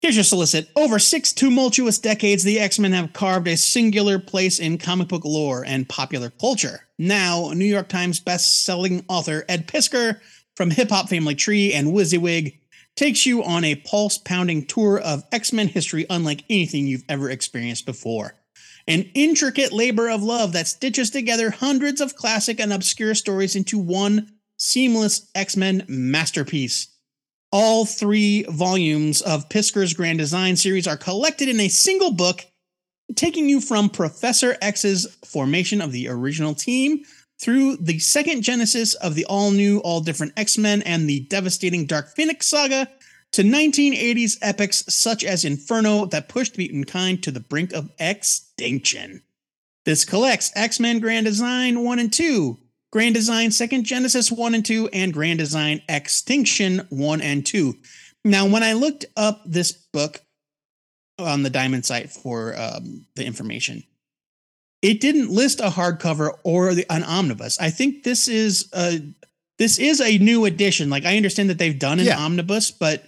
Here's 0.00 0.14
your 0.14 0.24
solicit. 0.24 0.68
Over 0.76 0.98
six 1.00 1.32
tumultuous 1.32 1.98
decades, 1.98 2.44
the 2.44 2.60
X 2.60 2.78
Men 2.78 2.92
have 2.92 3.12
carved 3.12 3.48
a 3.48 3.56
singular 3.56 4.20
place 4.20 4.60
in 4.60 4.78
comic 4.78 5.08
book 5.08 5.24
lore 5.24 5.64
and 5.66 5.88
popular 5.88 6.30
culture. 6.30 6.82
Now, 6.96 7.50
New 7.54 7.64
York 7.64 7.88
Times 7.88 8.20
best-selling 8.20 9.04
author 9.08 9.44
Ed 9.48 9.66
Piskor 9.66 10.20
from 10.54 10.70
Hip 10.70 10.90
Hop 10.90 11.08
Family 11.08 11.34
Tree 11.34 11.72
and 11.72 11.88
WYSIWYG 11.88 12.58
takes 12.94 13.26
you 13.26 13.42
on 13.42 13.64
a 13.64 13.74
pulse-pounding 13.74 14.66
tour 14.66 15.00
of 15.00 15.24
X-Men 15.32 15.68
history 15.68 16.06
unlike 16.08 16.44
anything 16.48 16.86
you've 16.86 17.04
ever 17.08 17.28
experienced 17.30 17.84
before. 17.84 18.35
An 18.88 19.10
intricate 19.14 19.72
labor 19.72 20.08
of 20.08 20.22
love 20.22 20.52
that 20.52 20.68
stitches 20.68 21.10
together 21.10 21.50
hundreds 21.50 22.00
of 22.00 22.14
classic 22.14 22.60
and 22.60 22.72
obscure 22.72 23.14
stories 23.14 23.56
into 23.56 23.78
one 23.78 24.30
seamless 24.58 25.28
X-Men 25.34 25.84
masterpiece. 25.88 26.88
All 27.50 27.84
three 27.84 28.44
volumes 28.44 29.22
of 29.22 29.48
Piskor's 29.48 29.94
Grand 29.94 30.18
Design 30.18 30.56
series 30.56 30.86
are 30.86 30.96
collected 30.96 31.48
in 31.48 31.58
a 31.60 31.68
single 31.68 32.12
book, 32.12 32.46
taking 33.14 33.48
you 33.48 33.60
from 33.60 33.88
Professor 33.88 34.56
X's 34.60 35.06
formation 35.24 35.80
of 35.80 35.92
the 35.92 36.08
original 36.08 36.54
team 36.54 37.02
through 37.40 37.76
the 37.76 37.98
second 37.98 38.42
genesis 38.42 38.94
of 38.94 39.14
the 39.14 39.24
all 39.26 39.50
new, 39.50 39.78
all 39.78 40.00
different 40.00 40.32
X 40.36 40.58
Men 40.58 40.82
and 40.82 41.08
the 41.08 41.20
devastating 41.20 41.86
Dark 41.86 42.14
Phoenix 42.14 42.48
saga 42.48 42.88
to 43.32 43.42
1980s 43.42 44.38
epics 44.42 44.84
such 44.88 45.24
as 45.24 45.44
Inferno 45.44 46.06
that 46.06 46.28
pushed 46.28 46.56
mutant 46.56 46.86
kind 46.86 47.22
to 47.22 47.30
the 47.30 47.40
brink 47.40 47.72
of 47.72 47.90
extinction. 48.58 49.22
This 49.84 50.04
collects 50.04 50.50
X 50.56 50.80
Men 50.80 50.98
Grand 50.98 51.26
Design 51.26 51.84
1 51.84 51.98
and 51.98 52.12
2, 52.12 52.58
Grand 52.90 53.14
Design 53.14 53.50
Second 53.50 53.84
Genesis 53.84 54.32
1 54.32 54.54
and 54.54 54.64
2, 54.64 54.88
and 54.92 55.12
Grand 55.12 55.38
Design 55.38 55.80
Extinction 55.88 56.86
1 56.90 57.20
and 57.20 57.46
2. 57.46 57.74
Now, 58.24 58.46
when 58.46 58.62
I 58.64 58.72
looked 58.72 59.04
up 59.16 59.42
this 59.46 59.70
book 59.72 60.20
on 61.18 61.42
the 61.44 61.50
Diamond 61.50 61.84
site 61.86 62.10
for 62.10 62.54
um, 62.58 63.06
the 63.14 63.24
information, 63.24 63.84
it 64.82 65.00
didn't 65.00 65.30
list 65.30 65.60
a 65.60 65.68
hardcover 65.68 66.36
or 66.42 66.74
the, 66.74 66.84
an 66.90 67.04
omnibus. 67.04 67.58
I 67.60 67.70
think 67.70 68.02
this 68.02 68.28
is 68.28 68.68
a 68.74 69.00
this 69.58 69.78
is 69.78 70.00
a 70.02 70.18
new 70.18 70.44
edition. 70.44 70.90
Like 70.90 71.06
I 71.06 71.16
understand 71.16 71.48
that 71.48 71.58
they've 71.58 71.78
done 71.78 71.98
an 72.00 72.06
Yeah. 72.06 72.18
omnibus, 72.18 72.70
but 72.70 73.04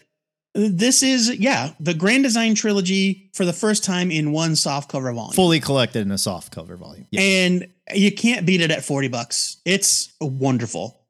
this 0.54 1.02
is 1.02 1.38
yeah 1.38 1.72
the 1.78 1.94
Grand 1.94 2.24
Design 2.24 2.54
trilogy 2.54 3.30
for 3.34 3.44
the 3.44 3.52
first 3.52 3.84
time 3.84 4.10
in 4.10 4.32
one 4.32 4.52
softcover 4.52 5.14
volume. 5.14 5.32
Fully 5.32 5.60
collected 5.60 6.02
in 6.02 6.10
a 6.10 6.18
soft 6.18 6.52
cover 6.52 6.76
volume. 6.76 7.06
Yeah. 7.10 7.20
And 7.20 7.68
you 7.94 8.12
can't 8.12 8.46
beat 8.46 8.60
it 8.60 8.70
at 8.70 8.84
40 8.84 9.08
bucks. 9.08 9.58
It's 9.64 10.12
wonderful. 10.20 11.00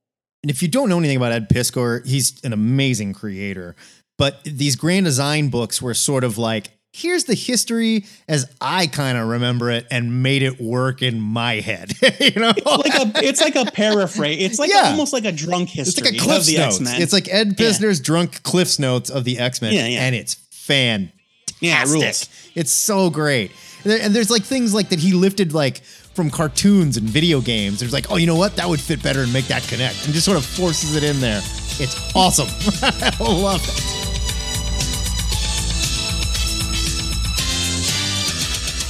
And 0.43 0.51
if 0.51 0.63
you 0.63 0.69
don't 0.69 0.89
know 0.89 0.99
anything 0.99 1.17
about 1.17 1.33
Ed 1.33 1.49
Piskor, 1.49 2.07
he's 2.07 2.43
an 2.45 2.53
amazing 2.53 3.13
creator. 3.13 3.75
But 4.17 4.43
these 4.45 4.77
grand 4.77 5.07
design 5.07 5.49
books 5.49 5.81
were 5.81 5.95
sort 5.95 6.25
of 6.25 6.39
like, 6.39 6.78
here's 6.99 7.25
the 7.25 7.35
history 7.35 8.05
as 8.29 8.51
I 8.61 8.87
kind 8.87 9.17
of 9.17 9.29
remember 9.29 9.71
it 9.71 9.87
and 9.91 10.23
made 10.23 10.43
it 10.43 10.61
work 10.61 11.01
in 11.03 11.21
my 11.21 11.55
head. 11.61 11.93
you 12.21 12.33
know? 12.41 12.53
Like 12.67 12.95
a 12.95 13.13
it's 13.25 13.41
like 13.41 13.57
a 13.57 13.65
paraphrase. 13.71 14.43
It's 14.43 14.59
like 14.59 14.71
Yeah. 14.75 14.91
almost 14.91 15.13
like 15.13 15.25
a 15.25 15.33
drunk 15.33 15.69
it's 15.77 15.95
history 15.95 16.05
like 16.05 16.15
a 16.15 16.17
of 16.19 16.23
Cliff's 16.23 16.47
the 16.47 16.57
Notes. 16.59 16.81
X-Men. 16.81 17.03
It's 17.03 17.13
like 17.13 17.29
Ed 17.33 17.55
Yeah. 17.59 17.67
Pisner's 17.67 18.01
drunk 18.01 18.43
Cliff's 18.43 18.79
Notes 18.79 19.11
of 19.11 19.25
the 19.25 19.39
X-Men. 19.39 19.73
Yeah, 19.73 19.87
yeah. 19.87 20.01
And 20.05 20.15
it's 20.15 20.35
fan 20.51 21.13
yeah, 21.61 21.83
it 21.83 21.87
rules. 21.89 22.03
fantastic. 22.03 22.31
It's 22.57 22.71
so 22.73 23.11
great. 23.11 23.51
And 23.85 23.93
there- 23.93 24.01
and 24.03 24.15
there's 24.15 24.31
like 24.31 24.43
things 24.45 24.75
like 24.75 24.91
that 24.91 24.99
he 24.99 25.13
lifted 25.13 25.53
like 25.53 25.83
from 26.15 26.31
cartoons 26.31 26.97
and 26.97 27.09
video 27.09 27.41
games. 27.41 27.79
There's 27.81 27.93
like, 27.93 28.11
oh, 28.11 28.17
you 28.17 28.27
know 28.27 28.35
what? 28.37 28.57
That 28.57 28.69
would 28.69 28.81
fit 28.81 29.01
better 29.03 29.23
and 29.23 29.33
make 29.33 29.47
that 29.47 29.63
connect. 29.65 30.05
And 30.05 30.13
just 30.13 30.25
sort 30.27 30.37
of 30.37 30.45
forces 30.45 30.97
it 30.97 31.05
in 31.05 31.21
there. 31.21 31.41
It's 31.81 32.15
awesome. 32.17 32.49
I 32.83 33.17
love 33.23 33.63
it. 33.65 34.08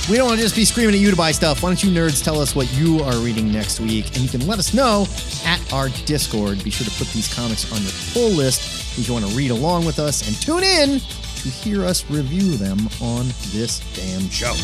We 0.09 0.17
don't 0.17 0.27
want 0.27 0.39
to 0.39 0.43
just 0.43 0.57
be 0.57 0.65
screaming 0.65 0.95
at 0.95 1.01
you 1.03 1.11
to 1.11 1.17
buy 1.17 1.33
stuff. 1.33 1.63
Why 1.63 1.69
don't 1.69 1.85
you 1.85 1.91
nerds 1.91 2.25
tell 2.25 2.41
us 2.41 2.55
what 2.55 2.73
you 2.73 3.01
are 3.01 3.17
reading 3.17 3.53
next 3.53 3.79
week? 3.79 4.07
And 4.07 4.19
you 4.19 4.29
can 4.29 4.47
let 4.47 4.59
us 4.59 4.73
know 4.73 5.07
at 5.45 5.61
our 5.71 5.91
Discord. 6.07 6.65
Be 6.65 6.71
sure 6.71 6.87
to 6.87 6.93
put 6.93 7.09
these 7.09 7.33
comics 7.33 7.71
on 7.71 7.83
your 7.83 7.93
pull 8.15 8.31
list 8.31 8.99
if 8.99 9.07
you 9.07 9.13
want 9.13 9.27
to 9.27 9.37
read 9.37 9.51
along 9.51 9.85
with 9.85 9.99
us 9.99 10.27
and 10.27 10.35
tune 10.41 10.65
in 10.65 11.01
to 11.01 11.49
hear 11.51 11.85
us 11.85 12.11
review 12.11 12.57
them 12.57 12.79
on 13.03 13.27
this 13.53 13.81
damn 13.95 14.31
show. 14.31 14.55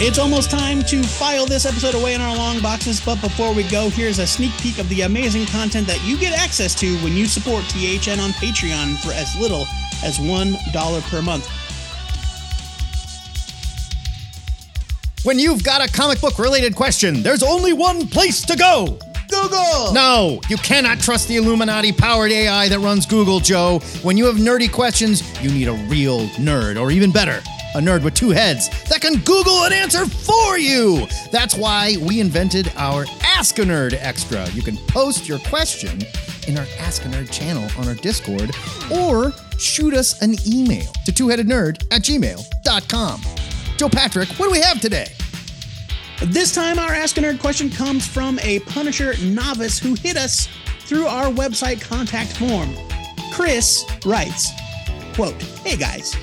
It's 0.00 0.20
almost 0.20 0.48
time 0.48 0.82
to 0.84 1.02
file 1.02 1.44
this 1.44 1.66
episode 1.66 1.96
away 1.96 2.14
in 2.14 2.20
our 2.20 2.36
long 2.36 2.60
boxes, 2.60 3.00
but 3.04 3.20
before 3.20 3.52
we 3.52 3.64
go, 3.64 3.90
here's 3.90 4.20
a 4.20 4.26
sneak 4.28 4.52
peek 4.58 4.78
of 4.78 4.88
the 4.90 5.00
amazing 5.00 5.44
content 5.46 5.88
that 5.88 6.00
you 6.04 6.16
get 6.16 6.32
access 6.32 6.72
to 6.76 6.96
when 6.98 7.14
you 7.14 7.26
support 7.26 7.64
THN 7.64 8.20
on 8.20 8.30
Patreon 8.30 8.96
for 8.98 9.12
as 9.12 9.34
little 9.40 9.62
as 10.04 10.18
$1 10.18 11.10
per 11.10 11.20
month. 11.20 11.48
When 15.24 15.36
you've 15.40 15.64
got 15.64 15.84
a 15.84 15.92
comic 15.92 16.20
book 16.20 16.38
related 16.38 16.76
question, 16.76 17.24
there's 17.24 17.42
only 17.42 17.72
one 17.72 18.06
place 18.06 18.40
to 18.42 18.54
go. 18.54 19.00
Google! 19.28 19.92
No, 19.92 20.40
you 20.48 20.58
cannot 20.58 21.00
trust 21.00 21.26
the 21.26 21.38
Illuminati 21.38 21.90
powered 21.90 22.30
AI 22.30 22.68
that 22.68 22.78
runs 22.78 23.04
Google, 23.04 23.40
Joe. 23.40 23.80
When 24.02 24.16
you 24.16 24.26
have 24.26 24.36
nerdy 24.36 24.70
questions, 24.70 25.24
you 25.42 25.50
need 25.50 25.66
a 25.66 25.74
real 25.88 26.28
nerd, 26.38 26.80
or 26.80 26.92
even 26.92 27.10
better, 27.10 27.42
a 27.78 27.80
nerd 27.80 28.02
with 28.02 28.12
two 28.12 28.30
heads 28.30 28.68
that 28.88 29.00
can 29.00 29.14
Google 29.20 29.62
an 29.64 29.72
answer 29.72 30.04
for 30.04 30.58
you. 30.58 31.06
That's 31.30 31.54
why 31.54 31.94
we 32.02 32.20
invented 32.20 32.72
our 32.76 33.06
Ask 33.22 33.58
a 33.60 33.62
Nerd 33.62 33.96
Extra. 34.00 34.48
You 34.50 34.62
can 34.62 34.76
post 34.88 35.28
your 35.28 35.38
question 35.38 36.02
in 36.48 36.58
our 36.58 36.66
Ask 36.80 37.04
a 37.04 37.08
Nerd 37.08 37.30
channel 37.30 37.68
on 37.78 37.86
our 37.86 37.94
Discord, 37.94 38.50
or 38.92 39.32
shoot 39.58 39.94
us 39.94 40.20
an 40.22 40.34
email 40.46 40.92
to 41.04 41.12
twoheadednerd 41.12 41.84
at 41.92 42.02
gmail.com. 42.02 43.22
Joe 43.76 43.88
Patrick, 43.88 44.28
what 44.30 44.46
do 44.46 44.50
we 44.50 44.60
have 44.60 44.80
today? 44.80 45.06
This 46.24 46.52
time, 46.52 46.80
our 46.80 46.92
Ask 46.92 47.16
a 47.18 47.20
Nerd 47.20 47.38
question 47.38 47.70
comes 47.70 48.08
from 48.08 48.40
a 48.40 48.58
Punisher 48.60 49.14
novice 49.22 49.78
who 49.78 49.94
hit 49.94 50.16
us 50.16 50.48
through 50.80 51.06
our 51.06 51.26
website 51.26 51.80
contact 51.80 52.36
form. 52.36 52.74
Chris 53.32 53.84
writes, 54.04 54.50
quote, 55.14 55.40
Hey 55.62 55.76
guys, 55.76 56.16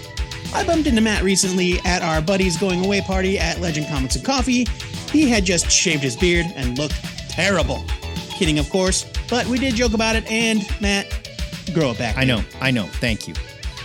I 0.56 0.64
bumped 0.64 0.88
into 0.88 1.02
Matt 1.02 1.22
recently 1.22 1.80
at 1.84 2.02
our 2.02 2.22
buddy's 2.22 2.56
going 2.56 2.86
away 2.86 3.02
party 3.02 3.38
at 3.38 3.60
Legend 3.60 3.88
Comics 3.90 4.16
and 4.16 4.24
Coffee. 4.24 4.66
He 5.12 5.30
had 5.30 5.44
just 5.44 5.70
shaved 5.70 6.02
his 6.02 6.16
beard 6.16 6.46
and 6.56 6.78
looked 6.78 6.96
terrible. 7.30 7.84
Kidding, 8.30 8.58
of 8.58 8.70
course, 8.70 9.06
but 9.30 9.46
we 9.48 9.60
did 9.60 9.76
joke 9.76 9.94
about 9.94 10.16
it, 10.16 10.26
and 10.32 10.66
Matt, 10.80 11.30
grow 11.74 11.92
it 11.92 11.98
back. 11.98 12.18
I 12.18 12.24
know, 12.24 12.42
I 12.62 12.72
know. 12.72 12.86
Thank 12.86 13.28
you. 13.28 13.34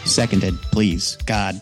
Seconded, 0.04 0.54
please. 0.70 1.16
God. 1.26 1.60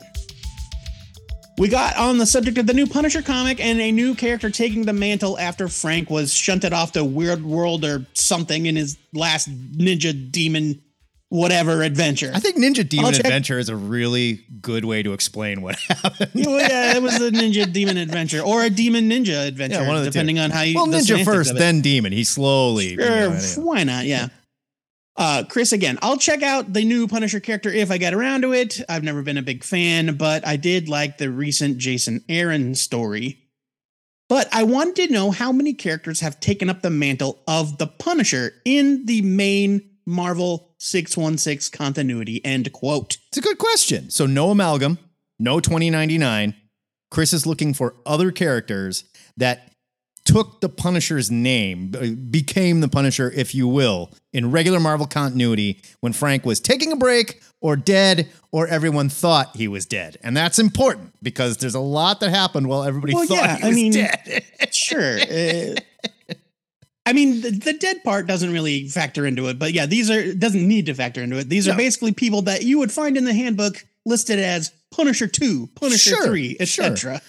We 1.56 1.68
got 1.68 1.97
on 1.97 2.18
the 2.18 2.26
subject 2.26 2.59
of 2.59 2.66
the 2.66 2.74
new 2.74 2.86
Punisher 2.86 3.22
comic 3.22 3.60
and 3.60 3.80
a 3.80 3.90
new 3.90 4.14
character 4.14 4.51
taking 4.51 4.85
the 4.85 4.93
mantle 4.93 5.39
after 5.39 5.68
Frank 5.68 6.10
was 6.10 6.35
shunted 6.35 6.74
off 6.74 6.93
to 6.93 7.02
Weird 7.02 7.43
World 7.43 7.82
or 7.82 8.05
something 8.12 8.66
in 8.66 8.76
his 8.76 8.98
last 9.14 9.48
Ninja 9.48 10.30
Demon 10.30 10.82
whatever 11.31 11.83
adventure. 11.83 12.31
I 12.35 12.41
think 12.41 12.57
Ninja 12.57 12.89
Demon 12.89 13.13
check- 13.13 13.25
Adventure 13.27 13.59
is 13.59 13.69
a 13.69 13.77
really 13.77 14.45
good 14.61 14.85
way 14.85 15.03
to 15.03 15.13
explain 15.13 15.61
what 15.63 15.77
happened. 15.89 16.31
well, 16.35 16.59
yeah, 16.61 16.97
it 16.97 17.03
was 17.03 17.15
a 17.17 17.31
Ninja 17.31 17.71
Demon 17.71 17.97
Adventure 17.99 18.41
or 18.41 18.63
a 18.65 18.71
Demon 18.71 19.09
Ninja 19.11 19.47
Adventure, 19.47 19.83
Yeah, 19.83 19.93
the 19.99 20.05
two. 20.07 20.11
depending 20.11 20.39
on 20.39 20.51
how 20.51 20.63
you. 20.63 20.75
well, 20.77 20.87
the 20.87 20.99
Ninja 20.99 21.25
first, 21.25 21.55
then 21.57 21.81
Demon. 21.83 22.13
He 22.13 22.25
slowly. 22.25 22.93
you 22.93 23.03
Sure, 23.03 23.09
know, 23.11 23.33
anyway. 23.33 23.55
why 23.57 23.85
not? 23.85 24.05
Yeah. 24.07 24.29
Uh, 25.17 25.43
Chris, 25.49 25.73
again, 25.73 25.99
I'll 26.01 26.17
check 26.17 26.43
out 26.45 26.73
the 26.73 26.85
new 26.85 27.09
Punisher 27.09 27.41
character 27.41 27.71
if 27.71 27.91
I 27.91 27.99
get 27.99 28.15
around 28.15 28.43
to 28.43 28.53
it. 28.53 28.81
I've 28.89 29.03
never 29.03 29.23
been 29.23 29.37
a 29.37 29.43
big 29.43 29.65
fan, 29.65 30.17
but 30.17 30.47
I 30.47 30.55
did 30.57 30.89
like 30.89 31.19
the 31.19 31.29
recent 31.29 31.79
Jason 31.79 32.25
Aaron 32.29 32.77
story. 32.77 33.41
But 34.29 34.49
I 34.55 34.63
wanted 34.63 34.95
to 35.09 35.13
know 35.13 35.31
how 35.33 35.51
many 35.51 35.75
characters 35.75 36.21
have 36.21 36.39
taken 36.39 36.71
up 36.71 36.83
the 36.83 36.91
mantle 36.91 37.41
of 37.49 37.79
the 37.79 37.87
Punisher 37.89 38.53
in 38.65 39.07
the 39.07 39.23
main 39.23 39.91
Marvel 40.07 40.68
616 40.79 41.77
continuity. 41.77 42.45
End 42.45 42.73
quote. 42.73 43.19
It's 43.29 43.39
a 43.39 43.43
good 43.43 43.59
question. 43.59 44.11
So 44.11 44.27
no 44.27 44.51
amalgam, 44.51 44.99
no 45.39 45.61
2099. 45.61 46.55
Chris 47.11 47.33
is 47.33 47.47
looking 47.47 47.75
for 47.75 47.95
other 48.07 48.31
characters 48.31 49.05
that 49.37 49.73
took 50.25 50.61
the 50.61 50.69
Punisher's 50.69 51.31
name, 51.31 51.91
became 52.31 52.81
the 52.81 52.89
Punisher, 52.89 53.33
if 53.35 53.55
you 53.55 53.67
will, 53.67 54.11
in 54.35 54.51
regular 54.51 54.79
Marvel 54.79 55.07
continuity 55.07 55.81
when 56.01 56.13
Frank 56.13 56.45
was 56.45 56.61
taking 56.61 56.93
a 56.93 56.97
break 56.97 57.41
or 57.63 57.77
dead 57.77 58.29
or 58.53 58.69
everyone 58.69 59.09
thought 59.09 59.57
he 59.57 59.67
was 59.69 59.87
dead. 59.87 60.19
And 60.23 60.37
that's 60.37 60.59
important 60.59 61.15
because 61.23 61.57
there's 61.57 61.75
a 61.75 61.81
lot 61.81 62.21
that 62.21 62.29
happened 62.29 62.67
while 62.69 62.85
everybody 62.85 63.15
Well, 63.15 63.27
thought 63.27 63.37
yeah, 63.37 63.57
he 63.57 63.63
I 63.63 63.67
was 63.69 63.75
mean- 63.77 63.93
dead. 63.93 64.45
Sure. 64.71 65.19
uh, 65.21 65.75
I 67.09 67.12
mean, 67.14 67.40
the, 67.40 67.51
the 67.51 67.72
dead 67.72 68.05
part 68.05 68.26
doesn't 68.26 68.52
really 68.52 68.86
factor 68.89 69.26
into 69.26 69.48
it, 69.48 69.59
but 69.59 69.72
yeah, 69.72 69.86
these 69.86 70.10
are 70.10 70.35
doesn't 70.35 70.66
need 70.66 70.86
to 70.86 70.94
factor 70.94 71.22
into 71.22 71.39
it. 71.39 71.48
These 71.48 71.66
are 71.66 71.72
No. 71.72 71.76
basically 71.78 72.12
people 72.12 72.43
that 72.43 72.62
you 72.64 72.78
would 72.78 72.93
find 72.93 73.16
in 73.16 73.24
the 73.24 73.32
handbook 73.35 73.85
listed 74.05 74.39
as 74.39 74.72
Punisher 74.90 75.26
Two, 75.26 75.68
Punisher 75.74 76.10
Sure, 76.16 76.26
Three, 76.26 76.56
sure. 76.60 76.85
etc. 76.85 77.22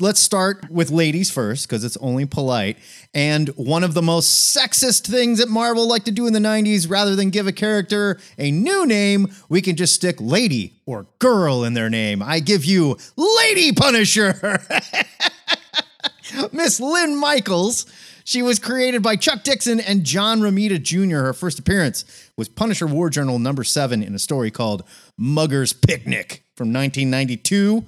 let's 0.00 0.20
start 0.20 0.70
with 0.70 0.90
ladies 0.90 1.30
first 1.30 1.66
because 1.66 1.84
it's 1.84 1.96
only 1.96 2.24
polite. 2.24 2.78
And 3.14 3.48
one 3.56 3.82
of 3.82 3.94
the 3.94 4.02
most 4.02 4.56
sexist 4.56 5.06
things 5.08 5.38
that 5.38 5.48
Marvel 5.48 5.88
liked 5.88 6.04
to 6.06 6.12
do 6.12 6.26
in 6.28 6.32
the 6.32 6.38
90s, 6.38 6.88
rather 6.88 7.16
than 7.16 7.30
give 7.30 7.46
a 7.48 7.52
character 7.52 8.18
a 8.38 8.50
new 8.52 8.86
name, 8.86 9.26
we 9.48 9.60
can 9.60 9.74
just 9.74 9.94
stick 9.94 10.16
lady 10.20 10.74
or 10.86 11.06
girl 11.18 11.64
in 11.64 11.74
their 11.74 11.90
name. 11.90 12.22
I 12.22 12.38
give 12.40 12.64
you 12.64 12.96
Lady 13.16 13.72
Punisher. 13.72 14.60
Miss 16.52 16.78
Lynn 16.78 17.16
Michaels. 17.16 17.86
She 18.28 18.42
was 18.42 18.58
created 18.58 19.02
by 19.02 19.16
Chuck 19.16 19.42
Dixon 19.42 19.80
and 19.80 20.04
John 20.04 20.40
Romita 20.40 20.82
Jr. 20.82 21.20
Her 21.20 21.32
first 21.32 21.58
appearance 21.58 22.04
was 22.36 22.46
Punisher 22.46 22.86
War 22.86 23.08
Journal 23.08 23.38
number 23.38 23.64
seven 23.64 24.02
in 24.02 24.14
a 24.14 24.18
story 24.18 24.50
called 24.50 24.84
Mugger's 25.16 25.72
Picnic 25.72 26.44
from 26.54 26.70
1992. 26.70 27.86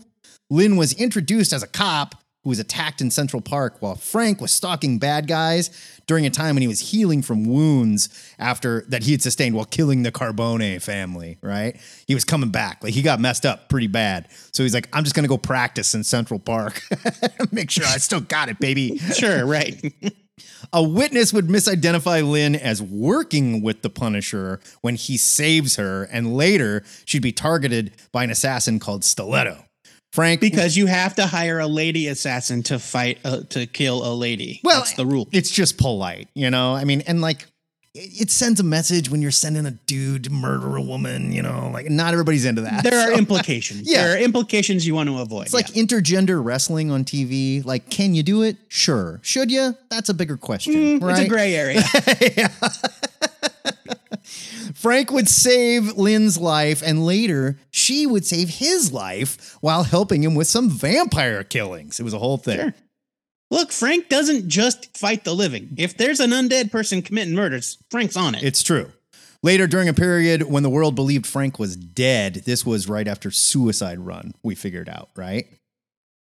Lynn 0.49 0.77
was 0.77 0.95
introduced 0.95 1.53
as 1.53 1.63
a 1.63 1.67
cop 1.67 2.15
who 2.43 2.49
was 2.49 2.59
attacked 2.59 3.03
in 3.03 3.11
Central 3.11 3.43
Park 3.43 3.77
while 3.81 3.97
Frank 3.97 4.41
was 4.41 4.51
stalking 4.51 4.99
bad 4.99 5.27
guys 5.29 6.01
during 6.07 6.25
a 6.25 6.31
time 6.31 6.55
when 6.55 6.63
he 6.63 6.69
was 6.69 6.91
healing 6.91 7.21
from 7.21 7.45
wounds 7.45 8.09
after 8.39 8.87
that 8.89 9.03
he 9.03 9.13
had 9.13 9.21
sustained 9.21 9.55
while 9.55 9.67
killing 9.67 10.05
the 10.05 10.11
Carbone 10.11 10.81
family, 10.81 11.37
right? 11.43 11.79
He 12.07 12.15
was 12.15 12.25
coming 12.25 12.49
back. 12.49 12.83
Like 12.83 12.95
he 12.95 13.03
got 13.03 13.21
messed 13.21 13.45
up 13.45 13.69
pretty 13.69 13.89
bad. 13.89 14.27
So 14.53 14.63
he's 14.63 14.73
like, 14.73 14.89
I'm 14.95 15.05
just 15.05 15.15
gonna 15.15 15.29
go 15.29 15.37
practice 15.37 15.95
in 15.95 16.03
Central 16.03 16.41
Park. 16.41 16.81
Make 17.53 17.71
sure 17.71 17.85
I 17.85 17.99
still 17.99 18.21
got 18.21 18.49
it, 18.49 18.59
baby. 18.59 18.97
Sure, 18.97 19.45
right. 19.45 19.79
A 20.73 20.83
witness 20.83 21.33
would 21.33 21.49
misidentify 21.49 22.29
Lynn 22.29 22.55
as 22.55 22.83
working 22.83 23.63
with 23.63 23.83
the 23.83 23.91
Punisher 23.91 24.61
when 24.81 24.95
he 24.95 25.17
saves 25.17 25.77
her, 25.77 26.05
and 26.05 26.35
later 26.35 26.83
she'd 27.05 27.23
be 27.23 27.33
targeted 27.33 27.93
by 28.13 28.25
an 28.25 28.31
assassin 28.31 28.79
called 28.79 29.05
Stiletto. 29.05 29.65
Frank 30.13 30.41
because 30.41 30.77
you 30.77 30.87
have 30.87 31.15
to 31.17 31.27
hire 31.27 31.61
a 31.61 31.69
lady 31.69 32.09
assassin 32.09 32.65
to 32.65 32.81
fight 32.81 33.19
uh, 33.25 33.43
to 33.51 33.67
kill 33.67 34.05
a 34.05 34.13
lady. 34.13 34.61
Well, 34.65 34.81
That's 34.81 34.95
the 34.95 35.07
rule. 35.07 35.29
It's 35.31 35.51
just 35.51 35.79
polite, 35.79 36.29
you 36.35 36.51
know. 36.51 36.75
I 36.75 36.85
mean, 36.85 37.03
and 37.03 37.21
like, 37.21 37.47
it, 37.95 38.23
it 38.23 38.31
sends 38.31 38.61
a 38.61 38.63
message 38.63 39.11
when 39.11 39.21
you're 39.23 39.31
sending 39.31 39.67
a 39.67 39.73
dude 39.73 40.25
to 40.25 40.31
murder 40.31 40.77
a 40.77 40.83
woman. 40.83 41.33
You 41.33 41.43
know, 41.43 41.71
like 41.73 41.91
not 41.91 42.13
everybody's 42.13 42.45
into 42.45 42.63
that. 42.63 42.85
There 42.85 43.01
are 43.01 43.13
implications. 43.19 43.91
Yeah. 43.91 44.05
There 44.05 44.17
are 44.17 44.19
implications 44.19 44.87
you 44.87 44.95
want 44.95 45.09
to 45.09 45.19
avoid. 45.19 45.47
It's 45.47 45.55
like 45.55 45.69
intergender 45.69 46.43
wrestling 46.43 46.91
on 46.91 47.05
TV. 47.05 47.65
Like, 47.65 47.91
can 47.91 48.15
you 48.15 48.23
do 48.23 48.43
it? 48.43 48.57
Sure. 48.69 49.21
Should 49.23 49.51
you? 49.51 49.77
That's 49.89 50.09
a 50.09 50.15
bigger 50.15 50.37
question. 50.37 50.75
Mm, 50.75 51.03
right? 51.03 51.19
it's 51.19 51.27
a 51.27 51.29
gray 51.29 51.55
area. 51.55 51.83
Frank 54.75 55.11
would 55.11 55.29
save 55.29 55.97
Lynn's 55.99 56.39
life, 56.39 56.83
and 56.85 57.05
later 57.05 57.59
she 57.71 58.07
would 58.07 58.25
save 58.25 58.49
his 58.49 58.93
life 58.93 59.59
while 59.61 59.83
helping 59.83 60.23
him 60.23 60.35
with 60.35 60.47
some 60.47 60.71
vampire 60.71 61.45
killings. 61.45 62.01
It 62.01 62.05
was 62.05 62.15
a 62.15 62.19
whole 62.19 62.39
thing. 62.39 62.59
Sure. 62.59 62.75
Look, 63.51 63.73
Frank 63.73 64.09
doesn't 64.09 64.49
just 64.49 64.97
fight 64.97 65.25
the 65.25 65.35
living. 65.35 65.75
If 65.77 65.97
there's 65.97 66.21
an 66.21 66.31
undead 66.31 66.71
person 66.71 67.03
committing 67.03 67.35
murders, 67.35 67.79
Frank's 67.91 68.17
on 68.17 68.35
it. 68.35 68.43
It's 68.45 68.63
true. 68.63 68.93
Later, 69.43 69.67
during 69.67 69.89
a 69.89 69.95
period 69.95 70.43
when 70.43 70.63
the 70.63 70.71
world 70.71 70.95
believed 70.95 71.27
Frank 71.27 71.59
was 71.59 71.75
dead, 71.75 72.43
this 72.45 72.65
was 72.65 72.89
right 72.89 73.09
after 73.09 73.31
Suicide 73.31 73.99
Run, 73.99 74.35
we 74.43 74.55
figured 74.55 74.89
out, 74.89 75.09
right? 75.17 75.47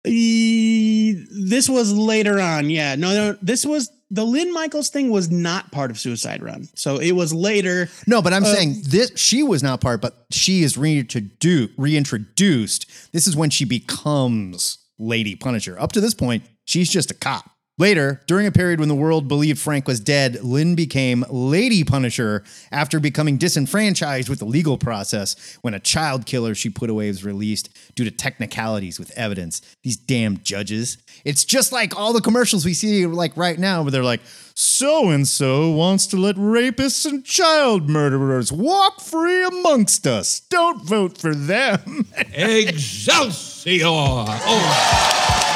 E- 0.06 1.24
this 1.48 1.68
was 1.68 1.92
later 1.92 2.40
on. 2.40 2.70
Yeah. 2.70 2.94
No, 2.96 3.12
no. 3.12 3.38
This 3.42 3.64
was 3.66 3.90
the 4.10 4.24
Lynn 4.24 4.52
Michaels 4.52 4.88
thing 4.88 5.10
was 5.10 5.30
not 5.30 5.70
part 5.72 5.90
of 5.90 5.98
Suicide 5.98 6.42
Run. 6.42 6.68
So 6.74 6.98
it 6.98 7.12
was 7.12 7.32
later. 7.32 7.88
No, 8.06 8.20
but 8.20 8.32
I'm 8.32 8.44
Uh, 8.44 8.54
saying 8.54 8.82
this 8.86 9.10
she 9.16 9.42
was 9.42 9.62
not 9.62 9.80
part, 9.80 10.00
but 10.00 10.26
she 10.30 10.62
is 10.62 10.74
reintrodu- 10.76 11.70
reintroduced. 11.76 12.86
This 13.12 13.26
is 13.26 13.36
when 13.36 13.50
she 13.50 13.64
becomes 13.64 14.78
Lady 14.98 15.34
Punisher. 15.34 15.78
Up 15.80 15.92
to 15.92 16.00
this 16.00 16.14
point, 16.14 16.42
she's 16.64 16.90
just 16.90 17.10
a 17.10 17.14
cop. 17.14 17.52
Later, 17.78 18.20
during 18.26 18.46
a 18.46 18.52
period 18.52 18.80
when 18.80 18.90
the 18.90 18.94
world 18.94 19.28
believed 19.28 19.58
Frank 19.58 19.88
was 19.88 19.98
dead, 19.98 20.44
Lynn 20.44 20.74
became 20.74 21.24
Lady 21.30 21.84
Punisher 21.84 22.44
after 22.70 23.00
becoming 23.00 23.38
disenfranchised 23.38 24.28
with 24.28 24.40
the 24.40 24.44
legal 24.44 24.76
process 24.76 25.58
when 25.62 25.72
a 25.72 25.80
child 25.80 26.26
killer 26.26 26.54
she 26.54 26.68
put 26.68 26.90
away 26.90 27.08
was 27.08 27.24
released 27.24 27.70
due 27.94 28.04
to 28.04 28.10
technicalities 28.10 28.98
with 28.98 29.10
evidence. 29.12 29.62
These 29.82 29.96
damn 29.96 30.36
judges. 30.42 30.98
It's 31.24 31.46
just 31.46 31.72
like 31.72 31.98
all 31.98 32.12
the 32.12 32.20
commercials 32.20 32.66
we 32.66 32.74
see 32.74 33.06
like 33.06 33.34
right 33.38 33.58
now 33.58 33.80
where 33.80 33.90
they're 33.90 34.04
like, 34.04 34.20
so 34.54 35.08
and 35.08 35.26
so 35.26 35.70
wants 35.70 36.06
to 36.08 36.18
let 36.18 36.36
rapists 36.36 37.06
and 37.06 37.24
child 37.24 37.88
murderers 37.88 38.52
walk 38.52 39.00
free 39.00 39.44
amongst 39.44 40.06
us. 40.06 40.40
Don't 40.50 40.84
vote 40.84 41.16
for 41.16 41.34
them. 41.34 42.06
Excelsior! 42.34 43.86
Oh, 43.86 45.48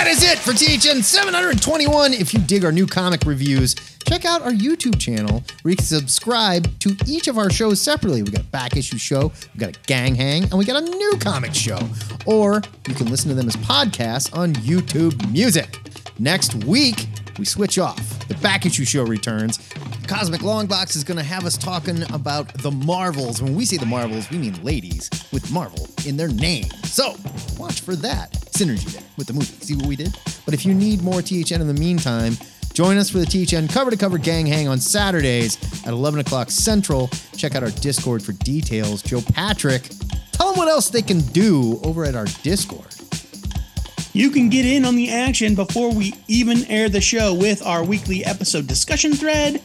That 0.00 0.08
is 0.08 0.22
it 0.24 0.38
for 0.38 0.54
THN 0.54 1.02
721. 1.02 2.14
If 2.14 2.32
you 2.32 2.40
dig 2.40 2.64
our 2.64 2.72
new 2.72 2.86
comic 2.86 3.26
reviews, 3.26 3.74
check 4.08 4.24
out 4.24 4.40
our 4.40 4.50
YouTube 4.50 4.98
channel 4.98 5.44
where 5.60 5.72
you 5.72 5.76
can 5.76 5.84
subscribe 5.84 6.66
to 6.78 6.96
each 7.06 7.28
of 7.28 7.36
our 7.36 7.50
shows 7.50 7.82
separately. 7.82 8.22
We 8.22 8.30
got 8.30 8.40
a 8.40 8.44
back 8.44 8.78
issue 8.78 8.96
show, 8.96 9.30
we 9.52 9.60
got 9.60 9.76
a 9.76 9.80
gang 9.80 10.14
hang, 10.14 10.44
and 10.44 10.54
we 10.54 10.64
got 10.64 10.82
a 10.82 10.86
new 10.86 11.18
comic 11.20 11.54
show. 11.54 11.78
Or 12.24 12.62
you 12.88 12.94
can 12.94 13.10
listen 13.10 13.28
to 13.28 13.34
them 13.34 13.46
as 13.46 13.56
podcasts 13.56 14.34
on 14.34 14.54
YouTube 14.54 15.30
Music. 15.30 15.78
Next 16.18 16.54
week, 16.64 17.06
we 17.40 17.46
switch 17.46 17.78
off. 17.78 18.28
The 18.28 18.34
back 18.34 18.66
issue 18.66 18.84
show 18.84 19.02
returns. 19.02 19.58
Cosmic 20.06 20.42
Longbox 20.42 20.94
is 20.94 21.02
going 21.02 21.16
to 21.16 21.24
have 21.24 21.46
us 21.46 21.56
talking 21.56 22.02
about 22.12 22.52
the 22.62 22.70
Marvels. 22.70 23.40
When 23.40 23.56
we 23.56 23.64
say 23.64 23.78
the 23.78 23.86
Marvels, 23.86 24.30
we 24.30 24.36
mean 24.36 24.62
ladies 24.62 25.08
with 25.32 25.50
Marvel 25.50 25.88
in 26.06 26.18
their 26.18 26.28
name. 26.28 26.66
So 26.84 27.16
watch 27.58 27.80
for 27.80 27.96
that 27.96 28.32
synergy 28.32 28.92
there 28.92 29.02
with 29.16 29.26
the 29.26 29.32
movie. 29.32 29.46
See 29.46 29.74
what 29.74 29.86
we 29.86 29.96
did? 29.96 30.14
But 30.44 30.52
if 30.52 30.66
you 30.66 30.74
need 30.74 31.02
more 31.02 31.22
THN 31.22 31.62
in 31.62 31.66
the 31.66 31.74
meantime, 31.74 32.34
join 32.74 32.98
us 32.98 33.08
for 33.08 33.18
the 33.18 33.26
THN 33.26 33.68
cover 33.68 33.90
to 33.90 33.96
cover 33.96 34.18
gang 34.18 34.44
hang 34.44 34.68
on 34.68 34.78
Saturdays 34.78 35.56
at 35.86 35.94
11 35.94 36.20
o'clock 36.20 36.50
Central. 36.50 37.08
Check 37.36 37.54
out 37.54 37.62
our 37.62 37.70
Discord 37.70 38.22
for 38.22 38.32
details. 38.32 39.02
Joe 39.02 39.22
Patrick, 39.32 39.88
tell 40.32 40.48
them 40.48 40.58
what 40.58 40.68
else 40.68 40.90
they 40.90 41.02
can 41.02 41.20
do 41.20 41.80
over 41.84 42.04
at 42.04 42.14
our 42.14 42.26
Discord. 42.42 42.99
You 44.12 44.30
can 44.30 44.48
get 44.48 44.64
in 44.66 44.84
on 44.84 44.96
the 44.96 45.10
action 45.10 45.54
before 45.54 45.92
we 45.92 46.14
even 46.26 46.64
air 46.64 46.88
the 46.88 47.00
show 47.00 47.32
with 47.32 47.64
our 47.64 47.84
weekly 47.84 48.24
episode 48.24 48.66
discussion 48.66 49.12
thread. 49.12 49.62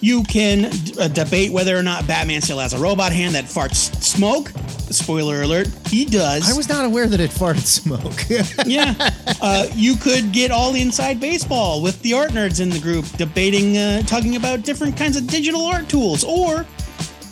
You 0.00 0.22
can 0.22 0.66
uh, 0.98 1.08
debate 1.08 1.50
whether 1.50 1.76
or 1.76 1.82
not 1.82 2.06
Batman 2.06 2.40
still 2.40 2.60
has 2.60 2.72
a 2.72 2.78
robot 2.78 3.10
hand 3.12 3.34
that 3.34 3.44
farts 3.46 4.00
smoke. 4.00 4.50
Spoiler 4.90 5.42
alert, 5.42 5.68
he 5.88 6.04
does. 6.04 6.48
I 6.48 6.56
was 6.56 6.68
not 6.68 6.84
aware 6.84 7.08
that 7.08 7.18
it 7.18 7.30
farted 7.30 7.66
smoke. 7.66 8.24
yeah. 8.66 8.94
Uh, 9.42 9.66
you 9.74 9.96
could 9.96 10.32
get 10.32 10.52
all 10.52 10.76
inside 10.76 11.18
baseball 11.18 11.82
with 11.82 12.00
the 12.02 12.14
art 12.14 12.30
nerds 12.30 12.60
in 12.60 12.70
the 12.70 12.78
group 12.78 13.04
debating, 13.16 13.76
uh, 13.76 14.02
talking 14.02 14.36
about 14.36 14.62
different 14.62 14.96
kinds 14.96 15.16
of 15.16 15.26
digital 15.26 15.66
art 15.66 15.88
tools. 15.88 16.22
Or 16.22 16.64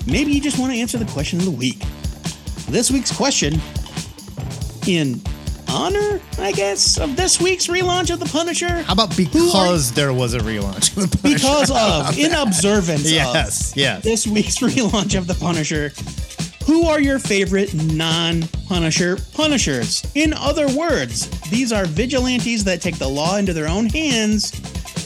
maybe 0.06 0.32
you 0.32 0.40
just 0.40 0.58
want 0.58 0.72
to 0.72 0.78
answer 0.78 0.98
the 0.98 1.10
question 1.12 1.38
of 1.38 1.44
the 1.44 1.52
week. 1.52 1.78
This 2.68 2.90
week's 2.90 3.16
question 3.16 3.60
in 4.88 5.20
honor, 5.68 6.20
I 6.38 6.52
guess, 6.52 6.98
of 6.98 7.16
this 7.16 7.40
week's 7.40 7.66
relaunch 7.66 8.10
of 8.12 8.20
The 8.20 8.26
Punisher. 8.26 8.82
How 8.82 8.92
about 8.92 9.16
because 9.16 9.92
there 9.92 10.12
was 10.12 10.34
a 10.34 10.38
relaunch? 10.38 10.96
of 10.96 11.10
The 11.10 11.18
Punisher? 11.18 11.38
Because 11.46 11.70
of, 11.70 12.18
in 12.18 12.32
observance 12.32 13.10
Yes, 13.10 13.72
of 13.72 13.76
yes. 13.76 14.02
this 14.02 14.26
week's 14.26 14.58
relaunch 14.60 15.16
of 15.18 15.26
The 15.26 15.34
Punisher, 15.34 15.92
who 16.66 16.86
are 16.88 17.00
your 17.00 17.18
favorite 17.18 17.72
non 17.74 18.42
Punisher 18.68 19.16
Punishers? 19.34 20.04
In 20.14 20.32
other 20.32 20.66
words, 20.76 21.28
these 21.50 21.72
are 21.72 21.84
vigilantes 21.86 22.64
that 22.64 22.80
take 22.82 22.98
the 22.98 23.08
law 23.08 23.36
into 23.36 23.52
their 23.52 23.68
own 23.68 23.86
hands 23.86 24.52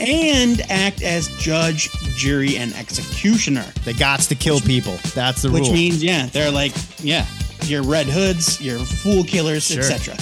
and 0.00 0.62
act 0.70 1.02
as 1.02 1.28
judge, 1.38 1.90
jury, 2.16 2.56
and 2.56 2.72
executioner. 2.74 3.66
They 3.84 3.92
gots 3.92 4.28
to 4.28 4.34
kill 4.34 4.60
people. 4.60 4.96
That's 5.14 5.42
the 5.42 5.50
Which 5.50 5.64
rule. 5.64 5.72
means, 5.74 6.02
yeah, 6.02 6.26
they're 6.26 6.50
like, 6.50 6.72
yeah, 7.02 7.26
your 7.64 7.82
Red 7.82 8.06
Hoods, 8.06 8.58
your 8.62 8.78
Fool 8.78 9.24
Killers, 9.24 9.66
Sure. 9.66 9.80
etc. 9.80 10.16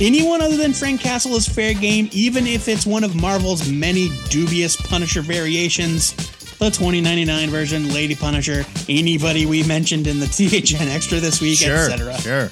Anyone 0.00 0.42
other 0.42 0.56
than 0.56 0.72
Frank 0.72 1.00
Castle 1.00 1.36
is 1.36 1.48
fair 1.48 1.72
game, 1.72 2.08
even 2.10 2.48
if 2.48 2.66
it's 2.66 2.84
one 2.84 3.04
of 3.04 3.14
Marvel's 3.14 3.70
many 3.70 4.10
dubious 4.28 4.74
Punisher 4.76 5.22
variations. 5.22 6.14
The 6.58 6.70
2099 6.70 7.50
version, 7.50 7.92
Lady 7.92 8.16
Punisher, 8.16 8.64
anybody 8.88 9.46
we 9.46 9.62
mentioned 9.62 10.06
in 10.06 10.18
the 10.18 10.26
THN 10.78 10.88
Extra 10.88 11.20
this 11.20 11.40
week, 11.40 11.58
sure, 11.58 11.90
etc. 11.90 12.18
sure. 12.18 12.50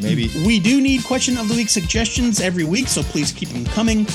Maybe 0.00 0.30
We 0.46 0.60
do 0.60 0.80
need 0.80 1.04
question 1.04 1.36
of 1.38 1.48
the 1.48 1.54
week 1.54 1.68
suggestions 1.68 2.40
every 2.40 2.64
week, 2.64 2.86
so 2.86 3.02
please 3.02 3.32
keep 3.32 3.48
them 3.48 3.64
coming. 3.64 4.06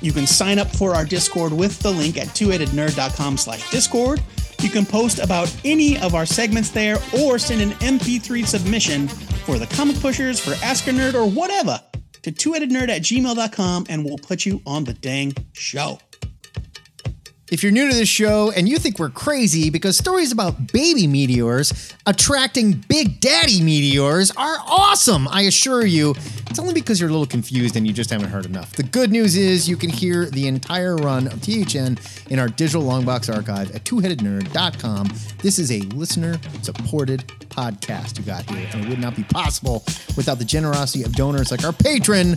You 0.00 0.12
can 0.12 0.26
sign 0.26 0.58
up 0.58 0.68
for 0.68 0.94
our 0.94 1.04
Discord 1.04 1.52
with 1.52 1.78
the 1.80 1.90
link 1.90 2.18
at 2.18 2.28
twoheadednerd.com 2.28 3.36
slash 3.36 3.68
Discord. 3.70 4.22
You 4.60 4.70
can 4.70 4.86
post 4.86 5.18
about 5.18 5.54
any 5.64 5.98
of 5.98 6.14
our 6.14 6.26
segments 6.26 6.70
there 6.70 6.98
or 7.18 7.38
send 7.38 7.62
an 7.62 7.70
MP3 7.80 8.46
submission 8.46 9.08
for 9.08 9.58
the 9.58 9.66
comic 9.66 9.98
pushers, 10.00 10.38
for 10.40 10.54
Ask 10.64 10.86
a 10.86 10.90
Nerd, 10.90 11.14
or 11.14 11.28
whatever 11.28 11.80
to 12.26 12.32
twoheadednerd 12.32 12.88
at 12.88 13.02
gmail.com 13.02 13.86
and 13.88 14.04
we'll 14.04 14.18
put 14.18 14.44
you 14.44 14.60
on 14.66 14.82
the 14.82 14.94
dang 14.94 15.32
show. 15.52 16.00
If 17.48 17.62
you're 17.62 17.70
new 17.70 17.88
to 17.88 17.94
this 17.94 18.08
show 18.08 18.50
and 18.50 18.68
you 18.68 18.76
think 18.76 18.98
we're 18.98 19.08
crazy 19.08 19.70
because 19.70 19.96
stories 19.96 20.32
about 20.32 20.72
baby 20.72 21.06
meteors 21.06 21.94
attracting 22.04 22.72
big 22.88 23.20
daddy 23.20 23.62
meteors 23.62 24.32
are 24.32 24.56
awesome, 24.66 25.28
I 25.28 25.42
assure 25.42 25.86
you, 25.86 26.16
it's 26.50 26.58
only 26.58 26.74
because 26.74 27.00
you're 27.00 27.08
a 27.08 27.12
little 27.12 27.24
confused 27.24 27.76
and 27.76 27.86
you 27.86 27.92
just 27.92 28.10
haven't 28.10 28.30
heard 28.30 28.46
enough. 28.46 28.72
The 28.72 28.82
good 28.82 29.12
news 29.12 29.36
is 29.36 29.68
you 29.68 29.76
can 29.76 29.90
hear 29.90 30.26
the 30.26 30.48
entire 30.48 30.96
run 30.96 31.28
of 31.28 31.40
THN 31.40 31.98
in 32.30 32.40
our 32.40 32.48
digital 32.48 32.82
longbox 32.82 33.32
archive 33.32 33.72
at 33.76 33.84
twoheadednerd.com. 33.84 35.08
This 35.38 35.60
is 35.60 35.70
a 35.70 35.82
listener 35.94 36.40
supported 36.62 37.28
podcast 37.48 38.18
you 38.18 38.24
got 38.24 38.50
here, 38.50 38.68
and 38.72 38.84
it 38.84 38.88
would 38.88 38.98
not 38.98 39.14
be 39.14 39.22
possible 39.22 39.84
without 40.16 40.38
the 40.40 40.44
generosity 40.44 41.04
of 41.04 41.12
donors 41.12 41.52
like 41.52 41.64
our 41.64 41.72
patron, 41.72 42.36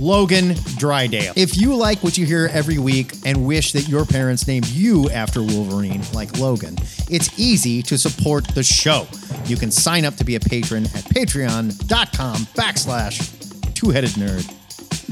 Logan 0.00 0.54
Drydale. 0.80 1.34
If 1.36 1.58
you 1.58 1.76
like 1.76 2.02
what 2.02 2.16
you 2.16 2.24
hear 2.24 2.48
every 2.52 2.78
week 2.78 3.12
and 3.26 3.46
wish 3.46 3.72
that 3.72 3.86
your 3.86 4.06
parents 4.06 4.46
named 4.46 4.66
you 4.68 5.10
after 5.10 5.42
Wolverine, 5.42 6.02
like 6.14 6.38
Logan, 6.38 6.76
it's 7.10 7.38
easy 7.38 7.82
to 7.82 7.98
support 7.98 8.46
the 8.48 8.62
show. 8.62 9.06
You 9.44 9.58
can 9.58 9.70
sign 9.70 10.06
up 10.06 10.16
to 10.16 10.24
be 10.24 10.36
a 10.36 10.40
patron 10.40 10.86
at 10.86 11.04
patreon.com 11.04 12.36
backslash 12.56 13.74
two-headed 13.74 14.10
nerd. 14.10 14.48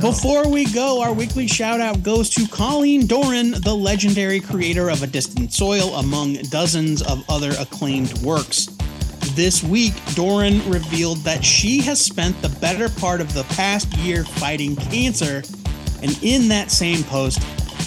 Before 0.01 0.49
we 0.49 0.65
go, 0.73 1.03
our 1.03 1.13
weekly 1.13 1.47
shout 1.47 1.81
out 1.81 2.03
goes 2.03 2.31
to 2.31 2.49
Colleen 2.49 3.07
Doran, 3.07 3.51
the 3.51 3.75
legendary 3.75 4.41
creator 4.41 4.89
of 4.89 5.03
A 5.03 5.07
Distant 5.07 5.53
Soil, 5.53 5.97
among 5.97 6.35
dozens 6.51 7.03
of 7.03 7.23
other 7.29 7.51
acclaimed 7.59 8.13
works. 8.23 8.69
This 9.39 9.63
week, 9.63 9.95
Doran 10.17 10.69
revealed 10.69 11.19
that 11.19 11.45
she 11.45 11.81
has 11.83 12.05
spent 12.05 12.43
the 12.43 12.49
better 12.59 12.89
part 12.89 13.21
of 13.21 13.33
the 13.35 13.45
past 13.45 13.97
year 13.99 14.25
fighting 14.25 14.75
cancer, 14.75 15.45
and 16.03 16.19
in 16.25 16.49
that 16.49 16.73
same 16.73 17.05
post, 17.05 17.41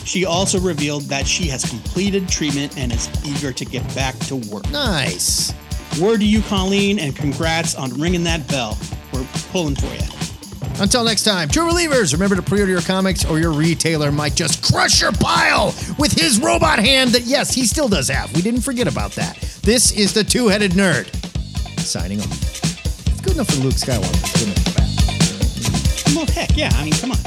she 0.07 0.23
also 0.23 0.61
revealed 0.61 1.03
that 1.09 1.27
she 1.27 1.47
has 1.47 1.69
completed 1.69 2.29
treatment 2.29 2.77
and 2.77 2.93
is 2.93 3.09
eager 3.25 3.51
to 3.51 3.65
get 3.65 3.83
back 3.93 4.17
to 4.19 4.37
work. 4.37 4.69
Nice. 4.71 5.53
Word 5.99 6.21
to 6.21 6.25
you, 6.25 6.41
Colleen, 6.43 6.99
and 6.99 7.13
congrats 7.13 7.75
on 7.75 7.99
ringing 7.99 8.23
that 8.23 8.47
bell. 8.47 8.77
We're 9.11 9.27
pulling 9.51 9.75
for 9.75 9.93
you. 9.93 10.81
Until 10.81 11.03
next 11.03 11.25
time, 11.25 11.49
true 11.49 11.67
believers, 11.67 12.13
remember 12.13 12.37
to 12.37 12.41
pre-order 12.41 12.71
your 12.71 12.81
comics 12.81 13.25
or 13.25 13.39
your 13.39 13.51
retailer 13.51 14.09
might 14.09 14.35
just 14.35 14.63
crush 14.63 15.01
your 15.01 15.11
pile 15.11 15.75
with 15.99 16.13
his 16.13 16.39
robot 16.39 16.79
hand 16.79 17.09
that, 17.09 17.23
yes, 17.23 17.53
he 17.53 17.65
still 17.65 17.89
does 17.89 18.07
have. 18.07 18.33
We 18.33 18.41
didn't 18.41 18.61
forget 18.61 18.87
about 18.87 19.11
that. 19.15 19.37
This 19.63 19.91
is 19.91 20.13
the 20.13 20.23
two-headed 20.23 20.71
nerd. 20.71 21.17
Signing 21.81 22.21
off. 22.21 22.31
It's 22.31 23.21
good 23.21 23.33
enough 23.33 23.47
for 23.49 23.61
Luke 23.61 23.73
Skywalker. 23.73 24.13
It's 24.21 24.33
good 24.39 24.47
enough 24.47 24.63
for 24.63 24.73
Batman. 24.79 26.15
Well, 26.15 26.25
heck 26.27 26.55
yeah. 26.55 26.69
I 26.73 26.83
mean, 26.85 26.93
come 26.93 27.11
on. 27.11 27.17